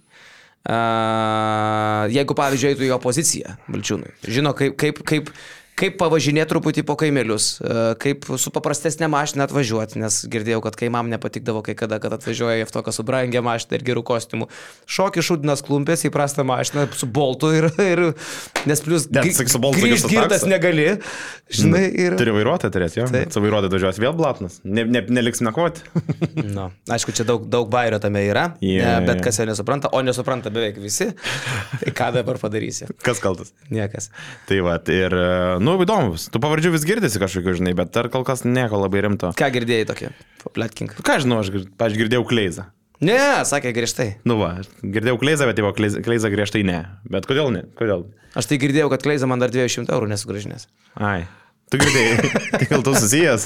Jeigu, 0.67 2.35
pavyzdžiui, 2.35 2.73
eitų 2.73 2.87
į 2.89 2.91
opoziciją 2.97 3.55
Balčiūnui. 3.71 4.11
Žino, 4.27 4.51
kaip, 4.57 4.75
kaip, 4.79 4.99
kaip, 5.07 5.31
kaip 5.79 5.97
pavažinėti 6.01 6.49
truputį 6.51 6.83
po 6.87 6.95
kaimelius, 6.99 7.51
uh, 7.61 7.93
kaip 8.01 8.27
su 8.41 8.51
paprastesnė 8.55 9.09
mašina 9.11 9.47
atvažiuoti, 9.47 9.99
nes 10.01 10.21
girdėjau, 10.31 10.61
kad 10.65 10.77
kaimam 10.79 11.09
nepatikdavo 11.11 11.63
kai 11.65 11.75
kada, 11.79 12.01
kad 12.03 12.15
atvažiuoja 12.17 12.59
Jeftokas 12.63 12.99
su 12.99 13.05
brangia 13.07 13.43
mašina 13.45 13.79
ir 13.79 13.85
gerų 13.87 14.03
kostiumų. 14.07 14.49
Šokį 14.89 15.25
šūdinas 15.29 15.63
klumpės 15.65 16.05
į 16.07 16.13
prastą 16.15 16.45
mašiną 16.47 16.87
su 16.97 17.09
boltu 17.09 17.53
ir... 17.55 17.69
ir 17.83 18.03
nes 18.69 18.83
plus... 18.83 19.07
Net, 19.09 19.23
gri- 19.23 19.35
sakyk, 19.37 19.53
su 19.53 19.61
boltu 19.61 19.83
grįžt 19.83 20.07
tokiu 20.07 20.17
girtas 20.17 20.43
taksą. 20.43 20.51
negali. 20.51 20.87
Žinai, 21.59 21.83
ir... 22.03 22.15
Turi 22.19 22.33
vairuotoją 22.35 22.73
turėti, 22.73 22.99
jo. 23.01 23.07
Taip. 23.13 23.31
Su 23.33 23.43
vairuotoju 23.43 23.73
važiuos 23.73 24.01
vėl 24.01 24.15
blatnas. 24.17 24.59
Ne, 24.67 24.85
ne, 24.85 25.03
neliks 25.09 25.43
nakvoti. 25.45 25.85
Nu, 26.49 26.69
aišku, 26.89 27.13
čia 27.15 27.23
daug, 27.27 27.43
daug 27.51 27.67
bairio 27.71 27.99
tame 28.01 28.21
yra, 28.25 28.45
yeah. 28.63 28.99
bet 29.05 29.19
jo. 29.19 29.23
kas 29.27 29.37
jo 29.39 29.45
nesupranta, 29.47 29.91
o 29.93 29.99
nesupranta 30.03 30.49
beveik 30.53 30.79
visi, 30.81 31.09
tai 31.81 31.91
ką 31.95 32.09
dabar 32.15 32.39
padarysi? 32.41 32.87
Kas 33.05 33.21
kaltas? 33.21 33.51
Niekas. 33.71 34.09
Tai 34.49 34.59
va, 34.65 34.77
ir, 34.93 35.15
nu, 35.61 35.68
įdomus. 35.77 36.27
Tu 36.33 36.41
pavardžių 36.41 36.73
vis 36.73 36.87
girdisi 36.87 37.21
kažkokiu, 37.21 37.55
žinai, 37.59 37.75
bet 37.77 37.93
dar 37.95 38.09
kol 38.13 38.25
kas 38.27 38.45
nieko 38.47 38.81
labai 38.81 39.05
rimto. 39.05 39.31
Ką 39.37 39.49
girdėjai 39.53 39.87
tokį? 39.91 40.11
Papletkink. 40.43 40.97
Ką 41.05 41.19
žinau, 41.23 41.41
aš, 41.43 41.53
pavyzdžiui, 41.79 42.03
girdėjau 42.05 42.27
kleizą. 42.29 42.69
Ne, 42.99 43.19
sakė 43.47 43.71
griežtai. 43.75 44.09
Nu 44.27 44.35
va, 44.41 44.57
aš 44.59 44.71
girdėjau 44.83 45.19
kleizą, 45.21 45.45
bet 45.47 45.61
jau 45.61 45.69
kleizą, 45.75 46.01
kleizą 46.03 46.31
griežtai 46.33 46.65
ne. 46.67 46.79
Bet 47.07 47.29
kodėl 47.29 47.53
ne? 47.55 47.61
Kodėl? 47.79 48.09
Aš 48.35 48.49
tai 48.49 48.59
girdėjau, 48.59 48.89
kad 48.91 49.05
Kleiza 49.05 49.29
man 49.29 49.39
dar 49.39 49.53
200 49.53 49.87
eurų 49.87 50.09
nesugražinės. 50.11 50.67
Ai. 50.99 51.23
Tu 51.69 51.77
girdėjai, 51.77 52.29
tai 52.57 52.65
gal 52.65 52.83
tu 52.83 52.95
susijęs. 52.97 53.45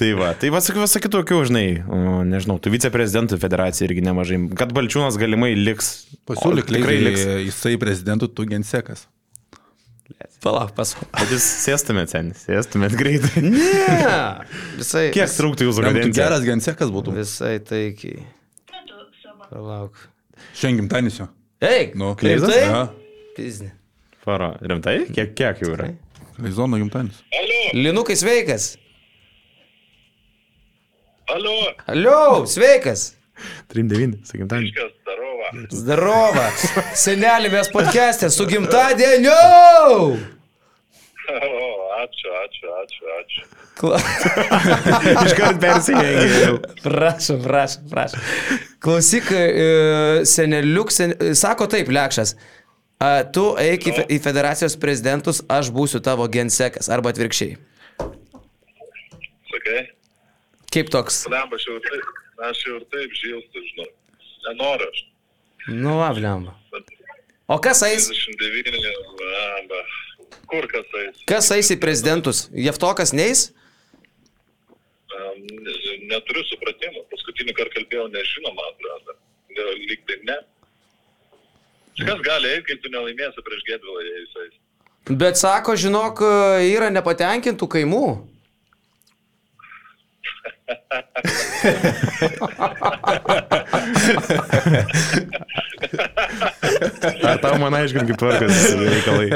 tai 0.00 0.10
va, 0.16 0.32
tai 0.40 0.50
va, 0.50 0.62
sakyk, 0.64 0.86
sakyk 0.88 1.12
tokių, 1.12 1.40
žinai, 1.50 1.64
o, 1.84 2.00
nežinau, 2.26 2.56
tu 2.64 2.72
viceprezidentų 2.72 3.36
federacija 3.42 3.86
irgi 3.86 4.04
nemažai. 4.06 4.40
Kad 4.56 4.72
Balčiūnas 4.76 5.20
galimai 5.20 5.52
liks. 5.58 5.92
Pasiūlyk, 6.28 6.72
tikrai 6.72 6.96
liks. 7.04 7.26
Jisai 7.44 7.76
prezidentų, 7.80 8.32
tu 8.32 8.48
gensekas. 8.48 9.04
Palauk, 10.44 10.70
pas. 10.76 10.94
Bet 11.14 11.32
jūs 11.34 11.44
sėstumėt, 11.66 12.12
senis, 12.14 12.44
sėstumėt 12.48 12.94
greitai. 12.98 13.42
Ne. 13.44 14.46
Visai. 14.78 15.06
Kiek 15.14 15.28
truktų 15.36 15.68
jūsų 15.68 15.84
kadencija? 15.84 16.16
geras 16.24 16.44
gensekas 16.46 16.92
būtų. 16.94 17.14
Visai 17.18 17.58
taikiai. 17.64 18.22
Palauk. 19.50 19.98
Šiandien 20.56 20.84
gimtanisio. 20.86 21.28
Eik, 21.60 21.92
Nu, 22.00 22.14
rimtai? 22.16 22.86
Pizni. 23.36 23.68
Faro, 24.24 24.54
rimtai? 24.64 25.02
Kiek, 25.12 25.34
kiek 25.36 25.60
jau 25.64 25.74
yra? 25.74 25.90
Leizono 26.40 26.78
gimtanis. 26.80 27.18
Linukai 27.76 28.16
sveikas. 28.16 28.72
Alio, 31.30 31.52
Alio, 31.86 32.46
sveikas. 32.48 33.12
3-9, 33.72 34.16
sakykim, 34.26 34.48
ten. 34.50 34.64
viskas, 34.66 34.90
darova. 35.06 35.19
Zdarova. 35.70 36.46
Senelį 36.98 37.50
mes 37.52 37.70
podcast'e 37.72 38.28
su 38.30 38.46
gimtadieniu. 38.46 39.32
Ačiū, 41.30 42.30
ačiū, 42.42 42.70
ačiū, 42.82 43.10
ačiū. 43.16 43.42
Kla... 43.80 43.98
Iškart 45.26 45.60
persijęs. 45.62 46.38
Prašom, 46.84 47.42
prašom, 47.44 47.88
prašom. 47.90 48.24
Klausyk, 48.82 49.30
seneliuk, 50.28 50.92
sen... 50.94 51.14
sako 51.38 51.66
taip, 51.70 51.90
Lekšas. 51.92 52.34
a, 53.02 53.12
Tu 53.34 53.44
eik 53.62 53.86
į, 53.90 53.94
į 54.16 54.20
federacijos 54.24 54.76
prezidentus, 54.80 55.42
aš 55.50 55.70
būsiu 55.74 56.02
tavo 56.04 56.26
gensekas, 56.32 56.90
arba 56.92 57.12
atvirkščiai. 57.14 57.58
Sakai, 59.50 59.80
Kaip 60.70 60.90
toks? 60.94 61.24
lemba, 61.30 61.58
aš 61.58 61.66
jau 61.68 61.78
ir 61.78 61.86
taip, 61.90 62.10
aš 62.50 62.66
jau 62.66 62.76
ir 62.78 62.84
taip 62.94 63.16
žilstu, 63.22 63.64
žinau. 63.70 63.88
Nenoriu 64.48 64.86
aš. 64.90 65.06
Nu, 65.70 66.00
avliamba. 66.02 66.56
O 67.50 67.58
kas 67.62 67.82
eis? 67.86 68.08
39, 68.10 68.92
lemba. 69.20 69.80
Kur 70.50 70.66
kas 70.70 70.94
eis? 71.02 71.24
Kas 71.30 71.50
eis 71.54 71.70
į 71.70 71.78
prezidentus? 71.82 72.44
Jeftokas 72.54 73.14
neis? 73.14 73.48
Neturiu 76.10 76.42
supratimo. 76.48 77.04
Paskutinį 77.12 77.54
kartą 77.58 77.78
kalbėjau, 77.78 78.08
nežinau, 78.14 78.54
man 78.56 78.72
atrodo. 78.72 79.16
Ne, 79.54 79.66
Lyg 79.90 80.02
tai 80.08 80.18
ne. 80.26 80.38
Kas 82.00 82.22
gali 82.24 82.50
eiti, 82.54 82.66
kai 82.70 82.78
tu 82.82 82.90
nelaimėsi 82.92 83.44
prieš 83.46 83.62
Gedvilą, 83.68 84.02
jei 84.06 84.24
jisai. 84.24 84.48
Bet 85.20 85.38
sako, 85.40 85.74
žinok, 85.78 86.22
yra 86.66 86.90
nepatenkintų 86.94 87.66
kaimų. 87.74 88.04
Ar 97.30 97.38
tau 97.42 97.54
man 97.60 97.74
aiškint, 97.78 98.06
kaip 98.10 98.18
tvarkas 98.20 98.54
reikalai? 98.78 99.28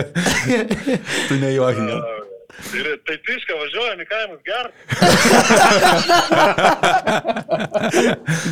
Tu 1.28 1.35
nejuokinė. 1.40 1.97
Ir 2.74 2.86
tai 3.06 3.16
tiška 3.27 3.52
važiuojam 3.59 3.98
į 4.02 4.05
kaimus 4.09 4.40
ger. 4.47 4.66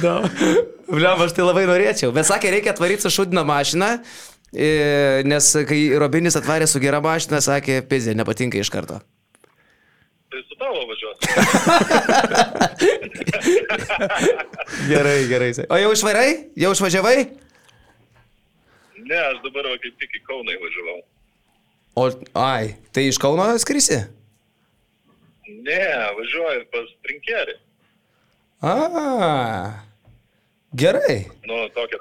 Bliam, 0.92 1.18
aš 1.22 1.32
tai 1.36 1.44
labai 1.46 1.64
norėčiau. 1.70 2.10
Bet 2.14 2.24
sakė, 2.28 2.46
reikia 2.56 2.70
atvaryti 2.74 3.02
su 3.06 3.10
šudino 3.14 3.42
mašina, 3.46 3.88
nes 4.52 5.44
kai 5.68 5.80
Robinis 6.02 6.36
atvarė 6.38 6.66
su 6.68 6.78
gera 6.82 7.00
mašina, 7.04 7.38
sakė, 7.44 7.74
pizė, 7.88 8.12
nepatinka 8.18 8.56
iš 8.60 8.70
karto. 8.74 8.96
Tai 10.32 10.40
su 10.48 10.54
tavo 10.56 10.80
važiuosiu. 10.88 11.28
Gerai, 14.88 15.26
gerai. 15.28 15.52
O 15.68 15.76
jau 15.76 15.90
išvarai? 15.92 16.30
Jau 16.56 16.70
išvažiavai? 16.72 17.18
Ne, 19.02 19.18
aš 19.28 19.42
dabar 19.44 19.68
va 19.68 19.76
kaip 19.82 19.98
tik 20.00 20.16
į 20.16 20.22
Kauną 20.24 20.56
važiavau. 20.62 21.00
O, 22.00 22.06
ai, 22.40 22.72
tai 22.96 23.04
iš 23.10 23.20
Kauno 23.20 23.44
skrisi? 23.60 23.98
Ne, 25.68 25.84
važiuoju 26.16 26.64
pas 26.72 26.88
Trinkerį. 27.04 27.58
A, 28.64 28.72
gerai. 30.72 31.18
Nu, 31.44 31.66
tokią, 31.76 32.00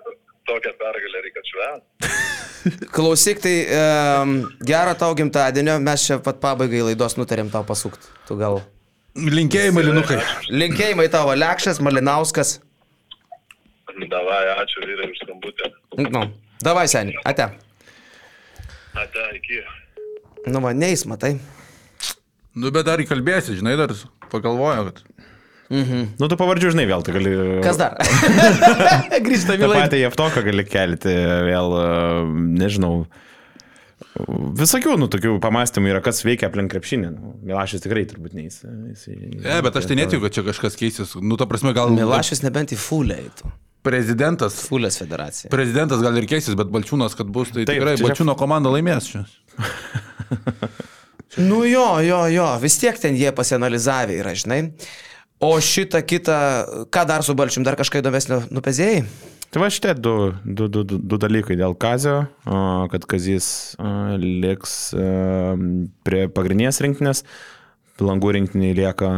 tokią 0.49 0.73
pergalę 0.81 1.23
reikia 1.25 1.43
švęsti. 1.49 2.11
Klausyk, 2.95 3.39
tai 3.41 3.55
um, 3.65 4.35
gerą 4.65 4.93
tau 4.99 5.15
gimtadienio, 5.17 5.79
mes 5.81 6.05
čia 6.05 6.19
pat 6.23 6.41
pabaigai 6.43 6.83
laidos 6.91 7.17
nutarėm 7.17 7.49
tau 7.53 7.65
pasukti. 7.67 8.11
Tu 8.27 8.37
gal. 8.39 8.61
Linkėjimai, 9.17 9.83
Linukai. 9.83 10.19
Linkėjimai 10.53 11.07
tavo 11.11 11.33
Lekšas, 11.35 11.81
Malinauskas. 11.83 12.59
Davai, 14.11 14.43
ačiū 14.61 14.85
vyrai 14.85 15.09
už 15.11 15.19
skambutę. 15.19 15.67
Nu, 15.99 16.21
davai 16.63 16.87
seniai, 16.87 17.19
ate. 17.27 17.49
Ate, 18.97 19.25
iki. 19.35 19.59
Nu, 20.47 20.61
man 20.63 20.79
neįs, 20.79 21.03
matai. 21.09 21.35
Nu, 22.55 22.71
bet 22.71 22.87
dar 22.87 23.03
įkalbėsi, 23.03 23.57
žinai, 23.59 23.75
dar 23.79 23.93
pagalvoju, 24.31 24.87
kad... 24.89 25.03
Nu, 25.71 26.27
tu 26.27 26.35
pavardžių 26.39 26.73
žinai 26.75 26.85
vėl, 26.89 27.03
tu 27.07 27.13
gali... 27.15 27.31
Kas 27.63 27.77
dar? 27.79 27.95
Grįžtame 29.23 29.63
laidą. 29.69 29.77
patį 29.85 30.01
Jeftoką 30.03 30.43
gali 30.49 30.65
kelti 30.67 31.13
vėl, 31.47 31.75
nežinau. 32.59 33.05
Visokių, 34.59 34.97
nu, 34.99 35.07
tokių 35.11 35.37
pamastymų 35.41 35.93
yra, 35.93 36.01
kas 36.03 36.19
veikia 36.27 36.49
aplink 36.49 36.73
krepšinį. 36.73 37.11
Nu, 37.15 37.31
Milašis 37.47 37.83
tikrai 37.85 38.03
turbūt 38.09 38.35
neįs. 38.35 38.57
Ne, 38.67 39.61
bet 39.63 39.77
aš 39.79 39.87
tai 39.87 39.95
netikiu, 40.01 40.19
kad 40.25 40.35
čia 40.35 40.43
kažkas 40.49 40.75
keisis. 40.79 41.15
Nu, 41.23 41.37
ta 41.39 41.47
prasme, 41.49 41.71
gal... 41.77 41.93
Milašius 41.95 42.43
nebent 42.43 42.73
į 42.75 42.79
fulę 42.81 43.21
eitų. 43.23 43.53
Prezidentas. 43.87 44.59
Fulės 44.67 44.99
federacija. 45.01 45.49
Prezidentas 45.53 46.03
gal 46.03 46.19
ir 46.19 46.27
keisis, 46.29 46.53
bet 46.59 46.69
Balčiūnas, 46.73 47.15
kad 47.17 47.31
bus, 47.33 47.49
tai 47.55 47.63
Taip, 47.63 47.79
tikrai 47.79 47.95
čia- 47.97 48.09
Balčiūno 48.09 48.35
komanda 48.37 48.69
laimės 48.73 49.07
čia. 49.09 49.23
Nu 51.37 51.63
jo, 51.65 51.85
jo, 52.03 52.19
jo, 52.27 52.45
vis 52.61 52.75
tiek 52.81 52.97
ten 52.99 53.15
jie 53.15 53.31
pasianalizavę 53.35 54.17
yra, 54.19 54.33
žinai. 54.35 54.59
O 55.41 55.55
šitą 55.57 56.03
kitą, 56.05 56.37
ką 56.93 57.05
dar 57.09 57.23
su 57.25 57.33
Balčium, 57.37 57.65
dar 57.65 57.73
kažką 57.79 58.03
įdomesnio 58.03 58.43
nupezėjai? 58.53 59.01
Tai 59.51 59.59
va 59.59 59.67
šitie 59.73 59.95
du, 59.99 60.13
du, 60.45 60.69
du, 60.71 60.83
du, 60.87 60.99
du 61.01 61.17
dalykai 61.19 61.57
dėl 61.59 61.73
Kazio, 61.75 62.21
kad 62.93 63.07
Kazis 63.09 63.47
liks 64.21 64.75
o, 64.95 65.57
prie 66.07 66.21
pagrindinės 66.31 66.79
rinktinės, 66.85 67.25
langų 68.01 68.31
rinktiniai 68.37 68.77
lieka, 68.77 69.09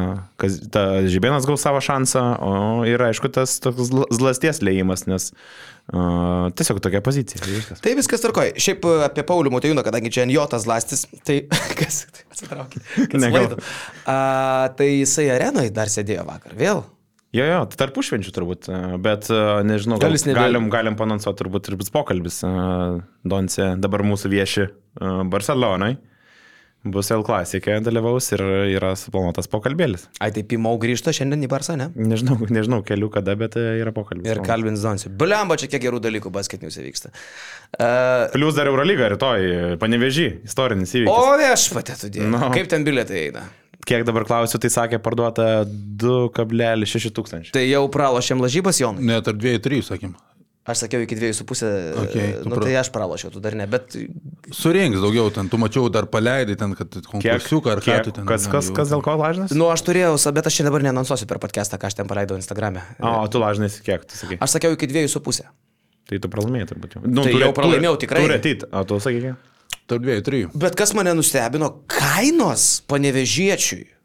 kaz, 0.42 0.58
ta 0.74 1.04
Žibėnas 1.06 1.46
gaus 1.48 1.62
savo 1.64 1.84
šansą, 1.84 2.24
o 2.42 2.56
ir 2.90 3.04
aišku 3.06 3.30
tas 3.36 3.60
toks 3.64 3.92
zla- 3.92 4.10
zlasties 4.16 4.64
lėjimas, 4.66 5.06
nes 5.12 5.30
o, 5.92 6.50
tiesiog 6.56 6.80
tokia 6.84 7.02
pozicija. 7.04 7.42
viskas. 7.48 7.82
Tai 7.84 7.94
viskas 7.98 8.24
tvarkoj. 8.24 8.54
Šiaip 8.62 8.88
e, 8.88 8.96
apie 9.10 9.26
Paulių 9.28 9.52
Motojūną, 9.56 9.84
kadangi 9.86 10.12
čia 10.14 10.28
Jotas 10.32 10.68
Lastis, 10.70 11.06
tai 11.28 11.42
kas 11.80 12.06
atsitraukė? 12.08 12.84
A, 14.08 14.18
tai 14.78 14.90
jisai 15.02 15.30
arenoje 15.36 15.74
dar 15.76 15.92
sėdėjo 15.92 16.28
vakar. 16.30 16.56
Vėl? 16.60 16.84
Jo, 17.34 17.46
jo, 17.50 17.60
tai 17.66 17.80
tarp 17.82 17.96
užšvenčių 17.98 18.32
turbūt, 18.34 18.70
a, 18.70 18.82
bet 19.02 19.28
a, 19.34 19.60
nežinau, 19.66 19.98
Gal 20.02 20.16
galim, 20.38 20.70
galim 20.74 20.98
panonsuoti 21.00 21.42
turbūt 21.42 21.72
ir 21.72 21.80
bus 21.82 21.92
pokalbis. 21.94 22.44
a, 22.46 22.54
Donce 23.26 23.74
dabar 23.82 24.06
mūsų 24.06 24.34
vieši 24.38 24.68
a, 24.70 25.22
Barcelonai. 25.28 25.96
Bus 26.84 27.08
L 27.16 27.24
klasikė 27.24 27.78
dalyvaus 27.80 28.26
ir 28.36 28.42
yra 28.76 28.90
suplanuotas 29.00 29.48
pokalbėlis. 29.48 30.10
Ai, 30.20 30.34
tai 30.36 30.44
Pimau 30.44 30.76
grįžta 30.82 31.14
šiandien 31.16 31.46
į 31.46 31.50
Barsą, 31.52 31.78
ne? 31.80 31.88
Nežinau, 31.96 32.36
nežinau 32.58 32.82
kelių 32.84 33.08
kada, 33.14 33.38
bet 33.40 33.56
e, 33.60 33.64
yra 33.80 33.94
pokalbis. 33.96 34.28
Ir 34.28 34.44
kalbins 34.44 34.84
Zonsiu. 34.84 35.14
Bliamba, 35.16 35.56
čia 35.60 35.72
kiek 35.72 35.86
gerų 35.86 36.02
dalykų 36.04 36.34
basketiniuose 36.36 36.84
vyksta. 36.84 37.14
Uh, 37.74 38.28
Plius 38.36 38.60
dar 38.60 38.68
Eurolyga 38.68 39.14
rytoj, 39.16 39.78
panevežį, 39.80 40.28
istorinis 40.50 40.92
įvykis. 41.00 41.14
o 41.14 41.38
viešpatė 41.40 42.00
tu 42.04 42.12
dėai. 42.18 42.28
No. 42.36 42.52
Kaip 42.52 42.68
ten 42.72 42.84
bilietai 42.84 43.30
eina? 43.30 43.48
Kiek 43.88 44.06
dabar 44.08 44.24
klausiu, 44.28 44.60
tai 44.64 44.70
sakė 44.72 45.00
parduota 45.04 45.64
2,6 45.68 47.12
tūkstančių. 47.16 47.56
Tai 47.56 47.64
jau 47.64 47.84
pralošėm 47.92 48.44
lažybas, 48.44 48.80
Jonai. 48.80 49.04
Ne, 49.10 49.18
tarp 49.24 49.42
dviejų, 49.42 49.64
trijų, 49.66 49.88
sakym. 49.90 50.14
Aš 50.64 50.86
sakiau 50.86 51.02
iki 51.04 51.16
dviejų 51.20 51.36
su 51.36 51.44
pusė. 51.44 51.70
Okei, 52.00 52.28
tu 52.40 52.48
nu, 52.48 52.56
pra- 52.56 52.64
tai 52.70 52.76
aš 52.80 52.88
pralošiau, 52.96 53.34
tu 53.34 53.42
dar 53.44 53.52
ne. 53.60 53.66
Bet 53.68 53.98
Surinks 54.56 55.02
daugiau 55.04 55.28
ten, 55.36 55.50
tu 55.52 55.60
mačiau 55.60 55.90
dar 55.92 56.08
paleidai 56.08 56.56
ten, 56.56 56.72
kad 56.80 56.88
konkursiuką 57.04 57.74
ar 57.74 57.82
ką 57.84 57.98
tu 58.06 58.14
ten. 58.16 58.24
kas, 58.30 58.48
kas, 58.48 58.70
kas 58.72 58.94
dėl 58.94 59.04
ko 59.04 59.18
lažinas? 59.20 59.52
Nu, 59.52 59.68
aš 59.74 59.84
turėjau, 59.84 60.16
bet 60.32 60.48
aš 60.48 60.62
čia 60.62 60.68
dabar 60.70 60.86
nenonsuosiu 60.88 61.28
per 61.28 61.42
podcastą, 61.44 61.76
ką 61.82 61.92
aš 61.92 62.00
ten 62.00 62.08
paleidau 62.08 62.40
Instagram'e. 62.40 62.80
O, 63.04 63.28
tu 63.28 63.44
lažinais 63.44 63.76
kiek, 63.84 64.08
tu 64.08 64.16
sakai. 64.16 64.40
Aš 64.40 64.56
sakiau 64.56 64.78
iki 64.78 64.88
dviejų 64.88 65.12
su 65.12 65.20
pusė. 65.26 65.50
Tai 66.08 66.20
tu 66.24 66.32
pralaimėjai 66.32 66.70
turbūt 66.72 66.96
jau. 66.96 67.02
Nu, 67.08 67.24
Tai 67.28 67.36
jau 67.36 67.52
pralaimėjau 67.56 67.98
tikrai. 68.00 68.24
Turi 68.24 68.40
ateit, 68.40 68.64
o 68.72 68.84
tu 68.88 69.00
sakai 69.04 69.20
kiek? 69.20 69.52
Tarp 69.88 70.04
dviejų, 70.04 70.24
trijų. 70.24 70.50
Bet 70.64 70.76
kas 70.80 70.94
mane 70.96 71.12
nustebino, 71.16 71.70
kainos 71.92 72.82
panevežiečiui, 72.88 73.84
e, 73.84 74.03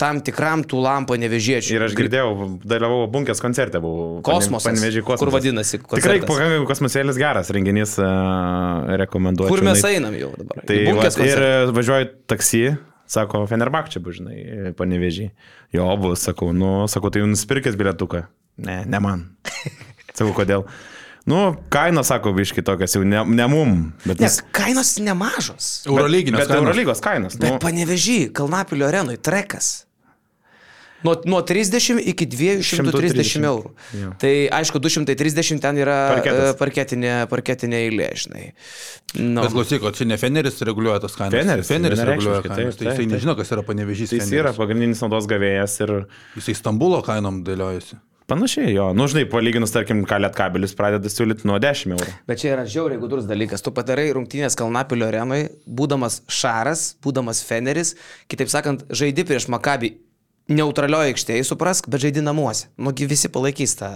tam 0.00 0.18
tikram 0.26 0.64
tūlam 0.66 1.06
panevežiečiui. 1.06 1.76
Ir 1.76 1.84
aš 1.86 1.94
girdėjau, 1.98 2.30
dalyvavau 2.66 3.06
bunkės 3.12 3.42
koncerte, 3.42 3.78
buvau. 3.82 4.18
Kosmosas. 4.26 4.66
Panevežį 4.66 5.04
kosmosas. 5.06 5.22
Kur 5.22 5.32
vadinasi 5.36 5.78
Tikrai 5.78 6.00
koncertas? 6.18 6.26
pakankamai 6.26 6.68
kosmosėlis 6.68 7.20
geras 7.20 7.52
renginys, 7.54 7.94
uh, 8.02 8.90
rekomenduoju. 9.04 9.52
Kur 9.52 9.62
mes 9.66 9.84
einam 9.86 10.16
jau 10.18 10.32
dabar? 10.34 10.64
Tai 10.66 10.78
va, 10.98 11.08
ir 11.22 11.44
e, 11.46 11.52
važiuoju 11.76 12.10
taksi, 12.30 12.64
sako, 13.10 13.44
Fenerbak 13.50 13.92
čia 13.94 14.02
žinai, 14.02 14.74
panevežį. 14.78 15.30
Jo, 15.76 15.86
bus, 16.02 16.26
sakau, 16.26 16.50
nu, 16.56 16.88
sakau, 16.90 17.14
tai 17.14 17.22
nusipirkęs 17.26 17.78
bilietuką. 17.78 18.26
Ne, 18.66 18.82
ne 18.90 19.00
man. 19.02 19.28
Sakau, 20.10 20.34
kodėl. 20.36 20.66
Nu, 21.30 21.42
kaina, 21.72 22.02
sako, 22.06 22.32
biški 22.36 22.64
tokias 22.66 22.96
jau 22.96 23.04
ne, 23.06 23.22
ne 23.26 23.46
mum, 23.50 23.76
bet 24.06 24.22
Nes 24.22 24.40
kainos 24.56 24.96
nemažos. 25.02 25.70
Eurolyginės. 25.88 26.42
Bet 26.42 26.50
kainos. 26.50 26.64
Eurolygos 26.64 27.04
kainos. 27.04 27.38
Bet 27.38 27.54
Nu, 27.54 27.60
panevežį, 27.62 28.18
Kalnapilio 28.36 28.90
arenui, 28.90 29.16
trekas. 29.20 29.70
Nuo, 31.00 31.14
nuo 31.24 31.38
30 31.40 31.96
iki 32.12 32.26
230 32.28 32.76
130 32.92 33.46
eurų. 33.48 33.70
Jo. 33.96 34.10
Tai 34.20 34.32
aišku, 34.58 34.82
230 34.84 35.62
ten 35.64 35.78
yra 35.80 35.94
Parketas. 36.12 36.50
e, 36.50 36.58
parketinė, 36.60 37.12
parketinė 37.30 37.78
eilė, 37.86 38.08
žinai. 38.20 38.42
Nu. 39.16 39.40
Bet 39.40 39.54
klausyk, 39.54 39.86
o 39.88 39.94
čia 39.96 40.04
ne 40.10 40.18
Feneris 40.20 40.60
reguliuoja 40.68 41.00
tas 41.06 41.16
kainas. 41.16 41.38
Feneris, 41.38 41.70
Feneris 41.72 42.04
reguliuoja 42.04 42.42
taip, 42.44 42.52
kainas. 42.52 42.76
Tai 42.76 42.84
taip, 42.84 42.92
jisai 42.92 43.06
taip. 43.06 43.14
nežino, 43.14 43.36
kas 43.38 43.54
yra 43.56 43.64
panevežys. 43.70 44.12
tai 44.12 44.20
jis 44.20 44.34
yra 44.42 44.52
pagrindinis 44.58 45.00
naudos 45.00 45.30
gavėjas 45.30 45.80
ir 45.86 45.94
Jisai 46.36 46.58
Stambulo 46.60 47.00
kainom 47.06 47.40
dėliojasi. 47.48 47.96
Panašiai, 48.30 48.72
jo. 48.72 48.90
Nu, 48.96 49.08
žinai, 49.10 49.26
palyginus, 49.30 49.74
tarkim, 49.74 50.04
ką 50.08 50.20
lietkabelis 50.24 50.76
pradeda 50.78 51.10
siūlyti 51.12 51.48
nuo 51.50 51.58
10 51.62 51.96
eurų. 51.96 52.14
Bet 52.30 52.42
čia 52.42 52.54
yra 52.54 52.66
žiauriai 52.70 53.00
gudrus 53.02 53.26
dalykas. 53.28 53.64
Tu 53.66 53.74
padarai 53.76 54.08
rungtynės 54.16 54.56
Kalnapilio 54.58 55.10
arenui, 55.10 55.42
būdamas 55.66 56.22
Šaras, 56.30 56.92
būdamas 57.04 57.42
Feneris, 57.46 57.96
kitaip 58.30 58.52
sakant, 58.52 58.86
žaidi 58.94 59.26
prieš 59.28 59.50
Makabį 59.52 59.94
neutralioje 60.50 61.14
aikštėje, 61.14 61.44
suprask, 61.46 61.86
bet 61.90 62.02
žaidi 62.02 62.24
namuose. 62.24 62.68
Nugi 62.80 63.06
visi 63.10 63.30
palaikys 63.32 63.76
tą. 63.78 63.90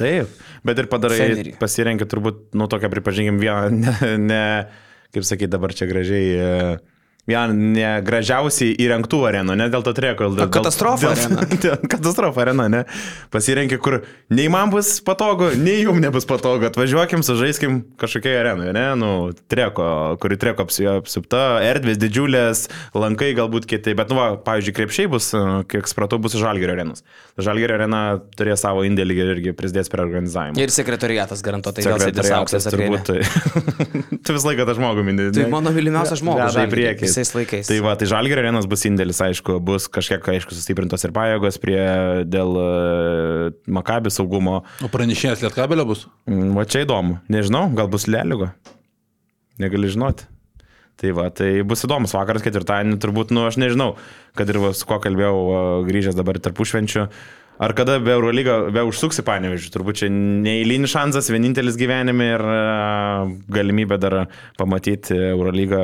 Taip, 0.00 0.30
bet 0.66 0.82
ir 0.82 0.88
padarai, 0.90 1.18
Fenerį. 1.24 1.56
pasirenki 1.60 2.06
turbūt, 2.10 2.50
nu, 2.58 2.68
tokią 2.70 2.90
pripažinkim 2.92 3.40
vieną, 3.42 3.70
ne, 3.82 4.14
ne 4.22 4.44
kaip 5.14 5.26
sakyti 5.26 5.50
dabar 5.50 5.74
čia 5.74 5.88
gražiai, 5.90 6.30
e, 6.30 6.99
Vieną 7.28 7.52
negražiausiai 7.76 8.72
įrengtų 8.80 9.18
arenų, 9.28 9.54
ne 9.60 9.66
dėl 9.70 9.82
to 9.84 9.92
treko. 9.94 10.30
Dėl, 10.34 10.48
katastrofa 10.52 11.10
arena. 11.12 11.44
dėl- 11.64 11.82
Katastrofa 11.90 12.42
arena, 12.46 12.64
ne. 12.72 12.80
Pasirenki, 13.30 13.76
kur 13.82 13.98
nei 14.32 14.48
man 14.52 14.72
bus 14.72 14.96
patogu, 15.04 15.50
nei 15.60 15.82
jum 15.84 16.00
nebus 16.00 16.24
patogu. 16.28 16.66
Atvažiuokim, 16.70 17.20
sužaiskim 17.26 17.82
kažkokiai 18.00 18.38
arenui, 18.40 18.70
ne. 18.74 18.86
Nu, 18.98 19.10
treko, 19.52 20.16
kuri 20.22 20.38
treko 20.40 20.64
apsi- 20.66 20.88
apsupta, 20.90 21.60
erdvės 21.68 22.00
didžiulės, 22.00 22.64
lankai 22.96 23.34
galbūt 23.38 23.68
kiti. 23.68 23.94
Bet, 24.00 24.10
nu, 24.10 24.18
va, 24.18 24.30
pavyzdžiui, 24.40 24.76
krepšiai 24.80 25.12
bus, 25.12 25.30
e, 25.36 25.44
kiek 25.70 25.92
supratau, 25.92 26.18
bus 26.24 26.38
Žalgerio 26.40 26.72
arenos. 26.74 27.04
Žalgerio 27.40 27.76
arena 27.76 28.02
turės 28.38 28.64
savo 28.64 28.82
indėlį 28.88 29.20
ir 29.20 29.34
irgi 29.36 29.54
prisidės 29.60 29.92
prie 29.92 30.02
organizavimo. 30.06 30.56
Ir 30.60 30.72
sekretoriatas 30.72 31.44
garantuotai 31.44 31.84
vėl 31.84 32.00
sėdės 32.00 32.32
Sekretariatas 32.32 32.40
auksės 32.40 32.68
turbūt. 32.72 33.12
tu 34.24 34.34
visą 34.36 34.50
laiką 34.50 34.66
tą 34.66 34.78
žmogų 34.80 35.04
mini. 35.06 35.28
Tai 35.36 35.46
mano 35.52 35.72
mylimiausias 35.76 36.24
žmogus 36.24 36.56
Veda 36.56 36.66
į 36.66 37.09
Priekį. 37.10 37.18
visais 37.18 37.34
laikais. 37.36 37.68
Tai 37.70 37.78
va, 37.84 37.94
tai 37.98 38.08
Žalgerio 38.10 38.44
arenos 38.44 38.68
bus 38.70 38.86
indėlis, 38.88 39.20
aišku, 39.26 39.58
bus 39.66 39.90
kažkiek, 39.92 40.24
aišku, 40.34 40.54
sustiprintos 40.56 41.04
ir 41.04 41.12
pajėgos 41.16 41.60
prie 41.62 41.80
dėl 42.30 42.56
uh, 42.56 43.52
Makabį 43.66 44.14
saugumo. 44.14 44.60
O 44.80 44.90
pranešėjas 44.92 45.42
Lietkabelio 45.44 45.86
bus? 45.90 46.06
Mm, 46.30 46.54
Va 46.56 46.66
čia 46.70 46.86
įdomu. 46.86 47.18
Nežinau, 47.32 47.66
gal 47.76 47.90
bus 47.92 48.06
Leligo. 48.10 48.52
Negali 49.60 49.90
žinoti. 49.92 50.24
Tai 51.00 51.10
va, 51.16 51.30
tai 51.32 51.62
bus 51.64 51.84
įdomus 51.86 52.12
vakaras 52.12 52.44
ketvirtadienį, 52.44 52.98
turbūt, 53.00 53.30
nu, 53.32 53.46
aš 53.48 53.56
nežinau, 53.60 53.94
kad 54.36 54.50
ir 54.52 54.58
va, 54.60 54.74
su 54.76 54.84
kuo 54.88 54.98
kalbėjau 55.00 55.84
grįžęs 55.88 56.18
dabar 56.18 56.36
tarpušvenčiu. 56.44 57.06
Ar 57.60 57.74
kada 57.76 57.98
be 58.00 58.12
Eurolyga, 58.14 58.70
be 58.72 58.80
užsuksi 58.88 59.20
panevežiu, 59.24 59.68
turbūt 59.72 59.98
čia 60.00 60.06
neįlynis 60.12 60.92
šansas, 60.94 61.28
vienintelis 61.32 61.76
gyvenime 61.80 62.30
ir 62.34 62.44
a, 62.44 62.60
galimybė 63.52 63.98
dar 64.00 64.16
pamatyti 64.60 65.16
Eurolygą 65.34 65.82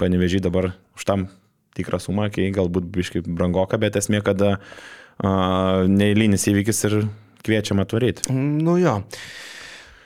panevežį 0.00 0.42
dabar 0.44 0.72
už 0.98 1.06
tam 1.08 1.28
tikrą 1.74 1.98
sumą, 2.02 2.28
kai 2.34 2.50
galbūt 2.54 2.86
biškai 2.94 3.24
brangoka, 3.26 3.78
bet 3.82 3.98
esmė, 3.98 4.22
kad 4.26 4.42
a, 4.44 4.52
neįlynis 5.90 6.46
įvykis 6.52 6.84
ir 6.90 7.00
kviečiam 7.44 7.82
atvaryti. 7.82 8.30
Nu 8.32 8.78
jo. 8.80 9.00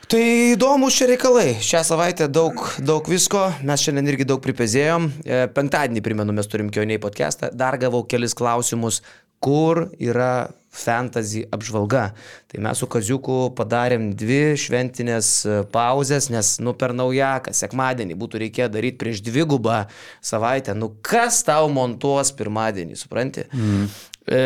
Tai 0.09 0.21
įdomus 0.55 0.95
šie 0.97 1.11
reikalai. 1.11 1.49
Šią 1.61 1.83
savaitę 1.85 2.25
daug, 2.33 2.57
daug 2.81 3.05
visko. 3.05 3.43
Mes 3.61 3.83
šiandien 3.85 4.09
irgi 4.09 4.25
daug 4.25 4.41
pripezėjom. 4.41 5.05
E, 5.21 5.43
Penktadienį, 5.53 6.01
primenu, 6.01 6.33
mes 6.33 6.49
turim 6.49 6.71
Kioniai 6.73 6.97
podcastą. 7.01 7.51
Dar 7.53 7.77
gavau 7.77 8.01
kelis 8.09 8.33
klausimus, 8.33 9.03
kur 9.37 9.85
yra 10.01 10.49
fantasy 10.69 11.45
apžvalga. 11.51 12.09
Tai 12.49 12.61
mes 12.65 12.81
su 12.81 12.87
Kaziuku 12.89 13.37
padarėm 13.57 14.09
dvi 14.17 14.55
šventinės 14.59 15.31
e, 15.45 15.57
pauzės, 15.73 16.29
nes, 16.33 16.55
nu, 16.63 16.73
per 16.77 16.93
naujaką, 16.97 17.53
sekmadienį 17.57 18.17
būtų 18.19 18.43
reikėję 18.45 18.69
daryti 18.73 19.01
prieš 19.01 19.23
dvi 19.25 19.45
gubą 19.49 19.83
savaitę. 20.21 20.77
Nu, 20.77 20.91
kas 21.05 21.41
tau 21.47 21.69
montuos 21.73 22.33
pirmadienį, 22.37 22.97
supranti? 22.99 23.45
Mm. 23.53 23.89
E, 24.27 24.39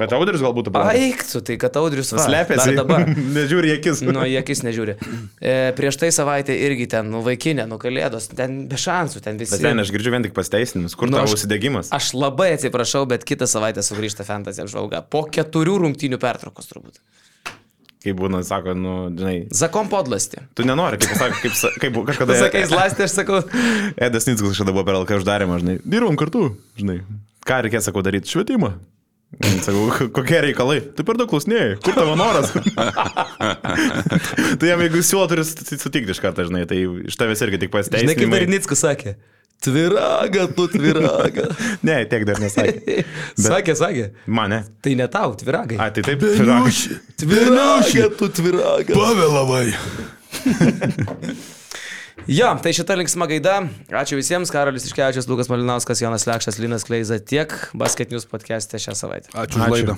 Bet 0.00 0.12
audris 0.16 0.40
galbūt 0.40 0.70
padarė. 0.72 1.00
Aiktų, 1.10 1.40
tai 1.44 1.56
kad 1.60 1.74
audrius 1.80 2.12
Slepiasi. 2.14 2.76
dabar. 2.78 3.02
Nežiūri 3.36 3.74
akis. 3.74 4.00
Nu, 4.06 4.22
akis 4.24 4.62
nežiūri. 4.64 4.94
E, 5.42 5.56
prieš 5.76 5.98
tai 6.00 6.08
savaitę 6.14 6.54
irgi 6.54 6.86
ten, 6.94 7.10
nu, 7.12 7.20
vaikinė, 7.26 7.66
nu, 7.68 7.76
kalėdos, 7.82 8.30
ten 8.32 8.62
be 8.70 8.78
šansų, 8.80 9.20
ten 9.26 9.40
visi. 9.40 9.56
Bet 9.58 9.66
ten 9.66 9.82
aš 9.82 9.92
girdžiu 9.92 10.14
vien 10.14 10.24
tik 10.24 10.32
pasteisinimus. 10.38 10.96
Kur 10.96 11.10
Nu, 11.10 11.18
tavo 11.18 11.28
aš- 11.28 11.36
užsidegimas? 11.40 11.90
Aš 11.96 12.12
labai 12.16 12.52
atsiprašau, 12.56 13.04
bet 13.10 13.26
kitą 13.28 13.48
savaitę 13.50 13.84
sugrįžta 13.84 14.24
fantasy 14.28 14.64
apžvalga. 14.64 15.02
Po 15.12 15.26
keturių 15.28 15.76
rungtynių 15.84 16.20
pertraukos 16.22 16.70
turbūt. 16.72 17.02
Kaip 18.06 18.16
būna, 18.20 18.38
sako, 18.46 18.72
nu, 18.78 18.96
žinai, 19.18 19.36
Zakom 19.50 19.88
podlasti. 19.90 20.38
tu 20.54 20.62
nenori, 20.62 20.96
kaip, 21.02 21.16
sako, 21.18 21.40
kaip, 21.42 21.56
kaip 21.82 21.96
kažkada... 22.12 22.36
Sakai, 22.38 22.62
zlastė, 22.70 23.08
aš 23.10 23.16
sakau. 23.18 23.40
Edas 23.98 24.28
Nickas 24.30 24.52
kažkada 24.54 24.70
buvo 24.76 24.86
per 24.86 24.94
LK 25.02 25.18
uždarimą, 25.20 25.58
žinai. 25.64 25.78
Dirbam 25.82 26.14
kartu, 26.20 26.52
žinai. 26.78 27.00
Ką 27.46 27.60
reikės, 27.66 27.86
sakau, 27.88 28.02
daryti? 28.06 28.30
Švietimą. 28.32 28.72
Sakau, 29.66 29.88
"K- 29.90 30.06
kokie 30.14 30.38
reikalai? 30.44 30.78
Tai 30.96 31.04
per 31.06 31.18
daug 31.18 31.28
klausinėjai. 31.30 31.76
Kur 31.82 31.96
tavo 31.98 32.14
noras? 32.18 32.52
tai 34.60 34.68
jam, 34.70 34.82
jeigu 34.84 35.02
siūlo, 35.04 35.26
turi 35.30 35.42
sut- 35.44 35.66
sutikti 35.82 36.14
iš 36.14 36.20
karto, 36.22 36.46
žinai. 36.46 36.62
Tai 36.70 36.78
iš 37.10 37.18
tavęs 37.18 37.42
irgi 37.46 37.58
tik 37.64 37.72
Žinai, 37.74 37.82
kaip 37.82 37.90
dar 37.90 38.04
pasiteisinimai. 38.06 38.40
Nickas 38.54 38.84
sakė. 38.86 39.16
Tviraga, 39.66 40.46
tu 40.52 40.66
tviraga. 40.68 41.46
Ne, 41.86 41.96
tiek 42.10 42.26
dar 42.28 42.38
nesakė. 42.42 42.80
Bet... 43.02 43.42
Sakė, 43.46 43.74
sakė. 43.78 44.06
Mane. 44.28 44.62
Tai 44.84 44.94
ne 45.00 45.06
tau, 45.12 45.32
tviragai. 45.40 45.78
A, 45.80 45.90
tai 45.96 46.04
taip. 46.06 46.22
Tviraga, 47.18 48.08
tu 48.20 48.30
tviraga. 48.40 48.92
Pavėlavai. 48.94 49.66
Jo, 52.24 52.48
tai 52.62 52.72
šita 52.72 52.96
linksma 52.96 53.28
gaida. 53.28 53.58
Ačiū 53.92 54.16
visiems. 54.16 54.48
Karolis 54.50 54.88
Iškevičius, 54.88 55.28
Lukas 55.28 55.50
Malinauskas, 55.52 56.00
Jonas 56.00 56.24
Lekšas, 56.26 56.56
Linas 56.58 56.88
Kleiza. 56.88 57.20
Tiek 57.20 57.52
Basket 57.76 58.10
News 58.10 58.24
podcast'e 58.26 58.80
šią 58.80 58.96
savaitę. 58.96 59.28
Ačiū 59.36 59.60
už 59.60 59.66
Ačiū. 59.66 59.74
laidą. 59.76 59.96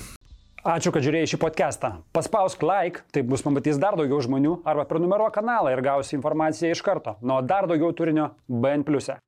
Ačiū, 0.66 0.90
kad 0.92 1.06
žiūrėjai 1.06 1.30
šį 1.30 1.38
podcastą. 1.40 1.92
Paspausk 2.12 2.66
like, 2.66 3.06
taip 3.14 3.30
bus 3.30 3.46
pamatys 3.46 3.78
dar 3.78 3.94
daugiau 3.96 4.18
žmonių, 4.20 4.58
arba 4.66 4.84
prenumeruok 4.90 5.38
kanalą 5.38 5.70
ir 5.72 5.80
gausi 5.86 6.18
informaciją 6.18 6.74
iš 6.74 6.82
karto. 6.82 7.14
Nuo 7.22 7.38
dar 7.40 7.70
daugiau 7.70 7.94
turinio 7.94 8.32
BN⁇. 8.50 8.82
e. 9.14 9.27